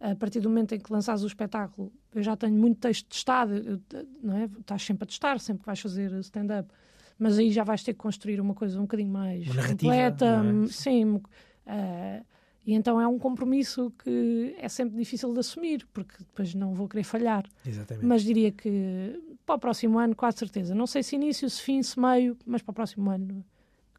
A 0.00 0.14
partir 0.16 0.40
do 0.40 0.48
momento 0.48 0.74
em 0.74 0.78
que 0.80 0.90
lançares 0.90 1.22
o 1.22 1.26
espetáculo, 1.26 1.92
eu 2.14 2.22
já 2.22 2.34
tenho 2.34 2.54
muito 2.54 2.78
texto 2.80 3.06
testado, 3.06 3.54
eu- 3.54 3.80
não 4.22 4.34
é? 4.36 4.44
Estás 4.58 4.82
sempre 4.82 5.04
a 5.04 5.06
testar, 5.06 5.38
sempre 5.38 5.60
que 5.60 5.66
vais 5.66 5.78
fazer 5.78 6.10
stand-up. 6.20 6.70
Mas 7.18 7.38
aí 7.38 7.52
já 7.52 7.62
vais 7.64 7.82
ter 7.82 7.92
que 7.92 7.98
construir 7.98 8.40
uma 8.40 8.54
coisa 8.54 8.78
um 8.78 8.82
bocadinho 8.82 9.10
mais 9.12 9.46
Uma 9.46 9.68
completa. 9.68 10.24
é? 10.64 10.66
Sim. 10.68 11.20
ah, 11.66 12.22
e 12.66 12.72
então 12.74 12.98
é 13.00 13.06
um 13.06 13.18
compromisso 13.18 13.92
que 14.02 14.54
é 14.58 14.68
sempre 14.68 14.96
difícil 14.96 15.32
de 15.34 15.40
assumir, 15.40 15.86
porque 15.92 16.14
depois 16.18 16.54
não 16.54 16.72
vou 16.74 16.88
querer 16.88 17.04
falhar. 17.04 17.44
Exatamente. 17.66 18.06
Mas 18.06 18.22
diria 18.22 18.50
que 18.52 19.20
para 19.44 19.54
o 19.56 19.58
próximo 19.58 19.98
ano, 19.98 20.14
quase 20.16 20.38
certeza. 20.38 20.74
Não 20.74 20.86
sei 20.86 21.02
se 21.02 21.14
início, 21.16 21.48
se 21.50 21.60
fim, 21.60 21.82
se 21.82 21.98
meio, 22.00 22.36
mas 22.46 22.62
para 22.62 22.70
o 22.70 22.74
próximo 22.74 23.10
ano, 23.10 23.44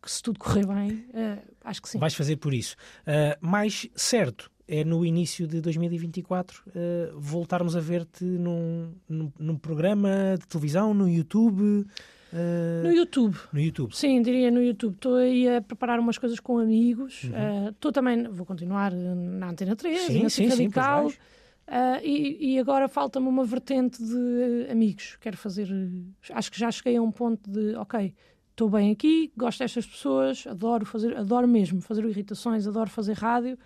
que 0.02 0.12
se 0.12 0.22
tudo 0.22 0.39
correr 0.39 0.66
bem, 0.66 1.06
eh, 1.14 1.39
acho 1.64 1.82
que 1.82 1.89
sim. 1.89 1.99
Vais 1.99 2.14
fazer 2.16 2.38
por 2.38 2.54
isso. 2.54 2.76
Uh, 3.02 3.38
mais 3.45 3.88
certo 3.95 4.51
é 4.74 4.86
no 4.86 5.05
início 5.05 5.45
de 5.45 5.59
2024 5.59 6.63
uh, 6.67 7.19
voltarmos 7.19 7.76
a 7.76 7.80
ver-te 7.82 8.24
num, 8.24 8.93
num, 9.09 9.32
num 9.38 9.57
programa 9.57 10.09
de 10.39 10.47
televisão, 10.47 10.93
no 10.93 11.09
YouTube. 11.09 11.61
uh, 11.61 12.84
No 12.84 12.91
YouTube. 12.93 13.38
no 13.51 13.59
YouTube. 13.59 13.93
Sim, 13.95 14.22
diria 14.22 14.49
no 14.49 14.63
YouTube. 14.63 14.93
Estou 14.93 15.15
aí 15.15 15.47
a 15.49 15.61
preparar 15.61 15.99
umas 15.99 16.17
coisas 16.17 16.39
com 16.39 16.57
amigos. 16.57 17.26
Uhum. 17.26 17.32
Eh, 17.36 17.69
Estou 17.69 17.91
também, 17.91 18.24
vou 18.30 18.45
continuar 18.45 18.93
eh, 18.93 18.95
na 19.15 19.49
Antena 19.49 19.76
3, 19.76 19.99
Sim, 20.03 20.24
na 20.24 20.30
sim, 20.30 20.49
sim, 20.49 20.63
Radical. 20.63 21.03
vais. 21.03 21.19
Eh, 21.67 22.01
e, 22.07 22.53
e 22.53 22.59
agora 22.59 22.88
falta-me 22.88 23.28
uma 23.28 23.43
vertente 23.43 24.01
de 24.03 24.67
eh, 24.67 24.72
amigos. 24.72 25.17
Quero 25.19 25.36
fazer. 25.38 25.67
eh, 25.69 26.34
Acho 26.34 26.49
que 26.51 26.57
já 26.59 26.72
cheguei 26.72 26.95
a 26.95 27.01
um 27.01 27.11
ponto 27.11 27.49
de, 27.49 27.76
ok, 27.76 28.13
estou 28.51 28.69
bem 28.69 28.91
aqui, 28.91 29.32
gosto 29.36 29.59
destas 29.59 29.86
pessoas, 29.86 30.45
adoro 30.47 30.86
fazer, 30.86 31.15
adoro 31.17 31.47
mesmo 31.47 31.82
fazer 31.82 32.05
irritações, 32.05 32.67
adoro 32.67 32.89
fazer 32.89 33.13
rádio, 33.17 33.57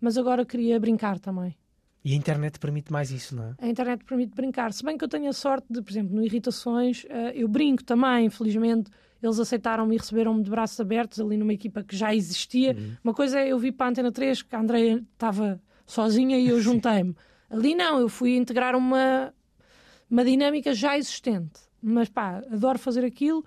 mas 0.00 0.16
agora 0.16 0.44
queria 0.44 0.78
brincar 0.80 1.18
também. 1.18 1.56
E 2.04 2.14
a 2.14 2.16
internet 2.16 2.58
permite 2.58 2.90
mais 2.90 3.10
isso, 3.10 3.36
não 3.36 3.44
é? 3.44 3.54
A 3.58 3.68
internet 3.68 4.04
permite 4.04 4.34
brincar. 4.34 4.72
Se 4.72 4.82
bem 4.82 4.96
que 4.96 5.04
eu 5.04 5.08
tenho 5.08 5.28
a 5.28 5.32
sorte 5.32 5.66
de, 5.70 5.82
por 5.82 5.90
exemplo, 5.90 6.16
no 6.16 6.24
Irritações, 6.24 7.04
eh, 7.08 7.32
eu 7.34 7.46
brinco 7.46 7.84
também, 7.84 8.26
infelizmente. 8.26 8.90
Eles 9.22 9.38
aceitaram-me 9.38 9.94
e 9.94 9.98
receberam-me 9.98 10.42
de 10.42 10.48
braços 10.48 10.80
abertos 10.80 11.20
ali 11.20 11.36
numa 11.36 11.52
equipa 11.52 11.82
que 11.84 11.94
já 11.94 12.14
existia. 12.14 12.74
Uma 13.04 13.12
coisa 13.12 13.38
é 13.38 13.48
eu 13.48 13.58
vi 13.58 13.70
para 13.70 13.86
a 13.86 13.90
Antena 13.90 14.10
3 14.10 14.40
que 14.40 14.56
a 14.56 14.60
Andrea 14.60 15.04
estava 15.12 15.60
sozinha 15.86 16.38
e 16.38 16.48
eu 16.48 16.58
juntei-me. 16.58 17.14
Ali 17.50 17.74
não, 17.74 18.00
eu 18.00 18.08
fui 18.08 18.34
integrar 18.34 18.74
uma, 18.74 19.34
uma 20.10 20.24
dinâmica 20.24 20.72
já 20.72 20.96
existente. 20.96 21.60
Mas 21.82 22.08
pá, 22.08 22.42
adoro 22.50 22.78
fazer 22.78 23.04
aquilo. 23.04 23.44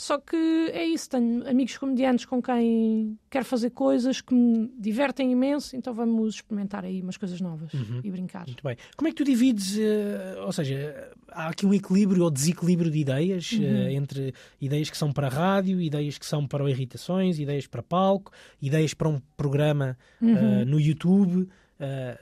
Só 0.00 0.18
que 0.18 0.36
é 0.72 0.84
isso, 0.84 1.10
tenho 1.10 1.46
amigos 1.48 1.76
comediantes 1.76 2.24
com 2.24 2.40
quem 2.42 3.18
quero 3.28 3.44
fazer 3.44 3.70
coisas 3.70 4.20
que 4.20 4.34
me 4.34 4.72
divertem 4.78 5.30
imenso, 5.32 5.76
então 5.76 5.92
vamos 5.92 6.36
experimentar 6.36 6.84
aí 6.84 7.02
umas 7.02 7.16
coisas 7.16 7.40
novas 7.40 7.70
e 8.02 8.10
brincar. 8.10 8.46
Muito 8.46 8.62
bem. 8.64 8.76
Como 8.96 9.08
é 9.08 9.10
que 9.10 9.16
tu 9.16 9.24
divides, 9.24 9.76
eh, 9.78 10.36
ou 10.44 10.52
seja, 10.52 11.10
há 11.28 11.48
aqui 11.48 11.66
um 11.66 11.74
equilíbrio 11.74 12.24
ou 12.24 12.30
desequilíbrio 12.30 12.90
de 12.90 12.98
ideias 12.98 13.52
Uhum. 13.52 13.62
eh, 13.64 13.92
entre 13.92 14.34
ideias 14.60 14.88
que 14.88 14.96
são 14.96 15.12
para 15.12 15.28
rádio, 15.28 15.80
ideias 15.80 16.16
que 16.18 16.24
são 16.26 16.46
para 16.46 16.64
o 16.64 16.68
irritações, 16.68 17.38
ideias 17.38 17.66
para 17.66 17.82
palco, 17.82 18.32
ideias 18.60 18.94
para 18.94 19.08
um 19.08 19.20
programa 19.36 19.96
Uhum. 20.20 20.36
eh, 20.36 20.64
no 20.64 20.80
YouTube. 20.80 21.48
eh, 21.78 22.18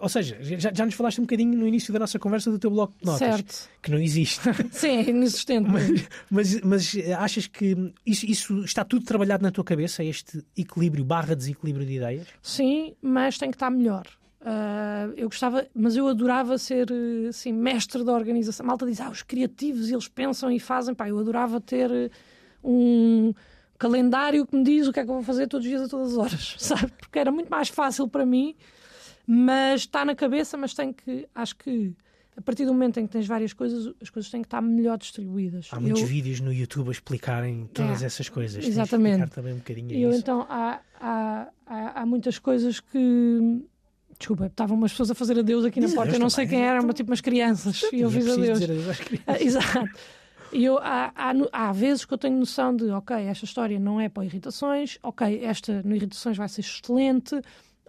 ou 0.00 0.08
seja, 0.08 0.36
já, 0.40 0.72
já 0.72 0.84
nos 0.86 0.94
falaste 0.94 1.18
um 1.20 1.24
bocadinho 1.24 1.56
no 1.56 1.66
início 1.68 1.92
da 1.92 1.98
nossa 1.98 2.18
conversa 2.18 2.50
do 2.50 2.58
teu 2.58 2.70
bloco 2.70 2.94
de 2.98 3.04
notas, 3.06 3.18
Certo. 3.18 3.68
que 3.82 3.90
não 3.90 3.98
existe. 3.98 4.40
Sim, 4.72 4.88
é 4.96 5.10
inexistente. 5.10 5.68
mas, 6.30 6.60
mas 6.62 6.94
eh, 6.96 7.12
achas 7.12 7.46
que 7.46 7.92
isso, 8.04 8.26
isso 8.26 8.64
está 8.64 8.84
tudo 8.84 9.04
trabalhado 9.04 9.42
na 9.42 9.50
tua 9.50 9.62
cabeça, 9.64 10.02
este 10.02 10.44
equilíbrio 10.56 11.04
barra 11.04 11.36
desequilíbrio 11.36 11.86
de 11.86 11.94
ideias? 11.96 12.26
Sim, 12.42 12.94
mas 13.02 13.38
tem 13.38 13.50
que 13.50 13.56
estar 13.56 13.70
melhor. 13.70 14.06
Ah, 14.42 15.10
eu 15.16 15.28
gostava, 15.28 15.66
mas 15.74 15.96
eu 15.96 16.08
adorava 16.08 16.56
ser 16.56 16.88
assim, 17.28 17.52
mestre 17.52 18.02
da 18.02 18.12
organização. 18.14 18.64
A 18.64 18.68
malta 18.68 18.86
diz, 18.86 18.98
ah, 19.00 19.10
os 19.10 19.22
criativos 19.22 19.90
eles 19.90 20.08
pensam 20.08 20.50
e 20.50 20.58
fazem. 20.58 20.94
Pá, 20.94 21.08
eu 21.08 21.18
adorava 21.18 21.60
ter 21.60 21.90
eh, 21.90 22.10
um 22.64 23.34
calendário 23.78 24.46
que 24.46 24.56
me 24.56 24.62
diz 24.64 24.86
o 24.86 24.92
que 24.92 25.00
é 25.00 25.04
que 25.04 25.10
eu 25.10 25.14
vou 25.14 25.22
fazer 25.22 25.46
todos 25.46 25.64
os 25.66 25.70
dias 25.70 25.82
a 25.82 25.88
todas 25.88 26.12
as 26.12 26.16
horas, 26.18 26.54
sabe? 26.58 26.90
Porque 26.98 27.18
era 27.18 27.30
muito 27.30 27.48
mais 27.48 27.68
fácil 27.68 28.08
para 28.08 28.24
mim, 28.24 28.54
Mas 29.32 29.82
está 29.82 30.04
na 30.04 30.14
cabeça, 30.16 30.56
mas 30.56 30.74
tem 30.74 30.92
que, 30.92 31.28
acho 31.32 31.54
que 31.56 31.94
a 32.36 32.40
partir 32.42 32.64
do 32.64 32.72
momento 32.72 32.98
em 32.98 33.06
que 33.06 33.12
tens 33.12 33.26
várias 33.28 33.52
coisas, 33.52 33.94
as 34.02 34.10
coisas 34.10 34.28
têm 34.30 34.40
que 34.42 34.46
estar 34.46 34.60
melhor 34.60 34.98
distribuídas. 34.98 35.68
Há 35.70 35.78
muitos 35.78 36.00
Eu- 36.00 36.06
vídeos 36.08 36.40
no 36.40 36.52
YouTube 36.52 36.88
a 36.88 36.90
explicarem 36.90 37.68
todas 37.72 38.02
É, 38.02 38.06
essas 38.06 38.28
coisas. 38.28 38.64
Tens 38.64 38.72
exatamente. 38.72 39.12
explicar 39.20 39.34
também 39.34 39.52
um 39.52 39.58
bocadinho 39.58 39.92
Eu, 39.92 40.10
isso. 40.10 40.18
então, 40.18 40.44
há, 40.48 40.80
há, 41.00 41.48
há, 41.66 42.00
há 42.02 42.06
muitas 42.06 42.38
coisas 42.40 42.80
que. 42.80 43.62
Desculpa, 44.18 44.46
estavam 44.46 44.76
umas 44.76 44.90
pessoas 44.90 45.10
a 45.12 45.14
fazer 45.14 45.38
adeus 45.38 45.64
aqui 45.64 45.78
na 45.80 45.86
Diz 45.86 45.94
porta. 45.94 46.08
adeus 46.10 46.18
Eu 46.18 46.22
não 46.22 46.30
sei 46.30 46.46
quem 46.46 46.60
eram, 46.62 46.82
mas 46.84 46.94
tipo 46.96 47.10
umas 47.10 47.20
crianças. 47.20 47.82
E 47.92 48.00
eu 48.00 48.10
fiz 48.10 48.26
adeus. 48.28 48.62
adeus. 48.62 48.84
Ah, 49.26 49.40
Exato. 49.40 49.88
E 50.52 50.64
eu, 50.64 50.76
há, 50.78 51.12
há, 51.14 51.32
há 51.52 51.72
vezes 51.72 52.04
que 52.04 52.12
eu 52.12 52.18
tenho 52.18 52.36
noção 52.36 52.74
de, 52.74 52.90
ok, 52.90 53.16
esta 53.16 53.44
história 53.44 53.78
não 53.78 54.00
é 54.00 54.08
para 54.08 54.24
irritações, 54.24 54.98
ok, 55.02 55.44
esta 55.44 55.80
no 55.84 55.94
irritações 55.94 56.36
vai 56.36 56.48
ser 56.48 56.62
excelente. 56.62 57.40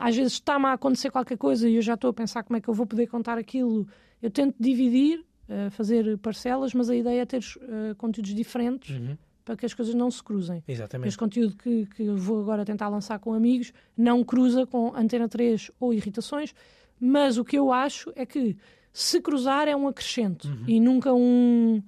Às 0.01 0.15
vezes 0.15 0.33
está-me 0.33 0.65
a 0.65 0.73
acontecer 0.73 1.11
qualquer 1.11 1.37
coisa 1.37 1.69
e 1.69 1.75
eu 1.75 1.81
já 1.81 1.93
estou 1.93 2.09
a 2.09 2.13
pensar 2.13 2.43
como 2.43 2.57
é 2.57 2.61
que 2.61 2.67
eu 2.67 2.73
vou 2.73 2.85
poder 2.85 3.07
contar 3.07 3.37
aquilo. 3.37 3.87
Eu 4.21 4.29
tento 4.29 4.55
dividir, 4.59 5.23
eh, 5.49 5.69
fazer 5.69 6.17
parcelas, 6.17 6.73
mas 6.73 6.89
a 6.89 6.95
ideia 6.95 7.21
é 7.21 7.25
ter 7.25 7.41
eh, 7.61 7.93
conteúdos 7.97 8.33
diferentes 8.33 8.95
Uhum, 8.97 9.17
para 9.45 9.55
que 9.55 9.65
as 9.65 9.73
coisas 9.73 9.93
não 9.95 10.09
se 10.11 10.23
cruzem. 10.23 10.63
Exatamente. 10.67 11.07
Este 11.09 11.17
conteúdo 11.17 11.55
que, 11.55 11.85
que 11.95 12.03
eu 12.03 12.15
vou 12.17 12.39
agora 12.41 12.63
tentar 12.65 12.87
lançar 12.89 13.19
com 13.19 13.33
amigos 13.33 13.71
não 13.97 14.23
cruza 14.23 14.65
com 14.65 14.93
Antena 14.95 15.27
3 15.29 15.71
ou 15.79 15.93
irritações, 15.93 16.53
mas 16.99 17.37
o 17.37 17.43
que 17.45 17.57
eu 17.57 17.71
acho 17.71 18.11
é 18.15 18.25
que 18.25 18.55
se 18.93 19.19
cruzar 19.21 19.67
é 19.67 19.75
um 19.75 19.87
acrescento 19.87 20.47
Uhum. 20.47 20.63
e 20.67 20.79
nunca 20.79 21.13
um, 21.13 21.81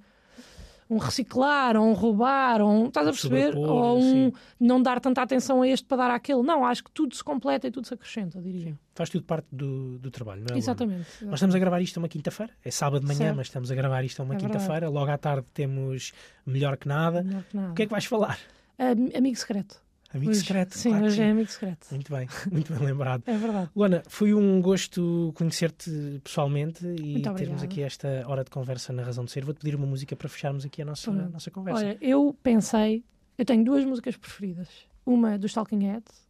um 0.90 0.98
reciclar 0.98 1.76
ou 1.76 1.86
um 1.88 1.92
roubar 1.92 2.60
ou 2.60 2.68
um, 2.70 2.86
estás 2.88 3.06
a 3.06 3.10
perceber? 3.10 3.52
Sobrepor, 3.52 3.70
Ou 3.70 3.98
um 3.98 4.02
sim. 4.02 4.32
não 4.60 4.82
dar 4.82 5.00
tanta 5.00 5.22
atenção 5.22 5.62
a 5.62 5.68
este 5.68 5.86
para 5.86 5.96
dar 5.96 6.10
àquele. 6.10 6.42
Não, 6.42 6.64
acho 6.64 6.84
que 6.84 6.90
tudo 6.90 7.14
se 7.14 7.24
completa 7.24 7.66
e 7.66 7.70
tudo 7.70 7.86
se 7.86 7.94
acrescenta, 7.94 8.40
diria. 8.40 8.78
Faz 8.94 9.08
tudo 9.10 9.24
parte 9.24 9.46
do, 9.50 9.98
do 9.98 10.10
trabalho, 10.10 10.40
não 10.40 10.46
é? 10.46 10.48
Luana? 10.50 10.58
Exatamente. 10.58 11.06
Nós 11.22 11.34
estamos 11.34 11.54
a 11.54 11.58
gravar 11.58 11.80
isto 11.80 11.96
uma 11.96 12.08
quinta-feira, 12.08 12.52
é 12.64 12.70
sábado 12.70 13.00
de 13.00 13.06
manhã, 13.06 13.18
Certo. 13.18 13.36
mas 13.36 13.46
estamos 13.46 13.70
a 13.70 13.74
gravar 13.74 14.04
isto 14.04 14.22
uma 14.22 14.34
É 14.34 14.38
quinta-feira. 14.38 14.88
Logo 14.88 15.10
à 15.10 15.18
tarde 15.18 15.46
temos 15.54 16.12
Melhor 16.46 16.76
que 16.76 16.86
Nada. 16.86 17.22
Melhor 17.22 17.42
que 17.44 17.56
nada. 17.56 17.70
O 17.72 17.74
que 17.74 17.82
é 17.82 17.86
que 17.86 17.92
vais 17.92 18.04
falar? 18.04 18.38
Am- 18.78 19.10
Amigo 19.16 19.36
secreto. 19.36 19.82
Amigo 20.14 20.30
Hoje. 20.30 20.40
secreto. 20.40 20.78
Sim, 20.78 20.90
claro 20.90 21.06
hoje 21.06 21.16
sim. 21.16 21.22
é 21.22 21.30
amigo 21.30 21.50
secreto. 21.50 21.86
Muito 21.90 22.12
bem, 22.12 22.28
muito 22.52 22.72
bem 22.72 22.86
lembrado. 22.86 23.22
É 23.26 23.36
verdade. 23.36 23.70
Luana, 23.74 24.02
foi 24.06 24.32
um 24.32 24.62
gosto 24.62 25.32
conhecer-te 25.34 26.20
pessoalmente 26.22 26.86
e 26.86 27.20
termos 27.36 27.62
aqui 27.64 27.82
esta 27.82 28.24
hora 28.28 28.44
de 28.44 28.50
conversa 28.50 28.92
na 28.92 29.02
Razão 29.02 29.24
de 29.24 29.32
Ser. 29.32 29.44
Vou-te 29.44 29.58
pedir 29.60 29.74
uma 29.74 29.86
música 29.86 30.14
para 30.14 30.28
fecharmos 30.28 30.64
aqui 30.64 30.82
a 30.82 30.84
nossa, 30.84 31.10
a 31.10 31.14
nossa 31.28 31.50
conversa. 31.50 31.80
Olha, 31.84 31.98
eu 32.00 32.34
pensei, 32.42 33.02
eu 33.36 33.44
tenho 33.44 33.64
duas 33.64 33.84
músicas 33.84 34.16
preferidas. 34.16 34.68
Uma 35.04 35.36
dos 35.36 35.52
Talking 35.52 35.84
Heads, 35.84 36.28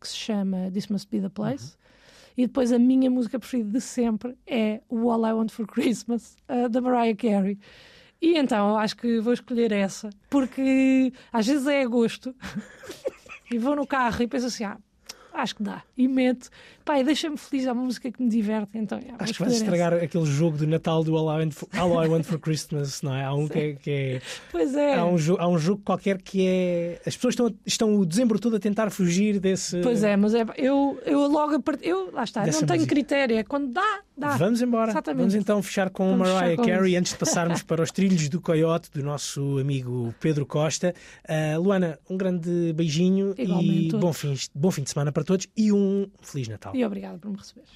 que 0.00 0.08
se 0.08 0.16
chama 0.16 0.70
This 0.72 0.88
Must 0.88 1.06
Be 1.10 1.20
the 1.20 1.28
Place, 1.28 1.74
Uhum. 1.74 1.80
e 2.38 2.46
depois 2.46 2.72
a 2.72 2.78
minha 2.78 3.10
música 3.10 3.38
preferida 3.38 3.70
de 3.70 3.80
sempre 3.82 4.34
é 4.46 4.80
o 4.88 5.10
All 5.10 5.26
I 5.26 5.32
Want 5.34 5.50
for 5.50 5.66
Christmas, 5.66 6.36
uh, 6.48 6.68
da 6.70 6.80
Mariah 6.80 7.14
Carey. 7.14 7.58
E 8.20 8.38
então 8.38 8.78
acho 8.78 8.96
que 8.96 9.20
vou 9.20 9.34
escolher 9.34 9.72
essa, 9.72 10.08
porque 10.30 11.12
às 11.30 11.46
vezes 11.46 11.66
é 11.66 11.82
a 11.82 11.86
gosto, 11.86 12.34
e 13.50 13.58
vou 13.58 13.76
no 13.76 13.86
carro 13.86 14.22
e 14.22 14.26
penso 14.26 14.46
assim, 14.46 14.64
ah, 14.64 14.76
acho 15.34 15.56
que 15.56 15.62
dá, 15.62 15.82
e 15.98 16.08
meto, 16.08 16.48
pá, 16.82 16.98
e 16.98 17.04
deixa-me 17.04 17.36
feliz, 17.36 17.66
é 17.66 17.72
uma 17.72 17.84
música 17.84 18.10
que 18.10 18.22
me 18.22 18.28
diverte, 18.30 18.70
então 18.78 18.98
vou 18.98 19.08
Acho 19.08 19.16
que 19.16 19.18
vais 19.18 19.30
escolher 19.30 19.50
essa. 19.50 19.64
estragar 19.64 19.92
aquele 19.94 20.24
jogo 20.24 20.56
do 20.56 20.66
Natal 20.66 21.04
do 21.04 21.14
All 21.14 21.26
I 21.38 21.42
Want 21.44 21.52
for, 21.52 21.68
All 21.78 22.02
I 22.02 22.08
Want 22.08 22.24
for 22.24 22.38
Christmas, 22.38 23.02
não 23.02 23.14
é? 23.14 23.22
Há 23.24 23.34
um 23.34 23.46
que 23.48 23.58
é. 23.58 23.72
que 23.74 23.90
é- 23.90 24.22
Pois 24.50 24.74
é. 24.74 24.94
há, 24.94 25.04
um 25.04 25.18
jogo, 25.18 25.42
há 25.42 25.46
um 25.46 25.58
jogo 25.58 25.82
qualquer 25.84 26.22
que 26.22 26.46
é. 26.46 27.02
As 27.06 27.14
pessoas 27.14 27.32
estão, 27.34 27.54
estão 27.66 27.94
o 27.96 28.06
dezembro 28.06 28.38
todo 28.38 28.56
a 28.56 28.58
tentar 28.58 28.88
fugir 28.90 29.38
desse. 29.38 29.78
Pois 29.82 30.02
é, 30.02 30.16
mas 30.16 30.32
é, 30.34 30.46
eu, 30.56 30.98
eu 31.04 31.26
logo 31.26 31.56
a 31.56 31.60
part... 31.60 31.80
eu 31.82 32.10
lá 32.12 32.24
está, 32.24 32.40
não 32.46 32.52
tenho 32.52 32.66
música. 32.66 32.86
critério, 32.86 33.36
é 33.36 33.44
quando 33.44 33.72
dá, 33.74 34.00
dá. 34.16 34.36
Vamos 34.36 34.60
embora. 34.62 34.90
Exatamente. 34.90 35.18
Vamos 35.20 35.34
então 35.34 35.62
fechar 35.62 35.90
com 35.90 36.10
Vamos 36.10 36.28
Mariah 36.28 36.50
fechar 36.50 36.56
com 36.56 36.64
Carey 36.70 36.90
isso. 36.92 36.98
antes 37.00 37.12
de 37.12 37.18
passarmos 37.18 37.62
para 37.62 37.82
os 37.82 37.90
trilhos 37.90 38.28
do 38.28 38.40
Coyote 38.40 38.90
do 38.90 39.02
nosso 39.02 39.58
amigo 39.58 40.14
Pedro 40.20 40.46
Costa. 40.46 40.94
Ah, 41.28 41.56
Luana, 41.58 41.98
um 42.08 42.16
grande 42.16 42.72
beijinho 42.74 43.34
e 43.36 43.42
Igualmente. 43.42 43.96
bom 43.96 44.12
fim, 44.12 44.34
bom 44.54 44.70
fim 44.70 44.82
de 44.82 44.90
semana 44.90 45.12
para 45.12 45.24
todos 45.24 45.46
e 45.56 45.72
um 45.72 46.08
Feliz 46.22 46.48
Natal. 46.48 46.74
E 46.74 46.84
obrigada 46.84 47.18
por 47.18 47.30
me 47.30 47.36
receberes. 47.36 47.70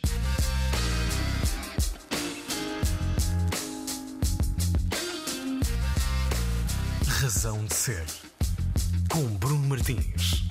Razão 7.07 7.64
de 7.66 7.74
Ser. 7.74 8.05
Com 9.11 9.22
Bruno 9.38 9.66
Martins. 9.68 10.45